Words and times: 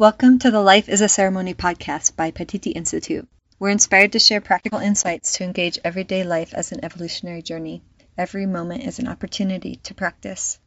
Welcome 0.00 0.38
to 0.38 0.50
the 0.50 0.62
Life 0.62 0.88
is 0.88 1.02
a 1.02 1.10
Ceremony 1.10 1.52
podcast 1.52 2.16
by 2.16 2.30
Paititi 2.30 2.72
Institute. 2.74 3.28
We're 3.58 3.68
inspired 3.68 4.12
to 4.12 4.18
share 4.18 4.40
practical 4.40 4.78
insights 4.78 5.36
to 5.36 5.44
engage 5.44 5.78
everyday 5.84 6.24
life 6.24 6.54
as 6.54 6.72
an 6.72 6.82
evolutionary 6.82 7.42
journey. 7.42 7.82
Every 8.16 8.46
moment 8.46 8.84
is 8.84 8.98
an 8.98 9.08
opportunity 9.08 9.76
to 9.82 9.92
practice. 9.92 10.58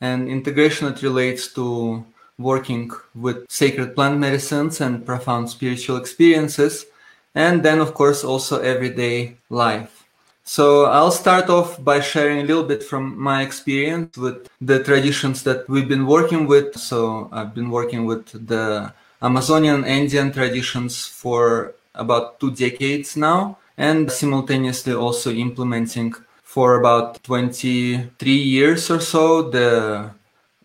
And 0.00 0.28
integration 0.28 0.86
it 0.86 1.02
relates 1.02 1.52
to 1.54 2.04
working 2.38 2.92
with 3.12 3.50
sacred 3.50 3.96
plant 3.96 4.20
medicines 4.20 4.80
and 4.80 5.04
profound 5.04 5.50
spiritual 5.50 5.96
experiences, 5.96 6.86
and 7.34 7.64
then, 7.64 7.80
of 7.80 7.92
course, 7.92 8.22
also 8.22 8.60
everyday 8.60 9.36
life. 9.50 10.05
So 10.48 10.84
I'll 10.84 11.10
start 11.10 11.50
off 11.50 11.82
by 11.82 11.98
sharing 11.98 12.38
a 12.38 12.44
little 12.44 12.62
bit 12.62 12.80
from 12.80 13.18
my 13.20 13.42
experience 13.42 14.16
with 14.16 14.48
the 14.60 14.80
traditions 14.80 15.42
that 15.42 15.68
we've 15.68 15.88
been 15.88 16.06
working 16.06 16.46
with. 16.46 16.78
So 16.78 17.28
I've 17.32 17.52
been 17.52 17.68
working 17.68 18.06
with 18.06 18.46
the 18.46 18.92
Amazonian 19.20 19.84
Andean 19.84 20.32
traditions 20.32 21.04
for 21.04 21.74
about 21.96 22.38
two 22.38 22.52
decades 22.52 23.16
now, 23.16 23.58
and 23.76 24.08
simultaneously 24.08 24.94
also 24.94 25.32
implementing 25.32 26.14
for 26.44 26.76
about 26.76 27.24
23 27.24 28.32
years 28.32 28.88
or 28.88 29.00
so 29.00 29.50
the 29.50 30.12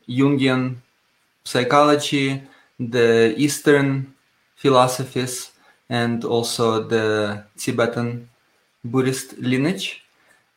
Jungian 0.08 0.76
psychology, 1.44 2.44
the 2.80 3.34
Eastern 3.36 4.14
philosophies, 4.56 5.52
and 5.90 6.24
also 6.24 6.84
the 6.84 7.46
Tibetan 7.58 8.30
Buddhist 8.84 9.38
lineage. 9.38 10.04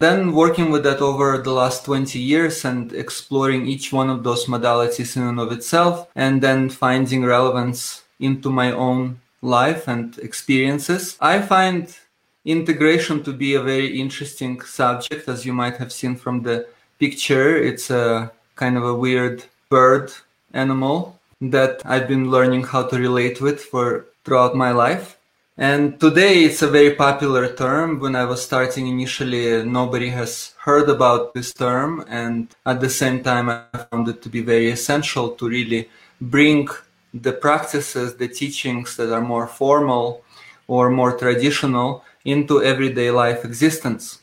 Then 0.00 0.32
working 0.32 0.70
with 0.70 0.82
that 0.84 1.00
over 1.00 1.38
the 1.38 1.52
last 1.52 1.84
20 1.84 2.18
years 2.18 2.64
and 2.64 2.92
exploring 2.92 3.66
each 3.66 3.92
one 3.92 4.10
of 4.10 4.24
those 4.24 4.46
modalities 4.46 5.16
in 5.16 5.22
and 5.22 5.40
of 5.40 5.52
itself, 5.52 6.08
and 6.16 6.42
then 6.42 6.68
finding 6.68 7.24
relevance 7.24 8.02
into 8.18 8.50
my 8.50 8.72
own 8.72 9.20
life 9.40 9.86
and 9.88 10.18
experiences. 10.18 11.16
I 11.20 11.40
find 11.42 11.96
integration 12.44 13.22
to 13.22 13.32
be 13.32 13.54
a 13.54 13.62
very 13.62 13.98
interesting 14.00 14.60
subject, 14.62 15.28
as 15.28 15.46
you 15.46 15.52
might 15.52 15.76
have 15.76 15.92
seen 15.92 16.16
from 16.16 16.42
the 16.42 16.66
picture. 16.98 17.56
It's 17.56 17.90
a 17.90 18.32
kind 18.56 18.76
of 18.76 18.84
a 18.84 18.94
weird 18.94 19.44
bird 19.68 20.12
animal 20.52 21.18
that 21.40 21.82
I've 21.84 22.08
been 22.08 22.30
learning 22.30 22.64
how 22.64 22.84
to 22.84 22.98
relate 22.98 23.40
with 23.40 23.60
for 23.60 24.06
throughout 24.24 24.56
my 24.56 24.72
life. 24.72 25.18
And 25.56 26.00
today 26.00 26.42
it's 26.42 26.62
a 26.62 26.66
very 26.66 26.96
popular 26.96 27.54
term. 27.54 28.00
When 28.00 28.16
I 28.16 28.24
was 28.24 28.44
starting 28.44 28.88
initially, 28.88 29.64
nobody 29.64 30.08
has 30.08 30.52
heard 30.58 30.88
about 30.88 31.32
this 31.32 31.54
term. 31.54 32.04
And 32.08 32.48
at 32.66 32.80
the 32.80 32.90
same 32.90 33.22
time, 33.22 33.48
I 33.48 33.62
found 33.90 34.08
it 34.08 34.20
to 34.22 34.28
be 34.28 34.40
very 34.40 34.70
essential 34.70 35.30
to 35.36 35.48
really 35.48 35.88
bring 36.20 36.66
the 37.12 37.32
practices, 37.32 38.16
the 38.16 38.26
teachings 38.26 38.96
that 38.96 39.12
are 39.12 39.20
more 39.20 39.46
formal 39.46 40.24
or 40.66 40.90
more 40.90 41.16
traditional 41.16 42.02
into 42.24 42.60
everyday 42.60 43.12
life 43.12 43.44
existence. 43.44 44.18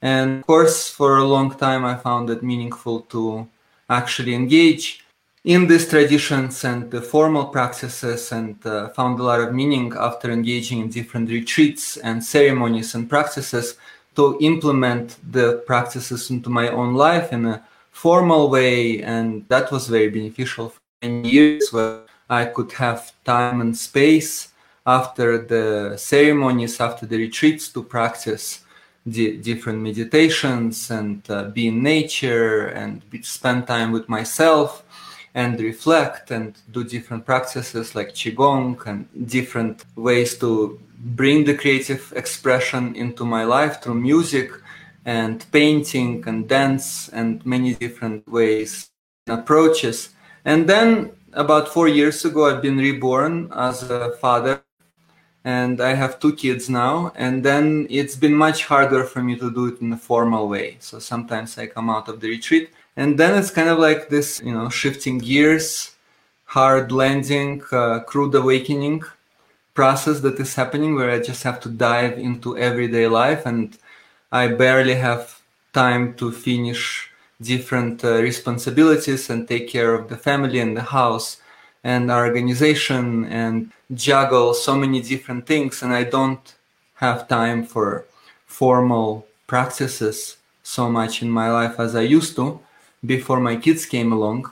And 0.00 0.38
of 0.38 0.46
course, 0.46 0.88
for 0.88 1.16
a 1.16 1.24
long 1.24 1.50
time, 1.58 1.84
I 1.84 1.96
found 1.96 2.30
it 2.30 2.44
meaningful 2.44 3.00
to 3.12 3.48
actually 3.90 4.34
engage 4.34 5.04
in 5.46 5.68
these 5.68 5.88
traditions 5.88 6.64
and 6.64 6.90
the 6.90 7.00
formal 7.00 7.46
practices 7.46 8.32
and 8.32 8.54
uh, 8.66 8.88
found 8.88 9.20
a 9.20 9.22
lot 9.22 9.40
of 9.40 9.54
meaning 9.54 9.92
after 9.96 10.30
engaging 10.30 10.80
in 10.80 10.88
different 10.88 11.30
retreats 11.30 11.96
and 11.98 12.22
ceremonies 12.22 12.96
and 12.96 13.08
practices 13.08 13.76
to 14.16 14.36
implement 14.40 15.16
the 15.30 15.62
practices 15.64 16.30
into 16.30 16.50
my 16.50 16.68
own 16.68 16.94
life 16.94 17.32
in 17.32 17.46
a 17.46 17.64
formal 17.92 18.50
way. 18.50 19.00
And 19.02 19.46
that 19.48 19.70
was 19.70 19.86
very 19.86 20.10
beneficial 20.10 20.70
for 20.70 20.80
many 21.00 21.30
years 21.30 21.72
where 21.72 22.00
i 22.28 22.44
could 22.44 22.72
have 22.72 23.12
time 23.24 23.60
and 23.60 23.76
space 23.76 24.48
after 24.86 25.38
the 25.38 25.96
ceremonies 25.96 26.80
after 26.80 27.06
the 27.06 27.18
retreats 27.18 27.68
to 27.68 27.82
practice 27.82 28.64
the 29.04 29.36
different 29.36 29.80
meditations 29.80 30.90
and 30.90 31.22
uh, 31.30 31.44
be 31.44 31.68
in 31.68 31.82
nature 31.82 32.66
and 32.68 33.02
spend 33.22 33.66
time 33.66 33.92
with 33.92 34.08
myself 34.08 34.82
and 35.36 35.60
reflect 35.60 36.30
and 36.30 36.48
do 36.72 36.82
different 36.82 37.22
practices 37.30 37.94
like 37.94 38.10
qigong 38.20 38.74
and 38.86 39.06
different 39.36 39.84
ways 39.94 40.30
to 40.38 40.80
bring 41.20 41.44
the 41.44 41.54
creative 41.62 42.02
expression 42.16 42.96
into 42.96 43.24
my 43.24 43.44
life 43.44 43.74
through 43.80 44.00
music 44.10 44.50
and 45.04 45.44
painting 45.52 46.24
and 46.26 46.48
dance 46.48 47.10
and 47.10 47.44
many 47.44 47.74
different 47.74 48.26
ways 48.38 48.90
and 49.26 49.38
approaches 49.38 49.98
and 50.44 50.60
then 50.72 51.12
about 51.34 51.68
4 51.68 51.86
years 51.86 52.24
ago 52.24 52.40
I've 52.48 52.62
been 52.62 52.78
reborn 52.78 53.52
as 53.52 53.82
a 53.82 54.16
father 54.22 54.62
and 55.46 55.80
I 55.80 55.94
have 55.94 56.18
two 56.18 56.34
kids 56.34 56.68
now. 56.68 57.12
And 57.14 57.44
then 57.44 57.86
it's 57.88 58.16
been 58.16 58.34
much 58.34 58.64
harder 58.64 59.04
for 59.04 59.22
me 59.22 59.36
to 59.36 59.48
do 59.58 59.66
it 59.68 59.80
in 59.80 59.92
a 59.92 59.96
formal 59.96 60.48
way. 60.48 60.76
So 60.80 60.98
sometimes 60.98 61.56
I 61.56 61.66
come 61.68 61.88
out 61.88 62.08
of 62.08 62.18
the 62.20 62.28
retreat 62.28 62.70
and 62.96 63.18
then 63.18 63.38
it's 63.38 63.50
kind 63.50 63.68
of 63.68 63.78
like 63.78 64.08
this 64.08 64.40
you 64.44 64.52
know 64.52 64.68
shifting 64.68 65.18
gears 65.18 65.92
hard 66.46 66.90
landing 66.90 67.62
uh, 67.72 68.00
crude 68.00 68.34
awakening 68.34 69.02
process 69.74 70.20
that 70.20 70.40
is 70.40 70.54
happening 70.54 70.94
where 70.94 71.10
i 71.10 71.20
just 71.20 71.42
have 71.42 71.60
to 71.60 71.68
dive 71.68 72.18
into 72.18 72.56
everyday 72.56 73.06
life 73.06 73.44
and 73.44 73.78
i 74.32 74.48
barely 74.48 74.94
have 74.94 75.40
time 75.72 76.14
to 76.14 76.32
finish 76.32 77.10
different 77.40 78.02
uh, 78.02 78.14
responsibilities 78.14 79.28
and 79.28 79.46
take 79.46 79.68
care 79.68 79.92
of 79.92 80.08
the 80.08 80.16
family 80.16 80.58
and 80.58 80.74
the 80.76 80.82
house 80.82 81.36
and 81.84 82.10
our 82.10 82.24
organization 82.26 83.26
and 83.26 83.70
juggle 83.94 84.54
so 84.54 84.74
many 84.74 85.02
different 85.02 85.46
things 85.46 85.82
and 85.82 85.92
i 85.92 86.02
don't 86.02 86.54
have 86.94 87.28
time 87.28 87.62
for 87.62 88.06
formal 88.46 89.26
practices 89.46 90.38
so 90.62 90.88
much 90.90 91.20
in 91.20 91.28
my 91.28 91.50
life 91.50 91.78
as 91.78 91.94
i 91.94 92.00
used 92.00 92.34
to 92.34 92.58
before 93.06 93.40
my 93.40 93.56
kids 93.56 93.86
came 93.86 94.12
along. 94.12 94.50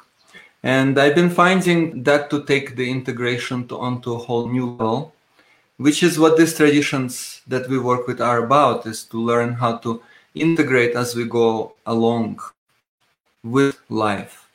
And 0.62 0.98
I've 0.98 1.14
been 1.14 1.30
finding 1.30 2.02
that 2.04 2.30
to 2.30 2.44
take 2.44 2.76
the 2.76 2.90
integration 2.90 3.68
to, 3.68 3.78
onto 3.78 4.14
a 4.14 4.18
whole 4.18 4.48
new 4.48 4.70
level, 4.70 5.14
which 5.76 6.02
is 6.02 6.18
what 6.18 6.38
these 6.38 6.56
traditions 6.56 7.42
that 7.46 7.68
we 7.68 7.78
work 7.78 8.06
with 8.06 8.20
are 8.20 8.44
about, 8.44 8.86
is 8.86 9.04
to 9.04 9.20
learn 9.20 9.54
how 9.54 9.76
to 9.78 10.02
integrate 10.34 10.96
as 10.96 11.14
we 11.14 11.24
go 11.26 11.74
along 11.86 12.40
with 13.42 13.78
life 13.90 14.48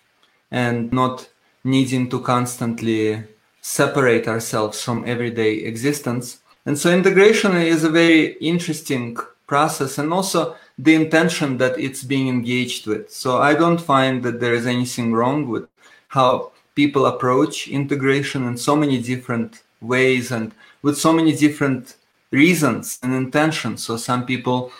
and 0.52 0.92
not 0.92 1.30
needing 1.64 2.10
to 2.10 2.20
constantly 2.20 3.24
separate 3.62 4.28
ourselves 4.28 4.82
from 4.82 5.04
everyday 5.06 5.56
existence. 5.58 6.40
And 6.66 6.78
so 6.78 6.92
integration 6.92 7.56
is 7.56 7.84
a 7.84 7.90
very 7.90 8.34
interesting 8.42 9.18
process 9.46 9.98
and 9.98 10.14
also 10.14 10.56
the 10.80 10.96
intention 10.96 11.58
that 11.58 11.78
it's 11.78 12.04
being 12.04 12.30
engaged 12.30 12.88
with. 12.88 13.12
So 13.12 13.40
I 13.40 13.54
don't 13.54 13.82
find 13.82 14.24
that 14.24 14.40
there 14.40 14.54
is 14.54 14.66
anything 14.66 15.14
wrong 15.14 15.50
with 15.50 15.68
how 16.08 16.54
people 16.74 17.06
approach 17.06 17.68
integration 17.68 18.46
in 18.48 18.56
so 18.56 18.78
many 18.78 19.02
different 19.02 19.62
ways 19.82 20.32
and 20.32 20.54
with 20.82 20.98
so 20.98 21.12
many 21.12 21.36
different 21.36 21.98
reasons 22.32 22.98
and 23.04 23.14
intentions. 23.14 23.84
So 23.84 23.98
some 23.98 24.26
people 24.26 24.72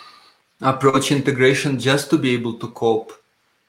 approach 0.62 1.12
integration 1.12 1.78
just 1.78 2.08
to 2.10 2.16
be 2.16 2.30
able 2.30 2.54
to 2.60 2.68
cope 2.68 3.12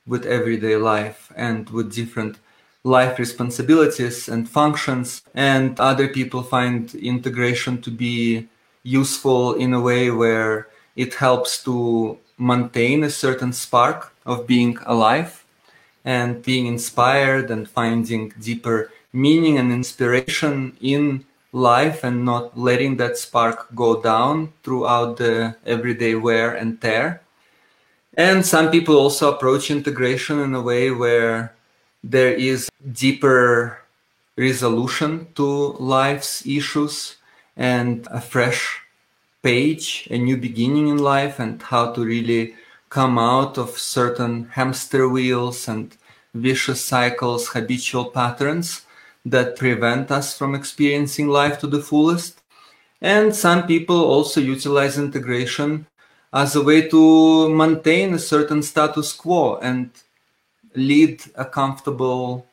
with 0.08 0.26
everyday 0.26 0.78
life 0.78 1.34
and 1.36 1.70
with 1.70 1.94
different 1.94 2.38
life 2.86 3.20
responsibilities 3.20 4.30
and 4.30 4.50
functions. 4.50 5.22
And 5.34 5.78
other 5.82 6.08
people 6.08 6.44
find 6.44 6.96
integration 6.96 7.82
to 7.82 7.92
be 7.92 8.48
useful 8.84 9.56
in 9.56 9.74
a 9.74 9.82
way 9.82 10.12
where 10.12 10.71
it 10.96 11.16
helps 11.16 11.64
to 11.64 12.18
maintain 12.38 13.04
a 13.04 13.10
certain 13.10 13.54
spark 13.54 14.14
of 14.26 14.48
being 14.48 14.78
alive 14.86 15.46
and 16.04 16.42
being 16.44 16.66
inspired 16.66 17.52
and 17.52 17.70
finding 17.70 18.34
deeper 18.40 18.92
meaning 19.14 19.58
and 19.58 19.72
inspiration 19.72 20.76
in 20.82 21.26
life 21.52 22.04
and 22.04 22.26
not 22.26 22.58
letting 22.58 22.98
that 22.98 23.18
spark 23.18 23.68
go 23.76 24.02
down 24.02 24.54
throughout 24.64 25.18
the 25.18 25.56
everyday 25.66 26.16
wear 26.16 26.54
and 26.54 26.82
tear. 26.82 27.22
And 28.16 28.46
some 28.46 28.72
people 28.72 28.98
also 28.98 29.34
approach 29.34 29.72
integration 29.72 30.40
in 30.40 30.56
a 30.56 30.62
way 30.62 30.92
where 30.92 31.54
there 32.04 32.34
is 32.34 32.70
deeper 32.92 33.80
resolution 34.38 35.28
to 35.36 35.74
life's 35.78 36.46
issues 36.46 37.18
and 37.56 38.08
a 38.10 38.20
fresh 38.20 38.81
page, 39.42 40.08
a 40.12 40.18
new 40.18 40.38
beginning 40.38 40.88
in 40.88 40.98
life, 40.98 41.40
and 41.40 41.62
how 41.62 41.92
to 41.94 42.04
really 42.04 42.56
come 42.90 43.18
out 43.18 43.58
of 43.58 43.78
certain 43.78 44.50
hamster 44.50 45.08
wheels 45.08 45.68
and 45.68 45.96
vicious 46.34 46.84
cycles, 46.84 47.50
habitual 47.50 48.06
patterns 48.06 48.86
that 49.26 49.56
prevent 49.56 50.12
us 50.12 50.38
from 50.38 50.56
experiencing 50.56 51.28
life 51.28 51.60
to 51.60 51.68
the 51.68 51.82
fullest. 51.82 52.42
And 53.02 53.36
some 53.36 53.66
people 53.66 54.04
also 54.04 54.42
utilize 54.42 54.98
integration 54.98 55.88
as 56.34 56.56
a 56.56 56.62
way 56.62 56.88
to 56.90 57.50
maintain 57.50 58.14
a 58.14 58.20
certain 58.20 58.62
status 58.64 59.14
quo 59.14 59.58
and 59.58 59.90
lead 60.76 61.24
a 61.36 61.46
comfortable, 61.46 62.46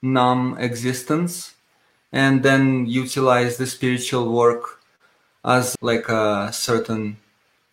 numb 0.00 0.56
existence, 0.58 1.54
and 2.12 2.42
then 2.42 2.86
utilize 2.86 3.56
the 3.56 3.66
spiritual 3.66 4.32
work 4.32 4.79
as 5.44 5.76
like 5.80 6.08
a 6.08 6.50
certain 6.52 7.16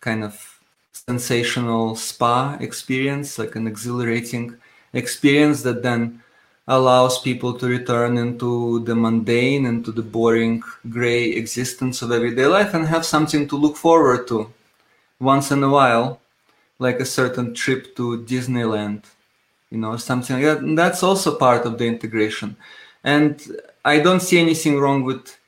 kind 0.00 0.24
of 0.24 0.60
sensational 0.92 1.96
spa 1.96 2.56
experience, 2.60 3.38
like 3.38 3.56
an 3.56 3.66
exhilarating 3.66 4.56
experience 4.92 5.62
that 5.62 5.82
then 5.82 6.22
allows 6.66 7.20
people 7.20 7.54
to 7.54 7.66
return 7.66 8.18
into 8.18 8.80
the 8.84 8.94
mundane, 8.94 9.64
into 9.64 9.90
the 9.90 10.02
boring, 10.02 10.62
gray 10.90 11.30
existence 11.30 12.02
of 12.02 12.12
everyday 12.12 12.46
life 12.46 12.74
and 12.74 12.86
have 12.86 13.04
something 13.06 13.48
to 13.48 13.56
look 13.56 13.76
forward 13.76 14.28
to 14.28 14.52
once 15.18 15.50
in 15.50 15.62
a 15.62 15.68
while, 15.68 16.20
like 16.78 17.00
a 17.00 17.06
certain 17.06 17.54
trip 17.54 17.96
to 17.96 18.22
Disneyland, 18.24 19.04
you 19.70 19.78
know, 19.78 19.96
something 19.96 20.36
like 20.36 20.44
that. 20.44 20.58
And 20.58 20.78
that's 20.78 21.02
also 21.02 21.36
part 21.36 21.64
of 21.64 21.78
the 21.78 21.86
integration. 21.86 22.56
And 23.02 23.40
I 23.84 24.00
don't 24.00 24.20
see 24.20 24.38
anything 24.38 24.78
wrong 24.78 25.04
with 25.04 25.38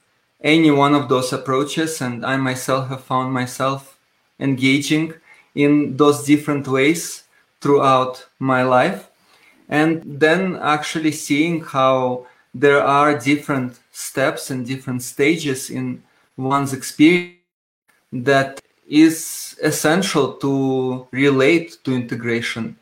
any 0.42 0.70
one 0.70 0.94
of 0.94 1.08
those 1.08 1.32
approaches. 1.32 2.00
And 2.00 2.24
I 2.24 2.36
myself 2.36 2.88
have 2.88 3.04
found 3.04 3.32
myself 3.32 3.98
engaging 4.38 5.14
in 5.54 5.96
those 5.96 6.24
different 6.24 6.66
ways 6.68 7.24
throughout 7.60 8.26
my 8.38 8.62
life 8.62 9.10
and 9.70 10.02
then 10.04 10.56
actually 10.56 11.12
seeing 11.12 11.62
how 11.62 12.26
there 12.52 12.82
are 12.82 13.16
different 13.16 13.78
steps 13.92 14.50
and 14.50 14.66
different 14.66 15.02
stages 15.02 15.70
in 15.70 16.02
one's 16.36 16.72
experience 16.72 17.36
that 18.12 18.60
is 18.88 19.56
essential 19.62 20.32
to 20.34 21.06
relate 21.12 21.78
to 21.84 21.94
integration 21.94 22.76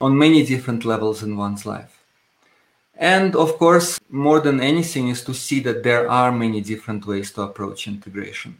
on 0.00 0.18
many 0.18 0.44
different 0.44 0.84
levels 0.84 1.22
in 1.22 1.36
one's 1.36 1.64
life. 1.64 1.93
And 2.96 3.34
of 3.34 3.58
course, 3.58 3.98
more 4.08 4.40
than 4.40 4.60
anything, 4.60 5.08
is 5.08 5.24
to 5.24 5.34
see 5.34 5.60
that 5.60 5.82
there 5.82 6.08
are 6.08 6.30
many 6.30 6.60
different 6.60 7.06
ways 7.06 7.32
to 7.32 7.42
approach 7.42 7.86
integration. 7.88 8.58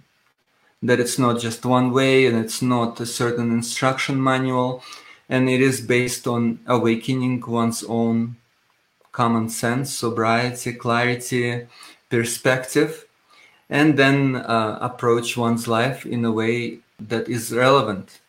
That 0.82 1.00
it's 1.00 1.18
not 1.18 1.40
just 1.40 1.64
one 1.64 1.92
way 1.92 2.26
and 2.26 2.36
it's 2.36 2.60
not 2.60 3.00
a 3.00 3.06
certain 3.06 3.50
instruction 3.52 4.22
manual 4.22 4.82
and 5.28 5.48
it 5.48 5.60
is 5.60 5.80
based 5.80 6.26
on 6.26 6.60
awakening 6.66 7.42
one's 7.46 7.82
own 7.84 8.36
common 9.12 9.48
sense, 9.48 9.94
sobriety, 9.94 10.72
clarity, 10.72 11.66
perspective, 12.10 13.06
and 13.70 13.96
then 13.96 14.36
uh, 14.36 14.78
approach 14.80 15.36
one's 15.36 15.66
life 15.66 16.04
in 16.04 16.24
a 16.24 16.32
way 16.32 16.78
that 17.00 17.28
is 17.28 17.52
relevant 17.52 18.20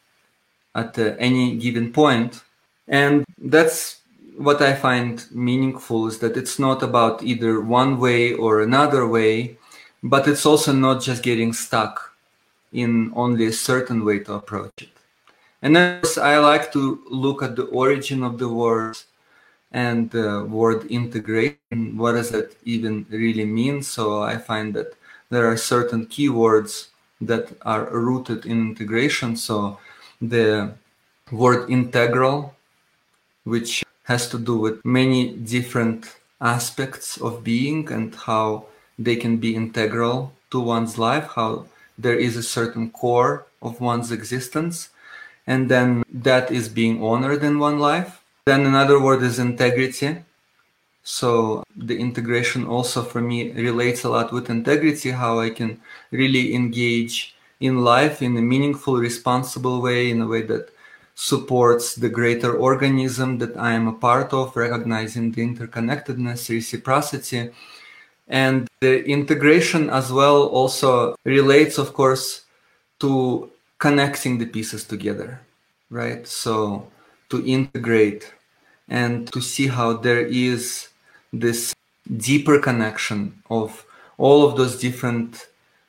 at 0.74 0.98
uh, 0.98 1.16
any 1.20 1.56
given 1.58 1.92
point. 1.92 2.44
And 2.88 3.26
that's 3.38 4.02
what 4.38 4.62
I 4.62 4.74
find 4.74 5.26
meaningful 5.32 6.08
is 6.08 6.20
that 6.20 6.38
it's 6.38 6.60
not 6.60 6.84
about 6.84 7.24
either 7.24 7.62
one 7.62 8.00
way 8.00 8.34
or 8.34 8.62
another 8.62 9.08
way, 9.08 9.58
but 10.04 10.28
it's 10.28 10.46
also 10.46 10.72
not 10.72 11.02
just 11.02 11.24
getting 11.24 11.54
stuck 11.54 12.16
in 12.74 13.12
only 13.16 13.48
a 13.48 13.54
certain 13.54 14.04
way 14.04 14.20
to 14.20 14.34
approach 14.34 14.74
it. 14.82 14.90
And 15.62 15.76
then 15.76 16.02
I 16.22 16.38
like 16.38 16.72
to 16.74 17.02
look 17.10 17.42
at 17.42 17.56
the 17.56 17.66
origin 17.66 18.24
of 18.24 18.38
the 18.38 18.50
word 18.50 18.98
and 19.72 20.12
the 20.12 20.46
word 20.46 20.86
integration. 20.86 21.98
What 21.98 22.14
does 22.14 22.30
that 22.32 22.56
even 22.66 23.06
really 23.10 23.46
mean? 23.46 23.82
So 23.82 24.22
I 24.22 24.38
find 24.38 24.74
that 24.76 24.94
there 25.30 25.50
are 25.50 25.58
certain 25.58 26.06
keywords 26.06 26.90
that 27.22 27.56
are 27.64 27.86
rooted 27.86 28.46
in 28.46 28.70
integration. 28.70 29.36
So 29.36 29.80
the 30.22 30.74
word 31.32 31.70
integral, 31.70 32.54
which 33.44 33.84
has 34.06 34.30
to 34.30 34.40
do 34.40 34.58
with 34.58 34.84
many 34.86 35.36
different 35.36 36.16
aspects 36.42 37.18
of 37.18 37.44
being 37.44 37.92
and 37.92 38.16
how 38.16 38.66
they 38.98 39.16
can 39.16 39.38
be 39.38 39.56
integral 39.56 40.34
to 40.52 40.60
one's 40.60 40.98
life, 40.98 41.32
how 41.36 41.66
there 41.98 42.18
is 42.18 42.36
a 42.36 42.44
certain 42.44 42.90
core 42.90 43.46
of 43.62 43.82
one's 43.82 44.12
existence 44.12 44.90
and 45.48 45.70
then 45.70 46.04
that 46.12 46.52
is 46.52 46.70
being 46.70 47.04
honored 47.04 47.44
in 47.44 47.60
one 47.60 47.80
life. 47.80 48.22
Then 48.46 48.66
another 48.66 49.00
word 49.00 49.22
is 49.24 49.40
integrity. 49.40 50.24
So 51.04 51.64
the 51.76 51.98
integration 51.98 52.66
also 52.66 53.04
for 53.04 53.22
me 53.22 53.52
relates 53.52 54.04
a 54.04 54.10
lot 54.10 54.34
with 54.34 54.50
integrity, 54.50 55.12
how 55.12 55.40
I 55.40 55.52
can 55.52 55.82
really 56.12 56.56
engage 56.56 57.36
in 57.60 57.84
life 57.84 58.22
in 58.22 58.36
a 58.38 58.42
meaningful, 58.42 58.98
responsible 58.98 59.82
way, 59.82 60.10
in 60.10 60.22
a 60.22 60.28
way 60.28 60.42
that 60.44 60.70
supports 61.16 61.96
the 61.96 62.10
greater 62.10 62.54
organism 62.56 63.38
that 63.40 63.56
I 63.58 63.72
am 63.72 63.88
a 63.88 63.94
part 63.94 64.34
of, 64.34 64.56
recognizing 64.56 65.32
the 65.32 65.42
interconnectedness, 65.42 66.50
reciprocity. 66.50 67.50
And 68.28 68.68
the 68.82 69.04
integration 69.06 69.90
as 69.90 70.12
well 70.12 70.44
also 70.48 71.16
relates, 71.24 71.78
of 71.78 71.94
course, 71.94 72.42
to 73.00 73.50
connecting 73.80 74.38
the 74.38 74.46
pieces 74.46 74.84
together, 74.84 75.40
right? 75.90 76.28
So 76.28 76.92
to 77.30 77.46
integrate 77.46 78.34
and 78.90 79.32
to 79.32 79.42
see 79.42 79.68
how 79.68 79.94
there 79.94 80.26
is 80.26 80.90
this 81.32 81.74
deeper 82.18 82.60
connection 82.60 83.42
of 83.50 83.86
all 84.18 84.48
of 84.48 84.58
those 84.58 84.80
different 84.80 85.48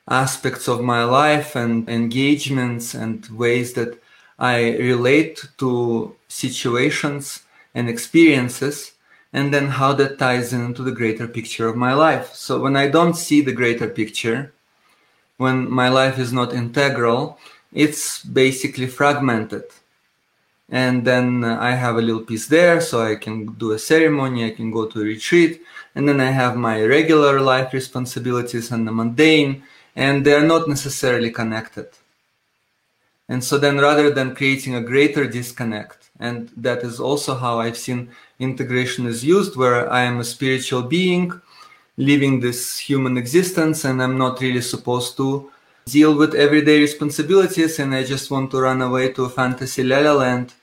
aspects 0.09 0.67
of 0.67 0.81
my 0.81 1.03
life 1.03 1.55
and 1.55 1.87
engagements 1.89 2.93
and 2.93 3.27
ways 3.27 3.73
that 3.73 4.01
I 4.39 4.77
relate 4.77 5.43
to 5.57 6.15
situations 6.27 7.43
and 7.73 7.89
experiences, 7.89 8.93
and 9.33 9.53
then 9.53 9.67
how 9.67 9.93
that 9.93 10.19
ties 10.19 10.53
into 10.53 10.83
the 10.83 10.91
greater 10.91 11.27
picture 11.27 11.67
of 11.67 11.75
my 11.75 11.93
life. 11.93 12.33
So 12.33 12.59
when 12.59 12.75
I 12.75 12.87
don't 12.87 13.15
see 13.15 13.41
the 13.41 13.51
greater 13.51 13.87
picture, 13.87 14.53
when 15.37 15.69
my 15.69 15.89
life 15.89 16.17
is 16.17 16.31
not 16.31 16.53
integral, 16.53 17.39
it's 17.73 18.23
basically 18.23 18.87
fragmented. 18.87 19.63
And 20.69 21.05
then 21.05 21.43
I 21.43 21.71
have 21.71 21.97
a 21.97 22.01
little 22.01 22.23
piece 22.23 22.47
there, 22.47 22.81
so 22.81 23.01
I 23.01 23.15
can 23.15 23.53
do 23.53 23.71
a 23.71 23.79
ceremony, 23.79 24.45
I 24.45 24.51
can 24.51 24.71
go 24.71 24.85
to 24.85 25.01
a 25.01 25.03
retreat, 25.03 25.61
and 25.95 26.07
then 26.07 26.19
I 26.19 26.31
have 26.31 26.55
my 26.55 26.83
regular 26.83 27.39
life 27.39 27.73
responsibilities 27.73 28.71
and 28.71 28.87
the 28.87 28.91
mundane, 28.91 29.63
and 29.95 30.25
they're 30.25 30.43
not 30.43 30.67
necessarily 30.67 31.31
connected. 31.31 31.87
And 33.29 33.43
so 33.43 33.57
then 33.57 33.77
rather 33.77 34.09
than 34.09 34.35
creating 34.35 34.75
a 34.75 34.81
greater 34.81 35.27
disconnect, 35.27 36.09
and 36.19 36.49
that 36.55 36.83
is 36.83 36.99
also 36.99 37.35
how 37.35 37.59
I've 37.59 37.77
seen 37.77 38.09
integration 38.39 39.05
is 39.05 39.23
used, 39.23 39.55
where 39.55 39.91
I 39.91 40.03
am 40.03 40.19
a 40.19 40.23
spiritual 40.23 40.83
being 40.83 41.41
living 41.97 42.39
this 42.39 42.77
human 42.77 43.17
existence 43.17 43.83
and 43.83 44.01
I'm 44.01 44.17
not 44.17 44.39
really 44.39 44.61
supposed 44.61 45.17
to 45.17 45.51
deal 45.85 46.15
with 46.15 46.35
everyday 46.35 46.79
responsibilities 46.79 47.79
and 47.79 47.93
I 47.93 48.03
just 48.03 48.29
want 48.29 48.51
to 48.51 48.61
run 48.61 48.81
away 48.81 49.11
to 49.13 49.25
a 49.25 49.29
fantasy 49.29 49.83
la 49.83 50.13
land. 50.13 50.53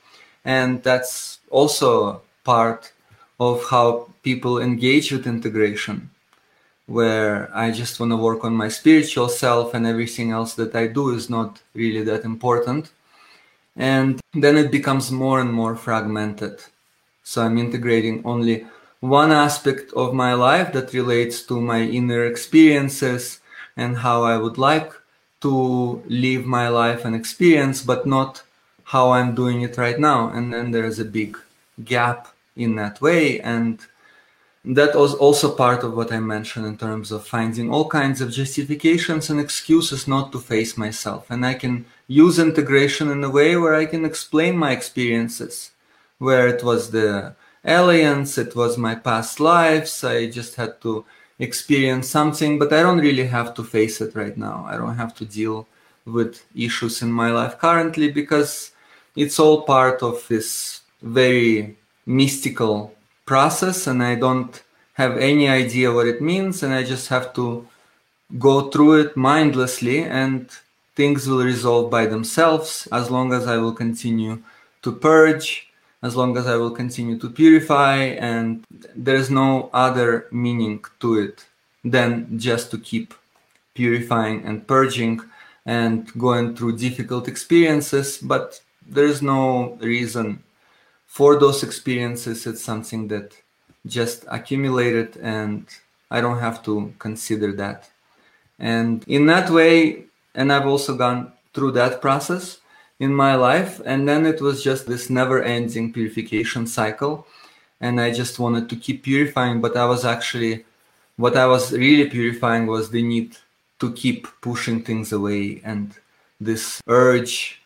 And 0.45 0.83
that's 0.83 1.41
also 1.51 2.23
part 2.45 2.93
of 3.41 3.65
how 3.69 4.09
people 4.23 4.61
engage 4.61 5.11
with 5.11 5.27
integration, 5.27 6.11
where 6.87 7.51
I 7.55 7.71
just 7.71 7.99
want 7.99 8.13
to 8.13 8.17
work 8.17 8.45
on 8.45 8.55
my 8.55 8.69
spiritual 8.69 9.29
self 9.29 9.75
and 9.75 9.87
everything 9.87 10.31
else 10.31 10.55
that 10.55 10.75
I 10.75 10.87
do 10.87 11.11
is 11.11 11.31
not 11.31 11.61
really 11.75 12.03
that 12.05 12.25
important. 12.25 12.91
And 13.77 14.21
then 14.35 14.57
it 14.57 14.71
becomes 14.71 15.11
more 15.11 15.41
and 15.41 15.53
more 15.53 15.77
fragmented. 15.77 16.61
So 17.23 17.43
I'm 17.43 17.59
integrating 17.59 18.23
only 18.25 18.67
one 19.01 19.33
aspect 19.33 19.93
of 19.95 20.15
my 20.15 20.35
life 20.35 20.73
that 20.73 20.93
relates 20.93 21.43
to 21.43 21.61
my 21.61 21.81
inner 21.83 22.25
experiences 22.25 23.41
and 23.77 23.99
how 23.99 24.23
I 24.23 24.37
would 24.37 24.59
like 24.59 24.93
to 25.41 26.03
live 26.07 26.47
my 26.47 26.69
life 26.69 27.05
and 27.05 27.15
experience, 27.15 27.83
but 27.83 28.07
not 28.07 28.43
how 28.85 29.11
I'm 29.11 29.35
doing 29.35 29.63
it 29.63 29.77
right 29.77 29.99
now. 29.99 30.29
And 30.29 30.53
then 30.53 30.71
there's 30.71 30.99
a 30.99 31.05
big 31.05 31.37
gap 31.85 32.29
in 32.57 32.77
that 32.77 33.01
way. 33.01 33.41
And 33.41 33.81
that 34.65 34.95
was 34.95 35.15
also 35.15 35.55
part 35.55 35.85
of 35.85 35.95
what 35.95 36.11
I 36.11 36.21
mentioned 36.21 36.65
in 36.65 36.79
terms 36.79 37.13
of 37.13 37.27
finding 37.27 37.71
all 37.71 37.87
kinds 37.89 38.23
of 38.23 38.31
justifications 38.31 39.29
and 39.29 39.39
excuses 39.39 40.09
not 40.09 40.33
to 40.33 40.39
face 40.39 40.79
myself. 40.79 41.27
And 41.29 41.45
I 41.45 41.55
can 41.55 41.85
use 42.07 42.39
integration 42.39 43.11
in 43.11 43.23
a 43.23 43.31
way 43.31 43.57
where 43.57 43.75
I 43.75 43.85
can 43.85 44.07
explain 44.07 44.57
my 44.57 44.73
experiences, 44.73 45.73
where 46.19 46.49
it 46.49 46.65
was 46.65 46.91
the 46.91 47.35
aliens, 47.65 48.39
it 48.39 48.57
was 48.57 48.79
my 48.79 48.95
past 48.95 49.39
lives. 49.39 50.03
I 50.03 50.31
just 50.31 50.55
had 50.55 50.81
to 50.81 51.05
experience 51.39 52.09
something, 52.09 52.59
but 52.59 52.73
I 52.73 52.83
don't 52.83 53.01
really 53.01 53.27
have 53.27 53.53
to 53.55 53.65
face 53.65 54.01
it 54.01 54.15
right 54.15 54.37
now. 54.37 54.65
I 54.67 54.79
don't 54.79 54.97
have 54.97 55.15
to 55.17 55.27
deal 55.27 55.67
with 56.07 56.43
issues 56.55 57.03
in 57.03 57.13
my 57.13 57.31
life 57.31 57.59
currently 57.59 58.11
because 58.11 58.71
it's 59.15 59.39
all 59.39 59.63
part 59.63 60.03
of 60.03 60.27
this 60.29 60.81
very 61.03 61.77
mystical 62.07 62.94
process 63.27 63.87
and 63.87 64.03
I 64.03 64.15
don't 64.15 64.63
have 64.95 65.17
any 65.19 65.49
idea 65.49 65.93
what 65.93 66.07
it 66.07 66.21
means 66.21 66.63
and 66.63 66.73
I 66.73 66.83
just 66.85 67.09
have 67.09 67.33
to 67.35 67.67
go 68.39 68.71
through 68.71 69.01
it 69.01 69.17
mindlessly 69.17 70.05
and 70.05 70.49
things 70.95 71.27
will 71.27 71.45
resolve 71.45 71.91
by 71.91 72.07
themselves 72.07 72.89
as 72.93 73.11
long 73.11 73.33
as 73.33 73.47
I 73.47 73.57
will 73.57 73.73
continue 73.73 74.43
to 74.83 74.93
purge, 74.93 75.69
as 76.03 76.15
long 76.15 76.37
as 76.37 76.47
I 76.47 76.57
will 76.57 76.71
continue 76.71 77.19
to 77.19 77.31
purify, 77.31 77.97
and 77.97 78.65
there's 78.95 79.31
no 79.31 79.71
other 79.73 80.27
meaning 80.31 80.85
to 81.01 81.19
it 81.19 81.47
than 81.85 82.39
just 82.39 82.71
to 82.71 82.79
keep 82.79 83.15
purifying 83.75 84.45
and 84.45 84.67
purging 84.67 85.21
and 85.67 86.13
going 86.19 86.55
through 86.55 86.77
difficult 86.77 87.27
experiences, 87.27 88.19
but 88.19 88.61
there's 88.87 89.23
no 89.23 89.79
reason 89.81 90.43
for 91.15 91.39
those 91.39 91.63
experiences. 91.63 92.45
It's 92.45 92.65
something 92.65 93.07
that 93.07 93.37
just 93.87 94.25
accumulated 94.29 95.17
and 95.19 95.65
I 96.11 96.21
don't 96.21 96.41
have 96.41 96.61
to 96.65 96.93
consider 96.99 97.53
that. 97.53 97.89
And 98.59 99.05
in 99.07 99.27
that 99.27 99.49
way, 99.49 100.07
and 100.35 100.53
I've 100.53 100.67
also 100.67 100.97
gone 100.97 101.33
through 101.55 101.71
that 101.73 102.03
process 102.03 102.59
in 102.99 103.15
my 103.15 103.37
life. 103.37 103.81
And 103.87 104.09
then 104.09 104.27
it 104.27 104.41
was 104.41 104.65
just 104.65 104.89
this 104.89 105.09
never 105.09 105.41
ending 105.41 105.93
purification 105.93 106.67
cycle. 106.67 107.29
And 107.81 108.01
I 108.01 108.13
just 108.13 108.41
wanted 108.41 108.69
to 108.71 108.77
keep 108.77 109.05
purifying, 109.05 109.61
but 109.61 109.77
I 109.77 109.85
was 109.87 110.05
actually, 110.05 110.65
what 111.17 111.37
I 111.37 111.47
was 111.47 111.71
really 111.71 112.11
purifying 112.11 112.67
was 112.67 112.91
the 112.91 113.03
need 113.05 113.37
to 113.79 113.93
keep 113.93 114.27
pushing 114.41 114.83
things 114.83 115.13
away 115.13 115.61
and 115.65 115.95
this 116.41 116.83
urge, 116.89 117.63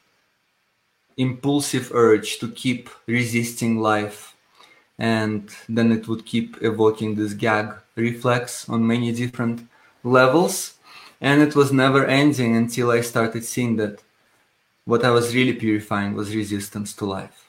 impulsive 1.19 1.91
urge 1.93 2.39
to 2.39 2.49
keep 2.49 2.89
resisting 3.07 3.79
life. 3.79 4.35
And 4.99 5.51
then 5.69 5.93
it 5.93 6.09
would 6.09 6.25
keep 6.25 6.57
evoking 6.63 7.15
this 7.15 7.35
gag 7.35 7.75
reflex 7.97 8.69
on 8.69 8.87
many 8.87 9.13
different 9.13 9.69
levels 10.03 10.79
and 11.21 11.43
it 11.43 11.55
was 11.57 11.73
never 11.73 12.07
ending 12.07 12.57
until 12.57 12.91
I 12.91 13.01
started 13.01 13.45
seeing 13.45 13.77
that 13.77 14.03
what 14.85 15.05
I 15.05 15.11
was 15.11 15.35
really 15.35 15.53
purifying 15.53 16.15
was 16.15 16.35
resistance 16.35 16.95
to 16.95 17.07
life. 17.07 17.49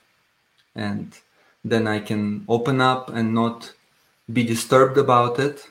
And 0.75 1.17
then 1.63 1.87
I 1.87 1.99
can 1.99 2.45
open 2.47 2.81
up 2.81 3.09
and 3.09 3.33
not 3.33 3.73
be 4.31 4.43
disturbed 4.43 4.97
about 4.97 5.39
it. 5.39 5.67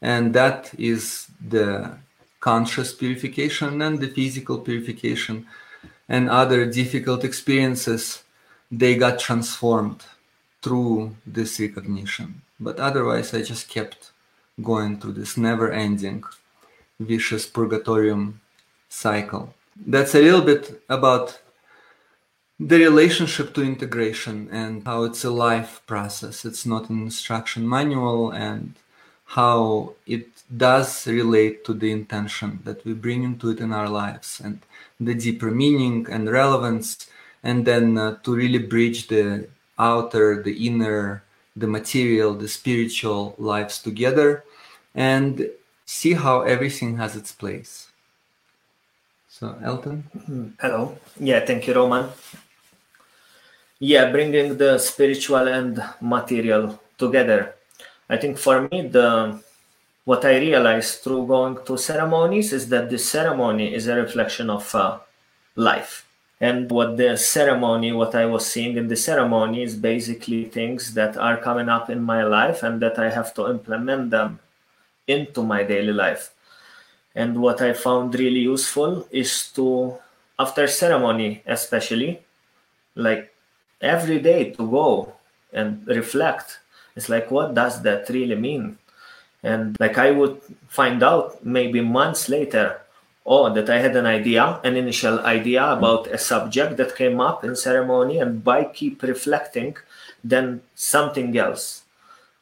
And 0.00 0.34
that 0.34 0.72
is 0.78 1.26
the 1.46 1.98
conscious 2.40 2.94
purification 2.94 3.80
and 3.82 4.00
the 4.00 4.08
physical 4.08 4.58
purification 4.58 5.46
and 6.08 6.28
other 6.28 6.66
difficult 6.66 7.24
experiences, 7.24 8.22
they 8.70 8.96
got 8.96 9.18
transformed 9.18 10.04
through 10.62 11.16
this 11.26 11.60
recognition. 11.60 12.42
But 12.58 12.78
otherwise, 12.78 13.34
I 13.34 13.42
just 13.42 13.68
kept 13.68 14.12
going 14.62 14.98
through 14.98 15.12
this 15.12 15.36
never 15.36 15.70
ending 15.70 16.24
vicious 17.00 17.46
purgatorium 17.46 18.40
cycle. 18.88 19.54
That's 19.76 20.14
a 20.14 20.22
little 20.22 20.42
bit 20.42 20.82
about 20.88 21.40
the 22.60 22.78
relationship 22.78 23.52
to 23.54 23.62
integration 23.62 24.48
and 24.52 24.86
how 24.86 25.02
it's 25.02 25.24
a 25.24 25.30
life 25.30 25.82
process. 25.86 26.44
It's 26.44 26.64
not 26.64 26.88
an 26.88 27.02
instruction 27.02 27.68
manual 27.68 28.30
and 28.30 28.74
how 29.26 29.94
it 30.06 30.28
does 30.56 31.06
relate 31.06 31.64
to 31.64 31.74
the 31.74 31.90
intention 31.90 32.60
that 32.64 32.84
we 32.84 32.92
bring 32.92 33.24
into 33.24 33.50
it 33.50 33.58
in 33.58 33.72
our 33.72 33.88
lives 33.88 34.40
and 34.42 34.60
the 35.00 35.14
deeper 35.14 35.50
meaning 35.50 36.06
and 36.10 36.30
relevance 36.30 37.08
and 37.42 37.66
then 37.66 37.98
uh, 37.98 38.16
to 38.22 38.34
really 38.34 38.58
bridge 38.58 39.08
the 39.08 39.48
outer 39.78 40.42
the 40.42 40.66
inner 40.66 41.22
the 41.56 41.66
material 41.66 42.34
the 42.34 42.48
spiritual 42.48 43.34
lives 43.38 43.82
together 43.82 44.44
and 44.94 45.50
see 45.84 46.14
how 46.14 46.42
everything 46.42 46.96
has 46.96 47.16
its 47.16 47.32
place. 47.32 47.88
So, 49.28 49.58
Elton? 49.62 50.04
Mm-hmm. 50.16 50.48
Hello. 50.60 50.96
Yeah, 51.18 51.44
thank 51.44 51.66
you, 51.66 51.74
Roman. 51.74 52.08
Yeah, 53.80 54.10
bringing 54.10 54.56
the 54.56 54.78
spiritual 54.78 55.48
and 55.48 55.82
material 56.00 56.80
together. 56.96 57.54
I 58.08 58.16
think 58.16 58.38
for 58.38 58.68
me, 58.68 58.88
the 58.88 59.42
what 60.04 60.24
I 60.24 60.38
realized 60.38 61.00
through 61.00 61.26
going 61.26 61.58
to 61.64 61.78
ceremonies 61.78 62.52
is 62.52 62.68
that 62.68 62.90
the 62.90 62.98
ceremony 62.98 63.74
is 63.74 63.86
a 63.86 63.96
reflection 63.96 64.50
of 64.50 64.74
uh, 64.74 64.98
life. 65.56 66.06
And 66.40 66.70
what 66.70 66.96
the 66.96 67.16
ceremony, 67.16 67.92
what 67.92 68.14
I 68.14 68.26
was 68.26 68.44
seeing 68.44 68.76
in 68.76 68.88
the 68.88 68.96
ceremony 68.96 69.62
is 69.62 69.76
basically 69.76 70.44
things 70.44 70.92
that 70.94 71.16
are 71.16 71.38
coming 71.38 71.68
up 71.70 71.88
in 71.88 72.02
my 72.02 72.22
life 72.22 72.62
and 72.62 72.82
that 72.82 72.98
I 72.98 73.08
have 73.08 73.32
to 73.34 73.48
implement 73.48 74.10
them 74.10 74.40
into 75.06 75.42
my 75.42 75.62
daily 75.62 75.92
life. 75.92 76.32
And 77.14 77.40
what 77.40 77.62
I 77.62 77.72
found 77.72 78.14
really 78.14 78.40
useful 78.40 79.06
is 79.10 79.50
to, 79.52 79.94
after 80.38 80.66
ceremony 80.66 81.42
especially, 81.46 82.20
like 82.94 83.32
every 83.80 84.18
day 84.18 84.50
to 84.50 84.70
go 84.70 85.14
and 85.52 85.86
reflect. 85.86 86.58
It's 86.96 87.08
like, 87.08 87.30
what 87.30 87.54
does 87.54 87.82
that 87.82 88.08
really 88.08 88.36
mean? 88.36 88.76
And 89.44 89.76
like 89.78 89.98
I 89.98 90.10
would 90.10 90.40
find 90.68 91.02
out 91.02 91.44
maybe 91.44 91.80
months 91.80 92.28
later, 92.28 92.80
oh, 93.26 93.52
that 93.52 93.70
I 93.70 93.78
had 93.78 93.94
an 93.94 94.06
idea, 94.06 94.60
an 94.64 94.76
initial 94.76 95.20
idea 95.20 95.64
about 95.70 96.06
a 96.08 96.18
subject 96.18 96.76
that 96.78 96.96
came 96.96 97.20
up 97.20 97.44
in 97.44 97.54
ceremony, 97.54 98.18
and 98.18 98.42
by 98.42 98.64
keep 98.64 99.02
reflecting, 99.02 99.76
then 100.24 100.62
something 100.74 101.36
else 101.36 101.84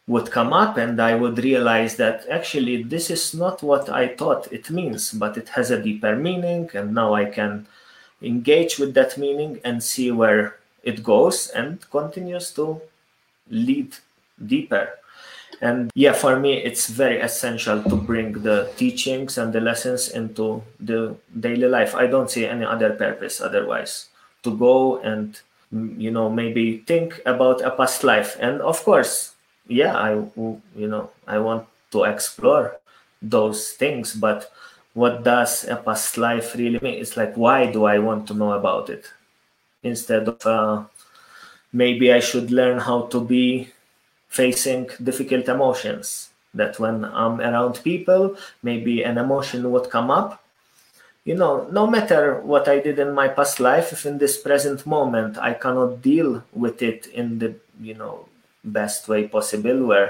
would 0.06 0.30
come 0.30 0.52
up 0.52 0.76
and 0.76 1.00
I 1.00 1.14
would 1.14 1.38
realize 1.38 1.96
that 1.96 2.26
actually 2.28 2.82
this 2.82 3.10
is 3.10 3.34
not 3.34 3.62
what 3.62 3.88
I 3.88 4.08
thought 4.08 4.52
it 4.52 4.70
means, 4.70 5.12
but 5.12 5.36
it 5.36 5.50
has 5.50 5.70
a 5.70 5.82
deeper 5.82 6.16
meaning. 6.16 6.70
And 6.74 6.94
now 6.94 7.14
I 7.14 7.26
can 7.26 7.66
engage 8.20 8.78
with 8.78 8.94
that 8.94 9.16
meaning 9.16 9.60
and 9.64 9.82
see 9.82 10.10
where 10.10 10.56
it 10.82 11.02
goes 11.02 11.48
and 11.48 11.88
continues 11.90 12.50
to 12.52 12.80
lead 13.48 13.96
deeper. 14.44 14.98
And 15.62 15.90
yeah, 15.94 16.12
for 16.12 16.38
me, 16.38 16.58
it's 16.58 16.88
very 16.88 17.20
essential 17.20 17.82
to 17.84 17.96
bring 17.96 18.42
the 18.42 18.68
teachings 18.76 19.38
and 19.38 19.52
the 19.52 19.60
lessons 19.60 20.10
into 20.10 20.62
the 20.80 21.16
daily 21.38 21.68
life. 21.68 21.94
I 21.94 22.08
don't 22.08 22.30
see 22.30 22.44
any 22.46 22.64
other 22.66 22.90
purpose 22.90 23.40
otherwise 23.40 24.08
to 24.42 24.50
go 24.50 24.98
and, 24.98 25.40
you 25.70 26.10
know, 26.10 26.28
maybe 26.28 26.78
think 26.78 27.22
about 27.24 27.62
a 27.62 27.70
past 27.70 28.02
life. 28.02 28.36
And 28.40 28.60
of 28.60 28.82
course, 28.82 29.32
yeah 29.68 29.94
i 29.96 30.12
you 30.76 30.88
know 30.88 31.10
i 31.26 31.38
want 31.38 31.66
to 31.90 32.04
explore 32.04 32.76
those 33.20 33.70
things 33.72 34.14
but 34.14 34.50
what 34.94 35.22
does 35.22 35.64
a 35.68 35.76
past 35.76 36.18
life 36.18 36.54
really 36.56 36.78
mean 36.82 37.00
it's 37.00 37.16
like 37.16 37.34
why 37.36 37.70
do 37.70 37.84
i 37.84 37.98
want 37.98 38.26
to 38.26 38.34
know 38.34 38.52
about 38.52 38.90
it 38.90 39.06
instead 39.82 40.28
of 40.28 40.46
uh, 40.46 40.82
maybe 41.72 42.12
i 42.12 42.20
should 42.20 42.50
learn 42.50 42.78
how 42.78 43.02
to 43.02 43.20
be 43.20 43.68
facing 44.32 44.88
difficult 45.04 45.46
emotions 45.46 46.30
that 46.54 46.78
when 46.80 47.04
i'm 47.04 47.38
around 47.40 47.74
people 47.84 48.34
maybe 48.62 49.02
an 49.02 49.18
emotion 49.18 49.70
would 49.70 49.90
come 49.90 50.10
up. 50.10 50.42
You 51.24 51.36
know 51.36 51.68
no 51.70 51.86
matter 51.86 52.40
what 52.40 52.66
i 52.66 52.80
did 52.80 52.98
in 52.98 53.12
my 53.14 53.28
past 53.28 53.60
life 53.60 53.92
if 53.92 54.06
in 54.06 54.16
this 54.18 54.36
present 54.40 54.86
moment 54.86 55.38
i 55.38 55.52
cannot 55.54 56.02
deal 56.02 56.42
with 56.52 56.82
it 56.82 57.06
in 57.20 57.38
the 57.38 57.54
you 57.80 57.94
know 57.94 58.26
best 58.64 59.06
way 59.06 59.28
possible 59.28 59.86
where 59.90 60.08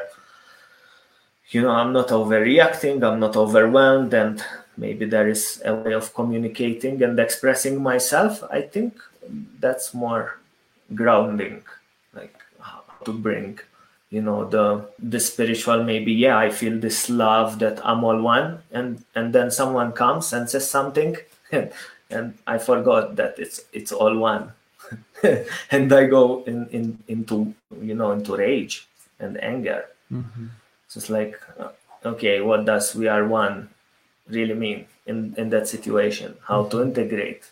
you 1.50 1.61
know 1.61 1.75
i'm 1.81 1.93
not 1.93 2.09
overreacting 2.09 3.05
i'm 3.05 3.21
not 3.21 3.37
overwhelmed 3.37 4.14
and 4.14 4.43
maybe 4.76 5.05
there 5.05 5.29
is 5.29 5.61
a 5.67 5.75
way 5.75 5.93
of 5.93 6.14
communicating 6.14 7.02
and 7.02 7.21
expressing 7.21 7.83
myself 7.83 8.43
i 8.50 8.62
think 8.62 8.97
that's 9.61 9.93
more 9.93 10.38
grounding 10.95 11.62
like 12.14 12.37
how 12.61 12.81
to 13.05 13.12
bring 13.12 13.59
you 14.12 14.23
know 14.23 14.45
the 14.45 14.64
the 15.00 15.19
spiritual 15.19 15.83
maybe 15.83 16.12
yeah 16.12 16.38
i 16.38 16.49
feel 16.50 16.78
this 16.78 17.09
love 17.11 17.59
that 17.59 17.81
i'm 17.85 18.04
all 18.04 18.21
one 18.21 18.59
and 18.71 19.02
and 19.16 19.35
then 19.35 19.50
someone 19.50 19.90
comes 19.90 20.33
and 20.33 20.49
says 20.49 20.69
something 20.69 21.16
and, 21.50 21.73
and 22.11 22.38
i 22.47 22.59
forgot 22.59 23.16
that 23.16 23.35
it's 23.38 23.62
it's 23.73 23.90
all 23.90 24.16
one 24.16 24.52
and 25.71 25.92
I 25.92 26.07
go 26.07 26.42
in, 26.45 26.66
in 26.69 26.99
into 27.09 27.54
you 27.81 27.95
know 27.95 28.12
into 28.12 28.37
rage 28.37 28.88
and 29.19 29.42
anger. 29.42 29.87
Mm-hmm. 30.12 30.47
So 30.88 30.99
it's 30.99 31.11
like, 31.11 31.40
uh, 31.59 31.71
okay, 32.04 32.40
what 32.40 32.64
does 32.64 32.95
we 32.95 33.09
are 33.09 33.26
one 33.26 33.71
really 34.28 34.54
mean 34.54 34.87
in, 35.07 35.35
in 35.38 35.50
that 35.50 35.69
situation? 35.69 36.37
How 36.47 36.64
to 36.66 36.83
integrate 36.83 37.50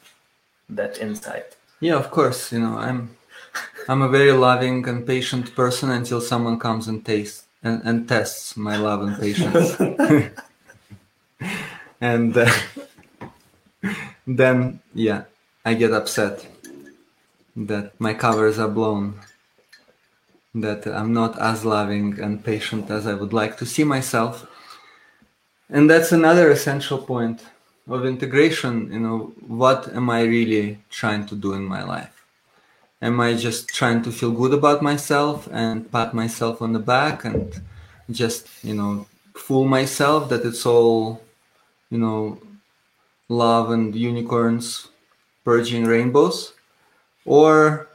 that 0.69 0.99
insight? 0.99 1.57
Yeah, 1.81 1.95
of 1.95 2.11
course. 2.11 2.53
You 2.53 2.61
know, 2.61 2.77
I'm 2.77 3.17
I'm 3.89 4.03
a 4.03 4.09
very 4.09 4.33
loving 4.33 4.87
and 4.89 5.07
patient 5.07 5.55
person 5.55 5.91
until 5.91 6.21
someone 6.21 6.59
comes 6.59 6.87
and 6.89 7.05
tastes 7.05 7.45
and, 7.63 7.83
and 7.85 8.09
tests 8.09 8.57
my 8.57 8.77
love 8.77 9.03
and 9.03 9.19
patience. 9.19 9.77
and 12.01 12.37
uh, 12.37 12.53
then, 14.27 14.81
yeah, 14.95 15.25
I 15.65 15.75
get 15.75 15.93
upset 15.93 16.47
that 17.57 17.99
my 17.99 18.15
covers 18.15 18.59
are 18.59 18.69
blown, 18.69 19.21
that 20.55 20.87
I'm 20.87 21.13
not 21.13 21.39
as 21.39 21.65
loving 21.65 22.19
and 22.21 22.45
patient 22.45 22.91
as 22.91 23.07
I 23.07 23.15
would 23.15 23.33
like 23.33 23.57
to 23.59 23.67
see 23.67 23.85
myself. 23.85 24.47
And 25.69 25.89
that's 25.89 26.13
another 26.13 26.51
essential 26.51 26.99
point 26.99 27.45
of 27.89 28.07
integration. 28.07 28.93
You 28.93 29.01
know, 29.01 29.19
what 29.47 29.89
am 29.95 30.11
I 30.11 30.23
really 30.23 30.79
trying 30.91 31.27
to 31.27 31.37
do 31.37 31.53
in 31.55 31.65
my 31.65 31.83
life? 31.85 32.20
Am 33.03 33.19
I 33.19 33.33
just 33.35 33.69
trying 33.69 34.03
to 34.03 34.13
feel 34.13 34.31
good 34.31 34.53
about 34.53 34.83
myself 34.83 35.49
and 35.51 35.91
pat 35.91 36.13
myself 36.13 36.61
on 36.61 36.75
the 36.75 36.79
back 36.79 37.25
and 37.25 37.59
just, 38.11 38.47
you 38.63 38.75
know, 38.75 39.07
fool 39.35 39.65
myself 39.65 40.29
that 40.29 40.45
it's 40.45 40.67
all, 40.67 41.23
you 41.89 41.97
know, 41.97 42.39
love 43.31 43.71
and 43.71 43.95
unicorns 43.95 44.89
purging 45.45 45.87
rainbows? 45.87 46.53
Or 47.25 47.89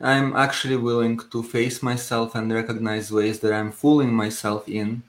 I'm 0.00 0.36
actually 0.36 0.76
willing 0.76 1.18
to 1.32 1.42
face 1.42 1.82
myself 1.82 2.36
and 2.36 2.52
recognize 2.52 3.10
ways 3.10 3.40
that 3.40 3.52
I'm 3.52 3.72
fooling 3.72 4.12
myself 4.12 4.68
in 4.68 5.02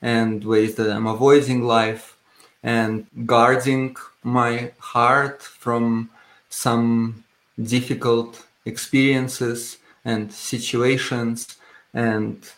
and 0.00 0.44
ways 0.44 0.76
that 0.76 0.90
I'm 0.94 1.08
avoiding 1.08 1.64
life 1.64 2.16
and 2.62 3.08
guarding 3.26 3.96
my 4.22 4.70
heart 4.78 5.42
from 5.42 6.10
some 6.48 7.24
difficult 7.60 8.45
experiences 8.66 9.78
and 10.04 10.32
situations 10.32 11.56
and 11.94 12.50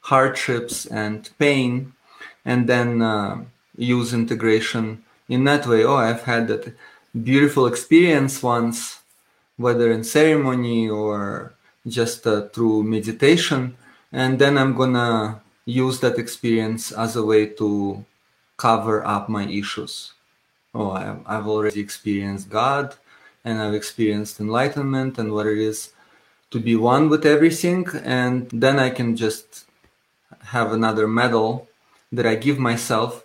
hardships 0.00 0.86
and 0.86 1.30
pain, 1.38 1.92
and 2.44 2.68
then 2.68 3.02
uh, 3.02 3.44
use 3.76 4.12
integration 4.12 5.04
in 5.28 5.44
that 5.44 5.66
way. 5.66 5.84
Oh, 5.84 5.96
I've 5.96 6.22
had 6.22 6.48
that 6.48 6.74
beautiful 7.22 7.66
experience 7.66 8.42
once, 8.42 9.00
whether 9.56 9.92
in 9.92 10.02
ceremony 10.02 10.88
or 10.88 11.52
just 11.86 12.26
uh, 12.26 12.48
through 12.48 12.82
meditation, 12.82 13.76
and 14.12 14.38
then 14.38 14.58
I'm 14.58 14.74
gonna 14.74 15.40
use 15.64 16.00
that 16.00 16.18
experience 16.18 16.90
as 16.90 17.14
a 17.16 17.22
way 17.22 17.46
to 17.46 18.04
cover 18.56 19.06
up 19.06 19.28
my 19.28 19.46
issues. 19.46 20.12
Oh, 20.74 20.90
I've 21.26 21.46
already 21.46 21.80
experienced 21.80 22.50
God 22.50 22.96
and 23.44 23.60
I've 23.60 23.74
experienced 23.74 24.40
enlightenment 24.40 25.18
and 25.18 25.32
what 25.32 25.46
it 25.46 25.58
is 25.58 25.92
to 26.50 26.60
be 26.60 26.76
one 26.76 27.08
with 27.08 27.24
everything. 27.24 27.86
And 28.04 28.48
then 28.50 28.78
I 28.78 28.90
can 28.90 29.16
just 29.16 29.64
have 30.46 30.72
another 30.72 31.06
medal 31.06 31.68
that 32.12 32.26
I 32.26 32.34
give 32.34 32.58
myself 32.58 33.24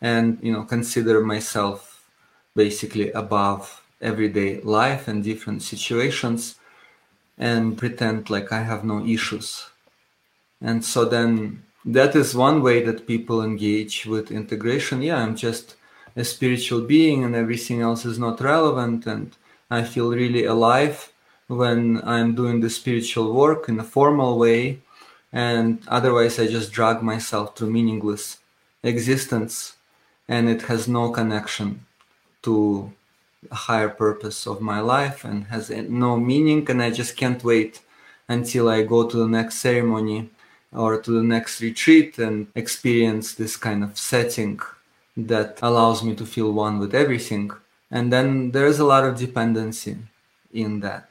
and, 0.00 0.38
you 0.42 0.52
know, 0.52 0.64
consider 0.64 1.20
myself 1.20 2.08
basically 2.54 3.10
above 3.12 3.82
everyday 4.00 4.60
life 4.60 5.08
and 5.08 5.24
different 5.24 5.62
situations 5.62 6.56
and 7.38 7.78
pretend 7.78 8.30
like 8.30 8.52
I 8.52 8.62
have 8.62 8.84
no 8.84 9.04
issues. 9.04 9.66
And 10.60 10.84
so 10.84 11.04
then 11.04 11.62
that 11.84 12.14
is 12.14 12.34
one 12.34 12.62
way 12.62 12.82
that 12.84 13.06
people 13.06 13.42
engage 13.42 14.06
with 14.06 14.30
integration. 14.30 15.02
Yeah, 15.02 15.22
I'm 15.22 15.36
just 15.36 15.76
a 16.16 16.24
spiritual 16.24 16.82
being 16.82 17.24
and 17.24 17.34
everything 17.34 17.80
else 17.80 18.04
is 18.04 18.18
not 18.18 18.40
relevant 18.40 19.06
and 19.06 19.36
I 19.78 19.82
feel 19.92 20.10
really 20.22 20.44
alive 20.44 20.96
when 21.62 22.00
I'm 22.04 22.34
doing 22.40 22.60
the 22.60 22.70
spiritual 22.70 23.28
work 23.42 23.68
in 23.68 23.78
a 23.78 23.90
formal 23.96 24.32
way, 24.44 24.60
and 25.32 25.70
otherwise 25.88 26.38
I 26.38 26.46
just 26.46 26.72
drag 26.78 27.02
myself 27.02 27.46
to 27.56 27.72
meaningless 27.76 28.24
existence, 28.82 29.54
and 30.28 30.48
it 30.54 30.62
has 30.70 30.82
no 30.98 31.04
connection 31.10 31.68
to 32.42 32.54
a 33.50 33.58
higher 33.66 33.92
purpose 34.04 34.46
of 34.46 34.68
my 34.72 34.80
life 34.80 35.18
and 35.28 35.38
has 35.54 35.70
no 35.70 36.10
meaning, 36.30 36.60
and 36.70 36.80
I 36.82 36.90
just 37.00 37.16
can't 37.16 37.42
wait 37.52 37.80
until 38.28 38.68
I 38.68 38.82
go 38.94 39.00
to 39.08 39.16
the 39.16 39.32
next 39.38 39.56
ceremony 39.68 40.30
or 40.72 41.00
to 41.04 41.10
the 41.18 41.26
next 41.34 41.60
retreat 41.60 42.18
and 42.18 42.36
experience 42.54 43.26
this 43.34 43.56
kind 43.66 43.84
of 43.84 43.98
setting 43.98 44.60
that 45.16 45.58
allows 45.68 46.02
me 46.02 46.14
to 46.16 46.26
feel 46.34 46.50
one 46.52 46.78
with 46.78 46.94
everything 46.94 47.50
and 47.90 48.12
then 48.12 48.50
there's 48.50 48.78
a 48.78 48.84
lot 48.84 49.04
of 49.04 49.18
dependency 49.18 49.96
in 50.52 50.80
that. 50.80 51.10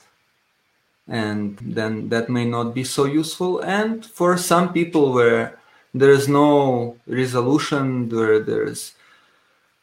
And 1.08 1.58
then 1.62 2.10
that 2.10 2.30
may 2.30 2.46
not 2.46 2.74
be 2.74 2.84
so 2.84 3.06
useful. 3.06 3.60
And 3.60 4.06
for 4.06 4.38
some 4.38 4.72
people 4.72 5.12
where 5.12 5.60
there 5.94 6.12
is 6.12 6.28
no 6.28 6.98
resolution 7.06 8.10
where 8.10 8.40
there's 8.40 8.94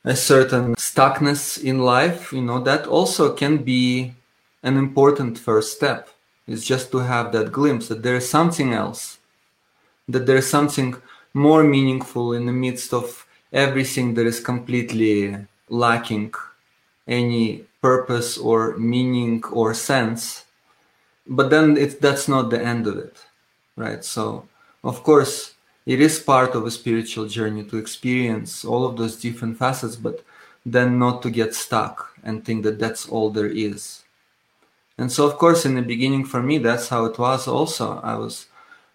a 0.05 0.17
certain 0.17 0.75
stuckness 0.77 1.63
in 1.63 1.79
life 1.79 2.33
you 2.33 2.41
know 2.41 2.59
that 2.59 2.87
also 2.87 3.35
can 3.35 3.59
be 3.59 4.15
an 4.63 4.77
important 4.77 5.39
first 5.39 5.77
step. 5.77 6.09
Is 6.47 6.65
just 6.65 6.91
to 6.91 6.99
have 6.99 7.31
that 7.33 7.53
glimpse 7.53 7.87
that 7.89 8.03
there 8.03 8.17
is 8.17 8.29
something 8.29 8.73
else 8.73 9.19
that 10.09 10.27
there 10.27 10.39
is 10.39 10.51
something 10.51 10.97
more 11.33 11.63
meaningful 11.63 12.33
in 12.33 12.47
the 12.47 12.53
midst 12.53 12.93
of 12.93 13.25
everything 13.53 14.15
that 14.15 14.27
is 14.27 14.41
completely 14.41 15.37
lacking 15.69 16.35
any 17.11 17.65
purpose 17.83 18.39
or 18.39 18.77
meaning 18.79 19.43
or 19.53 19.75
sense 19.75 20.45
but 21.27 21.51
then 21.51 21.77
it, 21.77 22.01
that's 22.01 22.29
not 22.29 22.51
the 22.51 22.61
end 22.61 22.87
of 22.87 22.97
it 22.97 23.27
right? 23.77 24.05
So 24.05 24.47
of 24.85 25.03
course 25.03 25.55
it 25.87 26.01
is 26.01 26.19
part 26.19 26.55
of 26.55 26.67
a 26.67 26.71
spiritual 26.71 27.27
journey 27.27 27.65
to 27.65 27.79
experience 27.79 28.65
all 28.65 28.85
of 28.87 28.97
those 28.97 29.17
different 29.17 29.59
facets 29.59 29.97
but 29.97 30.25
then 30.65 30.99
not 30.99 31.23
to 31.23 31.31
get 31.31 31.55
stuck 31.55 32.15
and 32.23 32.45
think 32.45 32.63
that 32.65 32.79
that's 32.79 33.09
all 33.09 33.31
there 33.31 33.47
is. 33.47 34.05
And 34.99 35.11
so 35.11 35.27
of 35.27 35.37
course 35.39 35.65
in 35.65 35.75
the 35.75 35.83
beginning 35.83 36.25
for 36.25 36.43
me 36.43 36.59
that's 36.59 36.89
how 36.89 37.07
it 37.07 37.19
was 37.19 37.49
also. 37.49 38.01
I 38.03 38.17
was 38.17 38.47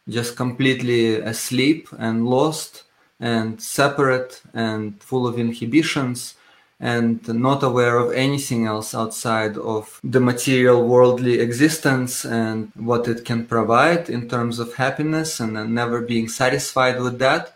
just 0.07 0.35
completely 0.35 1.15
asleep 1.15 1.89
and 1.97 2.27
lost 2.27 2.83
and 3.19 3.59
separate 3.61 4.41
and 4.53 5.01
full 5.01 5.25
of 5.25 5.39
inhibitions 5.39 6.35
and 6.79 7.25
not 7.27 7.63
aware 7.63 7.97
of 7.97 8.11
anything 8.11 8.65
else 8.65 8.93
outside 8.93 9.57
of 9.57 9.99
the 10.03 10.19
material 10.19 10.85
worldly 10.85 11.39
existence 11.39 12.25
and 12.25 12.71
what 12.75 13.07
it 13.07 13.23
can 13.23 13.45
provide 13.45 14.09
in 14.09 14.27
terms 14.27 14.59
of 14.59 14.75
happiness 14.75 15.39
and 15.39 15.55
then 15.55 15.73
never 15.73 16.01
being 16.01 16.27
satisfied 16.27 16.99
with 16.99 17.17
that. 17.19 17.53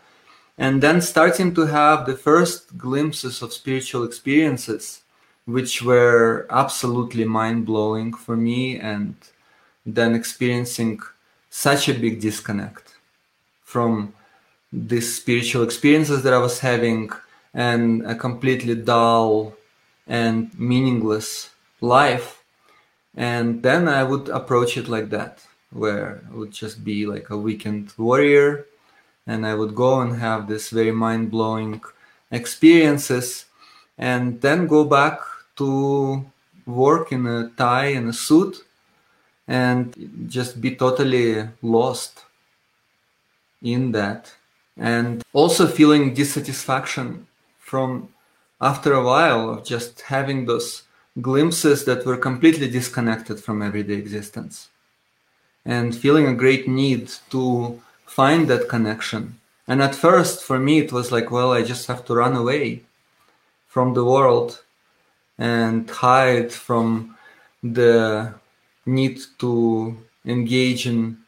And 0.57 0.81
then 0.81 1.01
starting 1.01 1.53
to 1.55 1.65
have 1.65 2.05
the 2.05 2.15
first 2.15 2.77
glimpses 2.77 3.41
of 3.41 3.53
spiritual 3.53 4.03
experiences 4.03 5.01
which 5.45 5.81
were 5.81 6.45
absolutely 6.49 7.25
mind-blowing 7.25 8.13
for 8.13 8.37
me 8.37 8.77
and 8.79 9.15
then 9.85 10.13
experiencing 10.15 10.99
such 11.49 11.89
a 11.89 11.93
big 11.93 12.21
disconnect 12.21 12.95
from 13.63 14.13
these 14.71 15.15
spiritual 15.15 15.63
experiences 15.63 16.21
that 16.23 16.33
I 16.33 16.37
was 16.37 16.59
having 16.59 17.09
and 17.59 18.05
a 18.05 18.15
completely 18.15 18.73
dull 18.73 19.53
and 20.07 20.57
meaningless 20.57 21.49
life. 21.81 22.41
And 23.17 23.61
then 23.61 23.89
I 23.89 24.01
would 24.03 24.29
approach 24.29 24.77
it 24.77 24.87
like 24.87 25.09
that, 25.09 25.45
where 25.71 26.21
I 26.31 26.35
would 26.37 26.51
just 26.51 26.85
be 26.85 27.05
like 27.05 27.29
a 27.29 27.37
weekend 27.37 27.93
warrior 27.97 28.65
and 29.27 29.45
I 29.45 29.55
would 29.55 29.75
go 29.75 29.99
and 29.99 30.15
have 30.15 30.47
this 30.47 30.69
very 30.69 30.93
mind 30.93 31.31
blowing 31.31 31.81
experiences 32.31 33.45
and 33.97 34.39
then 34.39 34.65
go 34.65 34.85
back 34.85 35.19
to 35.57 36.25
work 36.65 37.11
in 37.11 37.27
a 37.27 37.51
tie 37.57 37.91
and 37.97 38.07
a 38.07 38.13
suit 38.13 38.63
and 39.49 39.93
just 40.29 40.61
be 40.61 40.75
totally 40.77 41.49
lost 41.61 42.23
in 43.61 43.91
that 43.91 44.33
and 44.77 45.23
also 45.33 45.67
feeling 45.67 46.13
dissatisfaction 46.13 47.27
from 47.69 48.09
after 48.59 48.93
a 48.93 49.03
while 49.03 49.49
of 49.51 49.63
just 49.63 50.01
having 50.01 50.45
those 50.45 50.83
glimpses 51.21 51.85
that 51.85 52.05
were 52.05 52.17
completely 52.17 52.67
disconnected 52.67 53.39
from 53.39 53.61
everyday 53.61 53.93
existence 53.93 54.69
and 55.65 55.95
feeling 55.95 56.25
a 56.27 56.41
great 56.43 56.67
need 56.67 57.11
to 57.29 57.79
find 58.05 58.47
that 58.47 58.67
connection. 58.67 59.39
And 59.67 59.83
at 59.83 59.93
first, 59.93 60.43
for 60.43 60.57
me, 60.57 60.79
it 60.79 60.91
was 60.91 61.11
like, 61.11 61.29
well, 61.29 61.51
I 61.53 61.61
just 61.61 61.85
have 61.87 62.03
to 62.05 62.15
run 62.15 62.35
away 62.35 62.81
from 63.67 63.93
the 63.93 64.03
world 64.03 64.63
and 65.37 65.87
hide 65.87 66.51
from 66.51 67.15
the 67.61 68.33
need 68.85 69.19
to 69.37 69.95
engage 70.25 70.87
in 70.87 71.19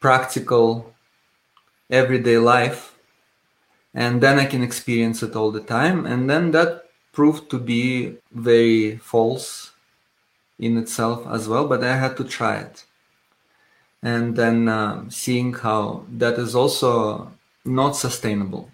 practical 0.00 0.94
everyday 1.90 2.38
life 2.38 2.91
and 3.94 4.20
then 4.20 4.38
I 4.38 4.46
can 4.46 4.62
experience 4.62 5.22
it 5.22 5.36
all 5.36 5.50
the 5.50 5.60
time. 5.60 6.06
And 6.06 6.28
then 6.28 6.50
that 6.52 6.84
proved 7.12 7.50
to 7.50 7.58
be 7.58 8.16
very 8.32 8.96
false 8.96 9.72
in 10.58 10.78
itself 10.78 11.26
as 11.26 11.48
well, 11.48 11.66
but 11.68 11.84
I 11.84 11.96
had 11.96 12.16
to 12.16 12.24
try 12.24 12.56
it. 12.56 12.84
And 14.02 14.34
then 14.34 14.68
uh, 14.68 15.08
seeing 15.10 15.52
how 15.52 16.04
that 16.10 16.38
is 16.38 16.54
also 16.54 17.30
not 17.64 17.92
sustainable 17.92 18.70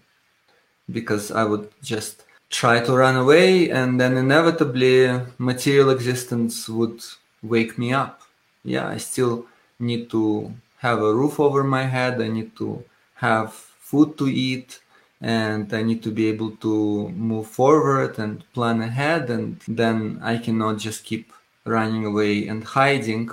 because 0.90 1.30
I 1.30 1.44
would 1.44 1.70
just 1.82 2.24
try 2.48 2.80
to 2.80 2.96
run 2.96 3.16
away 3.16 3.70
and 3.70 4.00
then 4.00 4.16
inevitably 4.16 5.20
material 5.36 5.90
existence 5.90 6.68
would 6.68 7.02
wake 7.42 7.76
me 7.76 7.92
up. 7.92 8.22
Yeah, 8.64 8.88
I 8.88 8.96
still 8.96 9.46
need 9.78 10.10
to 10.10 10.54
have 10.78 11.02
a 11.02 11.14
roof 11.14 11.38
over 11.40 11.62
my 11.62 11.84
head, 11.84 12.22
I 12.22 12.28
need 12.28 12.56
to 12.56 12.84
have 13.16 13.52
food 13.52 14.16
to 14.18 14.28
eat, 14.28 14.80
and 15.20 15.72
I 15.72 15.82
need 15.82 16.02
to 16.04 16.10
be 16.10 16.28
able 16.28 16.52
to 16.58 17.08
move 17.10 17.48
forward 17.48 18.18
and 18.18 18.44
plan 18.52 18.80
ahead, 18.80 19.30
and 19.30 19.60
then 19.66 20.20
I 20.22 20.38
cannot 20.38 20.78
just 20.78 21.04
keep 21.04 21.32
running 21.64 22.04
away 22.04 22.46
and 22.46 22.62
hiding. 22.62 23.30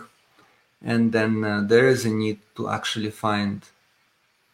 And 0.83 1.11
then 1.11 1.43
uh, 1.43 1.61
there 1.65 1.87
is 1.87 2.05
a 2.05 2.09
need 2.09 2.39
to 2.57 2.69
actually 2.69 3.11
find 3.11 3.61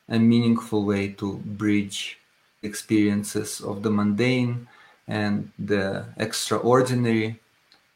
a 0.10 0.20
meaningful 0.20 0.86
way 0.86 1.10
to 1.14 1.38
bridge 1.38 2.20
experiences 2.64 3.62
of 3.62 3.82
the 3.82 3.90
mundane 3.90 4.68
and 5.08 5.52
the 5.58 6.06
extraordinary 6.18 7.40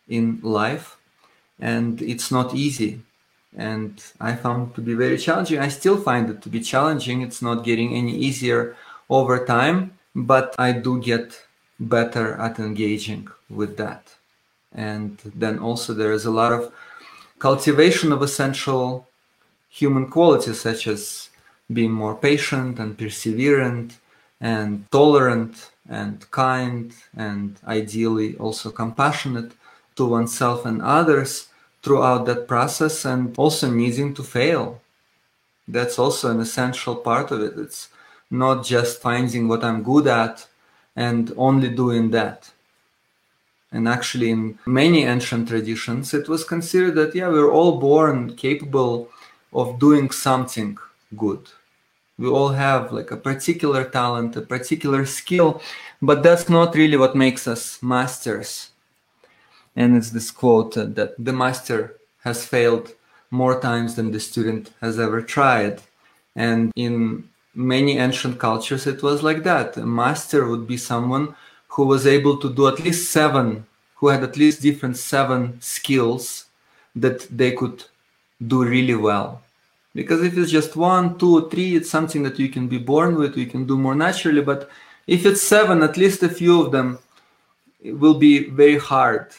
in 0.07 0.39
life. 0.41 0.97
And 1.59 2.01
it's 2.01 2.31
not 2.31 2.55
easy. 2.55 3.01
And 3.57 4.03
I 4.19 4.35
found 4.35 4.75
to 4.75 4.81
be 4.81 4.93
very 4.93 5.17
challenging. 5.17 5.59
I 5.59 5.69
still 5.69 5.97
find 5.97 6.29
it 6.29 6.41
to 6.41 6.49
be 6.49 6.59
challenging. 6.59 7.21
It's 7.21 7.41
not 7.41 7.63
getting 7.63 7.93
any 7.93 8.15
easier 8.15 8.75
over 9.09 9.45
time, 9.45 9.97
but 10.15 10.55
I 10.57 10.71
do 10.71 10.99
get 10.99 11.45
better 11.79 12.33
at 12.35 12.59
engaging 12.59 13.27
with 13.49 13.77
that. 13.77 14.15
And 14.73 15.17
then 15.35 15.59
also 15.59 15.93
there 15.93 16.11
is 16.11 16.25
a 16.25 16.31
lot 16.31 16.51
of 16.51 16.71
cultivation 17.39 18.11
of 18.11 18.21
essential 18.21 19.07
human 19.69 20.09
qualities 20.09 20.61
such 20.61 20.87
as 20.87 21.29
being 21.71 21.91
more 21.91 22.15
patient 22.15 22.79
and 22.79 22.97
perseverant 22.97 23.93
and 24.39 24.85
tolerant 24.91 25.71
and 25.89 26.29
kind 26.31 26.93
and 27.15 27.57
ideally 27.67 28.35
also 28.37 28.71
compassionate 28.71 29.51
to 29.95 30.05
oneself 30.05 30.65
and 30.65 30.81
others 30.81 31.47
throughout 31.81 32.25
that 32.25 32.47
process 32.47 33.05
and 33.05 33.37
also 33.37 33.69
needing 33.69 34.13
to 34.13 34.23
fail. 34.23 34.81
That's 35.67 35.97
also 35.99 36.31
an 36.31 36.39
essential 36.39 36.95
part 36.95 37.31
of 37.31 37.41
it. 37.41 37.53
It's 37.57 37.89
not 38.29 38.65
just 38.65 39.01
finding 39.01 39.47
what 39.47 39.63
I'm 39.63 39.83
good 39.83 40.07
at 40.07 40.47
and 40.95 41.33
only 41.37 41.69
doing 41.69 42.11
that. 42.11 42.51
And 43.71 43.87
actually, 43.87 44.29
in 44.29 44.57
many 44.65 45.03
ancient 45.03 45.49
traditions, 45.49 46.13
it 46.13 46.29
was 46.29 46.43
considered 46.43 46.95
that, 46.95 47.13
yeah, 47.13 47.27
we're 47.27 47.51
all 47.51 47.79
born 47.79 48.35
capable 48.35 49.09
of 49.51 49.79
doing 49.79 50.11
something 50.11 50.77
good. 51.17 51.49
We 52.17 52.27
all 52.27 52.49
have 52.49 52.93
like 52.93 53.11
a 53.11 53.17
particular 53.17 53.83
talent, 53.83 54.37
a 54.37 54.41
particular 54.41 55.05
skill, 55.05 55.61
but 56.01 56.23
that's 56.23 56.47
not 56.47 56.75
really 56.75 56.95
what 56.95 57.15
makes 57.15 57.47
us 57.47 57.83
masters. 57.83 58.71
And 59.75 59.97
it's 59.97 60.11
this 60.11 60.31
quote 60.31 60.75
that 60.75 61.15
the 61.17 61.33
master 61.33 61.97
has 62.23 62.45
failed 62.45 62.93
more 63.29 63.59
times 63.59 63.95
than 63.95 64.11
the 64.11 64.19
student 64.21 64.71
has 64.79 64.97
ever 64.97 65.21
tried. 65.21 65.81
And 66.35 66.71
in 66.75 67.29
many 67.55 67.97
ancient 67.97 68.39
cultures 68.39 68.85
it 68.85 69.01
was 69.01 69.23
like 69.23 69.43
that. 69.43 69.77
A 69.77 69.85
master 69.85 70.47
would 70.47 70.67
be 70.67 70.77
someone 70.77 71.35
who 71.69 71.85
was 71.85 72.05
able 72.05 72.37
to 72.37 72.53
do 72.53 72.67
at 72.67 72.79
least 72.79 73.11
seven 73.11 73.65
who 73.95 74.09
had 74.09 74.23
at 74.23 74.37
least 74.37 74.61
different 74.61 74.97
seven 74.97 75.59
skills 75.61 76.45
that 76.95 77.27
they 77.35 77.53
could 77.53 77.83
do 78.45 78.63
really 78.65 78.95
well. 78.95 79.41
Because 79.93 80.21
if 80.21 80.37
it's 80.37 80.51
just 80.51 80.75
one 80.75 81.17
two 81.17 81.49
three 81.49 81.75
it's 81.75 81.89
something 81.89 82.23
that 82.23 82.37
you 82.37 82.49
can 82.49 82.67
be 82.67 82.77
born 82.77 83.15
with 83.15 83.37
you 83.37 83.45
can 83.45 83.65
do 83.65 83.77
more 83.77 83.95
naturally 83.95 84.41
but 84.41 84.69
if 85.07 85.25
it's 85.25 85.41
seven 85.41 85.81
at 85.83 85.97
least 85.97 86.23
a 86.23 86.29
few 86.29 86.61
of 86.61 86.71
them 86.71 86.99
will 87.81 88.15
be 88.15 88.49
very 88.49 88.77
hard 88.77 89.31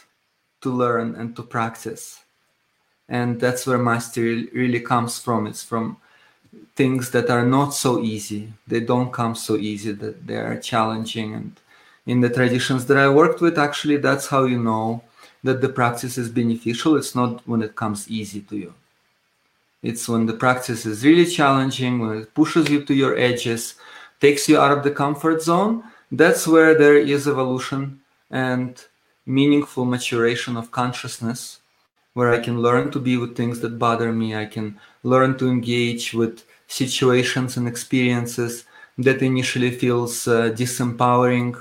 to 0.63 0.71
learn 0.71 1.15
and 1.15 1.37
to 1.37 1.43
practice. 1.43 2.25
And 3.09 3.41
that's 3.41 3.67
where 3.67 3.79
mastery 3.79 4.49
really 4.53 4.81
comes 4.81 5.19
from. 5.19 5.47
It's 5.47 5.63
from 5.63 5.99
things 6.75 7.11
that 7.11 7.31
are 7.31 7.45
not 7.45 7.71
so 7.71 8.01
easy. 8.01 8.53
They 8.67 8.81
don't 8.81 9.13
come 9.13 9.35
so 9.35 9.57
easy, 9.57 9.93
that 9.93 10.27
they 10.27 10.37
are 10.37 10.59
challenging. 10.59 11.35
And 11.35 11.61
in 12.07 12.21
the 12.21 12.31
traditions 12.31 12.87
that 12.87 12.99
I 12.99 13.09
worked 13.09 13.41
with, 13.41 13.59
actually, 13.59 13.97
that's 13.99 14.29
how 14.29 14.45
you 14.45 14.59
know 14.59 15.03
that 15.43 15.61
the 15.61 15.69
practice 15.69 16.19
is 16.19 16.29
beneficial. 16.29 16.97
It's 16.97 17.15
not 17.15 17.47
when 17.47 17.63
it 17.63 17.77
comes 17.77 18.11
easy 18.11 18.41
to 18.43 18.57
you. 18.57 18.75
It's 19.83 20.09
when 20.09 20.27
the 20.27 20.33
practice 20.33 20.87
is 20.87 21.05
really 21.05 21.27
challenging, 21.27 22.01
when 22.01 22.19
it 22.19 22.35
pushes 22.35 22.69
you 22.69 22.85
to 22.85 22.95
your 22.95 23.17
edges, 23.17 23.75
takes 24.21 24.49
you 24.49 24.59
out 24.59 24.77
of 24.77 24.83
the 24.83 24.91
comfort 24.91 25.43
zone. 25.43 25.85
That's 26.11 26.47
where 26.47 26.75
there 26.77 26.97
is 26.97 27.29
evolution 27.29 28.01
and 28.31 28.83
meaningful 29.27 29.85
maturation 29.85 30.57
of 30.57 30.71
consciousness, 30.71 31.61
where 32.17 32.33
I 32.33 32.41
can 32.47 32.63
learn 32.67 32.91
to 32.93 32.99
be 32.99 33.17
with 33.19 33.37
things 33.37 33.61
that 33.61 33.79
bother 33.79 34.11
me. 34.13 34.35
I 34.35 34.47
can 34.47 34.69
learn 35.03 35.37
to 35.39 35.49
engage 35.57 36.15
with 36.15 36.45
situations 36.67 37.57
and 37.59 37.69
experiences 37.69 38.65
that 38.97 39.21
initially 39.21 39.71
feels 39.71 40.27
uh, 40.27 40.51
disempowering. 40.63 41.53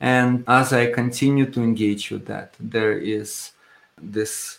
And 0.00 0.42
as 0.48 0.72
i 0.72 0.90
continue 1.00 1.46
to 1.54 1.60
engage 1.62 2.10
with 2.10 2.26
that 2.26 2.48
there 2.58 2.98
is 2.98 3.52
this 4.16 4.58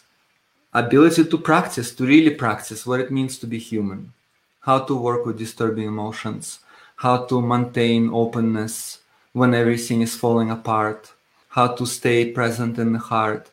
ability 0.74 1.26
to 1.26 1.38
practice 1.38 1.94
to 1.96 2.06
really 2.06 2.34
practice 2.46 2.88
what 2.88 3.02
it 3.02 3.12
means 3.12 3.38
to 3.40 3.48
be 3.54 3.60
human. 3.60 4.14
How 4.62 4.80
to 4.88 4.96
work 4.96 5.26
with 5.26 5.38
disturbing 5.38 5.88
emotions 5.96 6.60
how 6.96 7.26
to 7.26 7.42
maintain 7.42 8.10
openness 8.14 9.00
when 9.34 9.54
everything 9.54 10.02
is 10.02 10.16
falling 10.16 10.50
apart 10.50 11.12
how 11.50 11.68
to 11.68 11.86
stay 11.86 12.32
present 12.32 12.78
in 12.78 12.92
the 12.92 13.00
heart. 13.00 13.50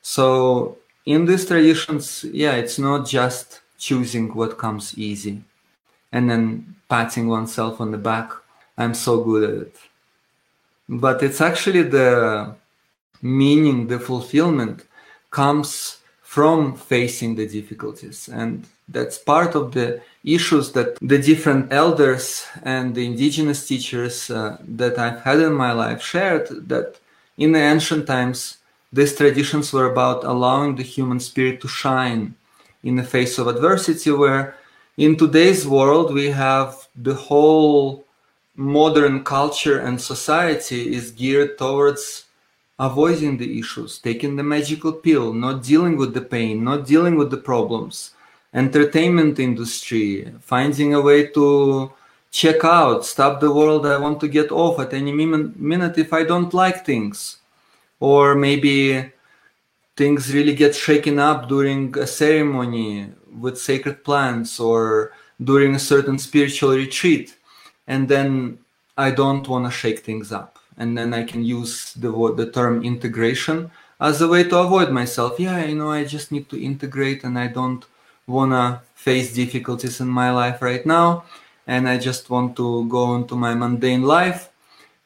So 0.00 0.78
in 1.06 1.24
these 1.24 1.46
traditions 1.46 2.24
yeah 2.32 2.52
it's 2.52 2.78
not 2.78 3.06
just 3.06 3.60
choosing 3.78 4.32
what 4.34 4.58
comes 4.58 4.96
easy 4.96 5.42
and 6.12 6.30
then 6.30 6.76
patting 6.88 7.26
oneself 7.26 7.80
on 7.80 7.90
the 7.90 7.98
back. 7.98 8.30
I'm 8.76 8.94
so 8.94 9.24
good 9.24 9.44
at 9.50 9.62
it. 9.66 9.76
But 10.88 11.22
it's 11.22 11.40
actually 11.40 11.84
the 11.84 12.54
meaning, 13.22 13.86
the 13.86 13.98
fulfillment 13.98 14.86
comes 15.30 15.98
from 16.22 16.76
facing 16.76 17.34
the 17.34 17.46
difficulties. 17.46 18.28
And 18.28 18.66
that's 18.88 19.18
part 19.18 19.54
of 19.54 19.72
the 19.72 20.02
issues 20.22 20.72
that 20.72 20.98
the 21.00 21.18
different 21.18 21.72
elders 21.72 22.46
and 22.62 22.94
the 22.94 23.06
indigenous 23.06 23.66
teachers 23.66 24.30
uh, 24.30 24.58
that 24.80 24.98
I've 24.98 25.22
had 25.22 25.40
in 25.40 25.54
my 25.54 25.72
life 25.72 26.02
shared 26.02 26.46
that 26.68 27.00
in 27.38 27.52
the 27.52 27.60
ancient 27.60 28.06
times, 28.06 28.58
these 28.92 29.16
traditions 29.16 29.72
were 29.72 29.90
about 29.90 30.24
allowing 30.24 30.76
the 30.76 30.82
human 30.82 31.18
spirit 31.18 31.60
to 31.60 31.68
shine 31.68 32.34
in 32.82 32.96
the 32.96 33.02
face 33.02 33.38
of 33.38 33.46
adversity, 33.46 34.10
where 34.10 34.56
in 34.96 35.16
today's 35.16 35.66
world 35.66 36.12
we 36.12 36.30
have 36.30 36.88
the 36.94 37.14
whole 37.14 38.04
modern 38.54 39.24
culture 39.24 39.78
and 39.78 40.00
society 40.00 40.94
is 40.94 41.10
geared 41.10 41.56
towards 41.56 42.26
avoiding 42.78 43.38
the 43.38 43.58
issues 43.58 43.98
taking 43.98 44.36
the 44.36 44.42
magical 44.42 44.92
pill 44.92 45.32
not 45.32 45.62
dealing 45.62 45.96
with 45.96 46.12
the 46.12 46.20
pain 46.20 46.62
not 46.62 46.86
dealing 46.86 47.16
with 47.16 47.30
the 47.30 47.36
problems. 47.36 48.10
Entertainment 48.52 49.38
industry 49.38 50.30
finding 50.40 50.92
a 50.92 51.00
way 51.00 51.26
to 51.28 51.90
check 52.30 52.62
out 52.64 53.06
stop 53.06 53.40
the 53.40 53.50
world 53.50 53.86
i 53.86 53.96
want 53.96 54.20
to 54.20 54.28
get 54.28 54.52
off 54.52 54.78
at 54.78 54.92
any 54.92 55.12
minute 55.12 55.96
if 55.96 56.12
i 56.12 56.22
don't 56.22 56.52
like 56.52 56.84
things 56.84 57.38
or 58.02 58.34
maybe 58.34 59.12
things 59.96 60.34
really 60.34 60.56
get 60.56 60.74
shaken 60.74 61.20
up 61.20 61.48
during 61.48 61.96
a 61.96 62.06
ceremony 62.06 63.06
with 63.38 63.56
sacred 63.56 64.02
plants 64.02 64.58
or 64.58 65.12
during 65.44 65.76
a 65.76 65.78
certain 65.78 66.18
spiritual 66.18 66.72
retreat 66.74 67.36
and 67.86 68.08
then 68.08 68.58
i 68.98 69.08
don't 69.08 69.46
want 69.46 69.64
to 69.64 69.70
shake 69.70 70.00
things 70.00 70.32
up. 70.32 70.58
And 70.80 70.98
then 70.98 71.14
i 71.14 71.22
can 71.30 71.42
use 71.44 71.94
the 72.02 72.10
the 72.40 72.50
term 72.58 72.82
integration 72.82 73.70
as 74.00 74.20
a 74.20 74.26
way 74.32 74.42
to 74.50 74.56
avoid 74.66 74.90
myself. 74.90 75.38
Yeah 75.38 75.58
you 75.70 75.76
know 75.80 75.90
i 75.92 76.02
just 76.16 76.32
need 76.34 76.46
to 76.50 76.56
integrate 76.70 77.20
and 77.26 77.38
i 77.38 77.46
don't 77.58 77.84
want 78.26 78.50
to 78.58 78.66
face 78.94 79.28
difficulties 79.42 80.00
in 80.04 80.08
my 80.08 80.30
life 80.40 80.58
right 80.70 80.84
now 80.98 81.06
and 81.72 81.82
i 81.92 81.96
just 82.08 82.30
want 82.34 82.56
to 82.60 82.66
go 82.96 83.14
into 83.18 83.36
my 83.36 83.54
mundane 83.54 84.02
life 84.16 84.51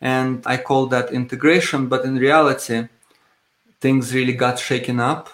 and 0.01 0.43
i 0.47 0.57
call 0.57 0.87
that 0.87 1.13
integration 1.13 1.89
but 1.89 2.05
in 2.05 2.17
reality 2.17 2.89
things 3.81 4.15
really 4.15 4.33
got 4.33 4.59
shaken 4.59 5.01
up 5.01 5.31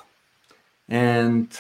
and 0.89 1.59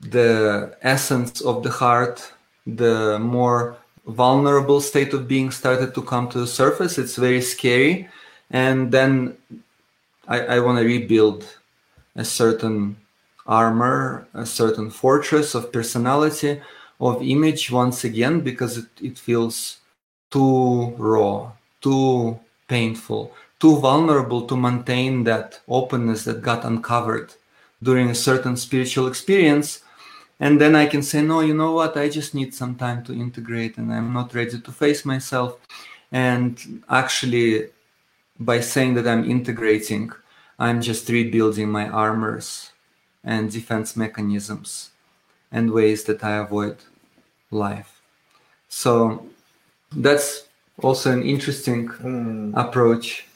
the 0.00 0.76
essence 0.82 1.40
of 1.40 1.62
the 1.62 1.70
heart, 1.70 2.32
the 2.66 3.18
more 3.18 3.76
vulnerable 4.06 4.80
state 4.80 5.12
of 5.12 5.26
being 5.26 5.50
started 5.50 5.94
to 5.94 6.02
come 6.02 6.28
to 6.28 6.38
the 6.38 6.46
surface. 6.46 6.98
It's 6.98 7.16
very 7.16 7.40
scary. 7.42 8.08
And 8.50 8.92
then 8.92 9.36
I, 10.28 10.40
I 10.40 10.60
want 10.60 10.78
to 10.78 10.84
rebuild 10.84 11.44
a 12.14 12.24
certain 12.24 12.96
armor, 13.46 14.26
a 14.34 14.46
certain 14.46 14.90
fortress 14.90 15.54
of 15.54 15.72
personality, 15.72 16.60
of 17.00 17.22
image 17.22 17.70
once 17.70 18.04
again, 18.04 18.40
because 18.40 18.78
it, 18.78 18.86
it 19.00 19.18
feels 19.18 19.78
too 20.30 20.94
raw, 20.98 21.52
too 21.80 22.38
painful, 22.68 23.32
too 23.60 23.76
vulnerable 23.78 24.46
to 24.46 24.56
maintain 24.56 25.24
that 25.24 25.60
openness 25.68 26.24
that 26.24 26.42
got 26.42 26.64
uncovered 26.64 27.34
during 27.82 28.10
a 28.10 28.14
certain 28.14 28.56
spiritual 28.56 29.06
experience. 29.06 29.82
And 30.40 30.60
then 30.60 30.76
I 30.76 30.86
can 30.86 31.02
say, 31.02 31.22
no, 31.22 31.40
you 31.40 31.54
know 31.54 31.72
what? 31.72 31.96
I 31.96 32.08
just 32.08 32.34
need 32.34 32.54
some 32.54 32.74
time 32.74 33.04
to 33.04 33.12
integrate 33.12 33.78
and 33.78 33.92
I'm 33.92 34.12
not 34.12 34.34
ready 34.34 34.60
to 34.60 34.72
face 34.72 35.04
myself. 35.04 35.58
And 36.12 36.82
actually, 36.88 37.68
by 38.38 38.60
saying 38.60 38.94
that 38.94 39.06
I'm 39.06 39.28
integrating, 39.28 40.12
I'm 40.58 40.80
just 40.82 41.08
rebuilding 41.08 41.70
my 41.70 41.88
armors 41.88 42.70
and 43.24 43.50
defense 43.50 43.96
mechanisms 43.96 44.90
and 45.50 45.72
ways 45.72 46.04
that 46.04 46.22
I 46.22 46.36
avoid 46.36 46.76
life. 47.50 48.00
So 48.68 49.26
that's 49.92 50.45
also 50.82 51.12
an 51.12 51.22
interesting 51.22 51.88
mm. 51.88 52.52
approach 52.56 53.26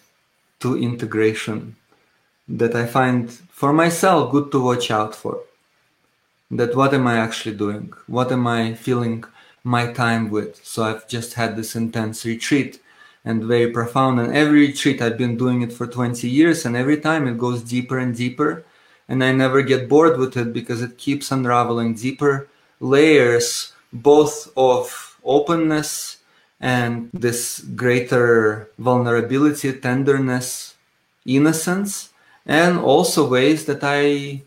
to 0.60 0.76
integration 0.76 1.76
that 2.48 2.74
I 2.74 2.86
find 2.86 3.30
for 3.30 3.72
myself 3.72 4.32
good 4.32 4.52
to 4.52 4.62
watch 4.62 4.90
out 4.90 5.14
for. 5.14 5.40
That 6.50 6.74
what 6.74 6.92
am 6.92 7.06
I 7.06 7.16
actually 7.18 7.56
doing? 7.56 7.92
What 8.06 8.32
am 8.32 8.46
I 8.46 8.74
filling 8.74 9.24
my 9.62 9.92
time 9.92 10.30
with? 10.30 10.64
So 10.64 10.82
I've 10.82 11.08
just 11.08 11.34
had 11.34 11.56
this 11.56 11.76
intense 11.76 12.24
retreat 12.24 12.80
and 13.24 13.44
very 13.44 13.70
profound. 13.70 14.18
And 14.18 14.34
every 14.34 14.66
retreat, 14.66 15.00
I've 15.00 15.18
been 15.18 15.36
doing 15.36 15.62
it 15.62 15.72
for 15.72 15.86
20 15.86 16.28
years, 16.28 16.64
and 16.64 16.74
every 16.76 17.00
time 17.00 17.28
it 17.28 17.38
goes 17.38 17.62
deeper 17.62 17.98
and 17.98 18.16
deeper. 18.16 18.64
And 19.08 19.22
I 19.24 19.32
never 19.32 19.62
get 19.62 19.88
bored 19.88 20.18
with 20.18 20.36
it 20.36 20.52
because 20.52 20.82
it 20.82 20.98
keeps 20.98 21.32
unraveling 21.32 21.94
deeper 21.94 22.48
layers, 22.78 23.72
both 23.92 24.52
of 24.56 25.18
openness 25.24 26.19
and 26.60 27.10
this 27.12 27.60
greater 27.74 28.68
vulnerability, 28.78 29.72
tenderness, 29.72 30.74
innocence, 31.24 32.10
and 32.46 32.78
also 32.78 33.28
ways 33.28 33.64
that 33.64 33.80
I 33.82 34.42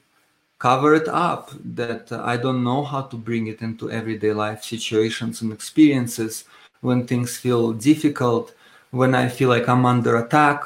cover 0.59 0.93
it 0.93 1.07
up, 1.07 1.51
that 1.75 2.11
I 2.11 2.37
don't 2.37 2.63
know 2.63 2.83
how 2.83 3.01
to 3.01 3.17
bring 3.17 3.47
it 3.47 3.61
into 3.61 3.91
everyday 3.91 4.31
life 4.31 4.63
situations 4.63 5.41
and 5.41 5.51
experiences. 5.51 6.45
When 6.81 7.07
things 7.07 7.37
feel 7.37 7.73
difficult, 7.73 8.53
when 8.91 9.15
I 9.15 9.27
feel 9.27 9.49
like 9.49 9.67
I'm 9.67 9.85
under 9.85 10.17
attack, 10.17 10.63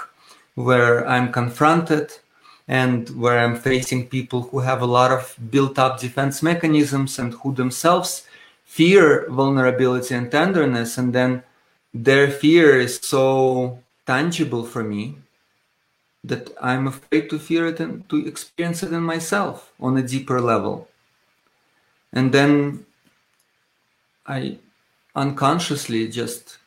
where 0.55 1.07
I'm 1.07 1.31
confronted, 1.31 2.12
and 2.67 3.10
where 3.12 3.39
I'm 3.39 3.55
facing 3.55 4.07
people 4.07 4.41
who 4.41 4.60
have 4.60 4.81
a 4.81 4.86
lot 4.86 5.12
of 5.12 5.36
built 5.49 5.79
up 5.79 5.99
defense 5.99 6.43
mechanisms 6.43 7.17
and 7.17 7.33
who 7.33 7.53
themselves 7.53 8.27
fear 8.67 9.25
vulnerability 9.30 10.13
and 10.13 10.30
tenderness 10.30 10.97
and 10.99 11.15
then 11.15 11.41
their 11.93 12.30
fear 12.30 12.80
is 12.80 12.99
so 13.01 13.80
tangible 14.06 14.63
for 14.63 14.84
me 14.84 15.17
that 16.23 16.51
i'm 16.62 16.86
afraid 16.86 17.30
to 17.30 17.39
fear 17.39 17.67
it 17.67 17.80
and 17.80 18.08
to 18.10 18.27
experience 18.27 18.84
it 18.84 18.91
in 18.91 19.01
myself 19.01 19.71
on 19.80 19.97
a 19.97 20.03
deeper 20.03 20.39
level. 20.41 20.88
And 22.13 22.32
then 22.34 22.86
i 24.27 24.58
unconsciously 25.15 26.08
just 26.10 26.58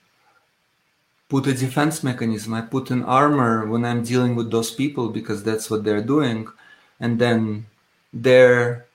put 1.28 1.46
a 1.46 1.54
defense 1.54 2.02
mechanism. 2.02 2.54
I 2.54 2.62
put 2.62 2.90
an 2.90 3.04
armor 3.04 3.66
when 3.66 3.84
i'm 3.84 4.02
dealing 4.02 4.34
with 4.34 4.50
those 4.50 4.70
people 4.70 5.10
because 5.10 5.44
that's 5.44 5.70
what 5.70 5.84
they're 5.84 6.02
doing. 6.02 6.48
And 6.98 7.18
then 7.18 7.66
their 8.12 8.86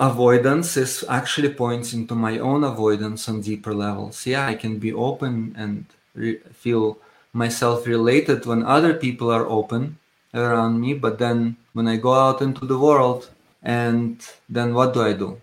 avoidance 0.00 0.78
is 0.78 1.04
actually 1.08 1.52
pointing 1.52 2.06
to 2.06 2.14
my 2.14 2.38
own 2.38 2.64
avoidance 2.64 3.28
on 3.28 3.42
deeper 3.42 3.74
levels. 3.74 4.26
Yeah, 4.26 4.46
I 4.46 4.54
can 4.54 4.78
be 4.78 4.92
open 4.92 5.54
and 5.56 5.84
re- 6.14 6.40
feel 6.52 6.98
myself 7.34 7.86
related 7.86 8.46
when 8.46 8.64
other 8.64 8.94
people 8.94 9.30
are 9.30 9.46
open 9.46 9.98
around 10.34 10.80
me, 10.80 10.94
but 10.94 11.18
then 11.18 11.56
when 11.74 11.86
I 11.86 11.96
go 11.96 12.14
out 12.14 12.40
into 12.40 12.64
the 12.66 12.78
world, 12.78 13.28
and 13.62 14.26
then 14.48 14.72
what 14.72 14.94
do 14.94 15.02
I 15.02 15.12
do? 15.12 15.40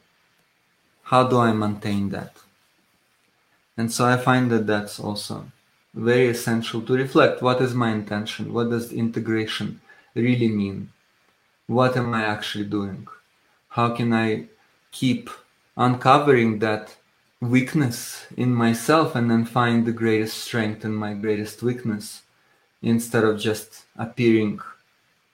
How 1.04 1.28
do 1.28 1.38
I 1.38 1.54
maintain 1.54 2.10
that? 2.10 2.34
And 3.78 3.92
so 3.92 4.06
I 4.06 4.18
find 4.18 4.50
that 4.52 4.66
that's 4.66 5.00
also 5.00 5.52
very 5.94 6.30
essential 6.30 6.82
to 6.82 6.94
reflect 6.94 7.44
what 7.44 7.62
is 7.62 7.76
my 7.76 7.92
intention? 7.92 8.52
What 8.52 8.72
does 8.72 8.92
integration 8.92 9.80
really 10.16 10.48
mean? 10.48 10.90
What 11.68 11.96
am 11.96 12.14
I 12.14 12.24
actually 12.24 12.66
doing? 12.66 13.08
How 13.78 13.92
can 13.92 14.12
I 14.12 14.48
keep 14.92 15.30
uncovering 15.78 16.58
that 16.60 16.96
weakness 17.40 18.26
in 18.36 18.52
myself 18.52 19.16
and 19.16 19.30
then 19.30 19.46
find 19.46 19.86
the 19.86 19.92
greatest 19.92 20.36
strength 20.40 20.84
in 20.84 20.96
my 20.96 21.14
greatest 21.14 21.62
weakness 21.62 22.24
instead 22.82 23.24
of 23.24 23.40
just 23.40 23.84
appearing 23.96 24.60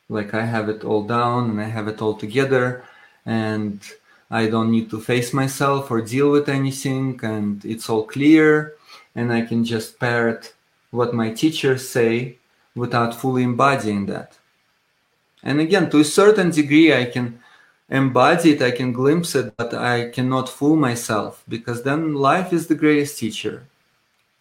like 0.09 0.33
I 0.33 0.43
have 0.43 0.67
it 0.67 0.83
all 0.83 1.03
down 1.03 1.51
and 1.51 1.61
I 1.61 1.69
have 1.77 1.87
it 1.87 2.01
all 2.01 2.15
together 2.15 2.83
and 3.25 3.79
I 4.29 4.47
don't 4.47 4.71
need 4.71 4.89
to 4.89 4.99
face 4.99 5.31
myself 5.31 5.89
or 5.89 6.01
deal 6.01 6.29
with 6.29 6.49
anything 6.49 7.21
and 7.23 7.63
it's 7.63 7.89
all 7.89 8.05
clear 8.05 8.73
and 9.15 9.31
I 9.31 9.41
can 9.45 9.63
just 9.63 9.99
parrot 10.01 10.53
what 10.91 11.13
my 11.13 11.31
teachers 11.31 11.87
say 11.87 12.39
without 12.75 13.15
fully 13.15 13.43
embodying 13.43 14.07
that. 14.07 14.37
And 15.43 15.61
again, 15.61 15.89
to 15.91 15.99
a 15.99 16.05
certain 16.19 16.51
degree, 16.51 16.93
I 16.93 17.05
can 17.05 17.39
embody 17.93 18.53
it, 18.53 18.61
I 18.61 18.71
can 18.71 18.91
glimpse 18.91 19.35
it, 19.35 19.55
but 19.55 19.73
I 19.73 20.09
cannot 20.09 20.49
fool 20.49 20.75
myself 20.75 21.43
because 21.47 21.83
then 21.83 22.15
life 22.15 22.51
is 22.51 22.67
the 22.67 22.75
greatest 22.75 23.19
teacher. 23.19 23.67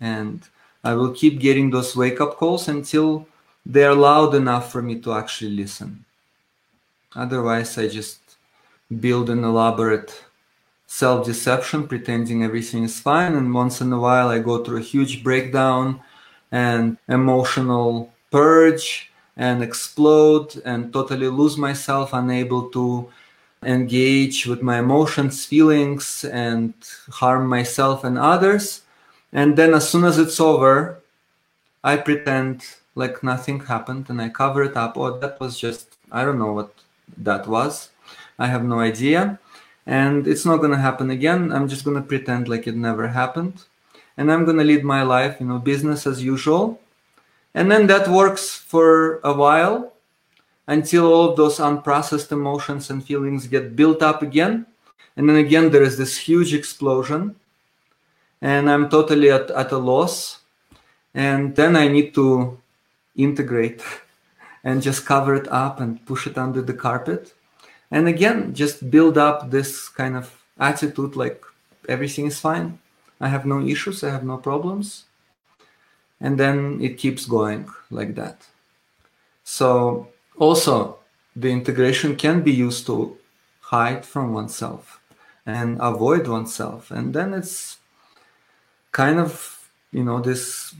And 0.01 0.43
I 0.83 0.95
will 0.95 1.12
keep 1.12 1.38
getting 1.38 1.71
those 1.71 1.95
wake 1.95 2.21
up 2.21 2.38
calls 2.38 2.67
until 2.67 3.29
they're 3.65 3.95
loud 3.95 4.35
enough 4.35 4.73
for 4.73 4.83
me 4.83 4.99
to 5.01 5.12
actually 5.12 5.53
listen. 5.53 6.05
Otherwise, 7.15 7.77
I 7.77 7.88
just 7.88 8.21
build 9.01 9.29
an 9.29 9.45
elaborate 9.45 10.25
self 10.87 11.27
deception, 11.27 11.87
pretending 11.87 12.43
everything 12.43 12.85
is 12.85 13.01
fine. 13.01 13.35
And 13.35 13.53
once 13.53 13.83
in 13.83 13.93
a 13.93 14.01
while, 14.01 14.29
I 14.29 14.38
go 14.38 14.65
through 14.65 14.79
a 14.79 14.91
huge 14.95 15.23
breakdown 15.23 16.01
and 16.51 16.97
emotional 17.07 18.12
purge 18.31 19.12
and 19.37 19.62
explode 19.62 20.61
and 20.65 20.93
totally 20.93 21.29
lose 21.29 21.57
myself, 21.59 22.12
unable 22.15 22.71
to 22.71 23.11
engage 23.62 24.46
with 24.46 24.62
my 24.62 24.79
emotions, 24.79 25.44
feelings, 25.46 26.25
and 26.25 26.75
harm 27.11 27.46
myself 27.46 28.05
and 28.05 28.18
others. 28.18 28.83
And 29.33 29.57
then, 29.57 29.75
as 29.75 29.88
soon 29.88 30.05
as 30.05 30.18
it's 30.18 30.40
over, 30.40 31.01
I 31.83 31.96
pretend 31.96 32.64
like 32.94 33.22
nothing 33.22 33.61
happened 33.61 34.07
and 34.11 34.20
I 34.20 34.29
cover 34.29 34.62
it 34.62 34.77
up. 34.77 34.96
Oh, 34.96 35.18
that 35.18 35.40
was 35.40 35.59
just, 35.59 35.96
I 36.11 36.25
don't 36.25 36.38
know 36.38 36.53
what 36.53 36.75
that 37.16 37.46
was. 37.46 37.90
I 38.38 38.46
have 38.46 38.64
no 38.64 38.81
idea. 38.81 39.38
And 39.87 40.27
it's 40.29 40.44
not 40.44 40.59
going 40.59 40.70
to 40.70 40.79
happen 40.79 41.11
again. 41.11 41.51
I'm 41.53 41.68
just 41.68 41.85
going 41.85 41.96
to 41.96 42.03
pretend 42.03 42.48
like 42.48 42.66
it 42.66 42.77
never 42.77 43.09
happened. 43.09 43.64
And 44.16 44.31
I'm 44.31 44.44
going 44.44 44.59
to 44.59 44.64
lead 44.64 44.85
my 44.85 45.03
life, 45.03 45.37
you 45.40 45.46
know, 45.46 45.59
business 45.59 46.07
as 46.07 46.22
usual. 46.22 46.81
And 47.55 47.70
then 47.70 47.87
that 47.88 48.09
works 48.09 48.55
for 48.55 49.20
a 49.25 49.33
while 49.33 49.92
until 50.66 51.12
all 51.12 51.31
of 51.31 51.37
those 51.37 51.59
unprocessed 51.59 52.33
emotions 52.33 52.90
and 52.90 53.05
feelings 53.05 53.46
get 53.46 53.77
built 53.77 54.03
up 54.03 54.22
again. 54.22 54.66
And 55.16 55.29
then 55.29 55.37
again, 55.37 55.70
there 55.70 55.83
is 55.83 55.98
this 55.98 56.16
huge 56.16 56.55
explosion, 56.55 57.37
and 58.40 58.70
I'm 58.70 58.88
totally 58.88 59.31
at, 59.31 59.51
at 59.51 59.72
a 59.72 59.79
loss. 59.79 60.40
And 61.14 61.55
then 61.55 61.77
I 61.77 61.88
need 61.88 62.14
to 62.14 62.59
integrate 63.16 63.83
and 64.64 64.83
just 64.83 65.05
cover 65.05 65.35
it 65.35 65.48
up 65.48 65.81
and 65.81 66.05
push 66.07 66.27
it 66.27 66.38
under 66.38 66.62
the 66.62 66.75
carpet. 66.75 67.35
And 67.90 68.09
again, 68.09 68.55
just 68.55 68.90
build 68.90 69.18
up 69.18 69.51
this 69.51 69.88
kind 69.88 70.16
of 70.16 70.42
attitude 70.59 71.14
like 71.14 71.44
everything 71.88 72.27
is 72.27 72.40
fine. 72.40 72.79
I 73.20 73.29
have 73.29 73.44
no 73.44 73.61
issues, 73.61 74.03
I 74.03 74.11
have 74.11 74.25
no 74.25 74.38
problems. 74.38 75.05
And 76.20 76.38
then 76.38 76.81
it 76.81 76.98
keeps 76.98 77.27
going 77.27 77.68
like 77.90 78.14
that. 78.14 78.46
So 79.44 80.09
also, 80.38 80.99
the 81.35 81.51
integration 81.51 82.16
can 82.16 82.42
be 82.42 82.53
used 82.53 82.87
to 82.87 83.16
hide 83.61 84.05
from 84.05 84.33
oneself 84.33 85.01
and 85.47 85.79
avoid 85.81 86.29
oneself. 86.29 86.90
And 86.90 87.14
then 87.14 87.35
it's 87.35 87.79
kind 88.92 89.18
of, 89.18 89.71
you 89.90 90.05
know, 90.05 90.21
this 90.21 90.75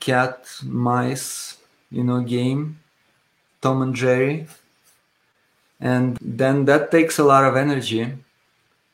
cat 0.00 0.46
mice, 0.62 1.58
you 1.90 2.04
know, 2.04 2.20
game, 2.20 2.80
Tom 3.62 3.82
and 3.82 3.94
Jerry. 3.94 4.46
And 5.80 6.18
then 6.20 6.64
that 6.66 6.90
takes 6.90 7.18
a 7.18 7.24
lot 7.24 7.44
of 7.44 7.56
energy 7.56 8.12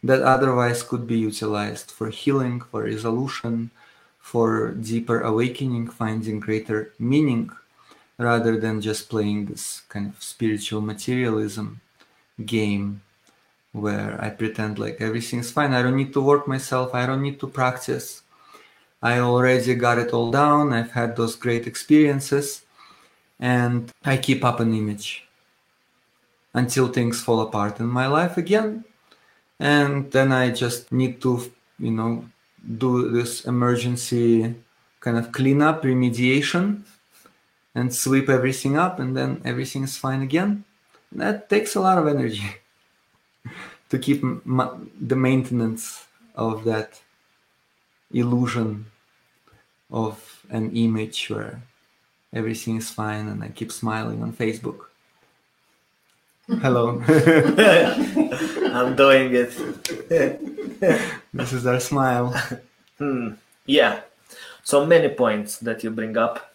that 0.02 0.22
otherwise 0.22 0.82
could 0.82 1.06
be 1.06 1.18
utilized 1.18 1.90
for 1.90 2.10
healing, 2.10 2.60
for 2.60 2.82
resolution, 2.84 3.70
for 4.18 4.70
deeper 4.72 5.20
awakening, 5.20 5.88
finding 5.88 6.40
greater 6.40 6.92
meaning, 6.98 7.50
rather 8.22 8.58
than 8.58 8.80
just 8.80 9.08
playing 9.08 9.46
this 9.46 9.82
kind 9.88 10.08
of 10.08 10.22
spiritual 10.22 10.80
materialism 10.80 11.80
game 12.44 13.02
where 13.72 14.18
I 14.20 14.30
pretend 14.30 14.78
like 14.78 15.00
everything's 15.00 15.50
fine. 15.50 15.72
I 15.72 15.82
don't 15.82 15.96
need 15.96 16.12
to 16.12 16.20
work 16.20 16.46
myself. 16.46 16.94
I 16.94 17.06
don't 17.06 17.22
need 17.22 17.40
to 17.40 17.46
practice. 17.46 18.22
I 19.02 19.18
already 19.18 19.74
got 19.74 19.98
it 19.98 20.12
all 20.12 20.30
down. 20.30 20.72
I've 20.72 20.92
had 20.92 21.16
those 21.16 21.37
great 21.37 21.66
experiences 21.66 22.62
and 23.40 23.90
I 24.04 24.16
keep 24.16 24.44
up 24.44 24.61
an 24.61 24.74
image 24.74 25.26
until 26.54 26.88
things 26.88 27.22
fall 27.22 27.40
apart 27.40 27.80
in 27.80 27.87
my 27.87 28.06
life 28.06 28.37
again. 28.37 28.85
And 29.58 30.11
then 30.12 30.32
I 30.32 30.50
just 30.50 30.92
need 30.92 31.20
to, 31.22 31.50
you 31.78 31.90
know, 31.90 32.24
do 32.78 33.11
this 33.11 33.44
emergency 33.44 34.54
kind 35.00 35.18
of 35.18 35.32
cleanup, 35.32 35.82
remediation, 35.82 36.82
and 37.74 37.94
sweep 37.94 38.28
everything 38.28 38.76
up, 38.76 38.98
and 38.98 39.16
then 39.16 39.40
everything 39.44 39.85
is 39.85 39.96
fine 39.96 40.22
again. 40.22 40.64
That 41.11 41.48
takes 41.48 41.74
a 41.74 41.80
lot 41.80 41.98
of 41.98 42.06
energy 42.06 42.56
to 43.90 43.98
keep 43.98 44.22
ma- 44.44 44.76
the 45.00 45.16
maintenance 45.16 46.06
of 46.35 46.64
that 46.64 47.00
illusion 48.12 48.87
of 49.90 50.44
an 50.50 50.74
image 50.76 51.28
where 51.30 51.62
everything 52.32 52.76
is 52.76 52.90
fine 52.90 53.28
and 53.28 53.44
I 53.44 53.48
keep 53.48 53.70
smiling 53.70 54.22
on 54.22 54.32
Facebook. 54.32 54.87
Hello. 56.61 57.02
I'm 58.72 58.96
doing 58.96 59.35
it. 59.35 59.52
this 61.32 61.52
is 61.52 61.66
our 61.66 61.80
smile. 61.80 62.35
Hmm. 62.98 63.35
Yeah. 63.66 64.00
So 64.64 64.87
many 64.87 65.08
points 65.08 65.58
that 65.58 65.85
you 65.85 65.90
bring 65.90 66.16
up. 66.16 66.51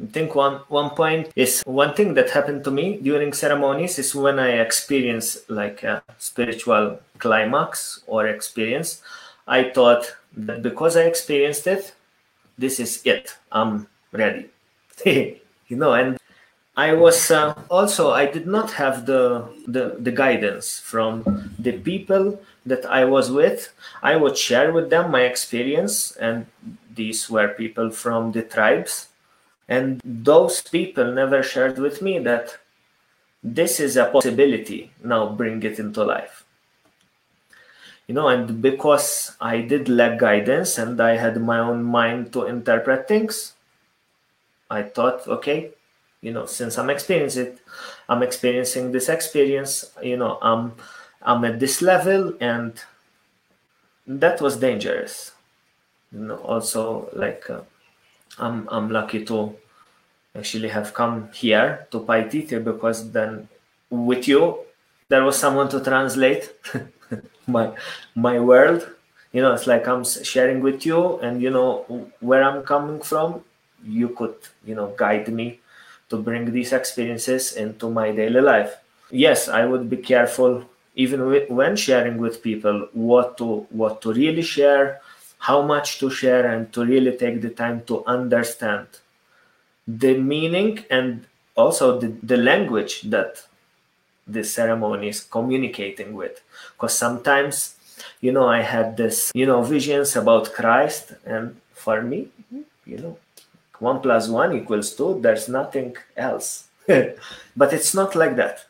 I 0.00 0.06
think 0.06 0.34
one 0.34 0.60
one 0.68 0.90
point 0.90 1.32
is 1.34 1.62
one 1.66 1.94
thing 1.94 2.14
that 2.14 2.30
happened 2.30 2.62
to 2.64 2.70
me 2.70 2.98
during 3.02 3.32
ceremonies 3.32 3.98
is 3.98 4.14
when 4.14 4.38
I 4.38 4.60
experience 4.60 5.38
like 5.48 5.82
a 5.82 6.02
spiritual 6.18 7.00
climax 7.18 8.02
or 8.06 8.26
experience. 8.28 9.02
I 9.46 9.70
thought 9.70 10.14
that 10.36 10.62
because 10.62 10.96
I 10.96 11.02
experienced 11.02 11.66
it, 11.66 11.94
this 12.56 12.78
is 12.78 13.02
it. 13.04 13.36
I'm 13.50 13.88
ready. 14.12 14.50
you 15.04 15.76
know, 15.76 15.94
and 15.94 16.18
I 16.78 16.92
was 16.92 17.30
uh, 17.32 17.54
also 17.68 18.12
I 18.12 18.26
did 18.26 18.46
not 18.46 18.70
have 18.78 19.04
the, 19.04 19.48
the 19.66 19.96
the 19.98 20.12
guidance 20.12 20.78
from 20.78 21.24
the 21.58 21.72
people 21.72 22.40
that 22.64 22.86
I 22.86 23.04
was 23.04 23.32
with. 23.32 23.74
I 24.00 24.14
would 24.14 24.38
share 24.38 24.70
with 24.70 24.90
them 24.90 25.10
my 25.10 25.22
experience, 25.22 26.14
and 26.16 26.46
these 26.94 27.28
were 27.28 27.48
people 27.48 27.90
from 27.90 28.30
the 28.30 28.42
tribes, 28.42 29.08
and 29.68 30.00
those 30.04 30.62
people 30.62 31.12
never 31.12 31.42
shared 31.42 31.78
with 31.78 32.00
me 32.00 32.18
that 32.20 32.58
this 33.42 33.78
is 33.80 33.96
a 33.96 34.06
possibility. 34.06 34.90
Now 35.04 35.28
bring 35.28 35.62
it 35.62 35.78
into 35.78 36.02
life. 36.04 36.44
You 38.06 38.14
know, 38.14 38.28
and 38.28 38.62
because 38.62 39.36
I 39.40 39.60
did 39.60 39.88
lack 39.88 40.18
guidance 40.18 40.78
and 40.78 40.98
I 41.00 41.16
had 41.16 41.40
my 41.40 41.58
own 41.58 41.84
mind 41.84 42.32
to 42.32 42.46
interpret 42.46 43.06
things, 43.06 43.52
I 44.70 44.82
thought, 44.82 45.28
okay, 45.28 45.72
you 46.20 46.32
know 46.32 46.46
since 46.46 46.78
i'm 46.78 46.90
experiencing 46.90 47.46
it 47.46 47.58
i'm 48.08 48.22
experiencing 48.22 48.92
this 48.92 49.08
experience 49.08 49.92
you 50.02 50.16
know 50.16 50.38
i'm 50.42 50.74
i'm 51.22 51.44
at 51.44 51.60
this 51.60 51.80
level 51.80 52.34
and 52.40 52.82
that 54.06 54.40
was 54.40 54.56
dangerous 54.56 55.32
you 56.12 56.18
know 56.18 56.36
also 56.36 57.08
like 57.12 57.48
uh, 57.50 57.60
i'm 58.38 58.68
i'm 58.70 58.90
lucky 58.90 59.24
to 59.24 59.54
actually 60.34 60.68
have 60.68 60.94
come 60.94 61.28
here 61.32 61.86
to 61.90 62.00
paititi 62.00 62.62
because 62.62 63.10
then 63.12 63.48
with 63.90 64.28
you 64.28 64.58
there 65.08 65.24
was 65.24 65.36
someone 65.38 65.68
to 65.68 65.80
translate 65.80 66.52
my 67.46 67.72
my 68.14 68.38
world 68.38 68.86
you 69.32 69.40
know 69.42 69.52
it's 69.52 69.66
like 69.66 69.88
i'm 69.88 70.04
sharing 70.04 70.60
with 70.60 70.84
you 70.86 71.18
and 71.18 71.42
you 71.42 71.50
know 71.50 72.10
where 72.20 72.42
i'm 72.44 72.62
coming 72.62 73.00
from 73.00 73.42
you 73.84 74.08
could 74.10 74.34
you 74.64 74.74
know 74.74 74.94
guide 74.96 75.28
me 75.28 75.60
to 76.08 76.16
bring 76.16 76.52
these 76.52 76.72
experiences 76.72 77.52
into 77.52 77.90
my 77.90 78.12
daily 78.12 78.40
life. 78.40 78.76
Yes, 79.10 79.48
I 79.48 79.64
would 79.64 79.88
be 79.88 79.98
careful 79.98 80.64
even 80.94 81.26
with, 81.26 81.50
when 81.50 81.76
sharing 81.76 82.18
with 82.18 82.42
people 82.42 82.88
what 82.92 83.38
to 83.38 83.66
what 83.70 84.02
to 84.02 84.12
really 84.12 84.42
share, 84.42 85.00
how 85.38 85.62
much 85.62 85.98
to 86.00 86.10
share, 86.10 86.46
and 86.46 86.72
to 86.72 86.84
really 86.84 87.16
take 87.16 87.40
the 87.40 87.50
time 87.50 87.82
to 87.86 88.04
understand 88.06 88.86
the 89.86 90.18
meaning 90.18 90.84
and 90.90 91.24
also 91.56 91.98
the, 91.98 92.08
the 92.22 92.36
language 92.36 93.02
that 93.02 93.42
the 94.26 94.44
ceremony 94.44 95.08
is 95.08 95.20
communicating 95.22 96.14
with. 96.14 96.42
Because 96.74 96.94
sometimes, 96.94 97.76
you 98.20 98.32
know, 98.32 98.46
I 98.46 98.62
had 98.62 98.96
this, 98.96 99.32
you 99.34 99.46
know, 99.46 99.62
visions 99.62 100.16
about 100.16 100.52
Christ, 100.52 101.12
and 101.24 101.56
for 101.72 102.02
me, 102.02 102.28
you 102.84 102.98
know, 102.98 103.18
one 103.78 104.00
plus 104.00 104.28
one 104.28 104.56
equals 104.56 104.94
two 104.94 105.18
there's 105.20 105.48
nothing 105.48 105.96
else 106.16 106.68
but 107.56 107.72
it's 107.72 107.94
not 107.94 108.14
like 108.14 108.36
that 108.36 108.66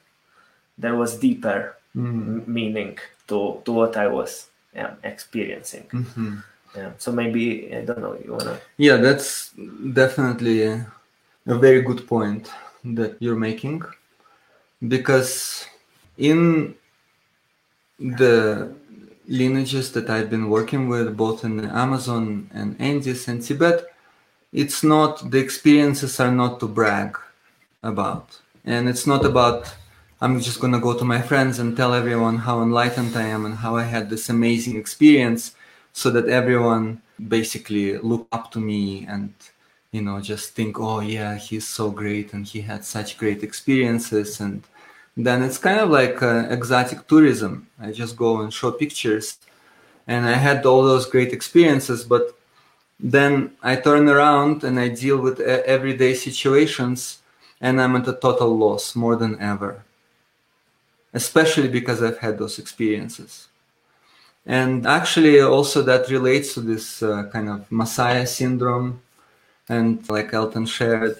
there 0.76 0.96
was 0.96 1.18
deeper 1.18 1.76
mm. 1.96 2.46
meaning 2.46 2.98
to 3.26 3.60
to 3.64 3.72
what 3.72 3.96
i 3.96 4.06
was 4.06 4.48
yeah, 4.74 4.94
experiencing 5.02 5.84
mm-hmm. 5.92 6.36
Yeah. 6.76 6.90
So 6.98 7.12
maybe 7.12 7.74
i 7.74 7.84
don't 7.84 8.00
know 8.00 8.16
you 8.24 8.32
wanna 8.32 8.60
yeah 8.76 8.96
that's 8.96 9.52
definitely 9.92 10.64
a, 10.64 10.86
very 11.46 11.80
good 11.80 12.06
point 12.06 12.50
that 12.84 13.16
you're 13.20 13.36
making. 13.36 13.82
Because 14.86 15.66
in 16.16 16.74
the 17.98 18.72
lineages 19.26 19.92
that 19.92 20.08
I've 20.08 20.30
been 20.30 20.48
working 20.48 20.88
with, 20.88 21.16
both 21.16 21.44
in 21.44 21.64
Amazon 21.64 22.50
and 22.52 22.76
Andes 22.80 23.28
and 23.28 23.42
Tibet, 23.42 23.86
it's 24.52 24.82
not 24.82 25.30
the 25.30 25.38
experiences 25.38 26.20
are 26.20 26.30
not 26.30 26.60
to 26.60 26.68
brag 26.68 27.18
about. 27.82 28.40
And 28.64 28.88
it's 28.88 29.06
not 29.06 29.24
about 29.24 29.74
i'm 30.20 30.40
just 30.40 30.60
going 30.60 30.72
to 30.72 30.80
go 30.80 30.98
to 30.98 31.04
my 31.04 31.22
friends 31.22 31.60
and 31.60 31.76
tell 31.76 31.94
everyone 31.94 32.38
how 32.38 32.60
enlightened 32.60 33.16
i 33.16 33.22
am 33.22 33.46
and 33.46 33.54
how 33.54 33.76
i 33.76 33.84
had 33.84 34.10
this 34.10 34.28
amazing 34.28 34.76
experience 34.76 35.54
so 36.00 36.06
that 36.10 36.28
everyone 36.40 36.84
basically 37.36 37.86
look 38.10 38.22
up 38.36 38.44
to 38.52 38.60
me 38.70 38.80
and 39.06 39.32
you 39.92 40.02
know 40.02 40.20
just 40.20 40.46
think 40.56 40.72
oh 40.78 41.00
yeah 41.00 41.34
he's 41.46 41.66
so 41.66 41.90
great 41.90 42.32
and 42.34 42.42
he 42.52 42.60
had 42.60 42.82
such 42.84 43.18
great 43.22 43.42
experiences 43.42 44.40
and 44.40 44.62
then 45.16 45.42
it's 45.42 45.58
kind 45.58 45.80
of 45.80 45.88
like 45.90 46.22
uh, 46.22 46.46
exotic 46.56 47.00
tourism 47.08 47.52
i 47.80 47.90
just 47.90 48.14
go 48.16 48.30
and 48.42 48.52
show 48.52 48.70
pictures 48.70 49.26
and 50.06 50.26
i 50.26 50.36
had 50.46 50.64
all 50.66 50.82
those 50.82 51.06
great 51.14 51.32
experiences 51.32 52.04
but 52.04 52.38
then 53.00 53.52
I 53.62 53.76
turn 53.76 54.08
around 54.08 54.64
and 54.64 54.78
I 54.78 54.88
deal 54.88 55.18
with 55.18 55.40
everyday 55.40 56.14
situations 56.14 57.18
and 57.60 57.80
I'm 57.80 57.96
at 57.96 58.08
a 58.08 58.12
total 58.12 58.56
loss 58.56 58.96
more 58.96 59.16
than 59.16 59.40
ever. 59.40 59.84
Especially 61.14 61.68
because 61.68 62.02
I've 62.02 62.18
had 62.18 62.38
those 62.38 62.58
experiences. 62.58 63.48
And 64.48 64.86
actually, 64.86 65.40
also 65.40 65.82
that 65.82 66.10
relates 66.10 66.54
to 66.54 66.60
this 66.60 67.02
uh, 67.02 67.30
kind 67.32 67.48
of 67.48 67.70
Messiah 67.70 68.26
syndrome. 68.26 69.00
And 69.68 70.08
like 70.08 70.34
Elton 70.34 70.66
shared, 70.66 71.18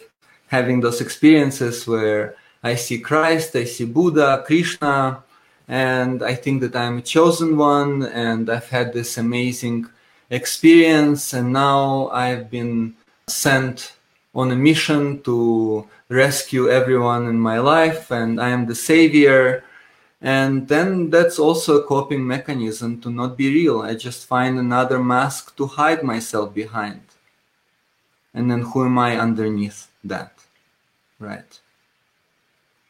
having 0.48 0.80
those 0.80 1.00
experiences 1.00 1.86
where 1.86 2.34
I 2.64 2.74
see 2.74 2.98
Christ, 2.98 3.54
I 3.54 3.64
see 3.64 3.84
Buddha, 3.84 4.42
Krishna, 4.44 5.22
and 5.68 6.22
I 6.22 6.34
think 6.34 6.62
that 6.62 6.74
I'm 6.74 6.98
a 6.98 7.02
chosen 7.02 7.56
one, 7.56 8.02
and 8.02 8.50
I've 8.50 8.70
had 8.70 8.92
this 8.92 9.18
amazing 9.18 9.86
experience 10.30 11.32
and 11.32 11.52
now 11.52 12.08
I've 12.08 12.50
been 12.50 12.94
sent 13.26 13.94
on 14.34 14.50
a 14.50 14.56
mission 14.56 15.22
to 15.22 15.88
rescue 16.08 16.68
everyone 16.68 17.26
in 17.28 17.40
my 17.40 17.58
life 17.58 18.10
and 18.10 18.40
I 18.40 18.50
am 18.50 18.66
the 18.66 18.74
savior 18.74 19.64
and 20.20 20.66
then 20.66 21.10
that's 21.10 21.38
also 21.38 21.78
a 21.78 21.84
coping 21.84 22.26
mechanism 22.26 23.00
to 23.02 23.10
not 23.10 23.36
be 23.36 23.52
real. 23.52 23.82
I 23.82 23.94
just 23.94 24.26
find 24.26 24.58
another 24.58 24.98
mask 24.98 25.56
to 25.56 25.66
hide 25.66 26.02
myself 26.02 26.54
behind. 26.54 27.02
And 28.34 28.50
then 28.50 28.62
who 28.62 28.84
am 28.84 28.98
I 28.98 29.16
underneath 29.16 29.88
that? 30.04 30.32
Right. 31.20 31.60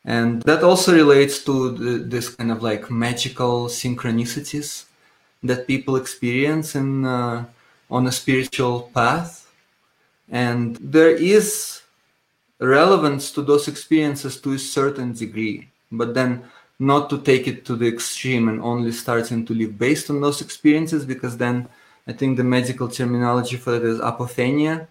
And 0.04 0.42
that 0.42 0.64
also 0.64 0.94
relates 0.94 1.44
to 1.44 1.70
the, 1.70 1.98
this 1.98 2.30
kind 2.30 2.50
of 2.50 2.62
like 2.62 2.90
magical 2.90 3.66
synchronicities 3.66 4.86
that 5.42 5.66
people 5.66 5.96
experience 5.96 6.74
in 6.74 7.04
uh, 7.04 7.44
on 7.90 8.06
a 8.06 8.12
spiritual 8.12 8.90
path. 8.94 9.50
And 10.30 10.76
there 10.76 11.14
is 11.14 11.82
relevance 12.58 13.30
to 13.32 13.42
those 13.42 13.68
experiences 13.68 14.40
to 14.40 14.54
a 14.54 14.58
certain 14.58 15.12
degree. 15.12 15.68
But 15.92 16.14
then 16.14 16.44
not 16.78 17.10
to 17.10 17.18
take 17.18 17.48
it 17.48 17.64
to 17.66 17.76
the 17.76 17.88
extreme 17.88 18.48
and 18.48 18.60
only 18.60 18.92
starting 18.92 19.44
to 19.46 19.54
live 19.54 19.76
based 19.78 20.10
on 20.10 20.20
those 20.20 20.40
experiences 20.40 21.04
because 21.04 21.36
then 21.36 21.68
I 22.06 22.12
think 22.12 22.36
the 22.36 22.44
medical 22.44 22.88
terminology 22.88 23.56
for 23.56 23.72
that 23.72 23.82
is 23.82 23.98
apophenia, 24.00 24.86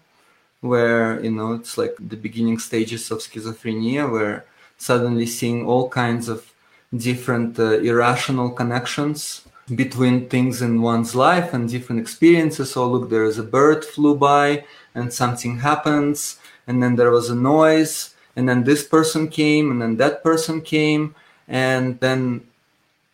where 0.60 1.20
you 1.20 1.32
know 1.32 1.54
it's 1.54 1.76
like 1.76 1.96
the 1.98 2.16
beginning 2.16 2.58
stages 2.58 3.10
of 3.10 3.18
schizophrenia, 3.18 4.10
where 4.10 4.44
suddenly 4.76 5.26
seeing 5.26 5.66
all 5.66 5.88
kinds 5.88 6.28
of 6.28 6.52
different 6.94 7.58
uh, 7.58 7.78
irrational 7.80 8.50
connections 8.50 9.42
between 9.74 10.28
things 10.28 10.62
in 10.62 10.80
one's 10.80 11.14
life 11.14 11.52
and 11.52 11.68
different 11.68 12.00
experiences. 12.00 12.76
Oh, 12.76 12.88
look, 12.88 13.10
there 13.10 13.24
is 13.24 13.38
a 13.38 13.42
bird 13.42 13.84
flew 13.84 14.14
by 14.14 14.64
and 14.94 15.12
something 15.12 15.58
happens, 15.58 16.38
and 16.66 16.82
then 16.82 16.96
there 16.96 17.10
was 17.10 17.30
a 17.30 17.34
noise, 17.34 18.14
and 18.36 18.48
then 18.48 18.62
this 18.64 18.86
person 18.86 19.28
came, 19.28 19.70
and 19.70 19.82
then 19.82 19.96
that 19.96 20.22
person 20.22 20.60
came, 20.60 21.14
and 21.48 21.98
then 22.00 22.46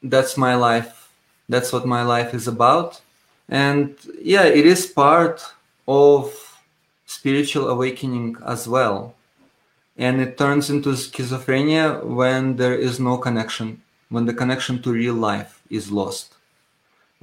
that's 0.03 0.37
my 0.37 0.55
life. 0.55 1.11
That's 1.49 1.73
what 1.73 1.87
my 1.87 2.03
life 2.03 2.35
is 2.35 2.49
about. 2.49 3.01
And 3.49 3.97
yeah, 4.21 4.45
it 4.45 4.67
is 4.67 4.87
part 4.87 5.43
of 5.87 6.35
spiritual 7.07 7.69
awakening 7.69 8.37
as 8.47 8.67
well. 8.67 9.15
And 9.97 10.21
it 10.21 10.37
turns 10.37 10.71
into 10.71 10.91
schizophrenia 10.91 12.05
when 12.05 12.57
there 12.57 12.75
is 12.75 12.99
no 12.99 13.17
connection, 13.17 13.83
when 14.09 14.27
the 14.27 14.35
connection 14.35 14.83
to 14.83 14.93
real 14.93 15.15
life 15.15 15.63
is 15.71 15.93
lost 15.93 16.35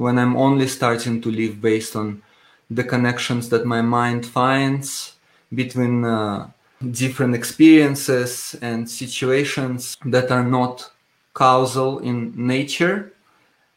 when 0.02 0.18
I'm 0.18 0.36
only 0.36 0.68
starting 0.68 1.22
to 1.22 1.30
live 1.30 1.62
based 1.62 1.96
on 1.96 2.24
the 2.70 2.84
connections 2.84 3.50
that 3.50 3.66
my 3.66 3.82
mind 3.82 4.26
finds 4.26 5.14
between 5.54 6.04
uh, 6.04 6.50
different 6.90 7.36
experiences 7.36 8.56
and 8.62 8.90
situations 8.90 9.98
that 10.06 10.32
are 10.32 10.44
not 10.44 10.90
causal 11.34 12.00
in 12.00 12.34
nature. 12.36 13.14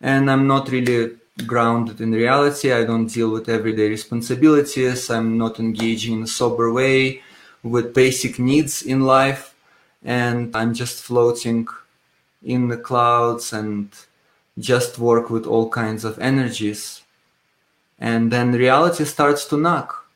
And 0.00 0.30
I'm 0.30 0.46
not 0.46 0.70
really 0.70 1.16
grounded 1.46 2.00
in 2.00 2.12
reality. 2.12 2.72
I 2.72 2.84
don't 2.84 3.06
deal 3.06 3.30
with 3.30 3.48
everyday 3.48 3.88
responsibilities. 3.88 5.10
I'm 5.10 5.38
not 5.38 5.58
engaging 5.58 6.14
in 6.14 6.22
a 6.24 6.26
sober 6.26 6.72
way 6.72 7.22
with 7.62 7.94
basic 7.94 8.38
needs 8.38 8.82
in 8.82 9.00
life. 9.02 9.54
And 10.04 10.54
I'm 10.54 10.74
just 10.74 11.02
floating 11.02 11.66
in 12.42 12.68
the 12.68 12.76
clouds 12.76 13.52
and 13.52 13.88
just 14.58 14.98
work 14.98 15.30
with 15.30 15.46
all 15.46 15.70
kinds 15.70 16.04
of 16.04 16.18
energies. 16.18 17.02
And 17.98 18.30
then 18.30 18.52
reality 18.52 19.04
starts 19.04 19.46
to 19.46 19.56
knock, 19.56 20.06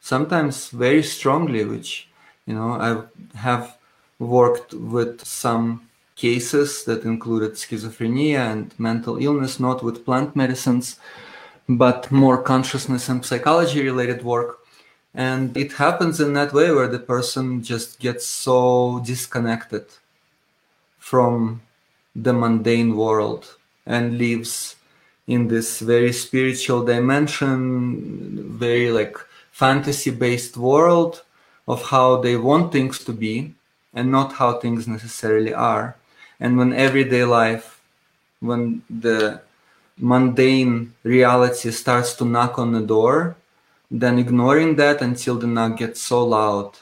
sometimes 0.00 0.68
very 0.68 1.02
strongly, 1.02 1.64
which, 1.64 2.08
you 2.46 2.54
know, 2.54 2.72
I 2.72 3.38
have 3.38 3.76
worked 4.18 4.72
with 4.72 5.24
some 5.24 5.85
cases 6.16 6.84
that 6.84 7.04
included 7.04 7.52
schizophrenia 7.52 8.38
and 8.38 8.74
mental 8.78 9.18
illness, 9.18 9.60
not 9.60 9.84
with 9.84 10.04
plant 10.04 10.34
medicines, 10.34 10.96
but 11.68 12.10
more 12.10 12.42
consciousness 12.42 13.08
and 13.08 13.24
psychology 13.24 13.82
related 13.82 14.24
work. 14.24 14.58
And 15.14 15.56
it 15.56 15.72
happens 15.72 16.20
in 16.20 16.32
that 16.34 16.52
way 16.52 16.70
where 16.72 16.88
the 16.88 16.98
person 16.98 17.62
just 17.62 18.00
gets 18.00 18.26
so 18.26 19.00
disconnected 19.04 19.86
from 20.98 21.62
the 22.14 22.32
mundane 22.32 22.96
world 22.96 23.56
and 23.86 24.18
lives 24.18 24.76
in 25.26 25.48
this 25.48 25.80
very 25.80 26.12
spiritual 26.12 26.84
dimension, 26.84 28.58
very 28.58 28.90
like 28.90 29.16
fantasy 29.52 30.10
based 30.10 30.56
world 30.56 31.22
of 31.66 31.82
how 31.90 32.16
they 32.16 32.36
want 32.36 32.72
things 32.72 33.04
to 33.04 33.12
be 33.12 33.54
and 33.92 34.10
not 34.10 34.34
how 34.34 34.58
things 34.58 34.86
necessarily 34.86 35.52
are. 35.52 35.96
And 36.40 36.56
when 36.56 36.72
everyday 36.72 37.24
life, 37.24 37.80
when 38.40 38.82
the 38.90 39.40
mundane 39.98 40.94
reality 41.02 41.70
starts 41.70 42.14
to 42.14 42.24
knock 42.24 42.58
on 42.58 42.72
the 42.72 42.82
door, 42.82 43.36
then 43.90 44.18
ignoring 44.18 44.76
that 44.76 45.00
until 45.00 45.36
the 45.36 45.46
knock 45.46 45.78
gets 45.78 46.00
so 46.00 46.24
loud 46.24 46.78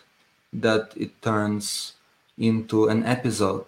that 0.53 0.93
it 0.97 1.21
turns 1.23 1.93
into 2.39 2.89
an 2.89 3.05
episode 3.05 3.67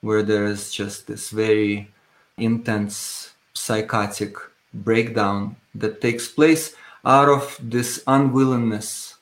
where 0.00 0.22
there 0.22 0.46
is 0.46 0.72
just 0.72 1.06
this 1.06 1.30
very 1.30 1.90
intense 2.36 3.34
psychotic 3.54 4.34
breakdown 4.72 5.56
that 5.74 6.00
takes 6.00 6.26
place 6.28 6.74
out 7.04 7.28
of 7.28 7.58
this 7.62 8.02
unwillingness 8.06 9.16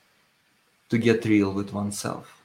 to 0.89 0.97
get 0.97 1.25
real 1.25 1.51
with 1.51 1.73
oneself, 1.73 2.41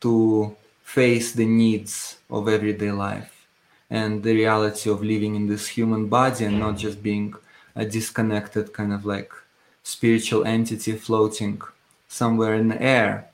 to 0.00 0.56
face 0.96 1.32
the 1.32 1.50
needs 1.62 2.18
of 2.30 2.48
everyday 2.48 2.92
life 3.08 3.46
and 3.90 4.22
the 4.22 4.34
reality 4.42 4.88
of 4.90 5.02
living 5.12 5.34
in 5.34 5.46
this 5.46 5.66
human 5.76 6.04
body 6.08 6.44
and 6.44 6.58
not 6.58 6.76
just 6.84 7.02
being 7.02 7.34
a 7.82 7.84
disconnected 7.84 8.72
kind 8.72 8.92
of 8.92 9.04
like 9.04 9.30
spiritual 9.82 10.44
entity 10.44 10.92
floating 10.92 11.60
somewhere 12.08 12.54
in 12.54 12.68
the 12.68 12.80
air 12.98 13.28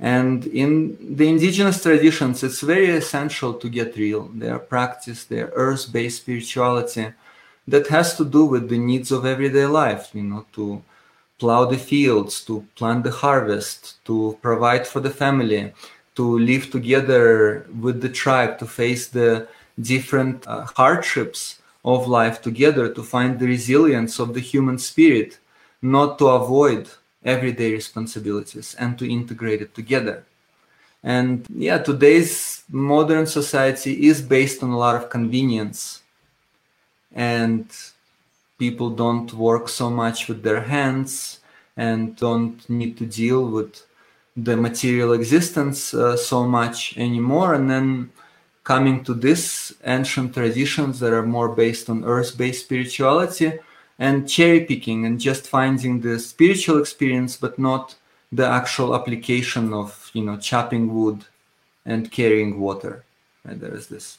and 0.00 0.46
in 0.46 1.16
the 1.16 1.28
indigenous 1.28 1.82
traditions, 1.82 2.42
it's 2.42 2.60
very 2.60 2.90
essential 2.90 3.54
to 3.54 3.68
get 3.68 3.96
real. 3.96 4.28
Their 4.34 4.58
practice, 4.58 5.24
their 5.24 5.50
earth 5.54 5.92
based 5.92 6.22
spirituality 6.22 7.12
that 7.68 7.86
has 7.88 8.16
to 8.16 8.24
do 8.24 8.44
with 8.44 8.68
the 8.68 8.78
needs 8.78 9.10
of 9.12 9.24
everyday 9.24 9.66
life, 9.66 10.10
you 10.12 10.22
know, 10.22 10.46
to 10.52 10.82
plow 11.38 11.64
the 11.64 11.78
fields, 11.78 12.44
to 12.44 12.66
plant 12.76 13.04
the 13.04 13.10
harvest, 13.10 14.04
to 14.04 14.38
provide 14.42 14.86
for 14.86 15.00
the 15.00 15.10
family, 15.10 15.72
to 16.14 16.38
live 16.38 16.70
together 16.70 17.66
with 17.80 18.00
the 18.00 18.08
tribe, 18.08 18.58
to 18.58 18.66
face 18.66 19.08
the 19.08 19.48
different 19.80 20.46
uh, 20.46 20.64
hardships 20.76 21.60
of 21.84 22.06
life 22.06 22.40
together, 22.40 22.88
to 22.88 23.02
find 23.02 23.38
the 23.38 23.46
resilience 23.46 24.18
of 24.18 24.34
the 24.34 24.40
human 24.40 24.78
spirit, 24.78 25.38
not 25.82 26.18
to 26.18 26.26
avoid 26.28 26.88
everyday 27.24 27.72
responsibilities 27.72 28.74
and 28.78 28.98
to 28.98 29.10
integrate 29.10 29.62
it 29.62 29.74
together. 29.74 30.24
And 31.02 31.46
yeah, 31.54 31.78
today's 31.78 32.64
modern 32.70 33.26
society 33.26 34.06
is 34.06 34.22
based 34.22 34.62
on 34.62 34.70
a 34.70 34.78
lot 34.78 34.96
of 34.96 35.10
convenience. 35.10 36.02
And 37.12 37.68
people 38.58 38.90
don't 38.90 39.32
work 39.34 39.68
so 39.68 39.90
much 39.90 40.28
with 40.28 40.42
their 40.42 40.62
hands 40.62 41.40
and 41.76 42.16
don't 42.16 42.68
need 42.70 42.96
to 42.98 43.06
deal 43.06 43.46
with 43.46 43.84
the 44.36 44.56
material 44.56 45.12
existence 45.12 45.94
uh, 45.94 46.16
so 46.16 46.44
much 46.44 46.96
anymore. 46.96 47.54
And 47.54 47.70
then 47.70 48.10
coming 48.64 49.04
to 49.04 49.14
this 49.14 49.74
ancient 49.84 50.34
traditions 50.34 51.00
that 51.00 51.12
are 51.12 51.26
more 51.26 51.50
based 51.50 51.88
on 51.90 52.04
earth 52.04 52.36
based 52.36 52.64
spirituality, 52.64 53.52
and 53.98 54.28
cherry 54.28 54.60
picking 54.64 55.06
and 55.06 55.20
just 55.20 55.46
finding 55.46 56.00
the 56.00 56.18
spiritual 56.18 56.78
experience 56.78 57.36
but 57.36 57.58
not 57.58 57.94
the 58.32 58.46
actual 58.46 58.94
application 58.94 59.72
of 59.72 60.10
you 60.12 60.24
know 60.24 60.36
chopping 60.36 60.92
wood 60.92 61.24
and 61.86 62.10
carrying 62.10 62.58
water 62.58 63.04
right? 63.44 63.60
there 63.60 63.74
is 63.74 63.86
this 63.88 64.18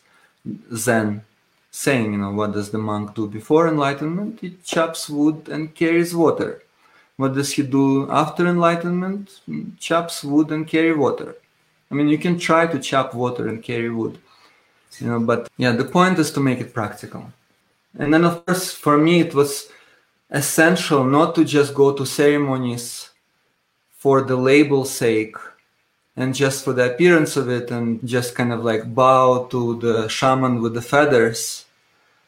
zen 0.74 1.24
saying 1.72 2.14
you 2.14 2.18
know 2.18 2.32
what 2.32 2.54
does 2.54 2.72
the 2.72 2.78
monk 2.78 3.14
do 3.16 3.28
before 3.28 3.68
enlightenment 3.68 4.40
he 4.40 4.58
chops 4.64 5.10
wood 5.10 5.50
and 5.50 5.76
carries 5.76 6.16
water 6.16 6.62
what 7.18 7.34
does 7.34 7.54
he 7.54 7.64
do 7.64 8.10
after 8.12 8.48
enlightenment? 8.48 9.40
Chops 9.80 10.24
wood 10.24 10.52
and 10.52 10.68
carry 10.68 10.94
water. 10.94 11.36
I 11.90 11.96
mean 11.96 12.10
you 12.10 12.18
can 12.18 12.38
try 12.38 12.68
to 12.68 12.80
chop 12.80 13.14
water 13.14 13.48
and 13.48 13.64
carry 13.64 13.90
wood 13.90 14.18
you 15.00 15.08
know 15.08 15.20
but 15.20 15.50
yeah 15.58 15.74
the 15.74 15.84
point 15.84 16.18
is 16.20 16.32
to 16.32 16.40
make 16.40 16.60
it 16.60 16.74
practical. 16.74 17.32
And 17.98 18.14
then, 18.14 18.26
of 18.26 18.46
course, 18.46 18.72
for 18.72 18.98
me, 18.98 19.22
it 19.22 19.34
was 19.34 19.70
essential 20.30 21.04
not 21.04 21.36
to 21.36 21.46
just 21.46 21.74
go 21.74 21.94
to 21.94 22.06
ceremonies 22.06 23.10
for 23.92 24.22
the 24.22 24.36
label's 24.36 24.92
sake 24.92 25.36
and 26.18 26.36
just 26.36 26.64
for 26.64 26.74
the 26.74 26.94
appearance 26.94 27.38
of 27.38 27.50
it 27.50 27.72
and 27.72 28.06
just 28.08 28.36
kind 28.36 28.52
of 28.52 28.64
like 28.64 28.94
bow 28.94 29.48
to 29.48 29.80
the 29.80 30.08
shaman 30.08 30.62
with 30.62 30.74
the 30.74 30.82
feathers, 30.82 31.65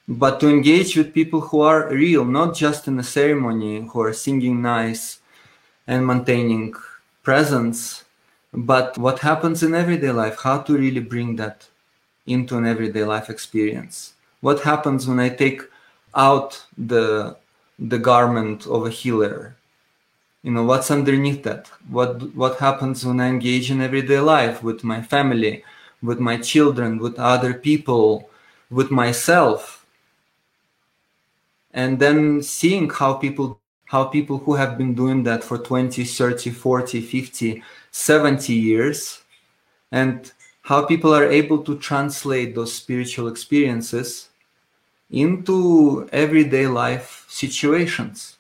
but 0.08 0.40
to 0.40 0.50
engage 0.50 0.96
with 0.96 1.14
people 1.14 1.42
who 1.42 1.62
are 1.62 1.90
real, 1.90 2.26
not 2.26 2.56
just 2.56 2.88
in 2.88 3.00
a 3.00 3.04
ceremony, 3.04 3.88
who 3.92 4.02
are 4.02 4.14
singing 4.14 4.62
nice 4.62 5.20
and 5.88 6.08
maintaining 6.08 6.74
presence, 7.24 8.06
but 8.54 8.98
what 8.98 9.20
happens 9.20 9.64
in 9.64 9.76
everyday 9.76 10.12
life, 10.12 10.40
how 10.42 10.60
to 10.60 10.78
really 10.78 11.02
bring 11.02 11.36
that 11.36 11.68
into 12.26 12.58
an 12.58 12.66
everyday 12.66 13.04
life 13.04 13.30
experience 13.30 14.14
what 14.42 14.62
happens 14.62 15.08
when 15.08 15.20
I 15.20 15.30
take 15.30 15.62
out 16.16 16.66
the 16.78 17.38
the 17.80 18.00
garment 18.00 18.66
of 18.68 18.86
a 18.86 18.90
healer? 18.90 19.56
You 20.44 20.52
know, 20.52 20.64
what's 20.64 20.92
underneath 20.92 21.44
that? 21.44 21.68
What 21.90 22.34
what 22.36 22.58
happens 22.60 23.06
when 23.06 23.20
I 23.20 23.28
engage 23.28 23.72
in 23.72 23.82
everyday 23.82 24.20
life 24.20 24.64
with 24.64 24.84
my 24.84 25.02
family, 25.02 25.64
with 26.02 26.20
my 26.20 26.38
children, 26.38 27.00
with 27.00 27.18
other 27.20 27.54
people, 27.54 28.30
with 28.70 28.92
myself? 28.92 29.77
And 31.78 32.00
then 32.00 32.42
seeing 32.42 32.90
how 32.90 33.14
people 33.14 33.60
how 33.86 34.04
people 34.04 34.40
who 34.40 34.56
have 34.56 34.78
been 34.78 34.94
doing 34.94 35.24
that 35.24 35.46
for 35.46 35.58
20, 35.58 36.04
30, 36.04 36.50
40, 36.52 37.00
50, 37.00 37.64
70 37.90 38.54
years 38.54 39.22
and 39.94 40.34
how 40.64 40.84
people 40.86 41.16
are 41.16 41.24
able 41.24 41.64
to 41.64 41.78
translate 41.78 42.54
those 42.54 42.74
spiritual 42.74 43.30
experiences 43.30 44.28
into 45.10 46.10
everyday 46.12 46.68
life 46.68 47.26
situations 47.30 48.36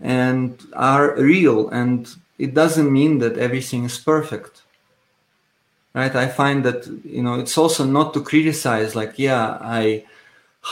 and 0.00 0.64
are 0.74 1.16
real. 1.16 1.68
And 1.70 2.08
it 2.38 2.54
doesn't 2.54 2.92
mean 2.92 3.18
that 3.18 3.36
everything 3.36 3.82
is 3.82 3.98
perfect 3.98 4.62
right? 5.94 6.14
I 6.14 6.28
find 6.28 6.64
that 6.64 6.86
you 7.04 7.22
know 7.22 7.34
it's 7.34 7.58
also 7.58 7.84
not 7.84 8.14
to 8.14 8.20
criticize 8.22 8.94
like 8.94 9.18
yeah 9.18 9.58
i 9.60 10.04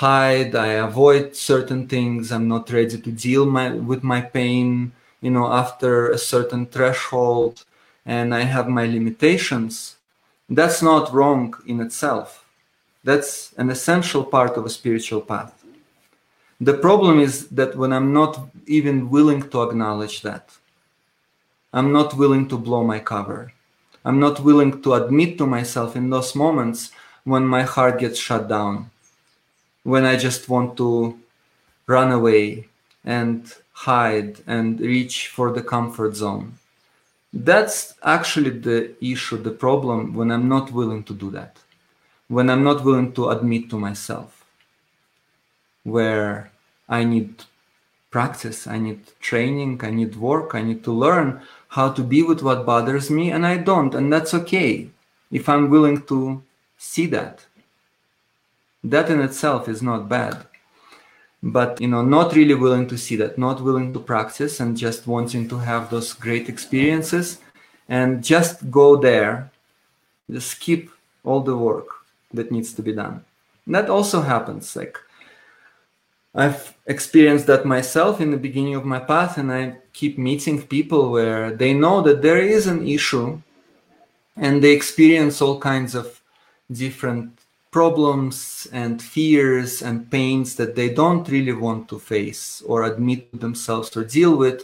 hide 0.00 0.54
i 0.54 0.70
avoid 0.88 1.34
certain 1.34 1.88
things 1.88 2.30
i'm 2.30 2.48
not 2.48 2.70
ready 2.70 2.98
to 3.00 3.10
deal 3.10 3.46
my, 3.46 3.70
with 3.90 4.02
my 4.02 4.20
pain 4.20 4.92
you 5.22 5.30
know 5.30 5.46
after 5.50 6.10
a 6.10 6.18
certain 6.18 6.66
threshold 6.66 7.64
and 8.04 8.34
i 8.34 8.42
have 8.42 8.68
my 8.68 8.86
limitations. 8.86 9.96
That's 10.48 10.80
not 10.80 11.12
wrong 11.12 11.54
in 11.66 11.80
itself. 11.80 12.44
That's 13.02 13.52
an 13.56 13.68
essential 13.70 14.22
part 14.22 14.56
of 14.56 14.64
a 14.64 14.70
spiritual 14.78 15.22
path. 15.22 15.52
The 16.60 16.78
problem 16.86 17.18
is 17.18 17.48
that 17.58 17.76
when 17.80 17.92
i'm 17.92 18.12
not 18.12 18.32
even 18.66 19.10
willing 19.16 19.42
to 19.50 19.62
acknowledge 19.62 20.20
that 20.28 20.44
i'm 21.72 21.90
not 21.98 22.18
willing 22.20 22.46
to 22.48 22.56
blow 22.66 22.82
my 22.84 23.00
cover. 23.12 23.52
I'm 24.04 24.20
not 24.20 24.40
willing 24.48 24.82
to 24.82 24.94
admit 25.00 25.36
to 25.38 25.46
myself 25.46 25.96
in 25.96 26.10
those 26.10 26.34
moments 26.44 26.80
when 27.24 27.44
my 27.44 27.62
heart 27.62 27.98
gets 27.98 28.18
shut 28.20 28.46
down 28.46 28.90
when 29.86 30.04
I 30.04 30.16
just 30.16 30.48
want 30.48 30.76
to 30.78 31.16
run 31.86 32.10
away 32.10 32.66
and 33.04 33.54
hide 33.72 34.40
and 34.44 34.80
reach 34.80 35.28
for 35.28 35.52
the 35.52 35.62
comfort 35.62 36.16
zone. 36.16 36.58
That's 37.32 37.94
actually 38.02 38.50
the 38.50 38.96
issue, 39.00 39.38
the 39.40 39.52
problem 39.52 40.12
when 40.14 40.32
I'm 40.32 40.48
not 40.48 40.72
willing 40.72 41.04
to 41.04 41.14
do 41.14 41.30
that, 41.30 41.58
when 42.26 42.50
I'm 42.50 42.64
not 42.64 42.84
willing 42.84 43.12
to 43.12 43.28
admit 43.30 43.70
to 43.70 43.78
myself 43.78 44.44
where 45.84 46.50
I 46.88 47.04
need 47.04 47.44
practice, 48.10 48.66
I 48.66 48.78
need 48.80 49.02
training, 49.20 49.80
I 49.84 49.90
need 49.90 50.16
work, 50.16 50.56
I 50.56 50.62
need 50.62 50.82
to 50.82 50.92
learn 50.92 51.42
how 51.68 51.92
to 51.92 52.02
be 52.02 52.24
with 52.24 52.42
what 52.42 52.66
bothers 52.66 53.08
me, 53.08 53.30
and 53.30 53.46
I 53.46 53.58
don't, 53.58 53.94
and 53.94 54.12
that's 54.12 54.34
okay 54.34 54.88
if 55.30 55.48
I'm 55.48 55.70
willing 55.70 56.02
to 56.06 56.42
see 56.76 57.06
that 57.06 57.45
that 58.90 59.10
in 59.10 59.20
itself 59.20 59.68
is 59.68 59.82
not 59.82 60.08
bad. 60.08 60.46
But 61.42 61.80
you 61.80 61.88
know 61.88 62.02
not 62.02 62.34
really 62.34 62.54
willing 62.54 62.88
to 62.88 62.98
see 62.98 63.16
that 63.16 63.38
not 63.38 63.60
willing 63.60 63.92
to 63.92 64.00
practice 64.00 64.58
and 64.60 64.76
just 64.76 65.06
wanting 65.06 65.48
to 65.48 65.58
have 65.58 65.90
those 65.90 66.12
great 66.12 66.48
experiences 66.48 67.38
and 67.88 68.24
just 68.24 68.70
go 68.70 68.96
there 68.96 69.50
just 70.30 70.50
skip 70.52 70.88
all 71.22 71.40
the 71.40 71.56
work 71.56 71.86
that 72.32 72.50
needs 72.50 72.72
to 72.72 72.82
be 72.82 72.92
done. 72.92 73.24
And 73.64 73.74
that 73.74 73.90
also 73.90 74.22
happens 74.22 74.74
like 74.74 74.98
i've 76.36 76.74
experienced 76.86 77.46
that 77.46 77.64
myself 77.64 78.20
in 78.20 78.30
the 78.30 78.36
beginning 78.36 78.74
of 78.74 78.84
my 78.84 78.98
path 78.98 79.38
and 79.38 79.50
i 79.50 79.74
keep 79.92 80.18
meeting 80.18 80.62
people 80.62 81.10
where 81.10 81.50
they 81.50 81.72
know 81.72 82.02
that 82.02 82.22
there 82.22 82.38
is 82.38 82.66
an 82.66 82.86
issue 82.86 83.40
and 84.36 84.62
they 84.62 84.72
experience 84.72 85.40
all 85.40 85.58
kinds 85.58 85.94
of 85.94 86.20
different 86.70 87.35
problems 87.76 88.66
and 88.72 89.02
fears 89.02 89.82
and 89.82 90.10
pains 90.10 90.56
that 90.56 90.74
they 90.76 90.88
don't 90.88 91.28
really 91.28 91.52
want 91.52 91.82
to 91.90 91.98
face 91.98 92.62
or 92.64 92.84
admit 92.84 93.30
to 93.30 93.38
themselves 93.38 93.94
or 93.94 94.02
deal 94.02 94.34
with. 94.34 94.62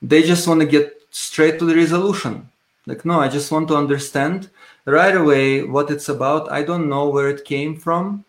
They 0.00 0.22
just 0.22 0.46
want 0.46 0.60
to 0.60 0.74
get 0.76 0.88
straight 1.10 1.58
to 1.58 1.64
the 1.64 1.74
resolution. 1.74 2.48
Like, 2.86 3.04
no, 3.04 3.18
I 3.18 3.26
just 3.26 3.50
want 3.50 3.66
to 3.68 3.76
understand 3.82 4.48
right 4.84 5.16
away 5.16 5.64
what 5.64 5.90
it's 5.90 6.08
about. 6.08 6.52
I 6.58 6.62
don't 6.62 6.88
know 6.88 7.08
where 7.08 7.28
it 7.30 7.44
came 7.44 7.74
from. 7.84 8.24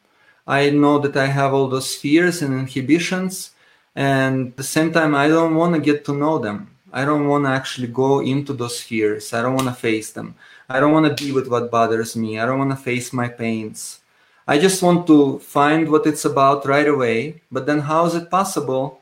I 0.47 0.71
know 0.71 0.97
that 0.97 1.15
I 1.15 1.27
have 1.27 1.53
all 1.53 1.67
those 1.67 1.93
fears 1.93 2.41
and 2.41 2.59
inhibitions. 2.59 3.51
And 3.95 4.47
at 4.47 4.57
the 4.57 4.71
same 4.75 4.91
time, 4.91 5.13
I 5.13 5.27
don't 5.27 5.53
want 5.53 5.75
to 5.75 5.89
get 5.89 6.05
to 6.05 6.13
know 6.23 6.39
them. 6.39 6.71
I 6.91 7.05
don't 7.05 7.27
want 7.27 7.45
to 7.45 7.51
actually 7.51 7.89
go 8.03 8.21
into 8.21 8.53
those 8.53 8.81
fears. 8.81 9.31
I 9.31 9.43
don't 9.43 9.57
want 9.59 9.69
to 9.69 9.81
face 9.87 10.09
them. 10.11 10.33
I 10.67 10.79
don't 10.79 10.95
want 10.95 11.05
to 11.05 11.23
be 11.23 11.31
with 11.31 11.47
what 11.47 11.69
bothers 11.69 12.15
me. 12.15 12.39
I 12.39 12.47
don't 12.47 12.57
want 12.57 12.71
to 12.71 12.83
face 12.89 13.13
my 13.13 13.27
pains. 13.27 14.01
I 14.47 14.57
just 14.57 14.81
want 14.81 15.05
to 15.07 15.39
find 15.39 15.89
what 15.89 16.07
it's 16.07 16.23
about 16.23 16.65
right 16.65 16.87
away. 16.87 17.41
But 17.51 17.65
then, 17.65 17.79
how 17.81 18.05
is 18.05 18.15
it 18.15 18.29
possible 18.29 19.01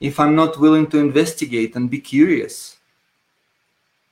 if 0.00 0.20
I'm 0.20 0.36
not 0.36 0.60
willing 0.60 0.86
to 0.88 0.98
investigate 0.98 1.74
and 1.74 1.90
be 1.90 2.00
curious 2.00 2.76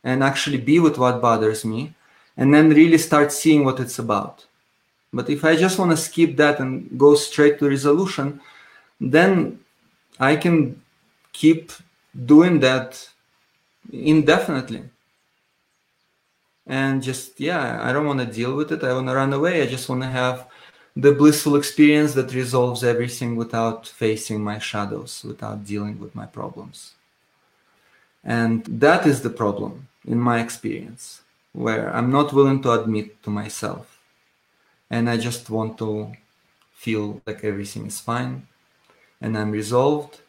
and 0.03 0.25
actually 0.25 0.59
be 0.59 0.81
with 0.81 0.99
what 0.99 1.23
bothers 1.23 1.65
me 1.65 1.95
and 2.37 2.53
then 2.53 2.71
really 2.71 2.99
start 2.99 3.31
seeing 3.31 3.65
what 3.65 3.79
it's 3.79 3.99
about? 3.99 4.47
But 5.13 5.31
if 5.31 5.45
I 5.45 5.57
just 5.57 5.79
want 5.79 5.91
to 5.93 5.97
skip 5.97 6.37
that 6.39 6.59
and 6.59 6.99
go 6.99 7.15
straight 7.15 7.59
to 7.59 7.69
resolution, 7.69 8.41
then 9.01 9.61
I 10.19 10.37
can 10.37 10.83
keep 11.33 11.71
doing 12.27 12.61
that 12.61 13.09
indefinitely. 13.93 14.85
And 16.67 17.03
just, 17.03 17.39
yeah, 17.39 17.81
I 17.83 17.93
don't 17.93 18.07
want 18.07 18.21
to 18.21 18.27
deal 18.27 18.57
with 18.57 18.73
it. 18.73 18.83
I 18.85 18.95
want 18.95 19.09
to 19.09 19.15
run 19.15 19.33
away. 19.33 19.63
I 19.63 19.67
just 19.67 19.89
want 19.89 20.03
to 20.03 20.09
have 20.09 20.47
the 20.95 21.13
blissful 21.13 21.57
experience 21.57 22.15
that 22.15 22.35
resolves 22.35 22.85
everything 22.85 23.37
without 23.37 23.87
facing 23.87 24.43
my 24.45 24.59
shadows, 24.59 25.25
without 25.25 25.65
dealing 25.65 25.99
with 25.99 26.15
my 26.15 26.27
problems. 26.27 26.93
And 28.23 28.65
that 28.67 29.07
is 29.07 29.23
the 29.23 29.31
problem 29.31 29.89
in 30.07 30.19
my 30.21 30.41
experience, 30.41 31.23
where 31.53 31.95
I'm 31.95 32.11
not 32.11 32.33
willing 32.33 32.63
to 32.63 32.73
admit 32.73 33.23
to 33.23 33.31
myself. 33.31 33.99
And 34.91 35.09
I 35.09 35.17
just 35.17 35.49
want 35.49 35.79
to 35.79 36.13
feel 36.75 37.23
like 37.27 37.43
everything 37.43 37.87
is 37.87 38.01
fine 38.01 38.47
and 39.21 39.39
I'm 39.39 39.51
resolved. 39.51 40.21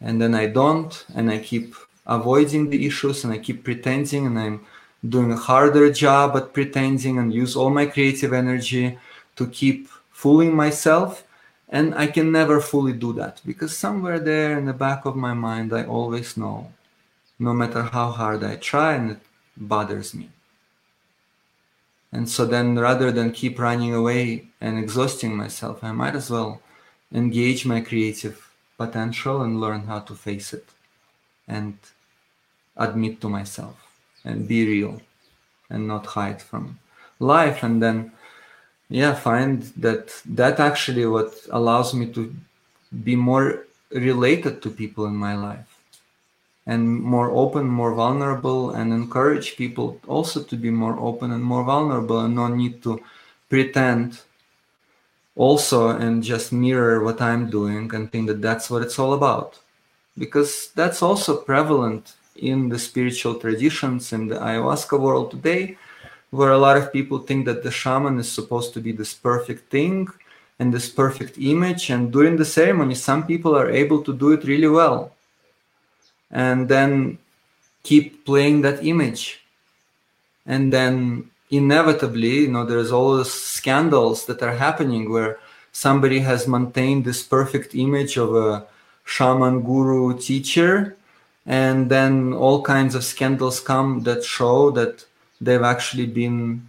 And 0.00 0.20
then 0.20 0.34
I 0.34 0.46
don't, 0.46 1.04
and 1.14 1.30
I 1.30 1.38
keep 1.38 1.74
avoiding 2.06 2.68
the 2.68 2.86
issues 2.86 3.24
and 3.24 3.32
I 3.32 3.38
keep 3.38 3.64
pretending 3.64 4.26
and 4.26 4.38
I'm 4.38 4.66
doing 5.08 5.32
a 5.32 5.36
harder 5.36 5.90
job 5.92 6.36
at 6.36 6.52
pretending 6.52 7.18
and 7.18 7.32
use 7.32 7.56
all 7.56 7.70
my 7.70 7.86
creative 7.86 8.32
energy 8.32 8.98
to 9.36 9.46
keep 9.46 9.88
fooling 10.20 10.54
myself 10.54 11.24
and 11.68 11.94
i 11.94 12.06
can 12.06 12.28
never 12.30 12.60
fully 12.60 12.92
do 12.92 13.10
that 13.12 13.40
because 13.50 13.76
somewhere 13.76 14.18
there 14.18 14.58
in 14.58 14.66
the 14.66 14.80
back 14.86 15.00
of 15.04 15.24
my 15.26 15.34
mind 15.48 15.72
i 15.72 15.84
always 15.84 16.36
know 16.36 16.58
no 17.38 17.52
matter 17.60 17.82
how 17.82 18.08
hard 18.10 18.44
i 18.44 18.54
try 18.56 18.94
and 18.94 19.12
it 19.12 19.22
bothers 19.56 20.14
me. 20.14 20.30
And 22.12 22.28
so 22.28 22.44
then 22.44 22.78
rather 22.78 23.12
than 23.12 23.30
keep 23.30 23.58
running 23.58 23.94
away 23.94 24.48
and 24.60 24.78
exhausting 24.78 25.36
myself 25.36 25.84
i 25.84 25.92
might 25.92 26.16
as 26.16 26.28
well 26.34 26.60
engage 27.12 27.64
my 27.64 27.80
creative 27.80 28.36
potential 28.76 29.42
and 29.42 29.60
learn 29.60 29.82
how 29.90 30.00
to 30.00 30.14
face 30.14 30.52
it 30.52 30.66
and 31.46 31.76
admit 32.76 33.20
to 33.20 33.28
myself 33.28 33.76
and 34.24 34.48
be 34.48 34.60
real 34.66 35.00
and 35.70 35.86
not 35.86 36.06
hide 36.16 36.40
from 36.42 36.78
life 37.18 37.62
and 37.62 37.82
then 37.82 38.12
yeah 38.90 39.14
find 39.14 39.62
that 39.76 40.12
that 40.26 40.60
actually 40.60 41.06
what 41.06 41.32
allows 41.50 41.94
me 41.94 42.06
to 42.12 42.34
be 43.04 43.16
more 43.16 43.64
related 43.90 44.60
to 44.60 44.70
people 44.70 45.06
in 45.06 45.14
my 45.14 45.34
life 45.34 45.70
and 46.66 47.00
more 47.00 47.30
open 47.30 47.66
more 47.66 47.94
vulnerable 47.94 48.70
and 48.70 48.92
encourage 48.92 49.56
people 49.56 49.98
also 50.06 50.42
to 50.42 50.56
be 50.56 50.70
more 50.70 50.96
open 51.00 51.30
and 51.32 51.42
more 51.42 51.64
vulnerable 51.64 52.20
and 52.20 52.34
no 52.34 52.48
need 52.48 52.82
to 52.82 53.00
pretend 53.48 54.20
also 55.36 55.88
and 55.88 56.22
just 56.22 56.52
mirror 56.52 57.02
what 57.02 57.20
i'm 57.20 57.48
doing 57.48 57.92
and 57.94 58.12
think 58.12 58.26
that 58.28 58.42
that's 58.42 58.68
what 58.70 58.82
it's 58.82 58.98
all 58.98 59.14
about. 59.14 59.58
Because 60.18 60.70
that's 60.74 61.02
also 61.02 61.36
prevalent 61.36 62.14
in 62.36 62.68
the 62.68 62.78
spiritual 62.78 63.36
traditions 63.36 64.12
in 64.12 64.26
the 64.28 64.36
ayahuasca 64.36 64.98
world 64.98 65.30
today 65.30 65.78
where 66.30 66.50
a 66.50 66.58
lot 66.58 66.76
of 66.76 66.92
people 66.92 67.18
think 67.18 67.44
that 67.46 67.62
the 67.62 67.70
shaman 67.70 68.18
is 68.18 68.30
supposed 68.30 68.72
to 68.74 68.80
be 68.80 68.92
this 68.92 69.14
perfect 69.14 69.70
thing 69.70 70.08
and 70.58 70.72
this 70.72 70.88
perfect 70.88 71.38
image. 71.38 71.90
And 71.90 72.12
during 72.12 72.36
the 72.36 72.44
ceremony, 72.44 72.94
some 72.94 73.26
people 73.26 73.56
are 73.56 73.70
able 73.70 74.02
to 74.04 74.12
do 74.16 74.32
it 74.32 74.44
really 74.44 74.68
well 74.68 75.12
and 76.30 76.68
then 76.68 77.18
keep 77.82 78.24
playing 78.24 78.62
that 78.62 78.84
image. 78.84 79.40
And 80.46 80.72
then 80.72 81.30
inevitably, 81.50 82.40
you 82.40 82.48
know, 82.48 82.64
there's 82.64 82.92
all 82.92 83.16
these 83.16 83.32
scandals 83.32 84.26
that 84.26 84.42
are 84.42 84.54
happening 84.54 85.10
where 85.10 85.38
somebody 85.72 86.20
has 86.20 86.46
maintained 86.46 87.04
this 87.04 87.22
perfect 87.22 87.74
image 87.74 88.16
of 88.16 88.34
a 88.34 88.66
shaman 89.04 89.62
guru 89.62 90.16
teacher 90.18 90.96
and 91.46 91.90
then 91.90 92.32
all 92.32 92.62
kinds 92.62 92.94
of 92.94 93.04
scandals 93.04 93.60
come 93.60 94.02
that 94.02 94.22
show 94.22 94.70
that 94.70 95.04
they've 95.40 95.62
actually 95.62 96.06
been 96.06 96.68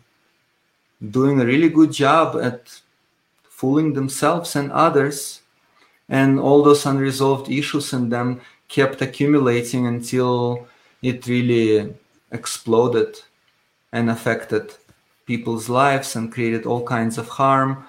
doing 1.10 1.42
a 1.42 1.46
really 1.46 1.70
good 1.70 1.92
job 1.92 2.40
at 2.42 2.82
fooling 3.44 3.94
themselves 3.94 4.56
and 4.56 4.72
others. 4.72 5.42
And 6.10 6.40
all 6.40 6.64
those 6.64 6.86
unresolved 6.86 7.50
issues 7.50 7.94
in 7.94 8.10
them 8.10 8.42
kept 8.68 9.02
accumulating 9.02 9.88
until 9.88 10.68
it 11.02 11.26
really 11.28 11.94
exploded 12.32 13.20
and 13.92 14.10
affected 14.10 14.74
people's 15.26 15.70
lives 15.70 16.16
and 16.16 16.32
created 16.32 16.66
all 16.66 16.84
kinds 16.84 17.18
of 17.18 17.28
harm 17.28 17.86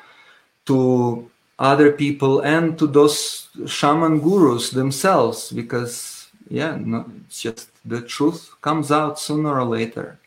to 0.66 1.30
other 1.58 1.92
people 1.92 2.40
and 2.40 2.78
to 2.78 2.86
those 2.86 3.48
shaman 3.66 4.20
gurus 4.20 4.70
themselves. 4.70 5.50
Because 5.52 6.28
yeah 6.48 6.76
no, 6.78 7.06
it's 7.26 7.40
just 7.40 7.68
the 7.84 8.00
truth 8.02 8.54
comes 8.60 8.90
out 8.92 9.18
sooner 9.18 9.58
or 9.58 9.64
later 9.64 10.18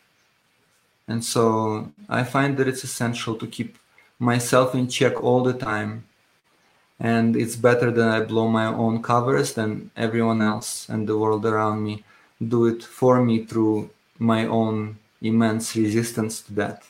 and 1.08 1.24
so 1.24 1.90
i 2.08 2.22
find 2.22 2.56
that 2.56 2.68
it's 2.68 2.84
essential 2.84 3.34
to 3.36 3.46
keep 3.46 3.78
myself 4.18 4.74
in 4.74 4.88
check 4.88 5.22
all 5.22 5.42
the 5.42 5.52
time. 5.52 6.04
And 6.98 7.36
it's 7.36 7.56
better 7.56 7.90
that 7.90 8.08
i 8.08 8.20
blow 8.20 8.48
my 8.48 8.66
own 8.66 9.02
covers 9.02 9.52
than 9.52 9.90
everyone 9.96 10.40
else 10.40 10.88
and 10.88 11.06
the 11.06 11.18
world 11.18 11.44
around 11.44 11.84
me 11.84 12.04
do 12.40 12.66
it 12.66 12.82
for 12.82 13.22
me 13.22 13.44
through 13.44 13.90
my 14.18 14.46
own 14.46 14.96
immense 15.20 15.76
resistance 15.76 16.40
to 16.42 16.54
that 16.54 16.84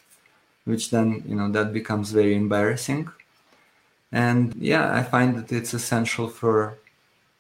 which 0.65 0.91
then 0.91 1.25
you 1.27 1.35
know 1.35 1.51
that 1.51 1.73
becomes 1.73 2.13
very 2.13 2.37
embarrassing. 2.37 3.09
And 4.13 4.55
yeah 4.55 4.95
i 4.95 5.03
find 5.03 5.37
that 5.37 5.51
it's 5.51 5.75
essential 5.75 6.29
for 6.29 6.79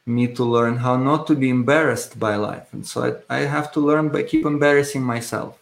me 0.05 0.27
to 0.35 0.45
learn 0.45 0.77
how 0.79 0.97
not 0.97 1.27
to 1.29 1.35
be 1.37 1.49
embarrassed 1.51 2.18
by 2.18 2.35
life. 2.35 2.66
And 2.72 2.85
so 2.85 2.97
i, 3.31 3.39
I 3.39 3.41
have 3.55 3.70
to 3.72 3.81
learn 3.81 4.09
by 4.09 4.24
keep 4.24 4.45
embarrassing 4.45 5.05
myself 5.05 5.57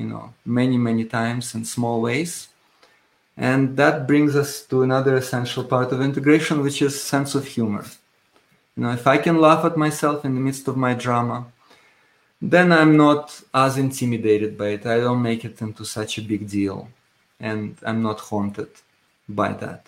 you 0.00 0.06
know 0.12 0.32
many 0.44 0.76
many 0.88 1.04
times 1.04 1.54
in 1.54 1.64
small 1.64 2.00
ways. 2.00 2.48
And 3.36 3.76
that 3.80 4.06
brings 4.06 4.36
us 4.36 4.50
to 4.70 4.82
another 4.82 5.14
essential 5.16 5.64
part 5.64 5.92
of 5.92 6.02
integration 6.02 6.62
which 6.62 6.82
is 6.82 7.02
sense 7.12 7.34
of 7.34 7.46
humor. 7.46 7.84
You 8.74 8.82
know 8.82 8.92
if 9.00 9.06
i 9.14 9.16
can 9.26 9.36
laugh 9.46 9.62
at 9.70 9.76
myself 9.86 10.24
in 10.26 10.34
the 10.34 10.44
midst 10.48 10.66
of 10.68 10.76
my 10.86 10.94
drama 11.04 11.38
then 12.54 12.72
i'm 12.72 12.96
not 12.96 13.24
as 13.52 13.76
intimidated 13.76 14.56
by 14.56 14.68
it. 14.76 14.86
I 14.86 14.98
don't 15.04 15.22
make 15.30 15.44
it 15.44 15.60
into 15.60 15.84
such 15.84 16.12
a 16.16 16.28
big 16.32 16.42
deal 16.48 16.88
and 17.48 17.76
i'm 17.88 18.02
not 18.08 18.20
haunted 18.28 18.72
by 19.28 19.50
that. 19.62 19.82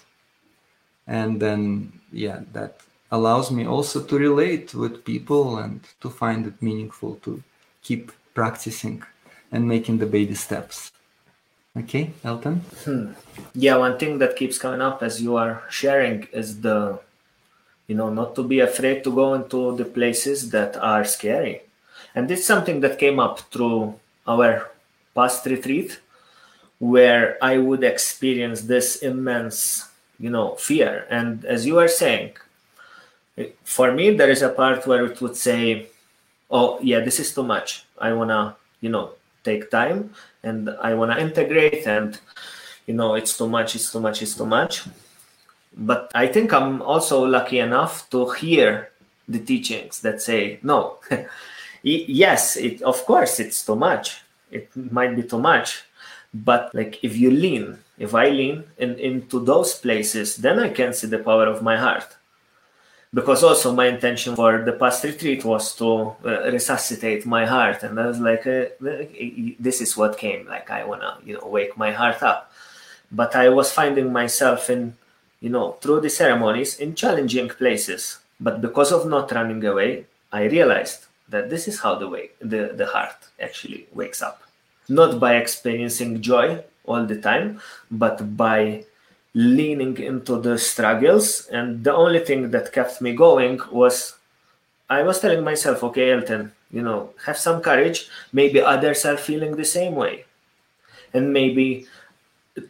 And 1.07 1.41
then 1.45 1.93
yeah 2.25 2.41
that 2.57 2.75
allows 3.17 3.51
me 3.51 3.63
also 3.75 3.99
to 4.09 4.15
relate 4.29 4.69
with 4.75 5.05
people 5.05 5.59
and 5.63 5.81
to 6.03 6.09
find 6.11 6.47
it 6.47 6.63
meaningful 6.69 7.13
to 7.27 7.43
keep 7.83 8.05
practicing 8.35 9.03
and 9.53 9.69
making 9.69 9.99
the 9.99 10.07
baby 10.07 10.35
steps. 10.35 10.91
Okay 11.77 12.13
elton? 12.23 12.57
Hmm. 12.85 13.13
yeah 13.55 13.77
one 13.77 13.99
thing 13.99 14.19
that 14.19 14.37
keeps 14.37 14.59
coming 14.59 14.83
up 14.83 15.03
as 15.03 15.23
you 15.23 15.37
are 15.37 15.63
sharing 15.71 16.29
is 16.33 16.61
the 16.61 17.01
you 17.87 17.95
know 17.95 18.11
not 18.11 18.35
to 18.37 18.43
be 18.43 18.61
afraid 18.61 19.03
to 19.05 19.11
go 19.11 19.33
into 19.33 19.77
the 19.77 19.85
places 19.85 20.51
that 20.51 20.77
are 20.77 21.05
scary. 21.05 21.63
And 22.15 22.31
it's 22.31 22.45
something 22.45 22.81
that 22.81 22.99
came 22.99 23.19
up 23.19 23.41
through 23.53 23.95
our 24.29 24.71
past 25.15 25.47
retreat 25.47 26.01
where 26.79 27.39
i 27.41 27.57
would 27.57 27.85
experience 27.85 28.63
this 28.63 28.97
immense 28.97 29.89
you 30.19 30.31
know 30.31 30.57
fear. 30.57 31.07
And 31.09 31.45
as 31.45 31.65
you 31.65 31.79
are 31.79 31.89
saying 31.89 32.37
for 33.65 33.93
me 33.93 34.11
there 34.11 34.31
is 34.31 34.43
a 34.43 34.51
part 34.51 34.87
where 34.87 35.07
it 35.07 35.21
would 35.23 35.37
say 35.37 35.89
oh 36.51 36.79
yeah 36.83 37.01
this 37.01 37.19
is 37.19 37.35
too 37.35 37.45
much. 37.45 37.87
I 37.99 38.13
want 38.13 38.29
to 38.29 38.57
you 38.83 38.91
know 38.91 39.13
take 39.45 39.71
time 39.71 40.11
and 40.43 40.71
i 40.83 40.95
want 40.95 41.11
to 41.13 41.21
integrate 41.21 41.87
and 41.87 42.21
you 42.87 42.95
know 42.95 43.15
it's 43.15 43.37
too 43.37 43.49
much 43.49 43.75
it's 43.75 43.93
too 43.93 44.01
much 44.01 44.23
it's 44.23 44.35
too 44.35 44.47
much. 44.47 44.83
But 45.77 46.11
i 46.15 46.27
think 46.27 46.53
i'm 46.53 46.83
also 46.83 47.25
lucky 47.25 47.59
enough 47.59 48.09
to 48.11 48.31
hear 48.31 48.91
the 49.29 49.39
teachings 49.39 50.01
that 50.01 50.21
say 50.21 50.59
no. 50.63 50.99
Yes 51.85 52.57
it 52.57 52.81
of 52.83 53.05
course 53.07 53.41
it's 53.41 53.67
too 53.67 53.75
much. 53.75 54.23
It 54.53 54.71
might 54.77 55.17
be 55.17 55.25
too 55.25 55.41
much 55.41 55.83
but 56.35 56.75
like 56.75 56.99
if 57.03 57.17
you 57.17 57.31
lean 57.31 57.79
if 57.99 58.15
i 58.15 58.29
lean 58.29 58.65
in, 58.79 58.99
into 58.99 59.39
those 59.41 59.75
places 59.75 60.37
then 60.37 60.59
i 60.59 60.69
can 60.69 60.93
see 60.93 61.07
the 61.07 61.19
power 61.19 61.47
of 61.47 61.63
my 61.63 61.77
heart 61.77 62.17
because 63.15 63.43
also 63.43 63.75
my 63.75 63.87
intention 63.87 64.35
for 64.35 64.63
the 64.65 64.73
past 64.73 65.05
retreat 65.05 65.45
was 65.45 65.75
to 65.77 66.15
uh, 66.25 66.51
resuscitate 66.51 67.27
my 67.27 67.45
heart. 67.45 67.83
And 67.83 68.01
i 68.01 68.07
was 68.07 68.19
like 68.19 68.47
uh, 68.47 68.67
this 69.61 69.81
is 69.81 69.97
what 69.97 70.19
came 70.19 70.47
like 70.47 70.71
i 70.71 70.85
want 70.85 71.03
to 71.03 71.17
you 71.25 71.35
know 71.35 71.47
wake 71.47 71.77
my 71.77 71.93
heart 71.93 72.23
up. 72.23 72.51
But 73.11 73.37
i 73.37 73.49
was 73.49 73.73
finding 73.73 74.13
myself 74.13 74.71
in 74.71 74.97
you 75.41 75.51
know 75.51 75.73
through 75.81 76.01
the 76.01 76.11
ceremonies 76.11 76.79
in 76.79 76.95
challenging 76.95 77.49
places. 77.49 78.19
But 78.41 78.61
because 78.61 78.91
of 78.93 79.07
not 79.07 79.31
running 79.33 79.65
away 79.65 80.07
i 80.33 80.45
realized 80.45 81.07
that 81.29 81.51
this 81.51 81.67
is 81.69 81.81
how 81.81 81.95
the 81.95 82.09
way 82.09 82.31
the, 82.41 82.73
the 82.75 82.87
heart 82.87 83.17
actually 83.41 83.87
wakes 83.93 84.23
up. 84.23 84.43
Not 84.89 85.19
by 85.19 85.37
experiencing 85.37 86.21
joy 86.21 86.63
all 86.85 87.05
the 87.05 87.21
time, 87.21 87.61
but 87.91 88.37
by 88.37 88.85
leaning 89.35 89.97
into 89.99 90.41
the 90.41 90.59
struggles. 90.59 91.47
And 91.49 91.85
the 91.85 91.95
only 91.95 92.21
thing 92.21 92.51
that 92.51 92.73
kept 92.73 93.01
me 93.01 93.15
going 93.15 93.61
was 93.71 94.17
I 94.91 95.03
was 95.03 95.21
telling 95.21 95.43
myself, 95.45 95.83
okay, 95.85 96.13
Elton, 96.13 96.53
you 96.71 96.83
know, 96.83 97.11
have 97.25 97.39
some 97.39 97.61
courage. 97.61 98.09
Maybe 98.33 98.61
others 98.61 99.05
are 99.05 99.17
feeling 99.17 99.57
the 99.57 99.65
same 99.65 99.95
way. 99.95 100.25
And 101.15 101.33
maybe 101.33 101.87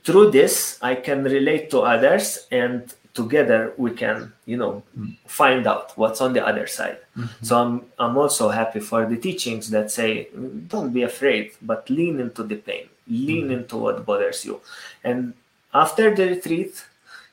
through 0.04 0.30
this, 0.30 0.78
I 0.82 0.94
can 0.94 1.24
relate 1.24 1.70
to 1.70 1.80
others 1.80 2.46
and 2.50 2.92
together 3.14 3.74
we 3.76 3.90
can 3.90 4.32
you 4.46 4.56
know 4.56 4.82
mm. 4.98 5.16
find 5.26 5.66
out 5.66 5.92
what's 5.96 6.20
on 6.20 6.32
the 6.32 6.44
other 6.44 6.66
side 6.66 6.98
mm-hmm. 7.16 7.44
so 7.44 7.60
i'm 7.60 7.84
i'm 7.98 8.16
also 8.16 8.48
happy 8.48 8.80
for 8.80 9.04
the 9.04 9.16
teachings 9.16 9.68
that 9.68 9.90
say 9.90 10.28
don't 10.68 10.92
be 10.92 11.02
afraid 11.02 11.52
but 11.60 11.88
lean 11.90 12.20
into 12.20 12.42
the 12.42 12.56
pain 12.56 12.88
lean 13.06 13.44
mm-hmm. 13.44 13.52
into 13.52 13.76
what 13.76 14.06
bothers 14.06 14.44
you 14.44 14.60
and 15.04 15.34
after 15.74 16.14
the 16.14 16.26
retreat 16.28 16.84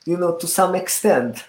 you 0.04 0.16
know 0.16 0.36
to 0.36 0.46
some 0.46 0.74
extent 0.74 1.44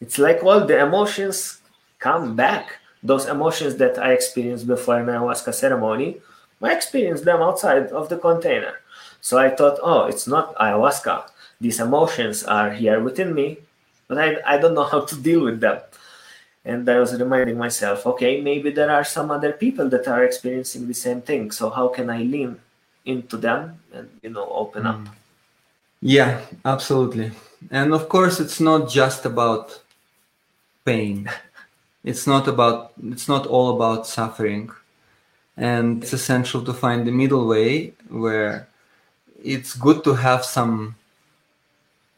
it's 0.00 0.18
like 0.18 0.42
all 0.42 0.64
the 0.64 0.78
emotions 0.78 1.60
come 1.98 2.36
back 2.36 2.78
those 3.02 3.26
emotions 3.26 3.76
that 3.76 3.98
i 3.98 4.12
experienced 4.12 4.66
before 4.66 4.98
an 4.98 5.06
ayahuasca 5.06 5.52
ceremony 5.54 6.16
i 6.62 6.72
experienced 6.72 7.24
them 7.24 7.40
outside 7.42 7.86
of 7.88 8.08
the 8.08 8.18
container 8.18 8.74
so 9.20 9.38
i 9.38 9.48
thought 9.48 9.78
oh 9.82 10.04
it's 10.04 10.26
not 10.26 10.54
ayahuasca 10.56 11.24
these 11.60 11.80
emotions 11.80 12.44
are 12.44 12.70
here 12.70 13.00
within 13.00 13.34
me, 13.34 13.58
but 14.08 14.18
I, 14.18 14.36
I 14.46 14.58
don't 14.58 14.74
know 14.74 14.84
how 14.92 15.00
to 15.04 15.16
deal 15.16 15.44
with 15.44 15.60
them. 15.60 15.80
And 16.64 16.88
I 16.88 16.98
was 16.98 17.14
reminding 17.14 17.56
myself, 17.56 18.06
okay, 18.06 18.40
maybe 18.40 18.70
there 18.70 18.90
are 18.90 19.04
some 19.04 19.30
other 19.30 19.52
people 19.52 19.88
that 19.90 20.08
are 20.08 20.24
experiencing 20.24 20.88
the 20.88 20.94
same 20.94 21.22
thing. 21.22 21.52
So 21.52 21.70
how 21.70 21.88
can 21.88 22.10
I 22.10 22.18
lean 22.18 22.58
into 23.04 23.36
them 23.36 23.78
and 23.94 24.10
you 24.20 24.30
know 24.30 24.48
open 24.50 24.82
mm. 24.82 24.90
up? 24.90 25.14
Yeah, 26.00 26.40
absolutely. 26.64 27.32
And 27.70 27.92
of 27.92 28.08
course, 28.08 28.40
it's 28.40 28.60
not 28.60 28.88
just 28.88 29.24
about 29.24 29.80
pain. 30.84 31.30
it's 32.04 32.26
not 32.26 32.48
about. 32.48 32.92
It's 33.02 33.28
not 33.28 33.46
all 33.46 33.76
about 33.76 34.06
suffering, 34.06 34.70
and 35.56 36.02
it's 36.02 36.12
essential 36.12 36.62
to 36.64 36.74
find 36.74 37.06
the 37.06 37.12
middle 37.12 37.46
way 37.46 37.94
where 38.08 38.68
it's 39.42 39.74
good 39.74 40.04
to 40.04 40.14
have 40.14 40.44
some 40.44 40.96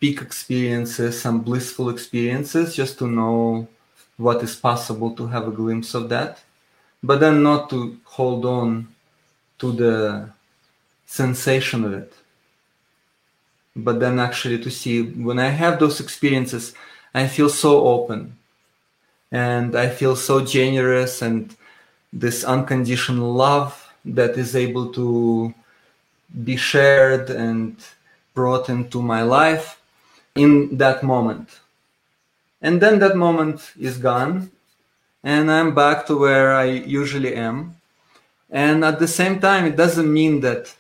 peak 0.01 0.21
experiences, 0.23 1.21
some 1.21 1.41
blissful 1.41 1.91
experiences, 1.91 2.75
just 2.75 2.99
to 2.99 3.07
know 3.07 3.69
what 4.17 4.43
is 4.43 4.57
possible 4.57 5.15
to 5.17 5.27
have 5.29 5.49
a 5.49 5.53
glimpse 5.53 5.95
of 5.95 6.09
that, 6.09 6.41
but 7.03 7.21
then 7.21 7.43
not 7.43 7.71
to 7.71 7.99
hold 8.05 8.45
on 8.45 8.89
to 9.59 9.73
the 9.73 10.31
sensation 11.07 11.85
of 11.85 11.93
it. 11.95 12.13
But 13.85 14.01
then 14.01 14.19
actually 14.19 14.59
to 14.65 14.71
see 14.71 15.03
when 15.03 15.39
I 15.39 15.51
have 15.63 15.79
those 15.79 16.01
experiences, 16.01 16.75
I 17.15 17.29
feel 17.29 17.49
so 17.49 17.87
open 17.87 18.37
and 19.31 19.77
I 19.77 19.89
feel 19.89 20.17
so 20.17 20.45
generous 20.45 21.23
and 21.23 21.55
this 22.13 22.45
unconditional 22.45 23.33
love 23.33 23.93
that 24.05 24.37
is 24.37 24.57
able 24.57 24.93
to 24.93 25.55
be 26.45 26.57
shared 26.57 27.31
and 27.31 27.77
brought 28.35 28.69
into 28.69 29.03
my 29.03 29.23
life 29.23 29.81
in 30.35 30.77
that 30.79 31.03
moment. 31.03 31.61
And 32.61 32.81
then 32.81 32.99
that 32.99 33.17
moment 33.17 33.73
is 33.79 33.99
gone, 33.99 34.51
and 35.23 35.51
I'm 35.51 35.75
back 35.75 36.07
to 36.07 36.17
where 36.17 36.55
I 36.55 36.65
usually 37.01 37.35
am. 37.35 37.77
And 38.51 38.85
at 38.85 38.99
the 38.99 39.09
same 39.09 39.41
time, 39.41 39.65
it 39.67 39.77
doesn't 39.77 40.13
mean 40.21 40.41
that 40.41 40.75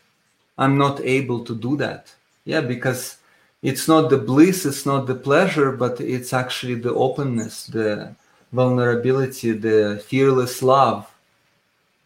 I'm 0.56 0.76
not 0.78 1.00
able 1.00 1.44
to 1.44 1.54
do 1.54 1.76
that. 1.76 2.14
Yeah, 2.48 2.62
because 2.62 3.18
it's 3.60 3.88
not 3.88 4.08
the 4.08 4.16
bliss, 4.16 4.64
it's 4.64 4.86
not 4.86 5.06
the 5.06 5.14
pleasure, 5.14 5.70
but 5.70 6.00
it's 6.00 6.32
actually 6.32 6.76
the 6.76 6.94
openness, 6.94 7.66
the 7.66 8.14
vulnerability, 8.54 9.52
the 9.52 10.02
fearless 10.08 10.62
love 10.62 11.14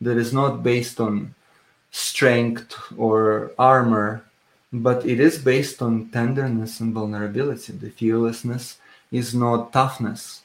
that 0.01 0.17
is 0.17 0.33
not 0.33 0.65
based 0.65 0.99
on 0.99 1.37
strength 1.93 2.75
or 2.99 3.53
armor, 3.57 4.25
but 4.73 5.07
it 5.07 5.21
is 5.21 5.39
based 5.39 5.81
on 5.81 6.09
tenderness 6.11 6.81
and 6.81 6.93
vulnerability. 6.93 7.75
The 7.75 7.91
fearlessness 7.91 8.79
is 9.13 9.37
not 9.37 9.73
toughness, 9.73 10.43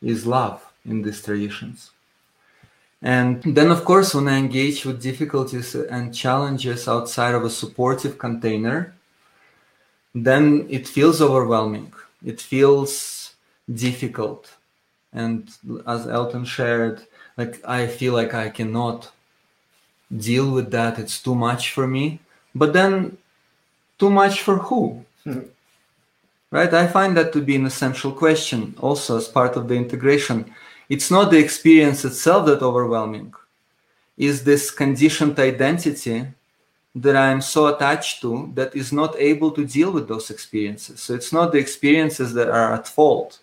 is 0.00 0.28
love 0.28 0.62
in 0.84 1.02
these 1.02 1.22
traditions. 1.24 1.91
And 3.02 3.42
then, 3.42 3.70
of 3.70 3.84
course, 3.84 4.14
when 4.14 4.28
I 4.28 4.38
engage 4.38 4.84
with 4.84 5.02
difficulties 5.02 5.74
and 5.74 6.14
challenges 6.14 6.86
outside 6.86 7.34
of 7.34 7.44
a 7.44 7.50
supportive 7.50 8.16
container, 8.16 8.94
then 10.14 10.66
it 10.70 10.86
feels 10.86 11.20
overwhelming. 11.20 11.92
It 12.24 12.40
feels 12.40 13.34
difficult. 13.72 14.54
And 15.12 15.50
as 15.86 16.06
Elton 16.06 16.44
shared, 16.44 17.02
like 17.36 17.60
I 17.66 17.88
feel 17.88 18.12
like 18.12 18.34
I 18.34 18.50
cannot 18.50 19.10
deal 20.16 20.50
with 20.50 20.70
that. 20.70 20.98
It's 20.98 21.20
too 21.20 21.34
much 21.34 21.72
for 21.72 21.88
me. 21.88 22.20
But 22.54 22.72
then, 22.72 23.18
too 23.98 24.10
much 24.10 24.42
for 24.42 24.58
who? 24.58 25.04
right? 26.50 26.72
I 26.72 26.86
find 26.86 27.16
that 27.16 27.32
to 27.32 27.40
be 27.40 27.56
an 27.56 27.66
essential 27.66 28.12
question 28.12 28.74
also 28.78 29.16
as 29.16 29.26
part 29.26 29.56
of 29.56 29.66
the 29.66 29.74
integration. 29.74 30.54
It's 30.88 31.10
not 31.10 31.30
the 31.30 31.38
experience 31.38 32.04
itself 32.04 32.46
that 32.46 32.62
overwhelming. 32.62 33.34
Is 34.16 34.44
this 34.44 34.70
conditioned 34.70 35.38
identity 35.38 36.26
that 36.94 37.16
I'm 37.16 37.40
so 37.40 37.68
attached 37.68 38.20
to 38.20 38.50
that 38.54 38.76
is 38.76 38.92
not 38.92 39.16
able 39.16 39.50
to 39.52 39.64
deal 39.64 39.90
with 39.90 40.08
those 40.08 40.30
experiences. 40.30 41.00
So 41.00 41.14
it's 41.14 41.32
not 41.32 41.52
the 41.52 41.58
experiences 41.58 42.34
that 42.34 42.48
are 42.48 42.74
at 42.74 42.86
fault. 42.86 43.38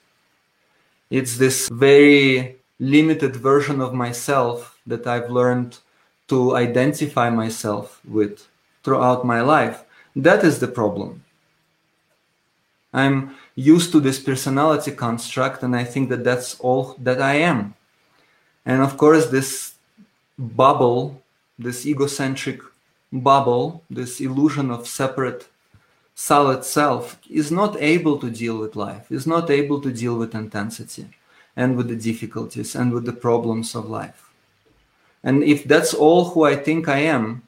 It's 1.09 1.37
this 1.37 1.67
very 1.69 2.57
limited 2.79 3.35
version 3.35 3.81
of 3.81 3.93
myself 3.93 4.77
that 4.85 5.07
I've 5.07 5.31
learned 5.31 5.79
to 6.27 6.55
identify 6.55 7.29
myself 7.31 7.99
with 8.07 8.47
throughout 8.83 9.25
my 9.25 9.41
life. 9.41 9.83
That 10.15 10.43
is 10.43 10.59
the 10.59 10.67
problem. 10.67 11.23
I'm 12.93 13.35
used 13.59 13.91
to 13.91 13.99
this 13.99 14.19
personality 14.19 14.91
construct, 14.91 15.63
and 15.63 15.75
I 15.75 15.83
think 15.83 16.09
that 16.09 16.23
that's 16.23 16.59
all 16.59 16.95
that 16.99 17.21
I 17.21 17.35
am. 17.35 17.75
And 18.65 18.81
of 18.81 18.97
course, 18.97 19.27
this 19.27 19.75
bubble, 20.37 21.21
this 21.57 21.85
egocentric 21.85 22.61
bubble, 23.11 23.83
this 23.89 24.21
illusion 24.21 24.71
of 24.71 24.87
separate 24.87 25.49
solid 26.15 26.63
self, 26.63 27.19
is 27.29 27.51
not 27.51 27.75
able 27.81 28.17
to 28.19 28.29
deal 28.29 28.57
with 28.57 28.75
life, 28.75 29.11
is 29.11 29.27
not 29.27 29.49
able 29.49 29.81
to 29.81 29.91
deal 29.91 30.15
with 30.17 30.35
intensity 30.35 31.07
and 31.55 31.75
with 31.75 31.89
the 31.89 31.95
difficulties 31.95 32.75
and 32.75 32.93
with 32.93 33.05
the 33.05 33.13
problems 33.27 33.75
of 33.75 33.89
life. 33.89 34.29
And 35.23 35.43
if 35.43 35.65
that's 35.65 35.93
all 35.93 36.29
who 36.29 36.43
I 36.43 36.55
think 36.55 36.87
I 36.87 36.99
am, 36.99 37.43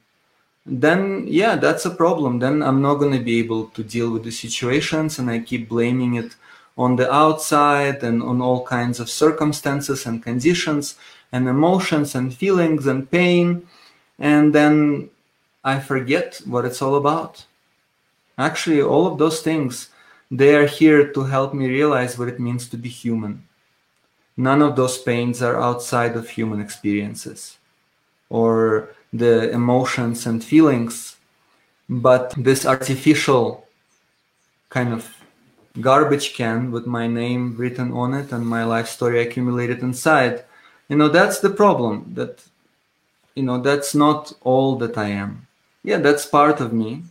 then 0.64 1.26
yeah, 1.26 1.56
that's 1.56 1.86
a 1.86 1.90
problem. 1.90 2.38
Then 2.38 2.62
I'm 2.62 2.82
not 2.82 2.94
going 2.94 3.12
to 3.12 3.24
be 3.24 3.38
able 3.40 3.66
to 3.68 3.82
deal 3.82 4.10
with 4.10 4.24
the 4.24 4.30
situations 4.30 5.18
and 5.18 5.30
I 5.30 5.40
keep 5.40 5.68
blaming 5.68 6.14
it 6.14 6.36
on 6.78 6.96
the 6.96 7.12
outside 7.12 8.02
and 8.02 8.22
on 8.22 8.40
all 8.40 8.64
kinds 8.64 9.00
of 9.00 9.10
circumstances 9.10 10.06
and 10.06 10.22
conditions 10.22 10.96
and 11.32 11.48
emotions 11.48 12.14
and 12.14 12.32
feelings 12.32 12.86
and 12.86 13.10
pain. 13.10 13.66
And 14.18 14.54
then 14.54 15.10
I 15.64 15.80
forget 15.80 16.40
what 16.46 16.64
it's 16.64 16.80
all 16.80 16.96
about. 16.96 17.44
Actually, 18.38 18.82
all 18.82 19.06
of 19.06 19.18
those 19.18 19.42
things, 19.42 19.90
they 20.30 20.54
are 20.54 20.66
here 20.66 21.12
to 21.12 21.24
help 21.24 21.52
me 21.52 21.68
realize 21.68 22.18
what 22.18 22.28
it 22.28 22.40
means 22.40 22.68
to 22.68 22.76
be 22.76 22.88
human. 22.88 23.46
None 24.36 24.62
of 24.62 24.76
those 24.76 24.96
pains 24.96 25.42
are 25.42 25.60
outside 25.60 26.16
of 26.16 26.30
human 26.30 26.60
experiences 26.60 27.58
or 28.30 28.88
the 29.12 29.50
emotions 29.50 30.26
and 30.26 30.42
feelings, 30.42 31.16
but 31.88 32.34
this 32.36 32.64
artificial 32.64 33.66
kind 34.70 34.92
of 34.92 35.08
garbage 35.80 36.34
can 36.34 36.70
with 36.70 36.86
my 36.86 37.06
name 37.06 37.56
written 37.56 37.92
on 37.92 38.14
it 38.14 38.32
and 38.32 38.46
my 38.46 38.64
life 38.64 38.88
story 38.88 39.20
accumulated 39.20 39.80
inside, 39.80 40.44
you 40.88 40.96
know, 40.96 41.08
that's 41.08 41.40
the 41.40 41.50
problem. 41.50 42.12
That, 42.14 42.42
you 43.34 43.42
know, 43.42 43.58
that's 43.60 43.94
not 43.94 44.32
all 44.42 44.76
that 44.76 44.96
I 44.98 45.08
am 45.08 45.46
yeah, 45.82 45.98
that's 45.98 46.26
part 46.26 46.60
of 46.60 46.72
me. 46.72 47.02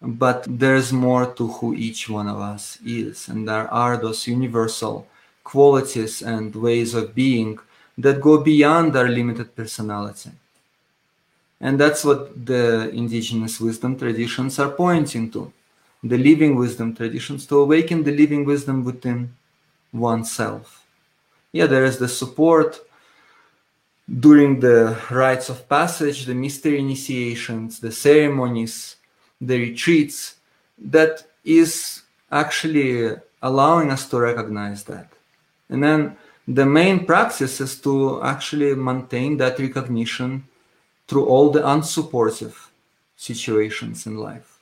But 0.00 0.46
there's 0.48 0.92
more 0.92 1.26
to 1.34 1.46
who 1.46 1.74
each 1.74 2.08
one 2.08 2.28
of 2.28 2.38
us 2.40 2.78
is. 2.84 3.28
And 3.28 3.48
there 3.48 3.72
are 3.72 3.96
those 3.96 4.26
universal 4.26 5.06
qualities 5.44 6.22
and 6.22 6.54
ways 6.54 6.94
of 6.94 7.14
being 7.14 7.58
that 7.98 8.20
go 8.20 8.38
beyond 8.38 8.96
our 8.96 9.08
limited 9.08 9.54
personality. 9.54 10.30
And 11.62 11.78
that's 11.78 12.04
what 12.04 12.44
the 12.44 12.90
indigenous 12.90 13.60
wisdom 13.60 13.96
traditions 13.96 14.58
are 14.58 14.70
pointing 14.70 15.30
to 15.30 15.52
the 16.02 16.18
living 16.18 16.56
wisdom 16.56 16.94
traditions 16.94 17.46
to 17.46 17.60
awaken 17.60 18.02
the 18.02 18.10
living 18.10 18.44
wisdom 18.44 18.84
within 18.84 19.32
oneself. 19.92 20.84
Yeah, 21.52 21.66
there 21.66 21.84
is 21.84 21.98
the 21.98 22.08
support 22.08 22.80
during 24.18 24.58
the 24.58 24.98
rites 25.10 25.48
of 25.48 25.68
passage, 25.68 26.26
the 26.26 26.34
mystery 26.34 26.80
initiations, 26.80 27.78
the 27.78 27.92
ceremonies, 27.92 28.96
the 29.40 29.58
retreats, 29.60 30.34
that 30.78 31.24
is 31.44 32.02
actually 32.32 33.14
allowing 33.40 33.90
us 33.90 34.08
to 34.08 34.18
recognize 34.18 34.82
that. 34.84 35.12
And 35.68 35.84
then 35.84 36.16
the 36.48 36.66
main 36.66 37.06
practice 37.06 37.60
is 37.60 37.80
to 37.82 38.20
actually 38.22 38.74
maintain 38.74 39.36
that 39.36 39.60
recognition 39.60 40.44
through 41.12 41.26
all 41.26 41.50
the 41.50 41.60
unsupportive 41.60 42.54
situations 43.16 44.06
in 44.06 44.16
life. 44.16 44.58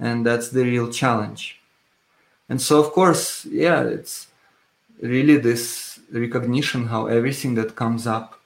And 0.00 0.26
that's 0.26 0.48
the 0.48 0.64
real 0.64 0.90
challenge. 0.90 1.60
And 2.48 2.60
so, 2.60 2.80
of 2.80 2.90
course, 2.90 3.46
yeah, 3.46 3.82
it's 3.84 4.26
really 5.00 5.36
this 5.36 6.00
recognition 6.10 6.88
how 6.88 7.06
everything 7.06 7.54
that 7.54 7.76
comes 7.76 8.08
up 8.08 8.40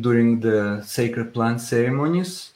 during 0.00 0.40
the 0.40 0.82
sacred 0.86 1.34
plant 1.34 1.60
ceremonies 1.60 2.52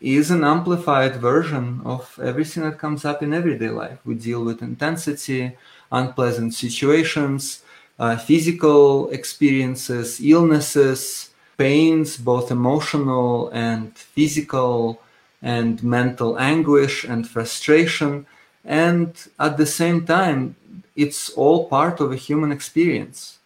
is 0.00 0.32
an 0.32 0.42
amplified 0.42 1.14
version 1.14 1.82
of 1.84 2.18
everything 2.20 2.64
that 2.64 2.80
comes 2.80 3.04
up 3.04 3.22
in 3.22 3.32
everyday 3.32 3.68
life. 3.68 4.00
We 4.04 4.16
deal 4.16 4.44
with 4.44 4.62
intensity, 4.62 5.56
unpleasant 5.92 6.54
situations, 6.54 7.62
uh, 8.00 8.16
physical 8.16 9.10
experiences, 9.10 10.20
illnesses, 10.20 11.30
pains, 11.56 12.16
both 12.16 12.50
emotional 12.50 13.48
and 13.50 13.96
physical, 13.96 15.00
and 15.42 15.82
mental 15.82 16.38
anguish 16.38 17.04
and 17.04 17.28
frustration. 17.28 18.26
And 18.64 19.14
at 19.38 19.56
the 19.56 19.66
same 19.66 20.04
time, 20.06 20.56
it's 20.94 21.30
all 21.30 21.68
part 21.68 22.00
of 22.00 22.10
a 22.12 22.16
human 22.16 22.52
experience. 22.52 23.38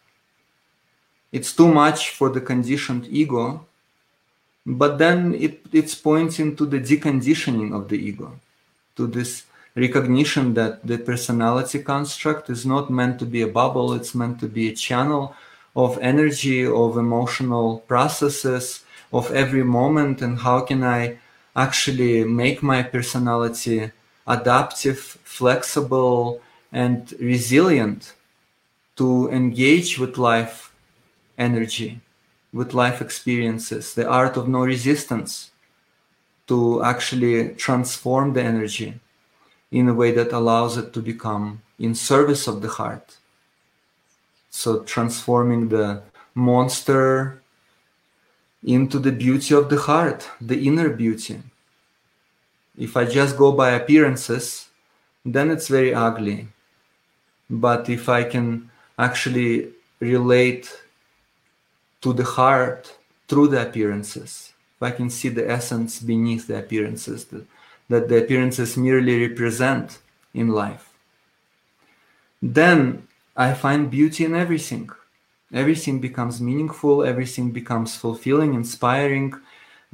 It's 1.31 1.53
too 1.53 1.67
much 1.67 2.09
for 2.09 2.29
the 2.29 2.41
conditioned 2.41 3.07
ego, 3.09 3.65
but 4.65 4.97
then 4.97 5.33
it, 5.35 5.61
it's 5.71 5.95
pointing 5.95 6.55
to 6.57 6.65
the 6.65 6.79
deconditioning 6.79 7.73
of 7.73 7.87
the 7.89 7.97
ego, 7.97 8.39
to 8.95 9.07
this 9.07 9.43
recognition 9.75 10.53
that 10.55 10.85
the 10.85 10.97
personality 10.97 11.79
construct 11.81 12.49
is 12.49 12.65
not 12.65 12.89
meant 12.89 13.19
to 13.19 13.25
be 13.25 13.41
a 13.41 13.47
bubble, 13.47 13.93
it's 13.93 14.13
meant 14.13 14.39
to 14.39 14.47
be 14.47 14.69
a 14.69 14.75
channel 14.75 15.35
of 15.75 15.97
energy, 15.99 16.65
of 16.65 16.97
emotional 16.97 17.79
processes, 17.87 18.83
of 19.13 19.31
every 19.31 19.63
moment, 19.63 20.21
and 20.21 20.39
how 20.39 20.61
can 20.61 20.83
I 20.83 21.17
actually 21.55 22.23
make 22.23 22.63
my 22.63 22.83
personality 22.83 23.91
adaptive, 24.27 24.99
flexible, 25.23 26.41
and 26.71 27.13
resilient 27.19 28.13
to 28.95 29.29
engage 29.29 29.99
with 29.99 30.17
life 30.17 30.73
energy, 31.37 32.01
with 32.53 32.73
life 32.73 33.01
experiences, 33.01 33.93
the 33.93 34.07
art 34.07 34.37
of 34.37 34.47
no 34.47 34.59
resistance, 34.59 35.51
to 36.47 36.83
actually 36.83 37.49
transform 37.55 38.33
the 38.33 38.43
energy 38.43 38.99
in 39.71 39.87
a 39.87 39.93
way 39.93 40.11
that 40.11 40.33
allows 40.33 40.77
it 40.77 40.93
to 40.93 41.01
become 41.01 41.61
in 41.79 41.95
service 41.95 42.47
of 42.47 42.61
the 42.61 42.67
heart. 42.67 43.17
So, 44.51 44.83
transforming 44.83 45.69
the 45.69 46.03
monster 46.35 47.41
into 48.63 48.99
the 48.99 49.11
beauty 49.11 49.55
of 49.55 49.69
the 49.69 49.79
heart, 49.79 50.29
the 50.39 50.67
inner 50.67 50.89
beauty. 50.89 51.41
If 52.77 52.95
I 52.95 53.05
just 53.05 53.35
go 53.37 53.51
by 53.51 53.71
appearances, 53.71 54.69
then 55.25 55.49
it's 55.49 55.67
very 55.67 55.93
ugly 55.93 56.47
but 57.51 57.89
if 57.89 58.07
I 58.07 58.23
can 58.23 58.71
actually 58.97 59.73
relate 59.99 60.71
to 61.99 62.13
the 62.13 62.23
heart 62.23 62.97
through 63.27 63.49
the 63.49 63.67
appearances, 63.67 64.53
if 64.77 64.83
I 64.83 64.91
can 64.91 65.09
see 65.09 65.27
the 65.27 65.49
essence 65.49 65.99
beneath 65.99 66.47
the 66.47 66.59
appearances 66.59 67.25
that, 67.25 67.45
that 67.89 68.07
the 68.07 68.23
appearances 68.23 68.77
merely 68.77 69.27
represent 69.27 69.99
in 70.33 70.47
life, 70.47 70.93
then 72.41 73.07
I 73.47 73.55
find 73.55 73.89
beauty 73.89 74.23
in 74.23 74.35
everything. 74.35 74.91
Everything 75.51 75.99
becomes 75.99 76.39
meaningful, 76.39 77.03
everything 77.03 77.47
becomes 77.51 77.95
fulfilling, 78.03 78.53
inspiring, 78.53 79.33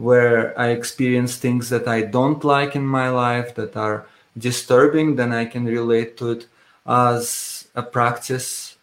where 0.08 0.40
I 0.60 0.68
experience 0.70 1.34
things 1.38 1.70
that 1.70 1.88
I 1.88 2.00
don't 2.02 2.44
like 2.44 2.76
in 2.76 2.86
my 2.86 3.10
life 3.10 3.56
that 3.56 3.78
are 3.78 4.06
disturbing, 4.38 5.16
then 5.16 5.32
I 5.32 5.46
can 5.46 5.66
relate 5.66 6.18
to 6.18 6.32
it 6.36 6.48
as 6.86 7.68
a 7.74 7.84
practice 7.84 8.78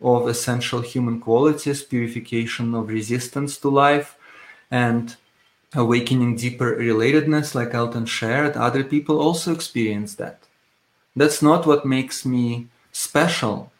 of 0.00 0.28
essential 0.28 0.82
human 0.82 1.18
qualities, 1.20 1.82
purification 1.82 2.74
of 2.76 2.88
resistance 2.88 3.58
to 3.58 3.68
life, 3.68 4.16
and 4.70 5.16
awakening 5.74 6.36
deeper 6.36 6.76
relatedness, 6.76 7.56
like 7.56 7.74
Elton 7.74 8.06
shared. 8.06 8.56
Other 8.56 8.84
people 8.84 9.18
also 9.18 9.52
experience 9.52 10.14
that. 10.14 10.38
That's 11.16 11.42
not 11.42 11.66
what 11.66 11.84
makes 11.96 12.24
me 12.24 12.68
special. 12.92 13.72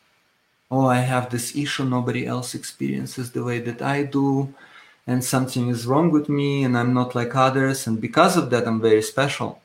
Oh, 0.71 0.87
I 0.87 0.97
have 0.97 1.31
this 1.31 1.55
issue 1.55 1.85
nobody 1.85 2.27
else 2.27 2.55
experiences 2.55 3.31
the 3.31 3.45
way 3.45 3.61
that 3.61 3.83
I 3.83 4.03
do, 4.03 4.53
and 5.07 5.23
something 5.23 5.69
is 5.69 5.87
wrong 5.87 6.11
with 6.11 6.29
me, 6.29 6.65
and 6.65 6.77
I'm 6.77 6.93
not 6.93 7.15
like 7.15 7.37
others, 7.37 7.87
and 7.87 8.01
because 8.01 8.37
of 8.37 8.51
that, 8.51 8.67
I'm 8.67 8.81
very 8.81 9.03
special. 9.03 9.61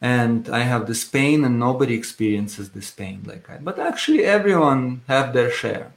And 0.00 0.48
I 0.48 0.60
have 0.60 0.86
this 0.86 1.04
pain 1.04 1.44
and 1.44 1.58
nobody 1.58 1.94
experiences 1.94 2.70
this 2.70 2.90
pain 2.90 3.22
like 3.26 3.50
I 3.50 3.58
but 3.58 3.78
actually 3.78 4.24
everyone 4.24 5.02
have 5.08 5.34
their 5.34 5.50
share. 5.50 5.92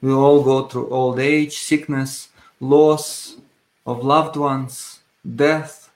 We 0.00 0.12
all 0.12 0.44
go 0.44 0.68
through 0.68 0.90
old 0.90 1.18
age 1.18 1.58
sickness 1.58 2.28
loss 2.60 3.36
of 3.84 4.04
loved 4.04 4.36
ones 4.36 5.00
death. 5.24 5.90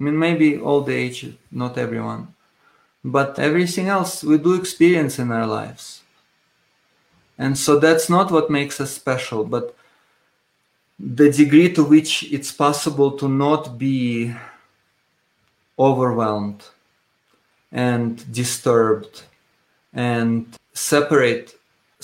I 0.00 0.04
mean 0.04 0.18
maybe 0.18 0.58
old 0.58 0.88
age 0.88 1.36
not 1.52 1.78
everyone 1.78 2.33
but 3.04 3.38
everything 3.38 3.88
else 3.88 4.24
we 4.24 4.38
do 4.38 4.54
experience 4.54 5.18
in 5.18 5.30
our 5.30 5.46
lives 5.46 6.02
and 7.36 7.58
so 7.58 7.78
that's 7.78 8.08
not 8.08 8.30
what 8.30 8.50
makes 8.50 8.80
us 8.80 8.92
special 8.92 9.44
but 9.44 9.76
the 10.98 11.30
degree 11.30 11.72
to 11.72 11.82
which 11.84 12.22
it's 12.32 12.52
possible 12.52 13.12
to 13.12 13.28
not 13.28 13.76
be 13.76 14.34
overwhelmed 15.78 16.64
and 17.72 18.32
disturbed 18.32 19.24
and 19.92 20.56
separate 20.72 21.54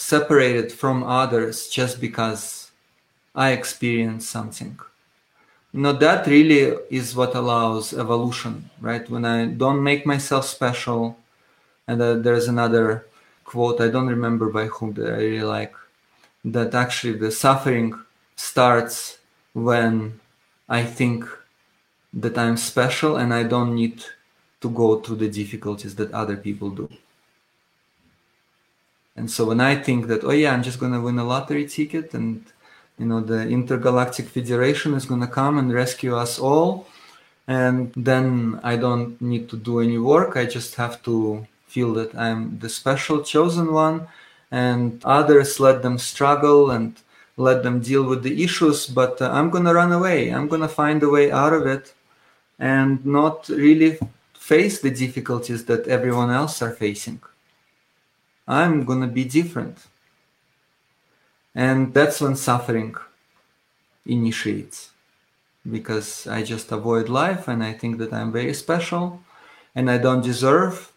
separated 0.01 0.73
from 0.73 1.03
others 1.03 1.69
just 1.69 2.01
because 2.01 2.71
I 3.35 3.51
experience 3.51 4.27
something. 4.29 4.79
Know, 5.73 5.93
that 5.93 6.27
really 6.27 6.77
is 6.91 7.15
what 7.15 7.37
allows 7.37 7.93
evolution, 7.93 8.71
right? 8.81 9.09
When 9.09 9.25
I 9.25 9.47
don't 9.47 9.83
make 9.83 10.05
myself 10.05 10.45
special, 10.47 11.17
and 11.87 12.03
uh, 12.03 12.15
there's 12.15 12.49
another 12.49 13.07
quote, 13.45 13.81
I 13.81 13.89
don't 13.89 14.07
remember 14.07 14.49
by 14.49 14.67
whom 14.67 14.93
that 14.95 15.13
I 15.13 15.19
really 15.19 15.43
like, 15.43 15.75
that 16.45 16.75
actually 16.75 17.19
the 17.19 17.31
suffering 17.31 17.95
starts 18.37 19.19
when 19.53 20.21
I 20.69 20.85
think 20.85 21.25
that 22.15 22.39
I'm 22.39 22.57
special 22.57 23.17
and 23.17 23.35
I 23.35 23.43
don't 23.43 23.75
need 23.75 24.05
to 24.61 24.71
go 24.71 25.01
through 25.01 25.17
the 25.17 25.29
difficulties 25.29 25.95
that 25.97 26.13
other 26.13 26.37
people 26.37 26.71
do. 26.71 26.89
And 29.17 29.31
so 29.31 29.47
when 29.47 29.61
I 29.61 29.75
think 29.75 30.07
that, 30.07 30.25
oh 30.25 30.31
yeah, 30.31 30.53
I'm 30.53 30.63
just 30.63 30.81
going 30.81 30.93
to 30.93 31.01
win 31.01 31.19
a 31.19 31.25
lottery 31.25 31.67
ticket 31.67 32.15
and 32.15 32.45
you 33.01 33.07
know 33.11 33.21
the 33.33 33.41
intergalactic 33.59 34.27
federation 34.37 34.91
is 34.95 35.07
going 35.11 35.23
to 35.23 35.35
come 35.41 35.55
and 35.59 35.73
rescue 35.83 36.15
us 36.25 36.39
all 36.39 36.87
and 37.49 37.93
then 37.97 38.61
I 38.63 38.77
don't 38.77 39.21
need 39.21 39.49
to 39.49 39.57
do 39.57 39.81
any 39.81 39.99
work. 39.99 40.37
I 40.37 40.45
just 40.45 40.77
have 40.77 41.03
to 41.09 41.47
feel 41.67 41.91
that 41.95 42.15
I'm 42.15 42.59
the 42.61 42.69
special 42.69 43.19
chosen 43.25 43.73
one 43.73 44.07
and 44.53 45.03
others 45.05 45.59
let 45.59 45.83
them 45.83 45.99
struggle 45.99 46.71
and 46.71 46.95
let 47.37 47.65
them 47.65 47.81
deal 47.81 48.05
with 48.05 48.23
the 48.23 48.45
issues 48.45 48.87
but 48.87 49.21
uh, 49.21 49.31
I'm 49.37 49.51
going 49.51 49.65
to 49.65 49.75
run 49.75 49.93
away. 49.93 50.29
I'm 50.29 50.47
going 50.47 50.67
to 50.69 50.77
find 50.83 51.03
a 51.03 51.09
way 51.17 51.33
out 51.33 51.53
of 51.53 51.67
it 51.67 51.95
and 52.61 53.05
not 53.05 53.49
really 53.49 53.99
face 54.35 54.81
the 54.81 54.91
difficulties 54.91 55.65
that 55.65 55.89
everyone 55.89 56.31
else 56.31 56.61
are 56.61 56.73
facing. 56.73 57.21
I'm 58.47 58.85
gonna 58.85 59.07
be 59.07 59.25
different. 59.25 59.79
And 61.55 61.93
that's 61.93 62.21
when 62.21 62.37
suffering 62.37 62.95
initiates 64.07 64.91
because 65.71 66.27
I 66.27 66.43
just 66.43 66.73
avoid 66.73 67.09
life 67.09 67.49
and 67.49 67.63
I 67.63 67.73
think 67.73 67.99
that 67.99 68.13
I'm 68.13 68.33
very 68.33 68.55
special 68.55 69.21
and 69.75 69.91
I 69.91 69.99
don't 69.99 70.23
deserve 70.23 70.93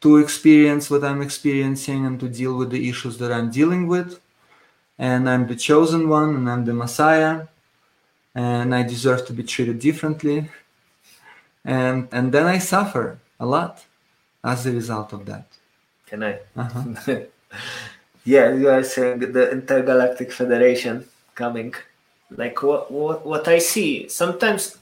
to 0.00 0.16
experience 0.18 0.90
what 0.90 1.04
I'm 1.04 1.22
experiencing 1.22 2.04
and 2.06 2.18
to 2.20 2.28
deal 2.28 2.56
with 2.56 2.70
the 2.70 2.88
issues 2.88 3.18
that 3.18 3.32
I'm 3.32 3.50
dealing 3.50 3.86
with. 3.86 4.20
And 4.98 5.28
I'm 5.30 5.46
the 5.46 5.56
chosen 5.56 6.08
one 6.08 6.34
and 6.36 6.50
I'm 6.50 6.64
the 6.64 6.74
Messiah 6.74 7.46
and 8.34 8.74
I 8.74 8.82
deserve 8.82 9.26
to 9.26 9.32
be 9.32 9.42
treated 9.42 9.78
differently 9.78 10.50
and 11.64 12.08
and 12.12 12.32
then 12.32 12.46
I 12.46 12.58
suffer 12.58 13.18
a 13.38 13.46
lot 13.46 13.84
as 14.42 14.66
a 14.66 14.72
result 14.72 15.12
of 15.12 15.26
that. 15.26 15.46
Can 16.06 16.22
I? 16.22 16.38
Uh-huh. 16.56 17.20
yeah, 18.24 18.52
you 18.52 18.68
are 18.68 18.82
saying 18.84 19.20
the 19.32 19.50
intergalactic 19.50 20.32
federation 20.32 21.06
coming. 21.34 21.74
Like 22.30 22.62
what, 22.62 22.90
what 22.90 23.26
what 23.26 23.48
I 23.48 23.58
see 23.58 24.08
sometimes 24.08 24.78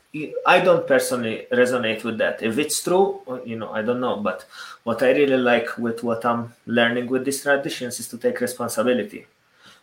I 0.46 0.60
don't 0.60 0.86
personally 0.86 1.46
resonate 1.52 2.02
with 2.02 2.18
that. 2.18 2.42
If 2.42 2.58
it's 2.58 2.82
true, 2.82 3.20
uh, 3.28 3.42
you 3.44 3.56
know, 3.56 3.70
I 3.70 3.82
don't 3.82 4.00
know. 4.00 4.16
But 4.16 4.46
what 4.82 5.02
I 5.02 5.10
really 5.10 5.36
like 5.36 5.76
with 5.76 6.02
what 6.02 6.24
I'm 6.24 6.54
learning 6.66 7.08
with 7.08 7.24
these 7.24 7.42
traditions 7.42 8.00
is 8.00 8.08
to 8.08 8.18
take 8.18 8.40
responsibility 8.40 9.26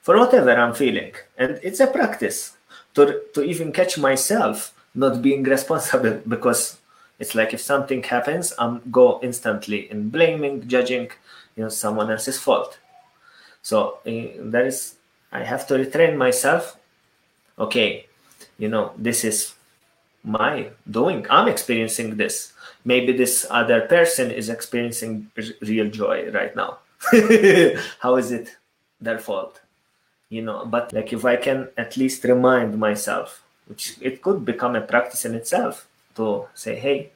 for 0.01 0.17
whatever 0.17 0.51
I'm 0.51 0.73
feeling, 0.73 1.13
and 1.37 1.59
it's 1.63 1.79
a 1.79 1.87
practice 1.87 2.57
to 2.95 3.21
to 3.33 3.43
even 3.43 3.71
catch 3.71 3.97
myself 3.97 4.73
not 4.95 5.21
being 5.21 5.43
responsible 5.55 6.21
because 6.27 6.77
it's 7.19 7.35
like 7.35 7.53
if 7.53 7.61
something 7.61 8.01
happens, 8.03 8.53
I'm 8.57 8.81
go 8.91 9.19
instantly 9.21 9.89
in 9.91 10.09
blaming, 10.09 10.67
judging, 10.67 11.11
you 11.55 11.63
know, 11.63 11.69
someone 11.69 12.11
else's 12.11 12.39
fault. 12.39 12.79
So 13.65 13.97
uh, 14.05 14.45
that 14.53 14.67
is, 14.67 14.93
I 15.31 15.43
have 15.43 15.65
to 15.67 15.73
retrain 15.73 16.17
myself. 16.17 16.77
Okay, 17.57 18.05
you 18.59 18.69
know, 18.69 18.93
this 18.95 19.23
is 19.23 19.55
my 20.23 20.69
doing. 20.89 21.25
I'm 21.31 21.47
experiencing 21.47 22.15
this. 22.15 22.53
Maybe 22.83 23.11
this 23.11 23.47
other 23.49 23.81
person 23.81 24.29
is 24.29 24.49
experiencing 24.49 25.31
real 25.61 25.89
joy 25.89 26.29
right 26.29 26.55
now. 26.55 26.77
How 27.99 28.17
is 28.17 28.31
it 28.31 28.55
their 29.01 29.17
fault? 29.17 29.61
You 30.29 30.43
know, 30.43 30.67
but 30.67 30.93
like 30.93 31.11
if 31.11 31.25
I 31.25 31.35
can 31.35 31.69
at 31.75 31.97
least 31.97 32.23
remind 32.23 32.77
myself, 32.77 33.41
which 33.65 33.97
it 33.99 34.21
could 34.21 34.45
become 34.45 34.75
a 34.75 34.81
practice 34.81 35.25
in 35.25 35.33
itself 35.33 35.87
to 36.17 36.45
say, 36.53 36.75
hey, 36.75 37.09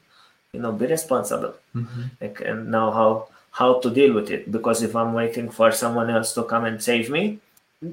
you 0.51 0.59
know, 0.59 0.71
be 0.71 0.87
responsible. 0.87 1.53
Mm-hmm. 1.75 2.03
Like, 2.19 2.41
and 2.41 2.71
now 2.71 2.89
how 2.89 3.27
how 3.59 3.71
to 3.83 3.89
deal 3.99 4.13
with 4.13 4.31
it? 4.31 4.49
Because 4.55 4.81
if 4.87 4.95
I'm 4.95 5.13
waiting 5.13 5.49
for 5.57 5.69
someone 5.71 6.09
else 6.09 6.33
to 6.35 6.43
come 6.43 6.63
and 6.63 6.81
save 6.81 7.09
me, 7.09 7.23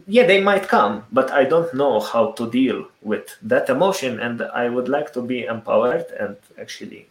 yeah, 0.07 0.27
they 0.27 0.41
might 0.41 0.69
come, 0.69 1.05
but 1.11 1.29
I 1.41 1.43
don't 1.53 1.73
know 1.75 1.99
how 2.13 2.25
to 2.39 2.51
deal 2.51 2.79
with 3.03 3.27
that 3.43 3.69
emotion, 3.69 4.21
and 4.21 4.43
I 4.63 4.69
would 4.69 4.89
like 4.89 5.13
to 5.15 5.23
be 5.33 5.39
empowered 5.45 6.07
and 6.21 6.37
actually, 6.63 7.03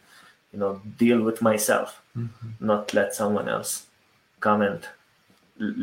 you 0.51 0.59
know, 0.59 0.81
deal 1.03 1.19
with 1.21 1.41
myself, 1.41 2.01
mm-hmm. 2.17 2.49
not 2.71 2.93
let 2.93 3.13
someone 3.13 3.47
else 3.49 3.71
come 4.39 4.61
and 4.61 4.81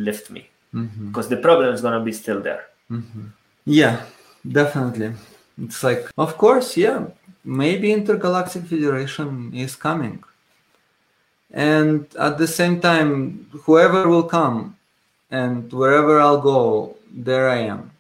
lift 0.08 0.30
me, 0.30 0.42
mm-hmm. 0.74 1.08
because 1.08 1.28
the 1.28 1.42
problem 1.46 1.74
is 1.74 1.80
gonna 1.80 2.04
be 2.10 2.12
still 2.12 2.40
there. 2.40 2.64
Mm-hmm. 2.90 3.26
Yeah, 3.64 3.96
definitely. 4.60 5.12
It's 5.64 5.82
like, 5.82 6.10
of 6.16 6.36
course, 6.36 6.76
yeah, 6.76 7.06
maybe 7.44 7.92
intergalactic 7.92 8.64
federation 8.64 9.52
is 9.54 9.76
coming 9.76 10.24
and 11.52 12.06
at 12.18 12.38
the 12.38 12.46
same 12.46 12.80
time 12.80 13.46
whoever 13.64 14.08
will 14.08 14.22
come 14.22 14.76
and 15.30 15.72
wherever 15.72 16.20
i'll 16.20 16.40
go 16.40 16.96
there 17.12 17.48
i 17.48 17.58
am. 17.58 17.90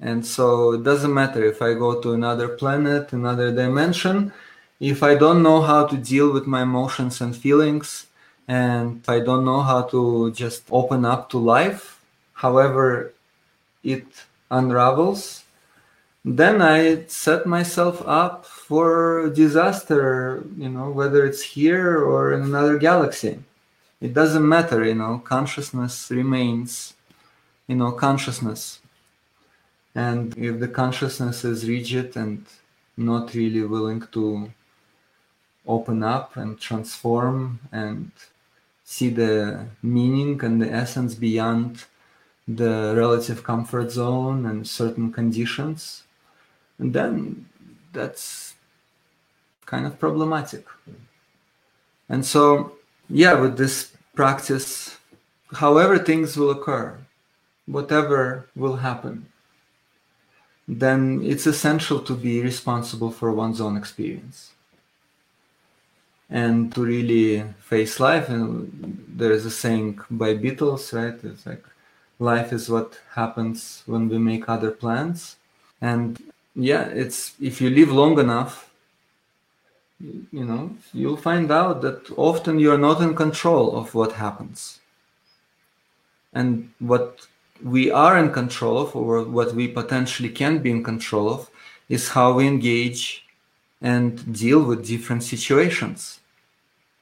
And 0.00 0.26
so 0.26 0.72
it 0.72 0.82
doesn't 0.82 1.14
matter 1.14 1.44
if 1.44 1.62
i 1.62 1.74
go 1.74 2.00
to 2.00 2.12
another 2.12 2.48
planet 2.48 3.12
another 3.12 3.52
dimension 3.52 4.32
if 4.80 5.02
i 5.02 5.14
don't 5.14 5.42
know 5.42 5.60
how 5.62 5.86
to 5.86 5.96
deal 5.96 6.32
with 6.32 6.46
my 6.46 6.62
emotions 6.62 7.20
and 7.20 7.36
feelings 7.36 8.06
and 8.48 9.02
i 9.08 9.20
don't 9.20 9.44
know 9.44 9.62
how 9.62 9.82
to 9.82 10.32
just 10.32 10.64
open 10.70 11.04
up 11.04 11.30
to 11.30 11.38
life 11.38 12.00
however 12.34 13.12
it 13.84 14.06
unravels 14.50 15.42
then 16.24 16.62
I 16.62 17.04
set 17.06 17.46
myself 17.46 18.02
up 18.06 18.46
for 18.72 19.28
disaster, 19.28 20.42
you 20.56 20.70
know, 20.70 20.88
whether 20.88 21.26
it's 21.26 21.42
here 21.42 21.98
or 21.98 22.32
in 22.32 22.40
another 22.40 22.78
galaxy. 22.78 23.34
It 24.00 24.14
doesn't 24.14 24.48
matter, 24.48 24.82
you 24.82 24.94
know, 24.94 25.18
consciousness 25.18 26.10
remains, 26.10 26.94
you 27.68 27.76
know, 27.76 27.92
consciousness. 27.92 28.80
And 29.94 30.34
if 30.38 30.58
the 30.58 30.68
consciousness 30.68 31.44
is 31.44 31.68
rigid 31.68 32.16
and 32.16 32.46
not 32.96 33.34
really 33.34 33.62
willing 33.62 34.04
to 34.12 34.50
open 35.66 36.02
up 36.02 36.38
and 36.38 36.58
transform 36.58 37.60
and 37.72 38.10
see 38.84 39.10
the 39.10 39.66
meaning 39.82 40.42
and 40.42 40.62
the 40.62 40.72
essence 40.72 41.14
beyond 41.14 41.84
the 42.48 42.94
relative 42.96 43.44
comfort 43.44 43.90
zone 43.90 44.46
and 44.46 44.66
certain 44.66 45.12
conditions, 45.12 46.04
and 46.78 46.94
then 46.94 47.44
that's 47.92 48.51
kind 49.72 49.86
of 49.86 49.98
problematic. 49.98 50.64
And 52.12 52.22
so, 52.34 52.72
yeah, 53.08 53.34
with 53.42 53.56
this 53.56 53.76
practice, 54.14 54.98
however 55.64 55.98
things 55.98 56.36
will 56.36 56.50
occur, 56.50 56.98
whatever 57.64 58.20
will 58.54 58.76
happen, 58.88 59.16
then 60.68 61.22
it's 61.24 61.46
essential 61.46 62.00
to 62.08 62.14
be 62.14 62.42
responsible 62.42 63.10
for 63.10 63.32
one's 63.32 63.60
own 63.62 63.76
experience 63.82 64.52
and 66.28 66.56
to 66.74 66.80
really 66.94 67.44
face 67.70 67.98
life. 67.98 68.28
And 68.28 68.46
there 69.08 69.32
is 69.32 69.46
a 69.46 69.50
saying 69.62 70.00
by 70.10 70.34
Beatles, 70.34 70.92
right? 70.92 71.18
It's 71.24 71.46
like 71.46 71.64
life 72.18 72.52
is 72.52 72.68
what 72.68 73.00
happens 73.14 73.82
when 73.86 74.08
we 74.10 74.18
make 74.18 74.48
other 74.48 74.70
plans. 74.70 75.36
And 75.80 76.22
yeah, 76.54 76.84
it's 77.02 77.18
if 77.40 77.60
you 77.62 77.70
live 77.70 77.90
long 77.90 78.18
enough, 78.18 78.71
you 80.02 80.44
know, 80.44 80.70
you'll 80.92 81.16
find 81.16 81.50
out 81.50 81.80
that 81.82 82.10
often 82.16 82.58
you're 82.58 82.78
not 82.78 83.00
in 83.00 83.14
control 83.14 83.76
of 83.76 83.94
what 83.94 84.12
happens. 84.12 84.80
And 86.32 86.72
what 86.78 87.26
we 87.62 87.90
are 87.90 88.18
in 88.18 88.32
control 88.32 88.78
of, 88.78 88.96
or 88.96 89.22
what 89.22 89.54
we 89.54 89.68
potentially 89.68 90.30
can 90.30 90.58
be 90.58 90.70
in 90.70 90.82
control 90.82 91.32
of, 91.32 91.50
is 91.88 92.08
how 92.08 92.32
we 92.32 92.46
engage 92.46 93.24
and 93.80 94.32
deal 94.32 94.62
with 94.62 94.86
different 94.86 95.22
situations. 95.22 96.20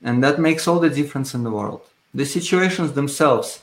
And 0.03 0.23
that 0.25 0.41
makes 0.41 0.67
all 0.67 0.81
the 0.81 0.91
difference 0.91 1.35
in 1.35 1.45
the 1.45 1.51
world. 1.51 1.83
The 2.13 2.27
situations 2.27 2.93
themselves, 2.93 3.61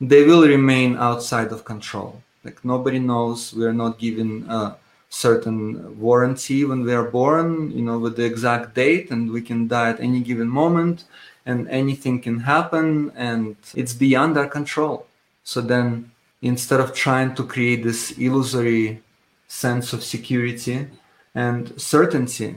they 0.00 0.24
will 0.24 0.46
remain 0.46 0.96
outside 0.96 1.52
of 1.52 1.64
control. 1.64 2.22
Like 2.44 2.64
nobody 2.64 2.98
knows, 2.98 3.54
we 3.54 3.64
are 3.64 3.72
not 3.72 3.98
given 3.98 4.44
a 4.48 4.76
certain 5.08 5.98
warranty 5.98 6.64
when 6.64 6.82
we 6.84 6.92
are 6.92 7.10
born, 7.10 7.70
you 7.70 7.82
know, 7.82 7.98
with 7.98 8.16
the 8.16 8.24
exact 8.24 8.74
date, 8.74 9.10
and 9.10 9.30
we 9.30 9.40
can 9.40 9.68
die 9.68 9.90
at 9.90 10.00
any 10.00 10.20
given 10.20 10.48
moment, 10.48 11.04
and 11.46 11.68
anything 11.68 12.20
can 12.20 12.40
happen, 12.40 13.10
and 13.16 13.56
it's 13.74 13.94
beyond 13.94 14.36
our 14.36 14.46
control. 14.46 15.06
So 15.44 15.60
then 15.60 16.10
instead 16.42 16.80
of 16.80 16.94
trying 16.94 17.34
to 17.34 17.44
create 17.44 17.82
this 17.82 18.12
illusory 18.12 19.02
sense 19.48 19.92
of 19.92 20.04
security 20.04 20.86
and 21.34 21.80
certainty 21.80 22.54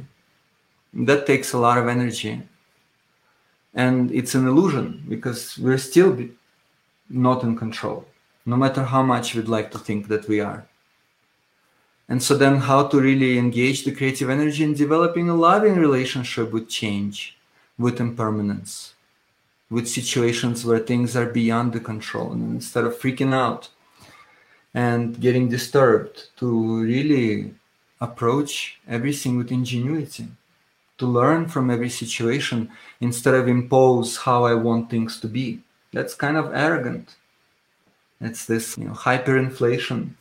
that 0.94 1.26
takes 1.26 1.54
a 1.54 1.58
lot 1.58 1.78
of 1.78 1.88
energy 1.88 2.42
and 3.74 4.12
it's 4.12 4.36
an 4.36 4.46
illusion 4.46 5.04
because 5.08 5.58
we're 5.58 5.78
still 5.78 6.18
not 7.10 7.44
in 7.44 7.56
control 7.56 8.06
no 8.46 8.58
matter 8.58 8.84
how 8.84 9.02
much 9.02 9.34
we'd 9.34 9.48
like 9.48 9.72
to 9.72 9.80
think 9.80 10.08
that 10.08 10.28
we 10.28 10.40
are 10.40 10.66
and 12.12 12.22
so 12.22 12.36
then 12.36 12.58
how 12.58 12.82
to 12.88 13.00
really 13.00 13.38
engage 13.38 13.80
the 13.84 13.96
creative 13.98 14.30
energy 14.30 14.64
in 14.66 14.74
developing 14.74 15.30
a 15.30 15.42
loving 15.50 15.76
relationship 15.86 16.52
with 16.52 16.68
change 16.68 17.38
with 17.78 18.02
impermanence 18.02 18.94
with 19.72 19.88
situations 19.88 20.66
where 20.66 20.80
things 20.80 21.16
are 21.16 21.26
beyond 21.26 21.72
the 21.72 21.80
control. 21.80 22.34
And 22.34 22.56
instead 22.56 22.84
of 22.84 23.00
freaking 23.00 23.34
out 23.34 23.70
and 24.74 25.20
getting 25.20 25.48
disturbed, 25.48 26.28
to 26.38 26.84
really 26.84 27.56
approach 28.02 28.80
everything 28.88 29.38
with 29.38 29.52
ingenuity, 29.52 30.28
to 30.98 31.06
learn 31.06 31.48
from 31.48 31.72
every 31.72 31.90
situation 31.90 32.70
instead 33.00 33.34
of 33.34 33.48
impose 33.48 34.18
how 34.18 34.44
I 34.44 34.54
want 34.54 34.90
things 34.90 35.20
to 35.22 35.28
be. 35.28 35.62
That's 35.94 36.14
kind 36.14 36.36
of 36.36 36.54
arrogant. 36.54 37.16
It's 38.20 38.46
this 38.46 38.78
you 38.78 38.86
know, 38.86 38.94
hyperinflation 38.94 40.16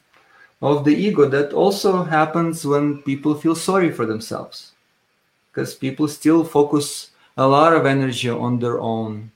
of 0.63 0.85
the 0.85 0.95
ego 0.95 1.27
that 1.29 1.53
also 1.53 2.05
happens 2.05 2.65
when 2.65 3.03
people 3.03 3.35
feel 3.35 3.55
sorry 3.55 3.91
for 3.91 4.05
themselves. 4.05 4.73
Because 5.51 5.75
people 5.75 6.07
still 6.07 6.45
focus 6.45 7.11
a 7.37 7.47
lot 7.47 7.73
of 7.73 7.87
energy 7.87 8.29
on 8.29 8.59
their 8.59 8.79
own 8.79 9.33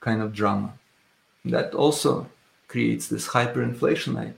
kind 0.00 0.22
of 0.22 0.32
drama. 0.32 0.72
That 1.44 1.74
also 1.74 2.28
creates 2.68 3.08
this 3.08 3.28
hyperinflation. 3.28 4.18
I 4.18 4.32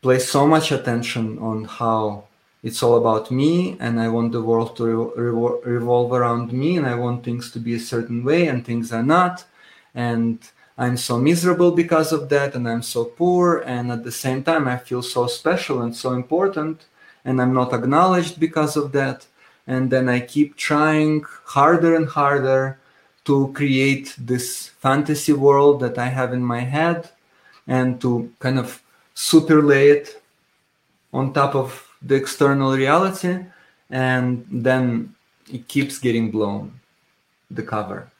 place 0.00 0.30
so 0.30 0.46
much 0.46 0.72
attention 0.72 1.38
on 1.38 1.64
how 1.64 2.24
it's 2.62 2.82
all 2.82 2.96
about 2.96 3.30
me 3.30 3.76
and 3.80 4.00
I 4.00 4.08
want 4.08 4.32
the 4.32 4.42
world 4.42 4.76
to 4.76 5.12
re- 5.16 5.72
revolve 5.72 6.12
around 6.12 6.52
me 6.52 6.76
and 6.76 6.86
I 6.86 6.94
want 6.94 7.24
things 7.24 7.50
to 7.52 7.58
be 7.58 7.74
a 7.74 7.80
certain 7.80 8.24
way 8.24 8.46
and 8.46 8.64
things 8.64 8.92
are 8.92 9.02
not. 9.02 9.44
And 9.94 10.38
I'm 10.82 10.96
so 10.96 11.16
miserable 11.16 11.70
because 11.70 12.10
of 12.12 12.28
that 12.30 12.56
and 12.56 12.68
I'm 12.68 12.82
so 12.82 13.04
poor. 13.04 13.58
And 13.58 13.92
at 13.92 14.02
the 14.02 14.10
same 14.10 14.42
time, 14.42 14.66
I 14.66 14.78
feel 14.78 15.00
so 15.00 15.28
special 15.28 15.82
and 15.82 15.94
so 15.94 16.12
important 16.12 16.86
and 17.24 17.40
I'm 17.40 17.54
not 17.54 17.72
acknowledged 17.72 18.40
because 18.40 18.76
of 18.76 18.90
that. 18.90 19.24
And 19.68 19.92
then 19.92 20.08
I 20.08 20.18
keep 20.18 20.56
trying 20.56 21.24
harder 21.44 21.94
and 21.94 22.08
harder 22.08 22.80
to 23.26 23.52
create 23.54 24.16
this 24.18 24.70
fantasy 24.80 25.32
world 25.32 25.78
that 25.82 25.98
I 25.98 26.08
have 26.08 26.32
in 26.32 26.42
my 26.42 26.62
head 26.76 27.10
and 27.68 28.00
to 28.00 28.32
kind 28.40 28.58
of 28.58 28.82
superlay 29.14 29.94
it 29.94 30.20
on 31.12 31.32
top 31.32 31.54
of 31.54 31.88
the 32.02 32.16
external 32.16 32.72
reality 32.72 33.38
and 33.88 34.44
then 34.50 35.14
it 35.48 35.68
keeps 35.68 36.00
getting 36.00 36.32
blown 36.32 36.80
the 37.52 37.62
cover 37.62 38.11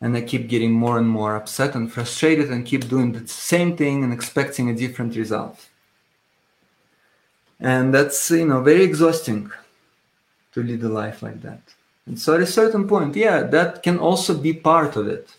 and 0.00 0.16
i 0.16 0.20
keep 0.20 0.48
getting 0.48 0.72
more 0.72 0.98
and 0.98 1.08
more 1.08 1.36
upset 1.36 1.74
and 1.74 1.92
frustrated 1.92 2.50
and 2.50 2.66
keep 2.66 2.88
doing 2.88 3.12
the 3.12 3.26
same 3.26 3.76
thing 3.76 4.04
and 4.04 4.12
expecting 4.12 4.68
a 4.68 4.74
different 4.74 5.14
result 5.16 5.68
and 7.58 7.94
that's 7.94 8.30
you 8.30 8.46
know 8.46 8.60
very 8.62 8.82
exhausting 8.82 9.50
to 10.52 10.62
lead 10.62 10.82
a 10.82 10.88
life 10.88 11.22
like 11.22 11.40
that 11.42 11.62
and 12.10 12.18
so 12.18 12.34
at 12.34 12.40
a 12.40 12.46
certain 12.46 12.88
point, 12.88 13.14
yeah, 13.14 13.42
that 13.42 13.84
can 13.84 13.96
also 13.96 14.36
be 14.36 14.52
part 14.52 14.96
of 14.96 15.06
it, 15.06 15.36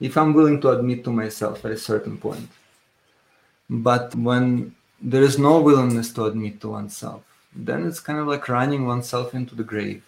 if 0.00 0.16
I'm 0.16 0.32
willing 0.32 0.62
to 0.62 0.70
admit 0.70 1.04
to 1.04 1.12
myself 1.12 1.62
at 1.66 1.72
a 1.72 1.76
certain 1.76 2.16
point. 2.16 2.48
But 3.68 4.14
when 4.14 4.74
there 4.98 5.22
is 5.22 5.38
no 5.38 5.60
willingness 5.60 6.10
to 6.14 6.24
admit 6.24 6.62
to 6.62 6.70
oneself, 6.70 7.22
then 7.54 7.86
it's 7.86 8.00
kind 8.00 8.18
of 8.18 8.28
like 8.28 8.48
running 8.48 8.86
oneself 8.86 9.34
into 9.34 9.54
the 9.54 9.62
grave. 9.62 10.02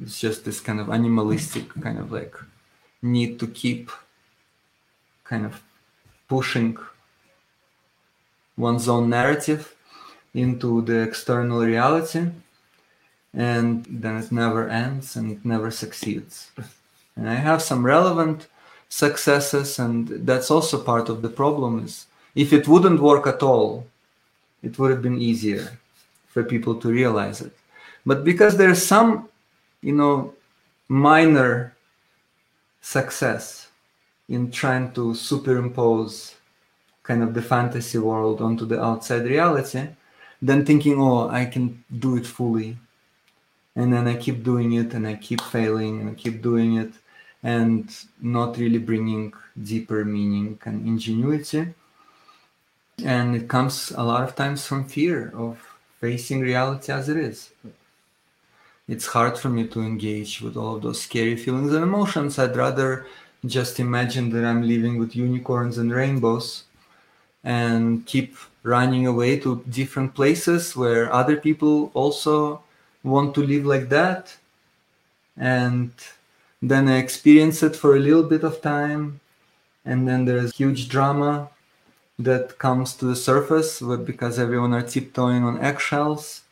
It's 0.00 0.18
just 0.18 0.44
this 0.44 0.60
kind 0.60 0.80
of 0.80 0.90
animalistic 0.90 1.68
kind 1.80 1.98
of 1.98 2.10
like 2.12 2.34
need 3.02 3.38
to 3.40 3.46
keep 3.46 3.90
kind 5.24 5.46
of 5.46 5.62
pushing 6.28 6.76
one's 8.56 8.88
own 8.88 9.10
narrative 9.10 9.74
into 10.32 10.82
the 10.82 11.00
external 11.02 11.60
reality 11.60 12.26
and 13.36 13.84
then 13.88 14.16
it 14.16 14.30
never 14.30 14.68
ends 14.68 15.16
and 15.16 15.30
it 15.32 15.44
never 15.44 15.70
succeeds. 15.70 16.50
And 17.16 17.28
I 17.28 17.34
have 17.34 17.62
some 17.62 17.84
relevant 17.84 18.46
successes, 18.88 19.78
and 19.78 20.08
that's 20.26 20.50
also 20.50 20.82
part 20.82 21.08
of 21.08 21.22
the 21.22 21.28
problem. 21.28 21.84
Is 21.84 22.06
if 22.34 22.52
it 22.52 22.68
wouldn't 22.68 23.00
work 23.00 23.26
at 23.26 23.42
all, 23.42 23.86
it 24.62 24.78
would 24.78 24.90
have 24.90 25.02
been 25.02 25.20
easier 25.20 25.78
for 26.28 26.42
people 26.42 26.74
to 26.76 26.88
realize 26.88 27.40
it. 27.40 27.56
But 28.06 28.24
because 28.24 28.56
there's 28.56 28.84
some, 28.84 29.28
you 29.84 29.92
know, 29.92 30.34
minor 30.88 31.76
success 32.80 33.68
in 34.28 34.50
trying 34.50 34.92
to 34.92 35.14
superimpose 35.14 36.34
kind 37.02 37.22
of 37.22 37.34
the 37.34 37.42
fantasy 37.42 37.98
world 37.98 38.40
onto 38.40 38.64
the 38.64 38.82
outside 38.82 39.24
reality, 39.24 39.88
then 40.40 40.64
thinking, 40.64 41.00
oh, 41.00 41.28
I 41.28 41.44
can 41.44 41.84
do 41.98 42.16
it 42.16 42.26
fully 42.26 42.78
and 43.76 43.92
then 43.92 44.06
I 44.06 44.16
keep 44.16 44.42
doing 44.44 44.72
it 44.72 44.94
and 44.94 45.06
I 45.06 45.14
keep 45.16 45.40
failing 45.40 46.00
and 46.00 46.10
I 46.10 46.14
keep 46.14 46.42
doing 46.42 46.76
it 46.76 46.92
and 47.42 47.84
not 48.20 48.56
really 48.56 48.78
bringing 48.78 49.32
deeper 49.62 50.04
meaning 50.04 50.58
and 50.64 50.86
ingenuity. 50.86 51.74
And 53.04 53.34
it 53.34 53.48
comes 53.48 53.90
a 53.90 54.04
lot 54.04 54.22
of 54.22 54.36
times 54.36 54.64
from 54.66 54.84
fear 54.84 55.32
of 55.36 55.58
facing 56.00 56.40
reality 56.40 56.92
as 56.92 57.08
it 57.08 57.16
is. 57.16 57.50
It's 58.86 59.06
hard 59.06 59.38
for 59.38 59.48
me 59.48 59.66
to 59.68 59.80
engage 59.80 60.42
with 60.42 60.56
all 60.56 60.76
of 60.76 60.82
those 60.82 61.00
scary 61.00 61.36
feelings 61.36 61.72
and 61.72 61.82
emotions. 61.82 62.38
I'd 62.38 62.56
rather 62.56 63.06
just 63.46 63.80
imagine 63.80 64.30
that 64.30 64.44
I'm 64.44 64.66
living 64.66 64.98
with 64.98 65.16
unicorns 65.16 65.78
and 65.78 65.92
rainbows 65.92 66.64
and 67.42 68.04
keep 68.06 68.36
running 68.62 69.06
away 69.06 69.38
to 69.40 69.62
different 69.68 70.14
places 70.14 70.74
where 70.76 71.12
other 71.12 71.36
people 71.36 71.90
also 71.94 72.62
want 73.02 73.34
to 73.34 73.42
live 73.42 73.66
like 73.66 73.90
that 73.90 74.36
and 75.36 75.90
then 76.62 76.88
I 76.88 76.96
experience 76.96 77.62
it 77.62 77.76
for 77.76 77.96
a 77.96 78.00
little 78.00 78.22
bit 78.22 78.44
of 78.44 78.62
time 78.62 79.20
and 79.84 80.08
then 80.08 80.24
there's 80.24 80.56
huge 80.56 80.88
drama 80.88 81.50
that 82.18 82.58
comes 82.58 82.94
to 82.94 83.04
the 83.04 83.16
surface 83.16 83.82
because 84.06 84.38
everyone 84.38 84.72
are 84.72 84.82
tiptoeing 84.82 85.44
on 85.44 85.60
eggshells 85.60 86.43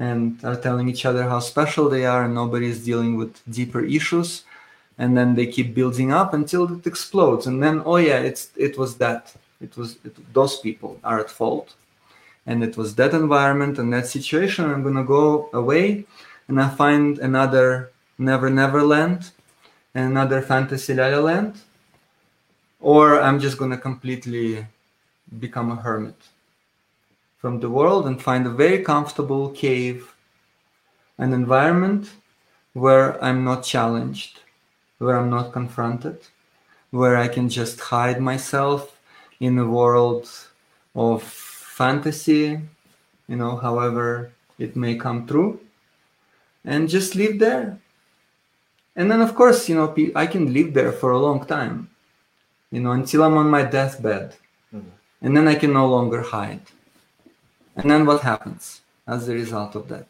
and 0.00 0.42
are 0.42 0.56
telling 0.56 0.88
each 0.88 1.04
other 1.04 1.24
how 1.28 1.38
special 1.38 1.88
they 1.90 2.06
are 2.06 2.24
and 2.24 2.34
nobody 2.34 2.66
is 2.66 2.84
dealing 2.84 3.16
with 3.16 3.32
deeper 3.50 3.84
issues. 3.84 4.44
And 4.96 5.16
then 5.16 5.34
they 5.34 5.46
keep 5.46 5.74
building 5.74 6.10
up 6.10 6.32
until 6.32 6.62
it 6.74 6.86
explodes. 6.86 7.46
And 7.46 7.62
then 7.62 7.82
oh 7.84 7.96
yeah 7.96 8.18
it's 8.18 8.50
it 8.56 8.76
was 8.78 8.96
that. 8.96 9.22
It 9.60 9.76
was 9.76 9.98
it, 10.04 10.14
those 10.32 10.58
people 10.58 10.98
are 11.04 11.20
at 11.20 11.30
fault. 11.30 11.74
And 12.46 12.64
it 12.64 12.76
was 12.78 12.94
that 12.94 13.12
environment 13.12 13.78
and 13.78 13.92
that 13.92 14.06
situation 14.06 14.64
i'm 14.64 14.82
gonna 14.82 15.04
go 15.04 15.50
away. 15.52 16.06
And 16.48 16.60
i 16.60 16.68
find 16.68 17.18
another 17.18 17.92
never 18.18 18.48
never 18.48 18.82
land 18.82 19.30
in 19.94 20.02
another 20.02 20.40
fantasy 20.40 20.94
la 20.94 21.08
la 21.08 21.20
land. 21.20 21.54
Or 22.80 23.20
i'm 23.20 23.38
just 23.38 23.58
going 23.58 23.70
to 23.70 23.76
completely 23.76 24.66
become 25.38 25.70
a 25.70 25.76
hermit 25.76 26.16
from 27.40 27.60
the 27.60 27.70
world 27.70 28.06
and 28.06 28.22
find 28.22 28.46
a 28.46 28.50
very 28.50 28.82
comfortable 28.82 29.50
cave 29.50 30.14
an 31.18 31.32
environment 31.32 32.10
where 32.72 33.22
i'm 33.24 33.44
not 33.44 33.62
challenged 33.64 34.40
where 34.98 35.16
i'm 35.18 35.30
not 35.30 35.52
confronted 35.52 36.18
where 36.90 37.16
i 37.16 37.28
can 37.28 37.48
just 37.48 37.80
hide 37.80 38.20
myself 38.20 38.98
in 39.40 39.58
a 39.58 39.66
world 39.66 40.28
of 40.94 41.22
fantasy 41.22 42.60
you 43.28 43.36
know 43.36 43.56
however 43.56 44.30
it 44.58 44.76
may 44.76 44.94
come 44.94 45.26
true 45.26 45.58
and 46.64 46.88
just 46.88 47.14
live 47.14 47.38
there. 47.38 47.78
And 48.96 49.10
then 49.10 49.22
of 49.22 49.34
course 49.34 49.68
you 49.68 49.74
know 49.76 49.94
i 50.14 50.26
can 50.26 50.52
live 50.52 50.74
there 50.74 50.92
for 50.92 51.12
a 51.12 51.18
long 51.18 51.46
time 51.46 51.88
you 52.70 52.80
know 52.80 52.92
until 52.92 53.22
i'm 53.22 53.38
on 53.38 53.48
my 53.48 53.62
deathbed. 53.62 54.36
Mm-hmm. 54.74 54.88
and 55.22 55.36
then 55.36 55.48
i 55.48 55.54
can 55.54 55.72
no 55.72 55.86
longer 55.88 56.20
hide 56.20 56.66
and 57.80 57.90
then 57.90 58.06
what 58.06 58.22
happens 58.22 58.80
as 59.06 59.28
a 59.28 59.34
result 59.34 59.74
of 59.74 59.88
that 59.88 60.06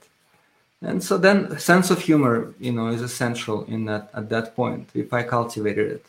and 0.82 1.02
so 1.02 1.18
then 1.18 1.58
sense 1.58 1.90
of 1.90 2.00
humor 2.00 2.54
you 2.58 2.72
know 2.72 2.88
is 2.88 3.02
essential 3.02 3.64
in 3.64 3.84
that 3.84 4.10
at 4.14 4.28
that 4.28 4.54
point 4.56 4.88
if 4.94 5.12
i 5.12 5.22
cultivated 5.22 5.90
it 5.96 6.06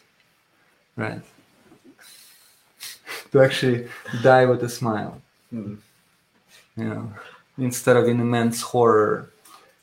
right 0.95 1.21
to 3.31 3.41
actually 3.41 3.87
die 4.21 4.45
with 4.45 4.61
a 4.63 4.69
smile 4.69 5.21
mm. 5.53 5.77
you 6.77 6.83
know 6.83 7.11
instead 7.57 7.95
of 7.95 8.07
in 8.07 8.19
immense 8.19 8.61
horror 8.61 9.31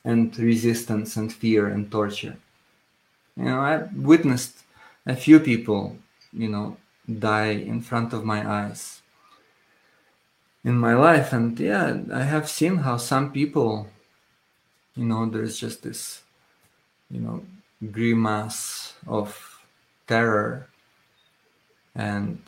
and 0.05 0.39
resistance 0.39 1.17
and 1.17 1.33
fear 1.33 1.69
and 1.69 1.91
torture. 1.91 2.37
You 3.37 3.45
know, 3.45 3.61
I 3.61 3.83
witnessed 3.95 4.65
a 5.07 5.15
few 5.15 5.39
people, 5.39 5.97
you 6.33 6.49
know, 6.49 6.77
die 7.19 7.53
in 7.73 7.81
front 7.83 8.13
of 8.13 8.25
my 8.25 8.41
eyes 8.49 8.98
in 10.69 10.77
my 10.77 10.95
life. 10.95 11.33
And 11.33 11.59
yeah, 11.59 11.97
I 12.13 12.25
have 12.25 12.47
seen 12.47 12.77
how 12.77 12.99
some 12.99 13.33
people, 13.33 13.89
you 14.95 15.07
know, 15.07 15.25
there's 15.25 15.59
just 15.59 15.83
this, 15.83 16.23
you 17.11 17.21
know, 17.21 17.43
grimace 17.91 18.93
of 19.07 19.29
terror 20.07 20.69
and 21.95 22.39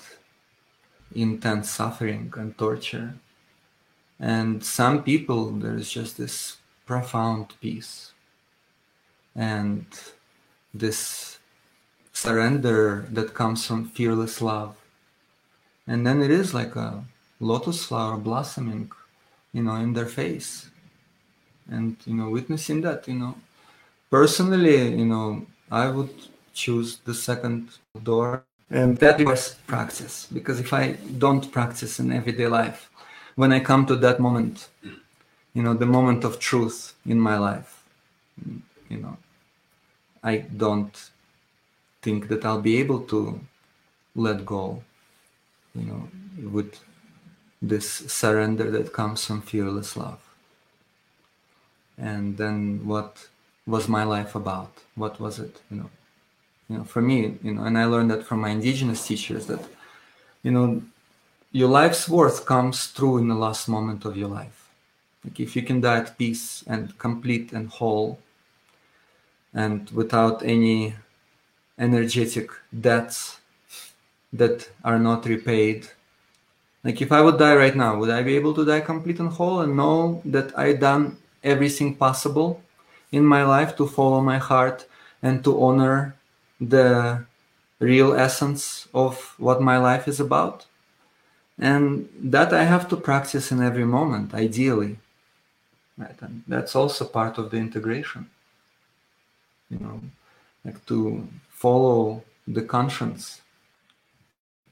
intense 1.15 1.71
suffering 1.71 2.31
and 2.37 2.57
torture. 2.59 3.15
And 4.21 4.63
some 4.63 5.03
people, 5.03 5.51
there's 5.53 5.91
just 5.91 6.19
this 6.19 6.59
profound 6.85 7.55
peace 7.63 8.13
and 9.35 9.87
this 10.75 11.39
surrender 12.13 13.07
that 13.13 13.33
comes 13.33 13.67
from 13.67 13.89
fearless 13.89 14.43
love. 14.43 14.77
And 15.87 16.07
then 16.07 16.21
it 16.21 16.31
is 16.31 16.53
like 16.53 16.77
a 16.77 17.03
lotus 17.41 17.85
flower 17.87 18.17
blossoming, 18.17 18.91
you 19.53 19.63
know, 19.63 19.77
in 19.77 19.93
their 19.95 20.07
face. 20.07 20.71
And, 21.69 21.97
you 22.05 22.15
know, 22.15 22.31
witnessing 22.31 22.81
that, 22.83 23.07
you 23.09 23.15
know, 23.15 23.35
personally, 24.11 24.95
you 24.97 25.07
know, 25.07 25.47
I 25.71 25.89
would 25.89 26.15
choose 26.53 26.99
the 26.99 27.15
second 27.15 27.69
door. 28.03 28.45
And 28.71 28.97
that 28.99 29.21
was 29.25 29.57
practice 29.67 30.29
because 30.33 30.61
if 30.61 30.73
I 30.73 30.93
don't 31.19 31.51
practice 31.51 31.99
in 31.99 32.13
everyday 32.13 32.47
life, 32.47 32.91
when 33.35 33.53
I 33.53 33.61
come 33.61 33.87
to 33.87 33.97
that 33.97 34.21
moment, 34.21 34.69
you 35.55 35.63
know 35.63 35.75
the 35.75 35.87
moment 35.87 36.25
of 36.25 36.39
truth 36.39 36.95
in 37.07 37.19
my 37.19 37.37
life 37.39 37.83
you 38.89 38.99
know 38.99 39.17
i 40.23 40.37
don't 40.37 41.11
think 42.03 42.29
that 42.29 42.45
i'll 42.45 42.61
be 42.61 42.77
able 42.79 43.01
to 43.01 43.41
let 44.15 44.45
go 44.47 44.83
you 45.75 45.85
know 45.85 46.09
with 46.51 46.81
this 47.63 47.89
surrender 47.91 48.71
that 48.71 48.93
comes 48.93 49.25
from 49.25 49.43
fearless 49.43 49.97
love. 49.97 50.21
And 51.99 52.37
then 52.39 52.87
what 52.87 53.29
was 53.67 53.89
my 53.89 54.05
life 54.05 54.35
about? 54.35 54.73
What 54.95 55.21
was 55.21 55.39
it 55.39 55.61
you 55.71 55.77
know? 55.79 55.91
You 56.69 56.79
know 56.79 56.85
for 56.85 57.03
me 57.03 57.37
you 57.43 57.53
know 57.53 57.65
and 57.65 57.77
i 57.77 57.85
learned 57.85 58.13
that 58.13 58.25
from 58.25 58.41
my 58.41 58.51
indigenous 58.51 59.05
teachers 59.05 59.47
that 59.47 59.63
you 60.45 60.53
know 60.53 60.81
your 61.53 61.69
life's 61.69 62.09
worth 62.09 62.47
comes 62.47 62.87
through 62.87 63.19
in 63.19 63.27
the 63.27 63.35
last 63.35 63.69
moment 63.69 64.05
of 64.05 64.17
your 64.17 64.29
life. 64.29 64.69
Like 65.25 65.41
if 65.41 65.57
you 65.57 65.63
can 65.63 65.81
die 65.81 65.99
at 65.99 66.17
peace 66.17 66.63
and 66.67 66.97
complete 66.99 67.53
and 67.53 67.69
whole 67.69 68.21
and 69.53 69.91
without 69.91 70.43
any 70.45 70.95
energetic 71.79 72.51
debts 72.79 73.41
that 74.33 74.71
are 74.85 74.99
not 74.99 75.27
repaid. 75.27 75.89
Like 76.83 77.03
if 77.03 77.13
I 77.13 77.21
would 77.21 77.39
die 77.39 77.55
right 77.57 77.77
now, 77.77 77.99
would 77.99 78.11
I 78.11 78.23
be 78.23 78.37
able 78.37 78.55
to 78.55 78.65
die 78.65 78.81
complete 78.81 79.21
and 79.21 79.29
whole 79.29 79.61
and 79.61 79.77
know 79.77 80.23
that 80.25 80.59
I 80.59 80.73
done 80.73 81.19
everything 81.45 81.95
possible 81.95 82.63
in 83.13 83.25
my 83.25 83.45
life 83.45 83.77
to 83.77 83.87
follow 83.87 84.21
my 84.21 84.39
heart 84.39 84.87
and 85.23 85.45
to 85.45 85.63
honor 85.63 86.15
the 86.61 87.25
real 87.79 88.15
essence 88.15 88.89
of 88.95 89.35
what 89.39 89.61
my 89.61 89.79
life 89.79 90.09
is 90.09 90.21
about? 90.21 90.67
And 91.59 92.09
that 92.19 92.55
I 92.55 92.65
have 92.65 92.89
to 92.89 92.97
practice 92.97 93.53
in 93.53 93.63
every 93.63 93.85
moment, 93.85 94.33
ideally. 94.33 94.99
Right 95.99 96.17
and 96.23 96.43
that's 96.49 96.75
also 96.75 97.05
part 97.05 97.37
of 97.37 97.51
the 97.51 97.59
integration. 97.59 98.31
You 99.69 99.79
know 99.81 100.01
like 100.65 100.85
to 100.87 101.29
follow 101.51 102.23
the 102.47 102.63
conscience. 102.63 103.43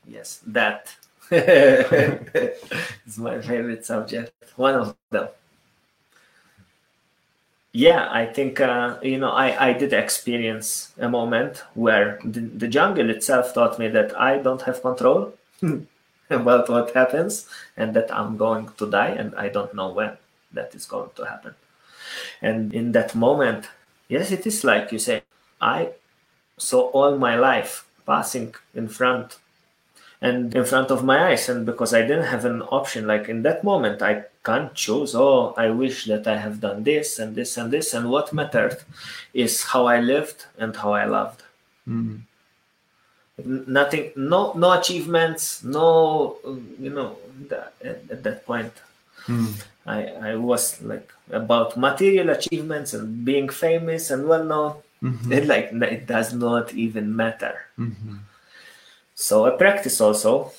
Yes 0.07 0.41
that 0.47 0.97
is 3.07 3.19
my 3.19 3.41
favorite 3.41 3.85
subject 3.85 4.33
one 4.57 4.75
of 4.75 4.97
them 5.11 5.29
yeah 7.73 8.09
i 8.11 8.25
think 8.25 8.61
uh, 8.61 8.99
you 9.03 9.19
know 9.19 9.31
I, 9.31 9.69
I 9.69 9.73
did 9.73 9.93
experience 9.93 10.93
a 10.99 11.09
moment 11.09 11.65
where 11.75 12.19
the, 12.25 12.41
the 12.41 12.69
jungle 12.69 13.11
itself 13.11 13.55
taught 13.55 13.79
me 13.79 13.89
that 13.89 14.19
i 14.19 14.39
don't 14.39 14.63
have 14.63 14.81
control 14.83 15.35
about 16.31 16.69
what 16.69 16.95
happens 16.95 17.47
and 17.77 17.95
that 17.95 18.13
i'm 18.15 18.37
going 18.37 18.71
to 18.79 18.91
die 18.91 19.11
and 19.11 19.35
i 19.35 19.49
don't 19.49 19.75
know 19.75 19.91
when 19.93 20.17
that 20.53 20.75
is 20.75 20.87
going 20.87 21.11
to 21.17 21.25
happen. 21.25 21.55
And 22.41 22.73
in 22.73 22.93
that 22.93 23.15
moment, 23.15 23.69
yes, 24.09 24.31
it 24.31 24.47
is 24.47 24.65
like 24.65 24.93
you 24.93 24.99
say, 24.99 25.23
I 25.61 25.91
saw 26.57 26.89
all 26.91 27.19
my 27.19 27.37
life 27.37 27.87
passing 28.07 28.55
in 28.75 28.89
front 28.89 29.39
and 30.21 30.55
in 30.55 30.65
front 30.65 30.91
of 30.91 31.05
my 31.05 31.31
eyes. 31.31 31.49
And 31.49 31.65
because 31.65 31.95
I 31.95 32.03
didn't 32.03 32.25
have 32.27 32.45
an 32.45 32.63
option, 32.63 33.07
like 33.07 33.29
in 33.29 33.43
that 33.43 33.63
moment, 33.63 34.03
I 34.03 34.25
can't 34.45 34.75
choose, 34.75 35.15
oh, 35.15 35.55
I 35.57 35.71
wish 35.71 36.07
that 36.07 36.27
I 36.27 36.39
have 36.39 36.61
done 36.61 36.85
this 36.85 37.19
and 37.19 37.37
this 37.37 37.57
and 37.57 37.73
this. 37.73 37.95
And 37.95 38.11
what 38.11 38.33
mattered 38.33 38.79
is 39.33 39.63
how 39.63 39.87
I 39.87 40.01
lived 40.01 40.47
and 40.59 40.75
how 40.75 40.93
I 40.93 41.05
loved. 41.05 41.43
Mm. 41.89 42.23
Nothing, 43.45 44.11
no, 44.17 44.53
no 44.55 44.73
achievements, 44.73 45.63
no, 45.63 46.39
you 46.81 46.91
know, 46.91 47.17
that, 47.49 47.75
at, 47.85 48.03
at 48.11 48.23
that 48.25 48.45
point. 48.45 48.73
Mm. 49.27 49.65
I, 49.87 50.33
I 50.33 50.35
was 50.37 50.83
like 50.83 51.13
about 51.31 51.77
material 51.77 52.31
achievements 52.31 52.93
and 52.93 53.25
being 53.25 53.49
famous 53.49 54.11
and 54.11 54.29
well 54.29 54.45
known. 54.45 54.75
Mm-hmm. 55.03 55.33
It 55.33 55.47
like 55.47 55.73
it 55.73 56.07
does 56.07 56.35
not 56.35 56.75
even 56.75 57.15
matter. 57.15 57.67
Mm-hmm. 57.79 58.17
So 59.19 59.47
I 59.47 59.51
practice 59.51 60.01
also 60.01 60.53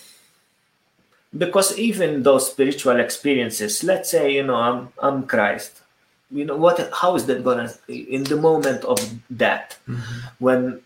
because 1.32 1.80
even 1.80 2.24
those 2.24 2.52
spiritual 2.52 3.00
experiences, 3.00 3.86
let's 3.86 4.12
say 4.12 4.36
you 4.36 4.44
know 4.44 4.56
I'm 4.56 4.90
I'm 5.02 5.26
Christ, 5.26 5.82
you 6.30 6.44
know 6.44 6.58
what? 6.58 6.78
How 6.94 7.16
is 7.16 7.26
that 7.28 7.42
gonna 7.42 7.72
in 7.88 8.26
the 8.26 8.36
moment 8.36 8.84
of 8.84 9.00
death 9.32 9.80
mm-hmm. 9.88 10.20
when 10.40 10.82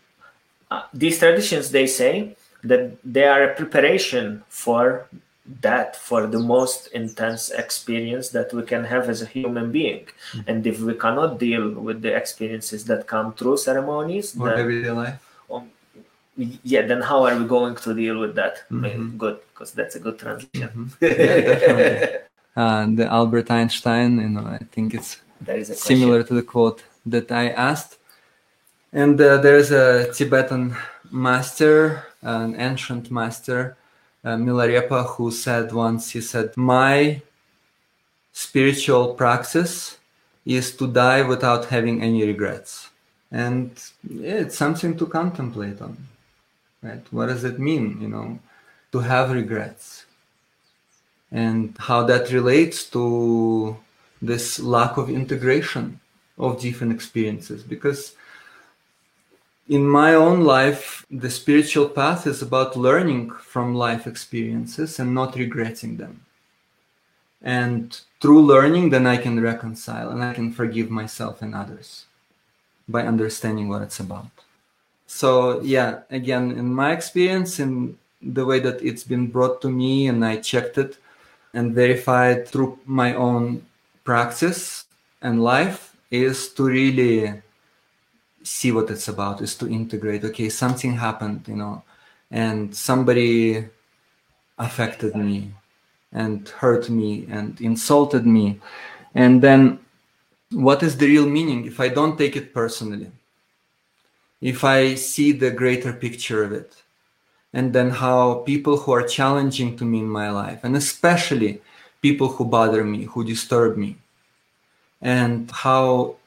uh, 0.69 0.83
these 0.93 1.17
traditions 1.17 1.71
they 1.71 1.87
say 1.87 2.35
that 2.63 2.95
they 3.03 3.25
are 3.25 3.41
a 3.41 3.55
preparation 3.55 4.43
for 4.49 5.07
that 5.61 5.95
for 5.95 6.27
the 6.27 6.39
most 6.39 6.87
intense 6.93 7.49
experience 7.49 8.29
that 8.29 8.53
we 8.53 8.61
can 8.61 8.83
have 8.85 9.09
as 9.09 9.23
a 9.23 9.25
human 9.25 9.71
being. 9.71 10.05
Mm-hmm. 10.05 10.41
And 10.49 10.67
if 10.67 10.79
we 10.79 10.93
cannot 10.93 11.39
deal 11.39 11.71
with 11.71 12.03
the 12.03 12.15
experiences 12.15 12.85
that 12.85 13.07
come 13.07 13.33
through 13.33 13.57
ceremonies, 13.57 14.37
or 14.39 14.49
then, 14.49 14.59
everyday 14.59 14.91
life, 14.91 15.19
um, 15.49 15.71
yeah, 16.37 16.81
then 16.83 17.01
how 17.01 17.23
are 17.25 17.37
we 17.37 17.45
going 17.45 17.75
to 17.75 17.93
deal 17.93 18.19
with 18.19 18.35
that? 18.35 18.63
Mm-hmm. 18.69 19.17
Good, 19.17 19.39
because 19.53 19.71
that's 19.71 19.95
a 19.95 19.99
good 19.99 20.19
transition. 20.19 20.91
Mm-hmm. 20.99 21.05
Yeah, 21.05 22.17
uh, 22.55 22.85
the 22.95 23.05
Albert 23.05 23.51
Einstein, 23.51 24.19
you 24.19 24.29
know, 24.29 24.45
I 24.45 24.59
think 24.71 24.93
it's 24.93 25.21
similar 25.73 26.23
to 26.23 26.33
the 26.33 26.43
quote 26.43 26.83
that 27.05 27.31
I 27.31 27.49
asked. 27.49 27.97
And 28.91 29.19
uh, 29.19 29.37
there's 29.37 29.71
a 29.71 30.11
Tibetan 30.13 30.75
master, 31.11 32.05
an 32.21 32.55
ancient 32.59 33.11
master, 33.11 33.75
uh, 34.23 34.35
Milarepa, 34.35 35.15
who 35.15 35.31
said 35.31 35.73
once, 35.73 36.11
he 36.11 36.21
said, 36.21 36.55
My 36.55 37.21
spiritual 38.31 39.15
praxis 39.15 39.97
is 40.45 40.75
to 40.77 40.87
die 40.87 41.21
without 41.21 41.65
having 41.65 42.01
any 42.01 42.25
regrets. 42.25 42.89
and 43.33 43.71
it's 44.07 44.55
something 44.55 44.95
to 44.95 45.07
contemplate 45.07 45.81
on 45.81 45.97
right? 46.83 47.05
What 47.11 47.27
does 47.27 47.43
it 47.43 47.59
mean 47.59 48.01
you 48.01 48.07
know 48.07 48.39
to 48.91 48.99
have 48.99 49.31
regrets? 49.31 50.05
And 51.31 51.75
how 51.79 52.03
that 52.03 52.31
relates 52.31 52.83
to 52.91 53.75
this 54.21 54.59
lack 54.59 54.97
of 54.97 55.09
integration 55.09 55.99
of 56.37 56.61
different 56.61 56.93
experiences. 56.93 57.63
Because 57.63 58.15
in 59.67 59.87
my 59.87 60.13
own 60.13 60.41
life 60.41 61.05
the 61.09 61.31
spiritual 61.31 61.89
path 61.89 62.27
is 62.27 62.41
about 62.41 62.77
learning 62.77 63.31
from 63.31 63.73
life 63.73 64.05
experiences 64.05 64.99
and 64.99 65.13
not 65.13 65.35
regretting 65.35 65.97
them. 65.97 66.25
And 67.41 67.99
through 68.23 68.41
learning 68.41 68.89
then 68.89 69.05
i 69.05 69.17
can 69.17 69.37
reconcile 69.41 70.09
and 70.09 70.23
i 70.23 70.33
can 70.33 70.49
forgive 70.49 70.89
myself 70.89 71.41
and 71.41 71.53
others 71.53 72.05
by 72.87 73.01
understanding 73.03 73.67
what 73.67 73.81
it's 73.81 73.99
about 73.99 74.42
so 75.19 75.61
yeah 75.61 75.91
again 76.09 76.45
in 76.51 76.73
my 76.73 76.91
experience 76.91 77.59
in 77.59 77.97
the 78.21 78.45
way 78.45 78.59
that 78.59 78.81
it's 78.81 79.03
been 79.03 79.27
brought 79.27 79.61
to 79.61 79.69
me 79.69 80.07
and 80.07 80.25
i 80.25 80.35
checked 80.37 80.77
it 80.77 80.97
and 81.53 81.75
verified 81.75 82.47
through 82.47 82.79
my 82.85 83.13
own 83.13 83.61
practice 84.03 84.85
and 85.21 85.43
life 85.43 85.95
is 86.09 86.49
to 86.53 86.63
really 86.63 87.41
see 88.43 88.71
what 88.71 88.89
it's 88.89 89.07
about 89.07 89.41
is 89.41 89.55
to 89.55 89.69
integrate 89.69 90.23
okay 90.23 90.49
something 90.49 90.93
happened 90.93 91.41
you 91.47 91.55
know 91.55 91.83
and 92.31 92.75
somebody 92.75 93.63
affected 94.57 95.15
me 95.15 95.51
and 96.13 96.47
hurt 96.49 96.89
me 96.89 97.25
and 97.29 97.59
insulted 97.59 98.25
me. 98.25 98.59
And 99.15 99.41
then 99.41 99.79
what 100.51 100.83
is 100.83 100.97
the 100.97 101.07
real 101.07 101.25
meaning 101.25 101.65
if 101.65 101.79
i 101.79 101.87
don't 101.87 102.15
take 102.15 102.35
it 102.35 102.53
personally 102.53 103.11
if 104.43 104.65
i 104.65 104.93
see 104.93 105.31
the 105.31 105.49
greater 105.49 105.93
picture 105.93 106.43
of 106.43 106.51
it. 106.51 106.83
And 107.53 107.71
then 107.71 107.91
how 107.91 108.43
people 108.51 108.77
who 108.77 108.91
are 108.91 109.07
challenging 109.07 109.77
to 109.77 109.85
me 109.85 109.99
in 109.99 110.09
my 110.09 110.29
life 110.31 110.59
and 110.63 110.75
especially 110.75 111.61
people 112.01 112.27
who 112.27 112.43
bother 112.43 112.83
me 112.83 113.03
who 113.05 113.23
disturb 113.23 113.77
me. 113.77 113.95
And 115.01 115.49
how 115.51 116.17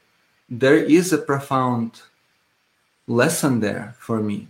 there 0.49 0.77
is 0.77 1.13
a 1.13 1.17
profound 1.19 2.01
lesson 3.07 3.59
there 3.59 3.95
for 3.99 4.19
me 4.19 4.47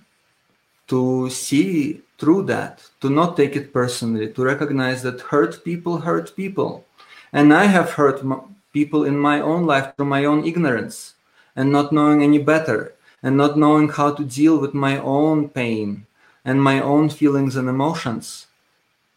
to 0.88 1.30
see 1.30 2.02
through 2.19 2.44
that, 2.44 2.88
to 3.02 3.10
not 3.10 3.35
take 3.35 3.56
it 3.56 3.73
personally, 3.73 4.31
to 4.31 4.44
recognize 4.44 5.02
that 5.03 5.19
hurt 5.19 5.64
people 5.65 5.98
hurt 5.98 6.35
people. 6.35 6.85
And 7.34 7.53
I 7.53 7.65
have 7.65 7.91
hurt 7.91 8.23
people 8.72 9.03
in 9.03 9.18
my 9.18 9.41
own 9.41 9.65
life 9.65 9.95
through 9.95 10.06
my 10.06 10.23
own 10.23 10.45
ignorance 10.45 11.15
and 11.56 11.72
not 11.72 11.91
knowing 11.91 12.23
any 12.23 12.38
better 12.38 12.94
and 13.23 13.35
not 13.35 13.57
knowing 13.57 13.89
how 13.89 14.11
to 14.14 14.23
deal 14.23 14.57
with 14.57 14.73
my 14.73 14.98
own 14.99 15.49
pain 15.49 16.06
and 16.45 16.64
my 16.64 16.80
own 16.80 17.10
feelings 17.10 17.56
and 17.56 17.68
emotions. 17.68 18.48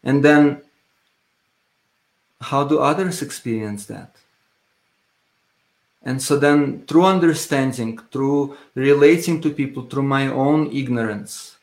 And 0.03 0.23
then, 0.23 0.61
how 2.41 2.63
do 2.63 2.79
others 2.79 3.21
experience 3.21 3.85
that? 3.85 4.15
And 6.03 6.21
so 6.21 6.37
then, 6.37 6.85
through 6.87 7.05
understanding, 7.05 7.99
through 8.11 8.57
relating 8.73 9.39
to 9.41 9.51
people, 9.51 9.83
through 9.83 10.03
my 10.03 10.27
own 10.27 10.71
ignorance, 10.71 11.57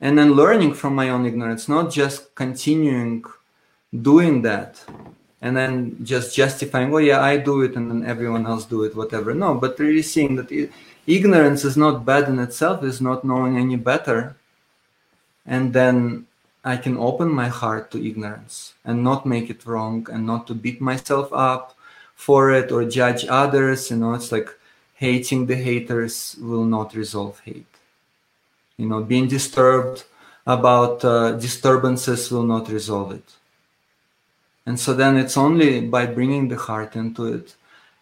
and 0.00 0.18
then 0.18 0.32
learning 0.32 0.74
from 0.74 0.94
my 0.94 1.10
own 1.10 1.26
ignorance, 1.26 1.68
not 1.68 1.90
just 1.90 2.34
continuing 2.34 3.24
doing 4.02 4.42
that 4.42 4.84
and 5.46 5.56
then 5.56 5.96
just 6.02 6.34
justifying, 6.34 6.92
oh 6.92 6.98
yeah, 6.98 7.20
I 7.20 7.36
do 7.36 7.62
it 7.62 7.76
and 7.76 7.88
then 7.88 8.04
everyone 8.04 8.46
else 8.46 8.64
do 8.64 8.82
it, 8.82 8.96
whatever. 8.96 9.32
No, 9.32 9.54
but 9.54 9.78
really 9.78 10.02
seeing 10.02 10.34
that 10.36 10.50
ignorance 11.06 11.64
is 11.64 11.76
not 11.76 12.04
bad 12.04 12.28
in 12.28 12.40
itself, 12.40 12.82
is 12.82 13.00
not 13.00 13.24
knowing 13.24 13.56
any 13.56 13.76
better. 13.76 14.34
And 15.46 15.72
then 15.72 16.26
I 16.64 16.76
can 16.76 16.96
open 16.96 17.28
my 17.28 17.46
heart 17.46 17.92
to 17.92 18.04
ignorance 18.04 18.74
and 18.84 19.04
not 19.04 19.24
make 19.24 19.48
it 19.48 19.64
wrong 19.64 20.08
and 20.10 20.26
not 20.26 20.48
to 20.48 20.54
beat 20.54 20.80
myself 20.80 21.28
up 21.32 21.76
for 22.16 22.50
it 22.50 22.72
or 22.72 22.84
judge 22.84 23.24
others. 23.28 23.88
You 23.92 23.98
know, 23.98 24.14
it's 24.14 24.32
like 24.32 24.50
hating 24.96 25.46
the 25.46 25.54
haters 25.54 26.34
will 26.40 26.64
not 26.64 26.96
resolve 26.96 27.38
hate. 27.44 27.72
You 28.78 28.86
know, 28.86 29.00
being 29.00 29.28
disturbed 29.28 30.02
about 30.44 31.04
uh, 31.04 31.32
disturbances 31.38 32.32
will 32.32 32.48
not 32.54 32.68
resolve 32.68 33.12
it. 33.12 33.28
And 34.66 34.78
so 34.78 34.92
then 34.92 35.16
it's 35.16 35.36
only 35.36 35.80
by 35.80 36.06
bringing 36.06 36.48
the 36.48 36.56
heart 36.56 36.96
into 36.96 37.26
it. 37.26 37.54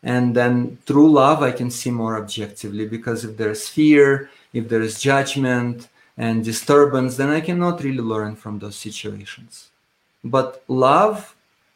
And 0.03 0.35
then 0.35 0.79
through 0.87 1.13
love, 1.13 1.43
I 1.43 1.53
can 1.53 1.71
see 1.71 1.91
more 1.91 2.17
objectively 2.17 2.87
because 2.87 3.25
if 3.25 3.37
there's 3.37 3.69
fear, 3.69 4.31
if 4.53 4.69
there 4.69 4.83
is 4.83 5.01
judgment 5.01 5.89
and 6.17 6.45
disturbance, 6.45 7.17
then 7.17 7.31
I 7.31 7.41
cannot 7.41 7.83
really 7.83 8.03
learn 8.03 8.37
from 8.37 8.59
those 8.59 8.77
situations. 8.77 9.69
But 10.23 10.65
love 10.69 11.35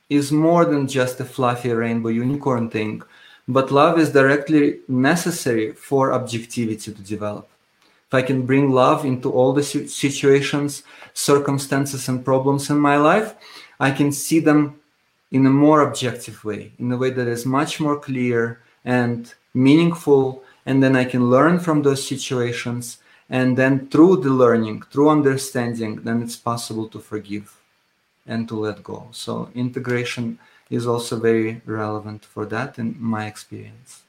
is 0.08 0.32
more 0.32 0.64
than 0.64 0.88
just 0.88 1.20
a 1.20 1.24
fluffy 1.24 1.70
rainbow 1.70 2.08
unicorn 2.08 2.70
thing, 2.70 3.02
but 3.46 3.70
love 3.70 3.98
is 3.98 4.12
directly 4.12 4.80
necessary 4.88 5.72
for 5.72 6.12
objectivity 6.12 6.92
to 6.92 7.02
develop. 7.02 7.48
If 8.08 8.14
I 8.14 8.22
can 8.22 8.46
bring 8.46 8.70
love 8.70 9.04
into 9.04 9.30
all 9.30 9.52
the 9.52 9.62
situations, 9.62 10.82
circumstances, 11.12 12.08
and 12.08 12.24
problems 12.24 12.70
in 12.70 12.78
my 12.78 12.96
life, 12.96 13.34
I 13.80 13.90
can 13.90 14.12
see 14.12 14.40
them 14.40 14.80
in 15.30 15.46
a 15.46 15.50
more 15.50 15.82
objective 15.82 16.44
way, 16.44 16.72
in 16.78 16.90
a 16.92 16.96
way 16.96 17.10
that 17.10 17.28
is 17.28 17.44
much 17.44 17.80
more 17.80 17.98
clear 17.98 18.60
and 18.84 19.32
meaningful. 19.54 20.42
And 20.66 20.82
then 20.82 20.96
I 20.96 21.04
can 21.04 21.30
learn 21.30 21.58
from 21.58 21.82
those 21.82 22.06
situations. 22.06 22.98
And 23.30 23.56
then 23.56 23.88
through 23.88 24.22
the 24.22 24.30
learning, 24.30 24.82
through 24.90 25.10
understanding, 25.10 25.96
then 25.96 26.22
it's 26.22 26.36
possible 26.36 26.88
to 26.88 26.98
forgive 26.98 27.56
and 28.26 28.48
to 28.48 28.58
let 28.58 28.82
go. 28.82 29.08
So 29.12 29.50
integration 29.54 30.38
is 30.70 30.86
also 30.86 31.18
very 31.18 31.60
relevant 31.64 32.24
for 32.24 32.46
that 32.46 32.78
in 32.78 32.96
my 32.98 33.26
experience. 33.26 34.02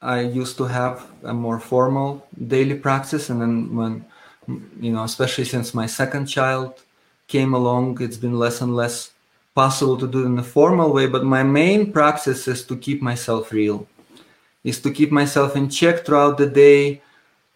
I 0.00 0.20
used 0.20 0.56
to 0.58 0.64
have 0.64 1.08
a 1.22 1.32
more 1.32 1.60
formal 1.60 2.26
daily 2.48 2.74
practice, 2.74 3.30
and 3.30 3.40
then 3.40 3.76
when 3.76 4.04
you 4.80 4.92
know, 4.92 5.04
especially 5.04 5.44
since 5.44 5.72
my 5.74 5.86
second 5.86 6.26
child 6.26 6.82
came 7.36 7.52
along, 7.60 7.86
it's 8.04 8.20
been 8.24 8.38
less 8.44 8.60
and 8.60 8.72
less 8.82 8.96
possible 9.54 9.96
to 9.98 10.08
do 10.14 10.22
it 10.22 10.30
in 10.32 10.38
a 10.38 10.50
formal 10.56 10.90
way. 10.96 11.06
But 11.06 11.24
my 11.36 11.42
main 11.60 11.80
practice 11.98 12.42
is 12.54 12.60
to 12.68 12.76
keep 12.86 13.00
myself 13.10 13.52
real, 13.52 13.78
is 14.70 14.78
to 14.84 14.90
keep 14.98 15.10
myself 15.10 15.56
in 15.56 15.68
check 15.68 15.96
throughout 16.04 16.36
the 16.38 16.50
day, 16.66 17.00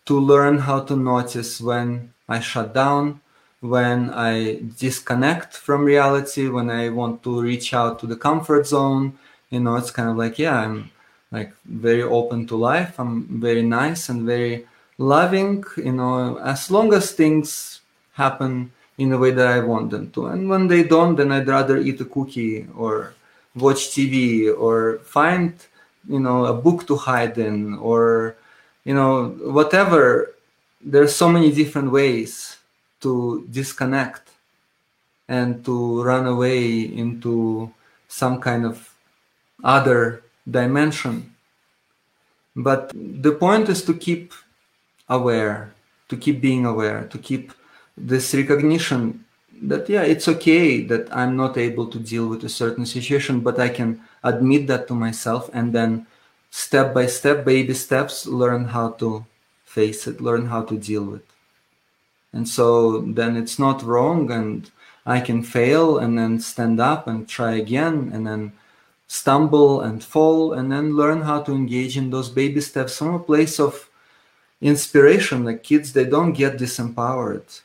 to 0.08 0.14
learn 0.32 0.56
how 0.68 0.78
to 0.88 0.94
notice 0.96 1.60
when 1.60 1.86
I 2.28 2.38
shut 2.40 2.68
down, 2.82 3.20
when 3.60 3.98
I 4.30 4.60
disconnect 4.84 5.50
from 5.66 5.84
reality, 5.94 6.44
when 6.56 6.68
I 6.70 6.88
want 7.00 7.22
to 7.24 7.32
reach 7.50 7.68
out 7.80 7.98
to 8.00 8.06
the 8.06 8.20
comfort 8.28 8.66
zone. 8.66 9.04
You 9.50 9.60
know, 9.60 9.76
it's 9.80 9.94
kind 9.98 10.08
of 10.08 10.16
like, 10.16 10.38
yeah, 10.38 10.58
I'm 10.64 10.90
like 11.36 11.52
very 11.64 12.02
open 12.18 12.46
to 12.48 12.56
life. 12.56 12.92
I'm 13.02 13.40
very 13.48 13.62
nice 13.62 14.08
and 14.10 14.26
very 14.34 14.66
loving, 14.98 15.64
you 15.76 15.92
know, 15.92 16.38
as 16.38 16.70
long 16.70 16.94
as 16.94 17.12
things 17.12 17.80
happen 18.12 18.72
in 18.98 19.10
the 19.10 19.18
way 19.18 19.30
that 19.30 19.46
I 19.46 19.60
want 19.60 19.90
them 19.90 20.10
to. 20.12 20.26
And 20.26 20.48
when 20.48 20.68
they 20.68 20.82
don't, 20.82 21.16
then 21.16 21.32
I'd 21.32 21.48
rather 21.48 21.76
eat 21.78 22.00
a 22.00 22.04
cookie 22.04 22.66
or 22.74 23.14
watch 23.54 23.90
TV 23.90 24.52
or 24.56 24.98
find, 25.04 25.54
you 26.08 26.20
know, 26.20 26.46
a 26.46 26.54
book 26.54 26.86
to 26.86 26.96
hide 26.96 27.36
in 27.38 27.74
or, 27.74 28.36
you 28.84 28.94
know, 28.94 29.28
whatever. 29.28 30.34
There's 30.80 31.14
so 31.14 31.28
many 31.28 31.52
different 31.52 31.90
ways 31.90 32.56
to 33.00 33.46
disconnect 33.50 34.30
and 35.28 35.64
to 35.64 36.02
run 36.02 36.26
away 36.26 36.80
into 36.82 37.72
some 38.08 38.40
kind 38.40 38.64
of 38.64 38.94
other 39.64 40.22
dimension. 40.48 41.34
But 42.54 42.92
the 42.94 43.32
point 43.32 43.68
is 43.68 43.84
to 43.84 43.94
keep 43.94 44.32
aware, 45.08 45.74
to 46.08 46.16
keep 46.16 46.40
being 46.40 46.64
aware, 46.64 47.04
to 47.08 47.18
keep 47.18 47.52
this 47.96 48.34
recognition 48.34 49.24
that, 49.62 49.88
yeah, 49.88 50.02
it's 50.02 50.28
okay 50.28 50.82
that 50.82 51.08
I'm 51.14 51.36
not 51.36 51.56
able 51.56 51.86
to 51.88 51.98
deal 51.98 52.26
with 52.26 52.44
a 52.44 52.48
certain 52.48 52.86
situation, 52.86 53.40
but 53.40 53.58
I 53.58 53.68
can 53.68 54.02
admit 54.22 54.66
that 54.66 54.86
to 54.88 54.94
myself 54.94 55.48
and 55.52 55.72
then 55.72 56.06
step 56.50 56.92
by 56.92 57.06
step, 57.06 57.44
baby 57.44 57.74
steps, 57.74 58.26
learn 58.26 58.66
how 58.66 58.90
to 59.00 59.24
face 59.64 60.06
it, 60.06 60.20
learn 60.20 60.46
how 60.46 60.62
to 60.62 60.76
deal 60.76 61.04
with 61.04 61.22
and 62.36 62.48
so 62.48 63.00
then 63.00 63.36
it's 63.36 63.58
not 63.58 63.82
wrong 63.82 64.30
and 64.30 64.70
i 65.06 65.18
can 65.20 65.42
fail 65.42 65.98
and 65.98 66.18
then 66.18 66.38
stand 66.38 66.78
up 66.78 67.06
and 67.06 67.28
try 67.28 67.52
again 67.54 68.10
and 68.12 68.26
then 68.26 68.52
stumble 69.08 69.80
and 69.80 70.04
fall 70.04 70.52
and 70.52 70.70
then 70.70 70.96
learn 70.96 71.22
how 71.22 71.40
to 71.40 71.52
engage 71.52 71.96
in 71.96 72.10
those 72.10 72.28
baby 72.28 72.60
steps 72.60 72.98
from 72.98 73.14
a 73.14 73.20
place 73.20 73.60
of 73.60 73.88
inspiration. 74.60 75.44
Like 75.44 75.62
kids 75.62 75.92
they 75.92 76.04
don't 76.04 76.32
get 76.32 76.58
disempowered 76.58 77.60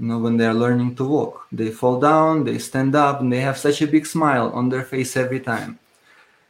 you 0.00 0.06
know 0.06 0.18
when 0.18 0.36
they're 0.38 0.54
learning 0.64 0.94
to 0.96 1.04
walk 1.04 1.46
they 1.52 1.70
fall 1.70 2.00
down 2.00 2.44
they 2.44 2.58
stand 2.58 2.94
up 2.96 3.20
and 3.20 3.32
they 3.32 3.40
have 3.40 3.58
such 3.58 3.82
a 3.82 3.86
big 3.86 4.06
smile 4.06 4.50
on 4.54 4.68
their 4.70 4.84
face 4.84 5.16
every 5.16 5.40
time 5.40 5.78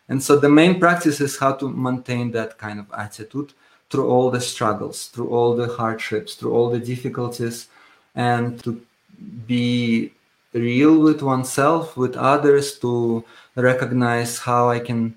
And 0.08 0.22
so 0.22 0.38
the 0.38 0.48
main 0.50 0.80
practice 0.80 1.20
is 1.20 1.38
how 1.38 1.52
to 1.54 1.70
maintain 1.70 2.32
that 2.32 2.58
kind 2.58 2.80
of 2.80 2.86
attitude 2.92 3.54
through 3.90 4.08
all 4.08 4.30
the 4.30 4.40
struggles, 4.40 5.06
through 5.06 5.28
all 5.30 5.54
the 5.56 5.68
hardships, 5.68 6.34
through 6.34 6.52
all 6.52 6.70
the 6.70 6.80
difficulties, 6.80 7.68
and 8.16 8.62
to 8.64 8.82
be 9.46 10.12
real 10.52 10.98
with 11.00 11.22
oneself, 11.22 11.96
with 11.96 12.16
others, 12.16 12.78
to 12.80 13.24
recognize 13.54 14.38
how 14.40 14.68
I 14.68 14.80
can 14.80 15.14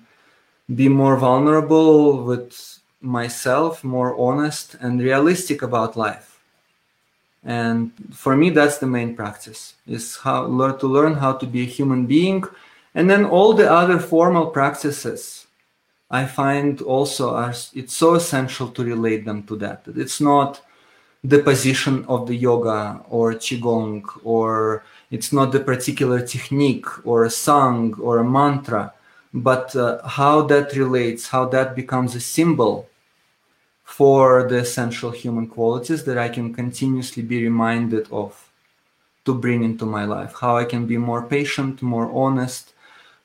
be 0.74 0.88
more 0.88 1.16
vulnerable 1.16 2.22
with 2.24 2.80
myself, 3.00 3.82
more 3.84 4.16
honest 4.18 4.76
and 4.80 5.00
realistic 5.02 5.62
about 5.62 5.96
life. 5.96 6.33
And 7.44 7.92
for 8.10 8.36
me, 8.36 8.50
that's 8.50 8.78
the 8.78 8.86
main 8.86 9.14
practice: 9.14 9.74
is 9.86 10.16
how 10.16 10.46
learn 10.46 10.78
to 10.78 10.86
learn 10.86 11.14
how 11.14 11.34
to 11.34 11.46
be 11.46 11.62
a 11.62 11.74
human 11.78 12.06
being, 12.06 12.44
and 12.94 13.08
then 13.10 13.24
all 13.24 13.52
the 13.52 13.70
other 13.70 13.98
formal 13.98 14.46
practices. 14.46 15.46
I 16.10 16.26
find 16.26 16.80
also 16.82 17.34
are 17.34 17.54
it's 17.74 17.96
so 17.96 18.14
essential 18.14 18.68
to 18.68 18.84
relate 18.84 19.24
them 19.24 19.42
to 19.44 19.56
that. 19.56 19.84
It's 19.96 20.20
not 20.20 20.62
the 21.24 21.38
position 21.38 22.04
of 22.06 22.26
the 22.26 22.36
yoga 22.36 23.00
or 23.08 23.32
qigong 23.32 24.04
or 24.22 24.84
it's 25.10 25.32
not 25.32 25.52
the 25.52 25.60
particular 25.60 26.20
technique 26.20 26.86
or 27.06 27.24
a 27.24 27.30
song 27.30 27.94
or 27.98 28.18
a 28.18 28.24
mantra 28.24 28.92
but 29.32 29.74
uh, 29.74 30.06
how 30.06 30.42
that 30.42 30.76
relates 30.76 31.28
how 31.28 31.46
that 31.46 31.74
becomes 31.74 32.14
a 32.14 32.20
symbol 32.20 32.86
for 33.84 34.48
the 34.48 34.56
essential 34.56 35.10
human 35.10 35.46
qualities 35.46 36.04
that 36.04 36.18
i 36.18 36.28
can 36.28 36.52
continuously 36.52 37.22
be 37.22 37.42
reminded 37.42 38.06
of 38.10 38.50
to 39.24 39.32
bring 39.34 39.62
into 39.62 39.86
my 39.86 40.04
life 40.04 40.34
how 40.40 40.56
i 40.56 40.64
can 40.64 40.86
be 40.86 40.96
more 40.96 41.22
patient 41.22 41.80
more 41.82 42.10
honest 42.12 42.72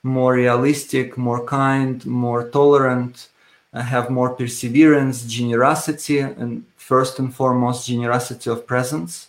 more 0.03 0.33
realistic 0.33 1.17
more 1.17 1.43
kind 1.45 2.05
more 2.05 2.49
tolerant 2.49 3.29
I 3.71 3.83
have 3.83 4.09
more 4.09 4.31
perseverance 4.31 5.23
generosity 5.25 6.19
and 6.19 6.65
first 6.75 7.19
and 7.19 7.33
foremost 7.33 7.87
generosity 7.87 8.49
of 8.49 8.65
presence 8.65 9.27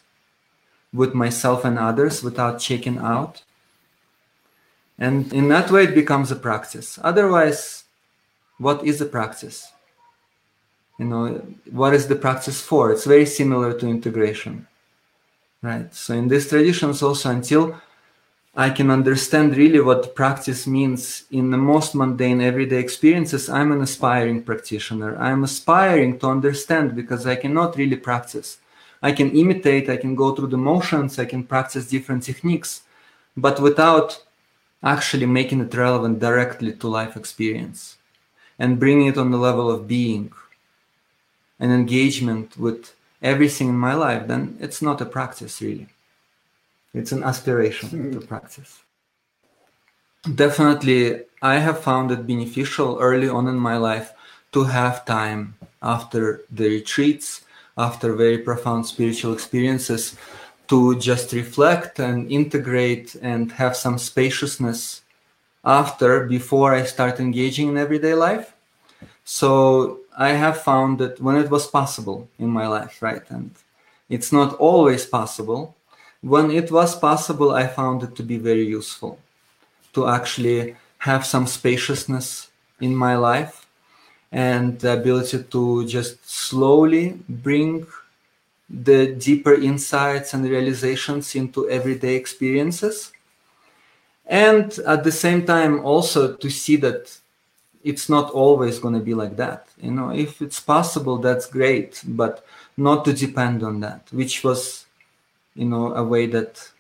with 0.93 1.15
myself 1.15 1.65
and 1.65 1.79
others 1.79 2.23
without 2.23 2.59
checking 2.59 2.99
out. 2.99 3.43
And 4.99 5.33
in 5.33 5.49
that 5.49 5.71
way, 5.71 5.85
it 5.85 5.95
becomes 5.95 6.31
a 6.31 6.37
practice. 6.37 6.99
Otherwise, 7.03 7.85
what 8.59 8.85
is 8.85 9.01
a 9.01 9.07
practice? 9.07 9.73
You 11.01 11.07
know, 11.07 11.43
what 11.71 11.95
is 11.95 12.09
the 12.09 12.15
practice 12.15 12.61
for? 12.61 12.93
It's 12.93 13.07
very 13.07 13.25
similar 13.25 13.73
to 13.73 13.89
integration, 13.89 14.67
right? 15.63 15.93
So 15.95 16.13
in 16.13 16.29
these 16.29 16.47
traditions, 16.51 17.03
also 17.03 17.31
until 17.31 17.81
I 18.55 18.69
can 18.69 18.91
understand 18.91 19.57
really 19.57 19.81
what 19.81 20.15
practice 20.15 20.67
means 20.67 21.25
in 21.31 21.51
the 21.51 21.57
most 21.57 21.95
mundane 21.95 22.43
everyday 22.43 22.81
experiences. 22.81 23.49
I'm 23.49 23.73
an 23.73 23.81
aspiring 23.81 24.43
practitioner. 24.43 25.17
I'm 25.17 25.43
aspiring 25.43 26.19
to 26.19 26.27
understand 26.27 26.95
because 26.95 27.27
I 27.27 27.37
cannot 27.37 27.79
really 27.79 27.97
practice. 27.97 28.59
I 29.03 29.13
can 29.13 29.31
imitate, 29.31 29.89
I 29.89 29.97
can 29.97 30.15
go 30.15 30.35
through 30.35 30.49
the 30.49 30.59
motions, 30.59 31.19
I 31.19 31.25
can 31.25 31.45
practice 31.45 31.89
different 31.89 32.25
techniques, 32.25 32.83
but 33.39 33.59
without 33.59 34.23
actually 34.83 35.25
making 35.25 35.63
it 35.63 35.73
relevant 35.73 36.19
directly 36.19 36.75
to 36.75 36.89
life 36.89 37.17
experience 37.17 37.97
and 38.59 38.79
bringing 38.79 39.07
it 39.07 39.17
on 39.17 39.31
the 39.31 39.39
level 39.39 39.71
of 39.71 39.89
being 39.89 40.31
and 41.61 41.71
engagement 41.71 42.57
with 42.57 42.95
everything 43.23 43.69
in 43.69 43.79
my 43.79 43.95
life, 43.95 44.27
then 44.27 44.57
it's 44.61 44.83
not 44.83 45.01
a 45.01 45.07
practice 45.07 45.61
really. 45.61 45.89
It's 46.93 47.13
an 47.13 47.23
aspiration 47.23 47.89
mm. 47.91 48.13
to 48.13 48.27
practice. 48.27 48.81
Definitely, 50.35 51.23
I 51.41 51.59
have 51.59 51.81
found 51.81 52.11
it 52.11 52.27
beneficial 52.27 52.99
early 53.01 53.29
on 53.29 53.47
in 53.47 53.57
my 53.57 53.77
life 53.77 54.13
to 54.53 54.65
have 54.65 55.07
time 55.07 55.55
after 55.83 56.43
the 56.51 56.69
retreats, 56.69 57.43
after 57.79 58.15
very 58.15 58.39
profound 58.39 58.87
spiritual 58.87 59.33
experiences, 59.33 60.17
to 60.69 60.99
just 60.99 61.33
reflect 61.33 61.99
and 61.99 62.31
integrate 62.31 63.15
and 63.23 63.53
have 63.53 63.77
some 63.77 63.99
spaciousness 63.99 65.03
after, 65.65 66.27
before 66.27 66.75
I 66.75 66.85
start 66.85 67.21
engaging 67.21 67.69
in 67.69 67.77
everyday 67.77 68.15
life. 68.15 68.53
So 69.25 70.00
I 70.17 70.31
have 70.31 70.63
found 70.63 70.99
that 70.99 71.21
when 71.21 71.37
it 71.37 71.51
was 71.51 71.67
possible 71.67 72.29
in 72.39 72.49
my 72.49 72.67
life, 72.67 73.01
right? 73.03 73.23
And 73.31 73.53
it's 74.09 74.33
not 74.33 74.55
always 74.55 75.07
possible, 75.07 75.75
when 76.21 76.51
it 76.51 76.71
was 76.71 76.95
possible, 76.97 77.53
I 77.53 77.67
found 77.67 78.03
it 78.03 78.15
to 78.17 78.23
be 78.23 78.37
very 78.37 78.67
useful 78.67 79.19
to 79.95 80.09
actually 80.09 80.77
have 80.99 81.25
some 81.25 81.47
spaciousness 81.47 82.51
in 82.81 82.95
my 82.95 83.17
life 83.17 83.67
and 84.33 84.79
the 84.81 84.93
ability 84.93 85.43
to 85.45 85.87
just 85.87 86.29
slowly 86.29 87.19
bring 87.29 87.87
the 88.69 89.15
deeper 89.15 89.55
insights 89.55 90.35
and 90.35 90.45
realizations 90.45 91.35
into 91.35 91.69
everyday 91.69 92.15
experiences. 92.15 93.13
And 94.27 94.79
at 94.87 95.03
the 95.03 95.11
same 95.11 95.45
time, 95.45 95.85
also 95.85 96.35
to 96.37 96.51
see 96.51 96.77
that 96.77 97.19
it's 97.83 98.09
not 98.09 98.31
always 98.31 98.79
going 98.79 98.95
to 98.95 99.01
be 99.01 99.15
like 99.15 99.37
that. 99.37 99.69
You 99.81 99.93
know, 99.93 100.11
if 100.11 100.43
it's 100.43 100.61
possible, 100.61 101.19
that's 101.19 101.47
great, 101.47 102.03
but 102.07 102.45
not 102.77 103.05
to 103.05 103.13
depend 103.13 103.63
on 103.63 103.81
that, 103.81 104.09
which 104.13 104.45
was 104.45 104.87
you 105.55 105.67
know 105.67 105.95
a 105.95 106.05
way 106.05 106.27
that 106.27 106.71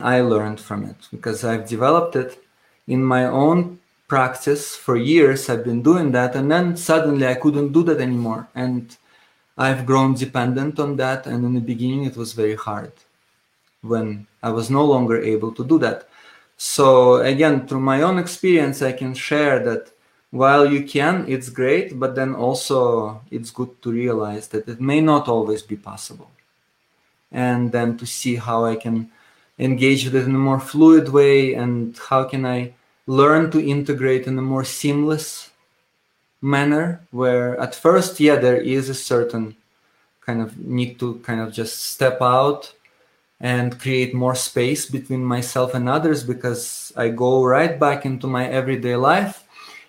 I 0.00 0.20
learned 0.20 0.60
from 0.60 0.84
it 0.84 0.96
because 1.10 1.44
I've 1.44 1.68
developed 1.68 2.16
it 2.16 2.42
in 2.86 3.02
my 3.04 3.24
own 3.24 3.78
practice 4.08 4.76
for 4.76 4.96
years. 4.96 5.48
I've 5.48 5.64
been 5.64 5.82
doing 5.82 6.12
that, 6.12 6.36
and 6.36 6.50
then 6.50 6.76
suddenly 6.76 7.26
I 7.26 7.34
couldn't 7.34 7.72
do 7.72 7.82
that 7.84 8.00
anymore, 8.00 8.48
and 8.54 8.96
I've 9.58 9.86
grown 9.86 10.14
dependent 10.14 10.78
on 10.78 10.96
that. 10.96 11.26
And 11.26 11.44
in 11.44 11.54
the 11.54 11.60
beginning, 11.60 12.04
it 12.04 12.16
was 12.16 12.32
very 12.32 12.56
hard 12.56 12.92
when 13.82 14.26
I 14.42 14.50
was 14.50 14.70
no 14.70 14.84
longer 14.84 15.20
able 15.20 15.52
to 15.52 15.64
do 15.64 15.78
that. 15.80 16.08
So 16.56 17.16
again, 17.16 17.66
through 17.66 17.80
my 17.80 18.02
own 18.02 18.18
experience, 18.18 18.82
I 18.82 18.92
can 18.92 19.14
share 19.14 19.58
that 19.64 19.92
while 20.30 20.70
you 20.70 20.84
can, 20.84 21.24
it's 21.28 21.48
great, 21.48 21.98
but 21.98 22.14
then 22.14 22.34
also 22.34 23.22
it's 23.30 23.50
good 23.50 23.80
to 23.82 23.90
realize 23.90 24.48
that 24.48 24.68
it 24.68 24.80
may 24.80 25.00
not 25.00 25.28
always 25.28 25.62
be 25.62 25.76
possible. 25.76 26.30
And 27.32 27.72
then 27.72 27.96
to 27.98 28.06
see 28.06 28.36
how 28.36 28.64
I 28.64 28.76
can 28.76 29.10
engage 29.58 30.04
with 30.04 30.16
it 30.16 30.24
in 30.24 30.34
a 30.34 30.38
more 30.38 30.60
fluid 30.60 31.08
way 31.08 31.54
and 31.54 31.96
how 32.08 32.24
can 32.24 32.44
I 32.44 32.74
learn 33.06 33.50
to 33.52 33.64
integrate 33.64 34.26
in 34.26 34.38
a 34.38 34.42
more 34.42 34.64
seamless 34.64 35.50
manner 36.42 37.00
where 37.10 37.58
at 37.58 37.74
first 37.74 38.20
yeah 38.20 38.36
there 38.36 38.60
is 38.60 38.88
a 38.88 38.94
certain 38.94 39.56
kind 40.20 40.42
of 40.42 40.58
need 40.58 40.98
to 40.98 41.14
kind 41.20 41.40
of 41.40 41.52
just 41.52 41.82
step 41.82 42.20
out 42.20 42.72
and 43.40 43.80
create 43.80 44.14
more 44.14 44.34
space 44.34 44.86
between 44.86 45.24
myself 45.24 45.74
and 45.74 45.88
others 45.88 46.24
because 46.24 46.92
I 46.96 47.08
go 47.08 47.44
right 47.44 47.78
back 47.78 48.04
into 48.04 48.26
my 48.26 48.46
everyday 48.46 48.96
life 48.96 49.45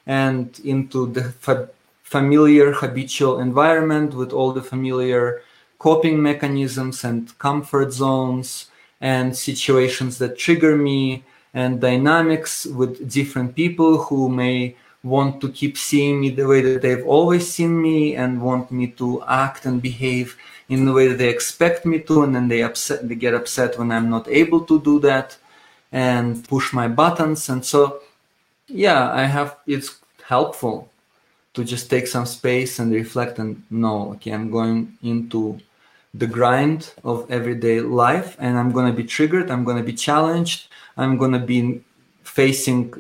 and 0.08 0.60
into 0.64 1.08
the 1.08 1.26
fa- 1.46 1.70
familiar 2.04 2.72
habitual 2.72 3.40
environment 3.40 4.14
with 4.14 4.32
all 4.32 4.52
the 4.54 4.62
familiar 4.62 5.42
coping 5.78 6.22
mechanisms 6.22 7.04
and 7.04 7.38
comfort 7.38 7.92
zones 7.94 8.72
and 9.00 9.38
situations 9.38 10.18
that 10.18 10.38
trigger 10.38 10.76
me 10.76 11.24
and 11.54 11.80
dynamics 11.82 12.66
with 12.66 13.12
different 13.12 13.56
people 13.56 14.04
who 14.06 14.30
may 14.30 14.76
want 15.04 15.40
to 15.40 15.52
keep 15.52 15.78
seeing 15.78 16.20
me 16.20 16.30
the 16.30 16.48
way 16.48 16.62
that 16.62 16.82
they've 16.82 17.06
always 17.06 17.46
seen 17.52 17.80
me 17.80 18.16
and 18.16 18.42
want 18.42 18.72
me 18.72 18.88
to 18.88 19.24
act 19.28 19.66
and 19.66 19.82
behave 19.82 20.36
in 20.70 20.86
the 20.86 20.92
way 20.92 21.08
that 21.08 21.20
they 21.20 21.30
expect 21.30 21.86
me 21.86 22.00
to 22.00 22.24
and 22.24 22.34
then 22.36 22.48
they 22.48 22.64
upset 22.64 23.08
they 23.08 23.16
get 23.16 23.34
upset 23.34 23.78
when 23.78 23.92
i'm 23.92 24.10
not 24.10 24.28
able 24.28 24.62
to 24.62 24.82
do 24.82 25.00
that 25.00 25.38
and 25.92 26.48
push 26.48 26.74
my 26.74 26.88
buttons. 26.88 27.50
And 27.50 27.66
so 27.66 28.02
yeah 28.68 29.12
i 29.12 29.24
have 29.24 29.58
it's 29.66 30.00
helpful 30.24 30.90
to 31.54 31.64
just 31.64 31.90
take 31.90 32.08
some 32.08 32.26
space 32.26 32.80
and 32.80 32.92
reflect 32.92 33.40
and 33.40 33.64
know 33.70 34.12
okay 34.12 34.32
i'm 34.32 34.52
going 34.52 34.98
into 35.02 35.60
the 36.14 36.28
grind 36.28 36.94
of 37.04 37.30
everyday 37.32 37.80
life 37.82 38.36
and 38.40 38.58
i'm 38.58 38.72
going 38.72 38.90
to 38.90 38.96
be 38.96 39.04
triggered 39.04 39.50
i'm 39.50 39.64
going 39.64 39.78
to 39.78 39.84
be 39.84 39.94
challenged 39.94 40.68
i'm 40.98 41.18
going 41.18 41.32
to 41.32 41.40
be 41.40 41.82
facing 42.24 42.94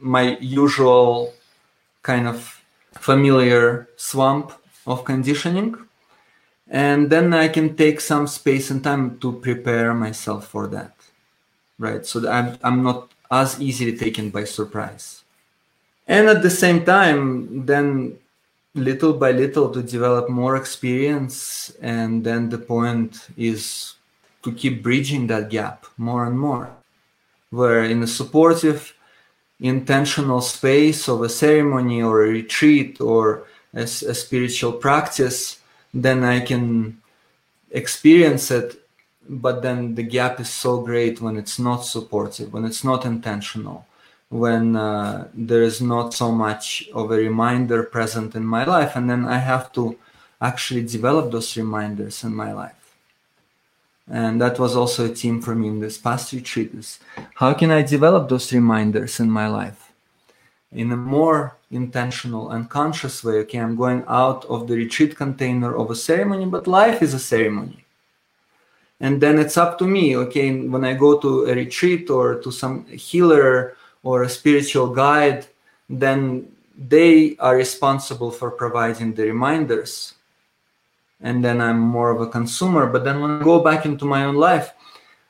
my 0.00 0.38
usual 0.40 1.32
kind 2.02 2.26
of 2.26 2.62
familiar 2.92 3.88
swamp 3.96 4.52
of 4.86 5.04
conditioning. 5.04 5.76
And 6.68 7.10
then 7.10 7.34
i 7.34 7.48
can 7.48 7.76
take 7.76 8.00
some 8.00 8.26
space 8.26 8.70
and 8.70 8.82
time 8.82 9.18
to 9.18 9.32
prepare 9.32 9.92
myself 9.92 10.46
for 10.46 10.66
that 10.68 10.94
right? 11.78 12.06
So 12.06 12.28
i'm, 12.30 12.58
I'm 12.62 12.82
not 12.82 13.10
as 13.30 13.60
easily 13.60 13.96
taken 13.96 14.30
by 14.30 14.44
surprise 14.44 15.22
and 16.06 16.28
at 16.28 16.42
the 16.42 16.50
same 16.50 16.84
time 16.84 17.66
then 17.66 18.18
little 18.74 19.12
by 19.12 19.32
little 19.32 19.70
to 19.70 19.82
develop 19.82 20.28
more 20.28 20.56
experience 20.56 21.72
and 21.80 22.24
then 22.24 22.48
the 22.48 22.58
point 22.58 23.28
is 23.36 23.94
to 24.42 24.52
keep 24.52 24.82
bridging 24.82 25.26
that 25.26 25.50
gap 25.50 25.86
more 25.96 26.24
and 26.24 26.38
more 26.38 26.70
where 27.50 27.84
in 27.84 28.02
a 28.02 28.06
supportive 28.06 28.94
intentional 29.60 30.40
space 30.40 31.08
of 31.08 31.22
a 31.22 31.28
ceremony 31.28 32.02
or 32.02 32.24
a 32.24 32.28
retreat 32.28 33.00
or 33.00 33.44
a, 33.74 33.82
a 33.82 34.14
spiritual 34.14 34.72
practice, 34.72 35.60
then 35.92 36.24
I 36.24 36.40
can 36.40 37.00
experience 37.70 38.50
it. 38.50 38.79
But 39.32 39.62
then 39.62 39.94
the 39.94 40.02
gap 40.02 40.40
is 40.40 40.50
so 40.50 40.80
great 40.80 41.20
when 41.20 41.36
it's 41.36 41.60
not 41.60 41.84
supportive, 41.84 42.52
when 42.52 42.64
it's 42.64 42.82
not 42.82 43.06
intentional, 43.06 43.86
when 44.28 44.74
uh, 44.74 45.28
there 45.32 45.62
is 45.62 45.80
not 45.80 46.12
so 46.14 46.32
much 46.32 46.88
of 46.92 47.12
a 47.12 47.16
reminder 47.16 47.84
present 47.84 48.34
in 48.34 48.44
my 48.44 48.64
life. 48.64 48.96
And 48.96 49.08
then 49.08 49.26
I 49.26 49.38
have 49.38 49.70
to 49.74 49.96
actually 50.40 50.82
develop 50.82 51.30
those 51.30 51.56
reminders 51.56 52.24
in 52.24 52.34
my 52.34 52.52
life. 52.52 52.96
And 54.10 54.40
that 54.40 54.58
was 54.58 54.74
also 54.74 55.04
a 55.04 55.14
theme 55.14 55.40
for 55.40 55.54
me 55.54 55.68
in 55.68 55.78
this 55.78 55.96
past 55.96 56.32
retreat 56.32 56.74
is 56.74 56.98
how 57.34 57.54
can 57.54 57.70
I 57.70 57.82
develop 57.82 58.28
those 58.28 58.52
reminders 58.52 59.20
in 59.20 59.30
my 59.30 59.46
life 59.46 59.92
in 60.72 60.90
a 60.90 60.96
more 60.96 61.56
intentional 61.70 62.50
and 62.50 62.68
conscious 62.68 63.22
way? 63.22 63.34
Okay, 63.34 63.58
I'm 63.58 63.76
going 63.76 64.02
out 64.08 64.44
of 64.46 64.66
the 64.66 64.74
retreat 64.74 65.14
container 65.16 65.76
of 65.76 65.88
a 65.88 65.94
ceremony, 65.94 66.46
but 66.46 66.66
life 66.66 67.00
is 67.00 67.14
a 67.14 67.20
ceremony. 67.20 67.84
And 69.00 69.20
then 69.20 69.38
it's 69.38 69.56
up 69.56 69.78
to 69.78 69.86
me, 69.86 70.16
okay, 70.16 70.54
when 70.60 70.84
I 70.84 70.94
go 70.94 71.18
to 71.18 71.46
a 71.46 71.54
retreat 71.54 72.10
or 72.10 72.36
to 72.40 72.52
some 72.52 72.86
healer 72.86 73.76
or 74.02 74.22
a 74.22 74.28
spiritual 74.28 74.88
guide, 74.88 75.46
then 75.88 76.52
they 76.76 77.36
are 77.38 77.56
responsible 77.56 78.30
for 78.30 78.50
providing 78.50 79.14
the 79.14 79.24
reminders 79.24 80.14
and 81.20 81.44
then 81.44 81.60
I'm 81.60 81.78
more 81.78 82.10
of 82.10 82.20
a 82.20 82.26
consumer. 82.26 82.86
But 82.86 83.04
then 83.04 83.20
when 83.20 83.30
I 83.30 83.44
go 83.44 83.60
back 83.60 83.84
into 83.84 84.04
my 84.04 84.24
own 84.24 84.36
life, 84.36 84.72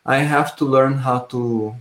I 0.06 0.18
have 0.18 0.56
to 0.56 0.64
learn 0.64 0.98
how 0.98 1.20
to 1.30 1.74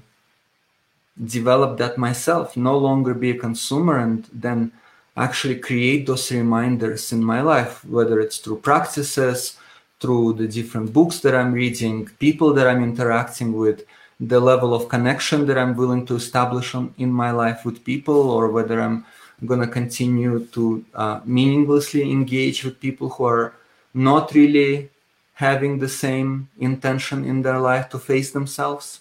develop 1.24 1.78
that 1.78 1.98
myself, 1.98 2.58
no 2.58 2.78
longer 2.78 3.14
be 3.14 3.32
a 3.32 3.38
consumer, 3.38 4.00
and 4.00 4.28
then 4.32 4.72
actually 5.18 5.60
create 5.60 6.06
those 6.06 6.32
reminders 6.32 7.12
in 7.12 7.24
my 7.24 7.42
life, 7.42 7.84
whether 7.86 8.20
it's 8.20 8.38
through 8.38 8.60
practices, 8.60 9.58
through 10.00 10.34
the 10.34 10.48
different 10.48 10.94
books 10.94 11.20
that 11.20 11.36
I'm 11.36 11.54
reading, 11.54 12.08
people 12.20 12.54
that 12.54 12.68
I'm 12.68 12.84
interacting 12.84 13.54
with, 13.54 13.84
the 14.20 14.40
level 14.40 14.74
of 14.74 14.90
connection 14.90 15.46
that 15.48 15.58
I'm 15.58 15.76
willing 15.76 16.06
to 16.08 16.16
establish 16.16 16.74
in 16.76 17.12
my 17.12 17.32
life 17.32 17.66
with 17.66 17.84
people, 17.84 18.30
or 18.30 18.50
whether 18.50 18.82
I'm 18.82 19.06
going 19.46 19.62
to 19.62 19.68
continue 19.68 20.46
to 20.48 20.86
uh, 20.94 21.20
meaninglessly 21.26 22.12
engage 22.12 22.64
with 22.64 22.80
people 22.80 23.10
who 23.10 23.24
are 23.26 23.54
not 23.94 24.34
really 24.34 24.90
having 25.36 25.80
the 25.80 25.88
same 25.88 26.50
intention 26.60 27.24
in 27.24 27.42
their 27.42 27.60
life 27.60 27.88
to 27.90 27.98
face 27.98 28.32
themselves 28.32 29.00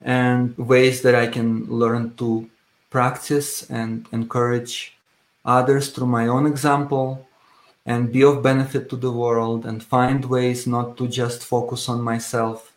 and 0.00 0.56
ways 0.56 1.02
that 1.02 1.14
I 1.14 1.26
can 1.26 1.66
learn 1.66 2.14
to 2.16 2.48
practice 2.90 3.68
and 3.68 4.06
encourage 4.12 4.96
others 5.44 5.90
through 5.90 6.06
my 6.06 6.28
own 6.28 6.46
example 6.46 7.26
and 7.86 8.12
be 8.12 8.22
of 8.22 8.42
benefit 8.42 8.88
to 8.90 8.96
the 8.96 9.12
world 9.12 9.66
and 9.66 9.82
find 9.82 10.24
ways 10.24 10.66
not 10.66 10.96
to 10.96 11.06
just 11.06 11.44
focus 11.44 11.88
on 11.88 12.00
myself 12.00 12.72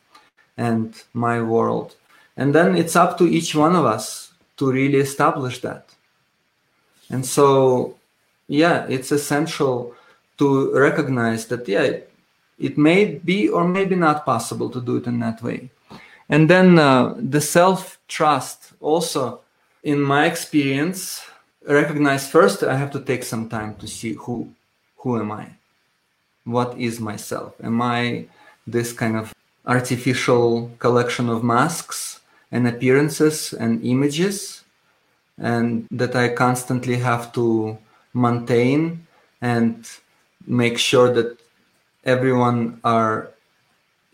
and 0.57 1.03
my 1.13 1.41
world. 1.41 1.95
And 2.35 2.53
then 2.53 2.75
it's 2.75 2.95
up 2.95 3.17
to 3.17 3.25
each 3.25 3.55
one 3.55 3.75
of 3.75 3.85
us 3.85 4.33
to 4.57 4.71
really 4.71 4.99
establish 4.99 5.61
that. 5.61 5.89
And 7.09 7.25
so, 7.25 7.95
yeah, 8.47 8.85
it's 8.89 9.11
essential 9.11 9.95
to 10.37 10.71
recognize 10.73 11.45
that 11.47 11.67
yeah 11.67 11.97
it 12.59 12.77
may 12.77 13.05
be 13.05 13.49
or 13.49 13.67
maybe 13.67 13.95
not 13.95 14.25
possible 14.25 14.69
to 14.69 14.81
do 14.81 14.97
it 14.97 15.07
in 15.07 15.19
that 15.19 15.41
way 15.41 15.69
and 16.29 16.49
then 16.49 16.79
uh, 16.79 17.13
the 17.17 17.41
self 17.41 17.99
trust 18.07 18.73
also 18.79 19.39
in 19.83 20.01
my 20.01 20.25
experience 20.25 21.23
recognize 21.67 22.29
first 22.29 22.63
i 22.63 22.75
have 22.75 22.91
to 22.91 23.01
take 23.01 23.23
some 23.23 23.49
time 23.49 23.75
to 23.75 23.87
see 23.87 24.13
who 24.13 24.47
who 25.07 25.19
am 25.19 25.31
i 25.31 25.47
what 26.43 26.77
is 26.77 26.99
myself 26.99 27.55
am 27.63 27.81
i 27.81 28.25
this 28.75 28.91
kind 28.93 29.15
of 29.15 29.33
artificial 29.65 30.69
collection 30.79 31.29
of 31.29 31.43
masks 31.43 32.19
and 32.51 32.67
appearances 32.67 33.53
and 33.53 33.83
images 33.83 34.63
and 35.37 35.87
that 35.91 36.15
i 36.15 36.27
constantly 36.27 36.97
have 36.97 37.31
to 37.31 37.77
maintain 38.13 39.05
and 39.41 39.87
make 40.47 40.77
sure 40.77 41.13
that 41.13 41.37
everyone 42.03 42.79
are 42.83 43.29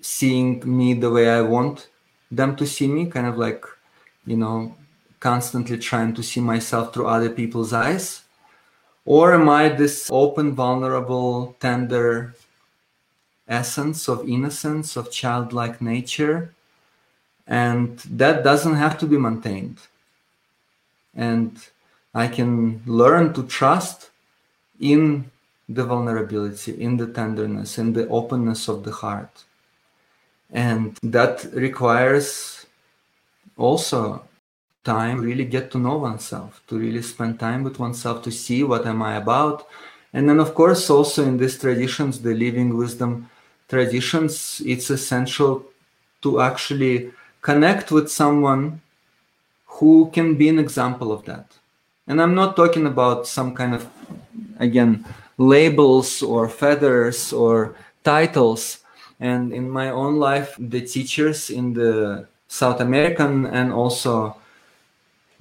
seeing 0.02 0.62
me 0.66 0.94
the 0.94 1.10
way 1.10 1.30
I 1.30 1.42
want 1.42 1.88
them 2.30 2.56
to 2.58 2.68
see 2.68 2.88
me, 2.88 3.06
kind 3.06 3.28
of 3.28 3.38
like, 3.38 3.64
you 4.26 4.36
know, 4.36 4.76
constantly 5.20 5.78
trying 5.78 6.14
to 6.16 6.24
see 6.24 6.42
myself 6.42 6.94
through 6.94 7.08
other 7.08 7.30
people's 7.30 7.72
eyes? 7.72 8.23
Or 9.06 9.34
am 9.34 9.50
I 9.50 9.70
this 9.70 10.10
open, 10.12 10.54
vulnerable, 10.54 11.56
tender 11.60 12.36
essence 13.48 14.08
of 14.08 14.28
innocence, 14.28 14.96
of 14.96 15.12
childlike 15.12 15.82
nature? 15.82 16.54
And 17.46 18.00
that 18.00 18.44
doesn't 18.44 18.76
have 18.76 18.98
to 19.00 19.06
be 19.06 19.18
maintained. 19.18 19.80
And 21.14 21.58
I 22.16 22.28
can 22.28 22.82
learn 22.86 23.34
to 23.34 23.44
trust 23.44 24.10
in 24.80 25.32
the 25.68 25.84
vulnerability, 25.84 26.82
in 26.82 26.98
the 26.98 27.08
tenderness, 27.08 27.78
in 27.78 27.94
the 27.94 28.08
openness 28.08 28.68
of 28.68 28.84
the 28.84 28.92
heart. 28.92 29.44
And 30.52 30.98
that 31.04 31.44
requires 31.54 32.66
also 33.58 34.24
time 34.84 35.22
really 35.22 35.46
get 35.46 35.72
to 35.72 35.80
know 35.80 35.98
oneself, 35.98 36.62
to 36.68 36.78
really 36.78 37.02
spend 37.02 37.40
time 37.40 37.64
with 37.64 37.80
oneself, 37.80 38.22
to 38.24 38.32
see 38.32 38.64
what 38.64 38.86
am 38.86 39.02
I 39.02 39.16
about. 39.16 39.68
And 40.14 40.28
then 40.28 40.40
of 40.40 40.54
course 40.54 40.90
also 40.90 41.24
in 41.24 41.38
these 41.38 41.58
traditions, 41.58 42.22
the 42.22 42.34
living 42.34 42.78
wisdom 42.78 43.30
traditions, 43.70 44.62
it's 44.66 44.90
essential 44.90 45.66
to 46.22 46.42
actually 46.42 47.12
connect 47.42 47.92
with 47.92 48.12
someone 48.12 48.82
who 49.66 50.10
can 50.14 50.36
be 50.36 50.50
an 50.50 50.60
example 50.60 51.12
of 51.12 51.26
that. 51.26 51.46
And 52.08 52.22
I'm 52.22 52.36
not 52.36 52.56
talking 52.56 52.86
about 52.86 53.28
some 53.28 53.56
kind 53.56 53.74
of 53.74 53.88
again 54.60 55.06
labels 55.38 56.22
or 56.22 56.48
feathers 56.48 57.34
or 57.34 57.76
titles. 58.04 58.80
And 59.20 59.54
in 59.54 59.70
my 59.70 59.90
own 59.90 60.18
life, 60.18 60.56
the 60.60 60.82
teachers 60.82 61.50
in 61.50 61.74
the 61.74 62.28
South 62.48 62.82
American 62.82 63.46
and 63.46 63.72
also 63.72 64.36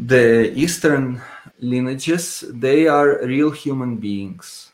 the 0.06 0.52
Eastern 0.54 1.22
lineages, 1.60 2.44
they 2.48 2.86
are 2.86 3.24
real 3.24 3.50
human 3.50 3.96
beings. 3.96 4.72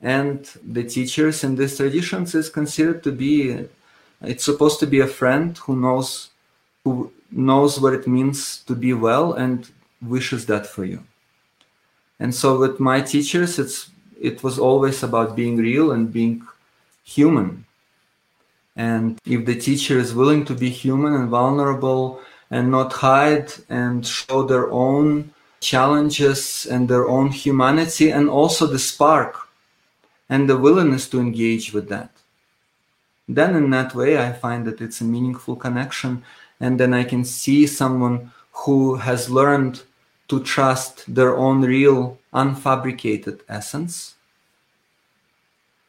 And 0.00 0.44
the 0.64 0.84
teachers 0.84 1.44
in 1.44 1.56
these 1.56 1.76
traditions 1.76 2.34
is 2.34 2.50
considered 2.50 3.02
to 3.04 3.12
be, 3.12 3.66
it's 4.20 4.44
supposed 4.44 4.80
to 4.80 4.86
be 4.86 5.00
a 5.00 5.06
friend 5.06 5.56
who 5.58 5.76
knows, 5.76 6.30
who 6.84 7.12
knows 7.30 7.80
what 7.80 7.94
it 7.94 8.06
means 8.06 8.58
to 8.64 8.74
be 8.74 8.92
well 8.92 9.32
and 9.32 9.70
wishes 10.02 10.46
that 10.46 10.66
for 10.66 10.84
you. 10.84 11.04
And 12.20 12.34
so 12.34 12.58
with 12.58 12.78
my 12.80 13.00
teachers, 13.00 13.58
it's 13.58 13.90
it 14.20 14.42
was 14.42 14.58
always 14.58 15.02
about 15.02 15.36
being 15.36 15.56
real 15.56 15.92
and 15.92 16.12
being 16.12 16.46
human. 17.02 17.66
And 18.76 19.18
if 19.26 19.44
the 19.44 19.54
teacher 19.54 19.98
is 19.98 20.14
willing 20.14 20.44
to 20.46 20.54
be 20.54 20.70
human 20.70 21.14
and 21.14 21.28
vulnerable 21.28 22.20
and 22.54 22.70
not 22.70 22.92
hide 22.92 23.50
and 23.68 24.06
show 24.06 24.44
their 24.44 24.70
own 24.70 25.34
challenges 25.60 26.66
and 26.70 26.88
their 26.88 27.08
own 27.08 27.28
humanity 27.28 28.10
and 28.10 28.30
also 28.30 28.64
the 28.64 28.78
spark 28.78 29.48
and 30.28 30.48
the 30.48 30.56
willingness 30.56 31.08
to 31.08 31.18
engage 31.18 31.72
with 31.72 31.88
that, 31.88 32.12
then 33.28 33.56
in 33.56 33.70
that 33.70 33.92
way 33.92 34.12
I 34.18 34.32
find 34.32 34.64
that 34.68 34.80
it's 34.80 35.00
a 35.00 35.10
meaningful 35.14 35.56
connection. 35.56 36.22
And 36.60 36.78
then 36.78 36.94
I 36.94 37.02
can 37.02 37.24
see 37.24 37.66
someone 37.66 38.30
who 38.62 38.96
has 39.08 39.28
learned 39.28 39.82
to 40.28 40.40
trust 40.40 41.12
their 41.12 41.36
own 41.36 41.62
real, 41.62 42.18
unfabricated 42.32 43.40
essence. 43.48 44.14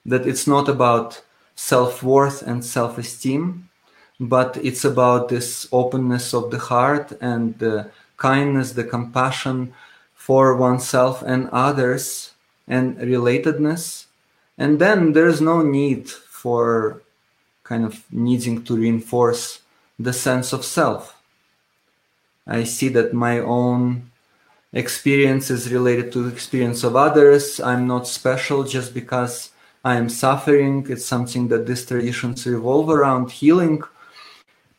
That 0.03 0.25
it's 0.25 0.47
not 0.47 0.67
about 0.67 1.21
self 1.55 2.01
worth 2.01 2.41
and 2.41 2.65
self 2.65 2.97
esteem, 2.97 3.69
but 4.19 4.57
it's 4.57 4.85
about 4.85 5.29
this 5.29 5.67
openness 5.71 6.33
of 6.33 6.51
the 6.51 6.59
heart 6.59 7.11
and 7.21 7.57
the 7.59 7.89
kindness, 8.17 8.71
the 8.71 8.83
compassion 8.83 9.73
for 10.15 10.55
oneself 10.55 11.21
and 11.21 11.49
others, 11.51 12.31
and 12.67 12.97
relatedness. 12.97 14.05
And 14.57 14.79
then 14.79 15.13
there's 15.13 15.41
no 15.41 15.61
need 15.61 16.09
for 16.09 17.01
kind 17.63 17.85
of 17.85 18.03
needing 18.11 18.63
to 18.63 18.75
reinforce 18.75 19.59
the 19.99 20.13
sense 20.13 20.53
of 20.53 20.63
self. 20.63 21.19
I 22.47 22.63
see 22.63 22.89
that 22.89 23.13
my 23.13 23.39
own 23.39 24.11
experience 24.71 25.49
is 25.49 25.71
related 25.71 26.11
to 26.11 26.23
the 26.23 26.33
experience 26.33 26.83
of 26.83 26.95
others. 26.95 27.59
I'm 27.59 27.87
not 27.87 28.07
special 28.07 28.63
just 28.63 28.93
because 28.93 29.49
I 29.83 29.95
am 29.95 30.09
suffering. 30.09 30.85
It's 30.89 31.05
something 31.05 31.47
that 31.49 31.65
these 31.65 31.85
traditions 31.85 32.45
revolve 32.45 32.89
around 32.89 33.31
healing 33.31 33.81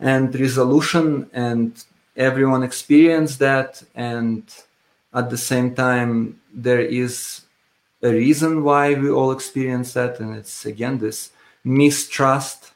and 0.01 0.35
resolution 0.39 1.28
and 1.32 1.85
everyone 2.16 2.62
experience 2.62 3.36
that 3.36 3.82
and 3.94 4.43
at 5.14 5.31
the 5.31 5.36
same 5.36 5.74
time 5.74 6.40
there 6.52 6.81
is 6.81 7.43
a 8.02 8.10
reason 8.10 8.62
why 8.62 8.94
we 8.94 9.10
all 9.10 9.32
experience 9.32 9.93
that 9.94 10.20
and 10.20 10.35
it's 10.36 10.66
again 10.66 10.98
this 10.98 11.31
mistrust 11.64 12.73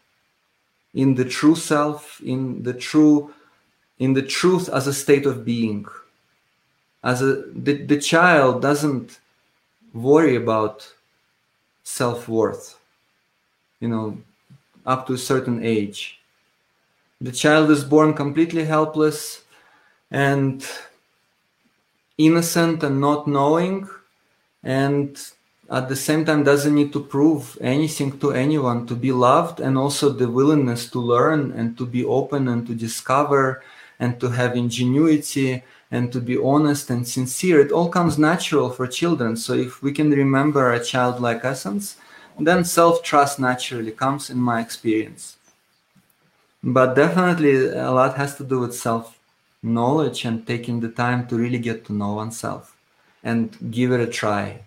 in 0.95 1.15
the 1.15 1.25
true 1.25 1.55
self 1.55 2.21
in 2.21 2.63
the 2.63 2.75
true 2.75 3.33
in 3.99 4.15
the 4.15 4.23
truth 4.23 4.69
as 4.71 4.87
a 4.87 4.95
state 4.95 5.27
of 5.27 5.45
being. 5.45 5.87
As 7.05 7.23
a 7.23 7.43
the, 7.55 7.85
the 7.85 8.01
child 8.01 8.63
doesn't 8.63 9.21
worry 9.93 10.37
about 10.37 10.93
self-worth 11.83 12.79
you 13.81 13.89
know 13.89 14.17
up 14.87 15.07
to 15.07 15.15
a 15.15 15.19
certain 15.19 15.65
age 15.65 16.20
the 17.21 17.33
child 17.33 17.71
is 17.71 17.85
born 17.85 18.15
completely 18.15 18.65
helpless 18.65 19.43
and 20.11 20.67
innocent 22.17 22.83
and 22.83 23.01
not 23.01 23.27
knowing 23.27 23.89
and 24.63 25.33
at 25.71 25.89
the 25.89 25.97
same 25.97 26.25
time 26.25 26.43
doesn't 26.43 26.75
need 26.75 26.93
to 26.93 27.03
prove 27.03 27.57
anything 27.61 28.19
to 28.19 28.33
anyone 28.33 28.87
to 28.87 28.95
be 28.97 29.13
loved 29.13 29.61
and 29.61 29.79
also 29.79 30.09
the 30.11 30.29
willingness 30.29 30.91
to 30.91 30.99
learn 30.99 31.53
and 31.53 31.79
to 31.79 31.87
be 31.87 32.05
open 32.05 32.49
and 32.49 32.67
to 32.67 32.75
discover 32.75 33.63
and 34.01 34.19
to 34.19 34.29
have 34.29 34.57
ingenuity 34.57 35.63
and 35.93 36.13
to 36.13 36.21
be 36.21 36.37
honest 36.39 36.91
and 36.91 37.07
sincere. 37.07 37.61
It 37.61 37.73
all 37.73 37.89
comes 37.89 38.19
natural 38.19 38.71
for 38.71 38.87
children. 38.87 39.37
So 39.37 39.55
if 39.55 39.83
we 39.83 39.93
can 39.93 40.11
remember 40.11 40.73
a 40.73 40.85
childlike 40.85 41.45
essence 41.45 41.97
then 42.39 42.65
self-trust 42.65 43.39
naturally 43.39 43.93
comes 43.93 44.31
in 44.31 44.39
my 44.39 44.61
experience 44.61 45.37
but 46.63 46.95
definitely 46.95 47.69
a 47.69 47.91
lot 47.91 48.17
has 48.17 48.37
to 48.37 48.45
do 48.45 48.61
with 48.61 48.75
self 48.75 49.19
knowledge 49.63 50.25
and 50.25 50.47
taking 50.47 50.81
the 50.81 50.89
time 50.89 51.27
to 51.27 51.37
really 51.37 51.59
get 51.59 51.85
to 51.85 51.93
know 51.93 52.15
oneself 52.15 52.77
and 53.23 53.57
give 53.71 53.93
it 53.93 54.01
a 54.01 54.07
try 54.07 54.61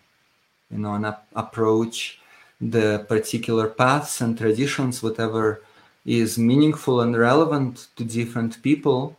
you 0.69 0.77
know 0.77 0.93
and 0.93 1.05
ap- 1.05 1.27
approach 1.35 2.19
the 2.61 3.05
particular 3.09 3.67
paths 3.67 4.21
and 4.21 4.37
traditions 4.37 5.01
whatever 5.01 5.61
is 6.05 6.37
meaningful 6.37 7.01
and 7.01 7.17
relevant 7.17 7.87
to 7.95 8.03
different 8.03 8.61
people 8.61 9.17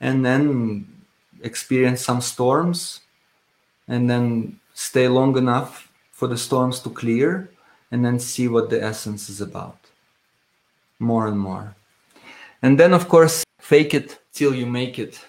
and 0.00 0.24
then 0.24 0.86
experience 1.42 2.00
some 2.00 2.20
storms 2.20 3.00
and 3.88 4.08
then 4.10 4.58
stay 4.74 5.06
long 5.08 5.36
enough 5.36 5.88
for 6.10 6.26
the 6.28 6.38
storms 6.38 6.80
to 6.80 6.90
clear 6.90 7.50
and 7.90 8.04
then 8.04 8.18
see 8.18 8.48
what 8.48 8.70
the 8.70 8.82
essence 8.82 9.28
is 9.28 9.40
about 9.40 9.78
more 10.98 11.26
and 11.26 11.38
more 11.38 11.74
and 12.62 12.78
then 12.78 12.94
of 12.94 13.08
course 13.08 13.44
fake 13.60 13.92
it 13.94 14.18
till 14.32 14.54
you 14.54 14.66
make 14.66 14.98
it. 14.98 15.20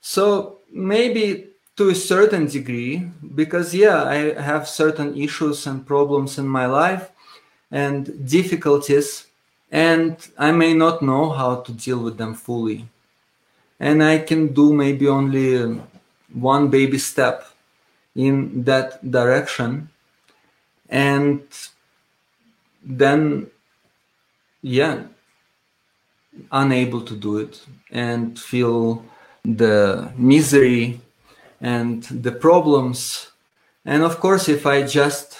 So 0.00 0.58
maybe 0.72 1.50
to 1.76 1.88
a 1.90 1.94
certain 1.94 2.46
degree 2.46 3.10
because 3.34 3.74
yeah 3.74 4.04
i 4.04 4.40
have 4.40 4.68
certain 4.68 5.16
issues 5.16 5.66
and 5.66 5.86
problems 5.86 6.36
in 6.38 6.46
my 6.46 6.66
life 6.66 7.10
and 7.70 8.28
difficulties 8.28 9.26
and 9.70 10.28
i 10.36 10.50
may 10.52 10.74
not 10.74 11.00
know 11.00 11.30
how 11.30 11.56
to 11.56 11.72
deal 11.72 11.98
with 11.98 12.18
them 12.18 12.34
fully. 12.34 12.86
And 13.78 14.02
i 14.02 14.18
can 14.18 14.52
do 14.52 14.74
maybe 14.74 15.08
only 15.08 15.80
one 16.32 16.68
baby 16.68 16.98
step 16.98 17.46
in 18.14 18.64
that 18.64 19.10
direction. 19.10 19.88
And 20.90 21.40
then 22.84 23.50
yeah 24.60 25.04
unable 26.52 27.02
to 27.02 27.16
do 27.16 27.38
it 27.38 27.60
and 27.90 28.38
feel 28.38 29.04
the 29.44 30.12
misery 30.16 31.00
and 31.60 32.02
the 32.04 32.32
problems. 32.32 33.30
And 33.84 34.02
of 34.02 34.20
course, 34.20 34.48
if 34.48 34.66
I 34.66 34.82
just 34.82 35.38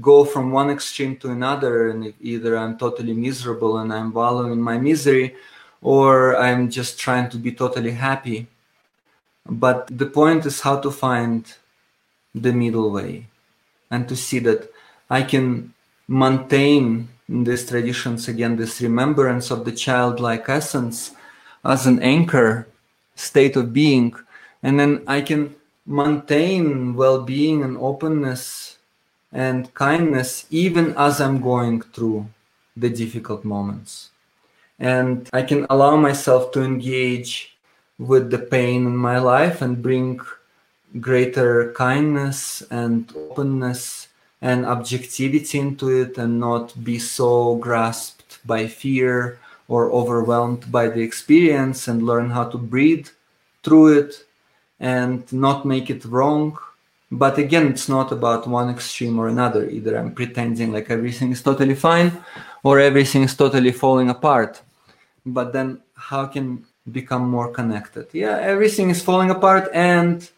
go 0.00 0.24
from 0.24 0.52
one 0.52 0.70
extreme 0.70 1.16
to 1.18 1.30
another, 1.30 1.90
and 1.90 2.14
either 2.20 2.56
I'm 2.56 2.78
totally 2.78 3.12
miserable 3.12 3.78
and 3.78 3.92
I'm 3.92 4.12
wallowing 4.12 4.52
in 4.52 4.62
my 4.62 4.78
misery, 4.78 5.36
or 5.82 6.36
I'm 6.36 6.70
just 6.70 6.98
trying 6.98 7.28
to 7.30 7.36
be 7.36 7.52
totally 7.52 7.90
happy. 7.90 8.46
But 9.46 9.88
the 9.90 10.06
point 10.06 10.46
is 10.46 10.60
how 10.60 10.78
to 10.80 10.90
find 10.90 11.52
the 12.34 12.52
middle 12.52 12.90
way 12.90 13.26
and 13.90 14.08
to 14.08 14.16
see 14.16 14.38
that 14.40 14.70
I 15.10 15.22
can 15.22 15.74
maintain 16.08 17.08
in 17.32 17.44
these 17.44 17.66
traditions 17.66 18.28
again 18.28 18.56
this 18.56 18.80
remembrance 18.82 19.50
of 19.50 19.64
the 19.64 19.72
childlike 19.72 20.48
essence 20.48 21.12
as 21.64 21.86
an 21.86 21.98
anchor 22.02 22.68
state 23.14 23.56
of 23.56 23.72
being. 23.72 24.14
And 24.62 24.78
then 24.78 25.02
i 25.06 25.20
can 25.20 25.54
maintain 25.86 26.94
well-being 26.94 27.62
and 27.64 27.76
openness 27.78 28.78
and 29.32 29.72
kindness 29.74 30.46
even 30.50 30.94
as 30.96 31.20
i'm 31.20 31.40
going 31.40 31.80
through 31.80 32.26
the 32.76 32.90
difficult 32.90 33.44
moments. 33.44 34.10
And 34.78 35.28
i 35.32 35.42
can 35.42 35.66
allow 35.70 35.96
myself 35.96 36.52
to 36.52 36.62
engage 36.62 37.56
with 37.98 38.30
the 38.30 38.38
pain 38.54 38.86
in 38.86 38.96
my 38.96 39.18
life 39.18 39.62
and 39.62 39.82
bring 39.88 40.20
greater 41.00 41.72
kindness 41.72 42.62
and 42.70 43.10
openness 43.16 44.01
and 44.42 44.66
objectivity 44.66 45.58
into 45.60 45.88
it 45.88 46.18
and 46.18 46.40
not 46.40 46.74
be 46.82 46.98
so 46.98 47.54
grasped 47.56 48.44
by 48.44 48.66
fear 48.66 49.38
or 49.68 49.90
overwhelmed 49.92 50.70
by 50.70 50.88
the 50.88 51.00
experience 51.00 51.86
and 51.86 52.02
learn 52.02 52.28
how 52.28 52.44
to 52.44 52.58
breathe 52.58 53.08
through 53.62 53.96
it 53.98 54.24
and 54.80 55.32
not 55.32 55.64
make 55.64 55.88
it 55.88 56.04
wrong. 56.04 56.58
But 57.12 57.38
again 57.38 57.68
it's 57.68 57.88
not 57.88 58.10
about 58.10 58.48
one 58.48 58.68
extreme 58.68 59.16
or 59.18 59.28
another. 59.28 59.70
Either 59.70 59.96
i'm 59.96 60.12
pretending 60.12 60.72
like 60.72 60.90
everything 60.90 61.30
is 61.30 61.42
totally 61.42 61.76
fine 61.76 62.10
or 62.64 62.80
everything 62.80 63.22
is 63.22 63.36
totally 63.36 63.70
falling 63.70 64.10
apart. 64.10 64.60
But 65.24 65.52
then 65.52 65.80
how 65.94 66.26
can 66.26 66.66
become 66.90 67.30
more 67.30 67.52
connected? 67.52 68.06
Yeah 68.12 68.38
everything 68.40 68.90
is 68.90 69.02
falling 69.02 69.30
apart 69.30 69.70
and 69.72 70.28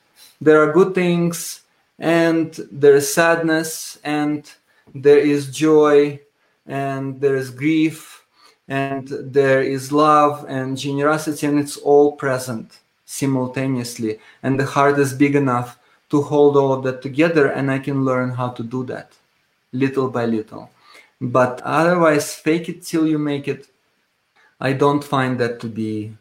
there 0.42 0.60
are 0.62 0.72
good 0.72 0.94
things 0.94 1.63
and 1.98 2.54
there 2.70 2.94
is 2.94 3.12
sadness 3.12 3.98
and 4.04 4.52
there 4.94 5.18
is 5.18 5.50
joy 5.50 6.20
and 6.66 7.20
there 7.20 7.36
is 7.36 7.50
grief 7.50 8.24
and 8.68 9.08
there 9.08 9.62
is 9.62 9.92
love 9.92 10.44
and 10.48 10.76
generosity 10.76 11.46
and 11.46 11.58
it's 11.58 11.76
all 11.76 12.12
present 12.12 12.78
simultaneously. 13.04 14.18
And 14.42 14.58
the 14.58 14.64
heart 14.64 14.98
is 14.98 15.12
big 15.12 15.36
enough 15.36 15.78
to 16.10 16.22
hold 16.22 16.56
all 16.56 16.72
of 16.72 16.82
that 16.84 17.02
together 17.02 17.46
and 17.46 17.70
i 17.70 17.78
can 17.78 18.04
learn 18.04 18.30
how 18.30 18.50
to 18.50 18.62
do 18.62 18.84
that 18.84 19.12
little 19.72 20.08
by 20.08 20.26
little. 20.26 20.70
But 21.20 21.60
otherwise 21.62 22.34
fake 22.34 22.68
it 22.68 22.82
till 22.82 23.06
you 23.06 23.18
make 23.18 23.48
it. 23.48 23.66
I 24.60 24.72
don't 24.72 25.02
find 25.02 25.38
that 25.40 25.60
to 25.60 25.68
be 25.68 26.16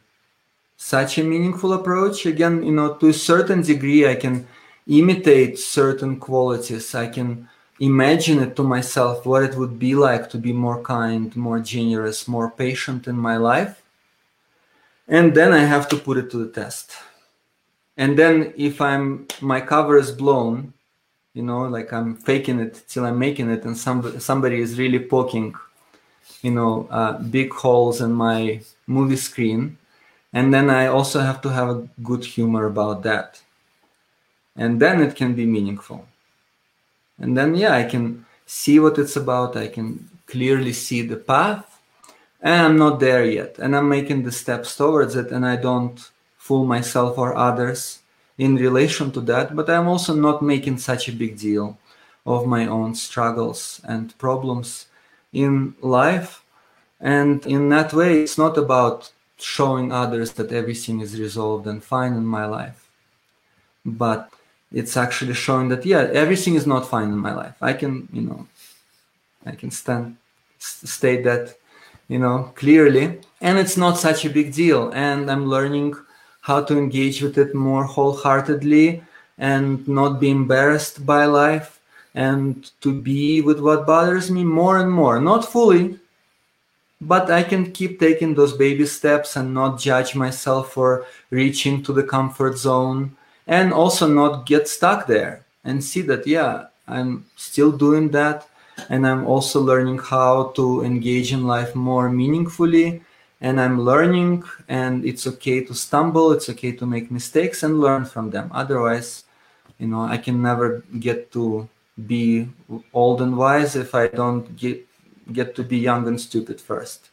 such 0.77 1.17
a 1.17 1.23
meaningful 1.23 1.73
approach. 1.73 2.25
Again 2.25 2.63
you 2.63 2.71
know 2.73 2.95
to 2.95 3.09
a 3.09 3.13
certain 3.13 3.61
degree 3.61 4.07
i 4.07 4.15
can 4.15 4.47
imitate 4.87 5.57
certain 5.59 6.19
qualities. 6.19 6.93
I 6.95 7.07
can 7.07 7.47
imagine 7.79 8.39
it 8.39 8.55
to 8.55 8.63
myself 8.63 9.25
what 9.25 9.43
it 9.43 9.55
would 9.55 9.79
be 9.79 9.95
like 9.95 10.29
to 10.29 10.37
be 10.37 10.53
more 10.53 10.81
kind, 10.81 11.35
more 11.35 11.59
generous, 11.59 12.27
more 12.27 12.49
patient 12.49 13.07
in 13.07 13.17
my 13.17 13.37
life. 13.37 13.81
And 15.07 15.35
then 15.35 15.51
I 15.53 15.65
have 15.65 15.89
to 15.89 15.97
put 15.97 16.17
it 16.17 16.31
to 16.31 16.37
the 16.37 16.51
test. 16.51 16.93
And 17.97 18.17
then 18.17 18.53
if 18.57 18.81
I'm 18.81 19.27
my 19.41 19.61
cover 19.61 19.97
is 19.97 20.11
blown, 20.11 20.73
you 21.33 21.43
know, 21.43 21.63
like 21.63 21.93
I'm 21.93 22.15
faking 22.15 22.59
it 22.59 22.83
till 22.87 23.05
I'm 23.05 23.19
making 23.19 23.49
it, 23.51 23.65
and 23.65 23.77
somebody 23.77 24.19
somebody 24.19 24.59
is 24.61 24.79
really 24.79 24.99
poking, 24.99 25.53
you 26.41 26.51
know, 26.51 26.87
uh, 26.89 27.19
big 27.19 27.53
holes 27.53 28.01
in 28.01 28.13
my 28.13 28.61
movie 28.87 29.17
screen, 29.17 29.77
and 30.31 30.53
then 30.53 30.69
I 30.69 30.87
also 30.87 31.19
have 31.19 31.41
to 31.41 31.49
have 31.49 31.69
a 31.69 31.87
good 32.01 32.25
humor 32.25 32.65
about 32.65 33.03
that 33.03 33.42
and 34.55 34.79
then 34.79 35.01
it 35.01 35.15
can 35.15 35.33
be 35.33 35.45
meaningful. 35.45 36.07
And 37.19 37.37
then 37.37 37.55
yeah 37.55 37.73
i 37.73 37.83
can 37.83 38.25
see 38.45 38.79
what 38.79 38.99
it's 38.99 39.15
about. 39.15 39.55
I 39.55 39.67
can 39.67 40.09
clearly 40.27 40.73
see 40.73 41.01
the 41.01 41.17
path. 41.17 41.79
And 42.41 42.61
i'm 42.61 42.77
not 42.77 42.99
there 42.99 43.25
yet. 43.25 43.57
And 43.59 43.75
i'm 43.75 43.89
making 43.89 44.23
the 44.23 44.31
steps 44.31 44.75
towards 44.75 45.15
it. 45.15 45.31
And 45.31 45.45
i 45.45 45.55
don't 45.55 45.99
fool 46.37 46.65
myself 46.65 47.17
or 47.17 47.35
others 47.35 47.99
in 48.37 48.55
relation 48.55 49.11
to 49.11 49.21
that. 49.21 49.55
But 49.55 49.69
i'm 49.69 49.87
also 49.87 50.13
not 50.13 50.41
making 50.41 50.77
such 50.77 51.07
a 51.07 51.13
big 51.13 51.37
deal 51.37 51.77
of 52.25 52.47
my 52.47 52.67
own 52.67 52.95
struggles 52.95 53.81
and 53.83 54.17
problems 54.17 54.87
in 55.33 55.75
life. 55.81 56.43
And 56.99 57.45
in 57.45 57.69
that 57.69 57.93
way 57.93 58.21
it's 58.21 58.37
not 58.37 58.57
about 58.57 59.11
showing 59.37 59.91
others 59.91 60.33
that 60.33 60.51
everything 60.53 61.01
is 61.01 61.19
resolved 61.19 61.67
and 61.67 61.83
fine 61.83 62.13
in 62.13 62.25
my 62.25 62.45
life. 62.45 62.89
But 63.85 64.31
it's 64.73 64.97
actually 64.97 65.33
showing 65.33 65.69
that 65.69 65.85
yeah 65.85 66.09
everything 66.13 66.55
is 66.55 66.67
not 66.67 66.89
fine 66.89 67.09
in 67.09 67.17
my 67.17 67.33
life 67.33 67.55
i 67.61 67.73
can 67.73 68.07
you 68.11 68.21
know 68.21 68.47
i 69.45 69.51
can 69.51 69.71
stand 69.71 70.17
state 70.59 71.23
that 71.23 71.55
you 72.07 72.19
know, 72.19 72.51
clearly. 72.55 73.19
And 73.41 73.57
it's 73.57 73.77
not 73.77 73.97
such 73.97 74.25
a 74.25 74.29
big 74.29 74.53
deal. 74.53 74.91
And 74.91 75.29
I'm 75.29 75.47
learning 75.47 75.95
how 76.41 76.63
to 76.63 76.77
engage 76.77 77.21
with 77.21 77.37
it 77.37 77.55
more 77.55 77.85
wholeheartedly 77.85 79.03
and 79.37 79.87
not 79.87 80.19
be 80.19 80.29
embarrassed 80.29 81.05
by 81.05 81.25
life 81.25 81.79
and 82.13 82.69
to 82.81 82.93
be 82.93 83.41
with 83.41 83.59
what 83.59 83.87
bothers 83.87 84.29
me 84.29 84.43
more 84.43 84.77
and 84.77 84.91
more. 84.91 85.19
Not 85.19 85.51
fully, 85.51 85.99
but 87.01 87.31
I 87.31 87.43
can 87.43 87.71
keep 87.71 87.99
taking 87.99 88.35
those 88.35 88.53
baby 88.53 88.85
steps 88.85 89.35
and 89.35 89.53
not 89.53 89.79
judge 89.79 90.15
myself 90.15 90.73
for 90.73 91.05
reaching 91.31 91.81
to 91.83 91.93
the 91.93 92.03
comfort 92.03 92.57
zone 92.57 93.15
and 93.47 93.73
also 93.73 94.07
not 94.07 94.45
get 94.45 94.67
stuck 94.67 95.07
there 95.07 95.45
and 95.63 95.83
see 95.83 96.01
that, 96.01 96.25
yeah, 96.27 96.67
I'm 96.87 97.25
still 97.35 97.71
doing 97.71 98.09
that 98.09 98.47
and 98.89 99.05
I'm 99.05 99.25
also 99.25 99.61
learning 99.61 99.99
how 99.99 100.51
to 100.55 100.83
engage 100.83 101.31
in 101.31 101.45
life 101.45 101.75
more 101.75 102.09
meaningfully. 102.09 103.01
And 103.41 103.59
I'm 103.59 103.81
learning, 103.81 104.43
and 104.69 105.03
it's 105.03 105.27
okay 105.27 105.65
to 105.65 105.73
stumble, 105.73 106.31
it's 106.31 106.47
okay 106.47 106.71
to 106.71 106.85
make 106.85 107.11
mistakes 107.11 107.61
and 107.63 107.81
learn 107.81 108.05
from 108.05 108.29
them. 108.29 108.49
Otherwise, 108.53 109.25
you 109.79 109.87
know, 109.87 110.03
I 110.03 110.15
can 110.15 110.41
never 110.41 110.81
get 110.97 111.29
to 111.33 111.67
be 112.07 112.47
old 112.93 113.21
and 113.21 113.35
wise 113.35 113.75
if 113.75 113.93
I 113.93 114.07
don't 114.07 114.55
get 114.55 114.87
get 115.31 115.55
to 115.55 115.63
be 115.63 115.77
young 115.77 116.07
and 116.07 116.19
stupid 116.19 116.59
first. 116.59 117.09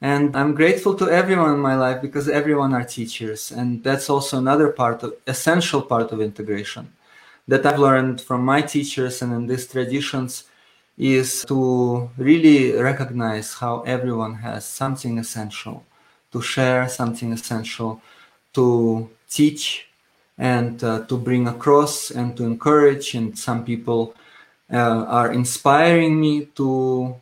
And 0.00 0.36
I'm 0.36 0.54
grateful 0.54 0.94
to 0.94 1.10
everyone 1.10 1.54
in 1.54 1.60
my 1.60 1.74
life 1.74 2.00
because 2.00 2.28
everyone 2.28 2.72
are 2.72 2.84
teachers, 2.84 3.50
and 3.50 3.82
that's 3.82 4.08
also 4.08 4.38
another 4.38 4.68
part 4.68 5.02
of 5.02 5.14
essential 5.26 5.82
part 5.82 6.12
of 6.12 6.20
integration 6.20 6.92
that 7.48 7.64
I've 7.64 7.78
learned 7.80 8.20
from 8.20 8.44
my 8.44 8.60
teachers 8.60 9.22
and 9.22 9.32
in 9.32 9.46
these 9.46 9.66
traditions 9.66 10.44
is 10.98 11.44
to 11.46 12.10
really 12.18 12.72
recognize 12.72 13.54
how 13.54 13.80
everyone 13.82 14.34
has 14.34 14.64
something 14.66 15.18
essential 15.18 15.84
to 16.30 16.42
share, 16.42 16.88
something 16.88 17.32
essential 17.32 18.02
to 18.52 19.08
teach, 19.30 19.88
and 20.36 20.84
uh, 20.84 21.04
to 21.06 21.16
bring 21.16 21.48
across 21.48 22.10
and 22.10 22.36
to 22.36 22.44
encourage. 22.44 23.14
And 23.14 23.38
some 23.38 23.64
people 23.64 24.14
uh, 24.70 24.76
are 24.76 25.32
inspiring 25.32 26.20
me 26.20 26.46
to 26.56 27.16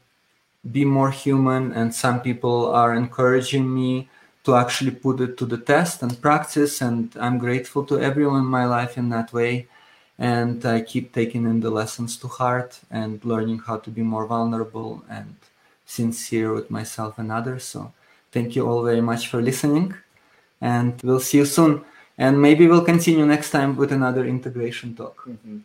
be 0.72 0.84
more 0.84 1.10
human, 1.10 1.72
and 1.72 1.94
some 1.94 2.20
people 2.20 2.72
are 2.72 2.94
encouraging 2.94 3.72
me 3.72 4.09
to 4.44 4.55
actually 4.55 4.93
put 4.93 5.20
it 5.20 5.36
to 5.38 5.47
the 5.47 5.59
test 5.59 6.02
and 6.02 6.20
practice. 6.20 6.80
And 6.80 7.12
I'm 7.18 7.38
grateful 7.38 7.84
to 7.86 8.01
everyone 8.01 8.40
in 8.40 8.47
my 8.47 8.64
life 8.64 8.97
in 8.97 9.09
that 9.10 9.32
way. 9.32 9.68
And 10.18 10.64
I 10.64 10.80
keep 10.80 11.12
taking 11.12 11.44
in 11.44 11.60
the 11.60 11.70
lessons 11.70 12.16
to 12.18 12.28
heart 12.28 12.80
and 12.90 13.22
learning 13.24 13.60
how 13.66 13.78
to 13.78 13.90
be 13.90 14.02
more 14.02 14.26
vulnerable 14.26 15.05
and 15.10 15.36
sincere 15.84 16.52
with 16.52 16.70
myself 16.70 17.18
and 17.18 17.30
others. 17.30 17.64
So, 17.64 17.93
thank 18.32 18.56
you 18.56 18.66
all 18.66 18.82
very 18.82 19.02
much 19.02 19.28
for 19.28 19.43
listening, 19.43 19.94
and 20.60 20.98
we'll 21.02 21.20
see 21.20 21.38
you 21.38 21.44
soon 21.44 21.84
and 22.18 22.40
maybe 22.40 22.66
we'll 22.66 22.84
continue 22.84 23.26
next 23.26 23.51
time 23.51 23.76
with 23.76 23.93
another 23.93 24.24
integration 24.24 24.94
talk 24.94 25.24
mm-hmm. 25.26 25.59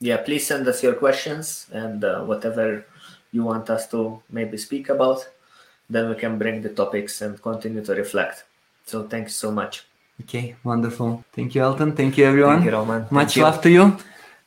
yeah 0.00 0.16
please 0.16 0.46
send 0.46 0.66
us 0.66 0.82
your 0.82 0.94
questions 0.94 1.66
and 1.72 2.04
uh, 2.04 2.22
whatever 2.22 2.84
you 3.32 3.44
want 3.44 3.68
us 3.70 3.88
to 3.88 4.22
maybe 4.30 4.56
speak 4.56 4.88
about 4.88 5.28
then 5.90 6.08
we 6.08 6.14
can 6.14 6.38
bring 6.38 6.62
the 6.62 6.68
topics 6.68 7.20
and 7.22 7.40
continue 7.40 7.82
to 7.84 7.94
reflect. 7.94 8.44
So 8.84 9.04
thanks 9.04 9.34
so 9.34 9.50
much. 9.50 9.86
Okay 10.22 10.54
wonderful. 10.64 11.24
Thank 11.32 11.54
you 11.54 11.62
elton. 11.62 11.92
Thank 11.92 12.18
you 12.18 12.26
everyone. 12.26 12.56
Thank 12.56 12.66
you, 12.66 12.72
Roman. 12.72 13.06
much 13.10 13.34
thank 13.34 13.44
love 13.44 13.56
you. 13.56 13.62
to 13.62 13.70
you. 13.70 13.96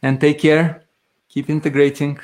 And 0.02 0.20
take 0.20 0.40
care. 0.40 0.84
Keep 1.30 1.50
integrating. 1.50 2.20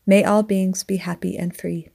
May 0.06 0.24
all 0.24 0.44
beings 0.44 0.84
be 0.84 0.98
happy 0.98 1.38
and 1.38 1.56
free. 1.56 1.88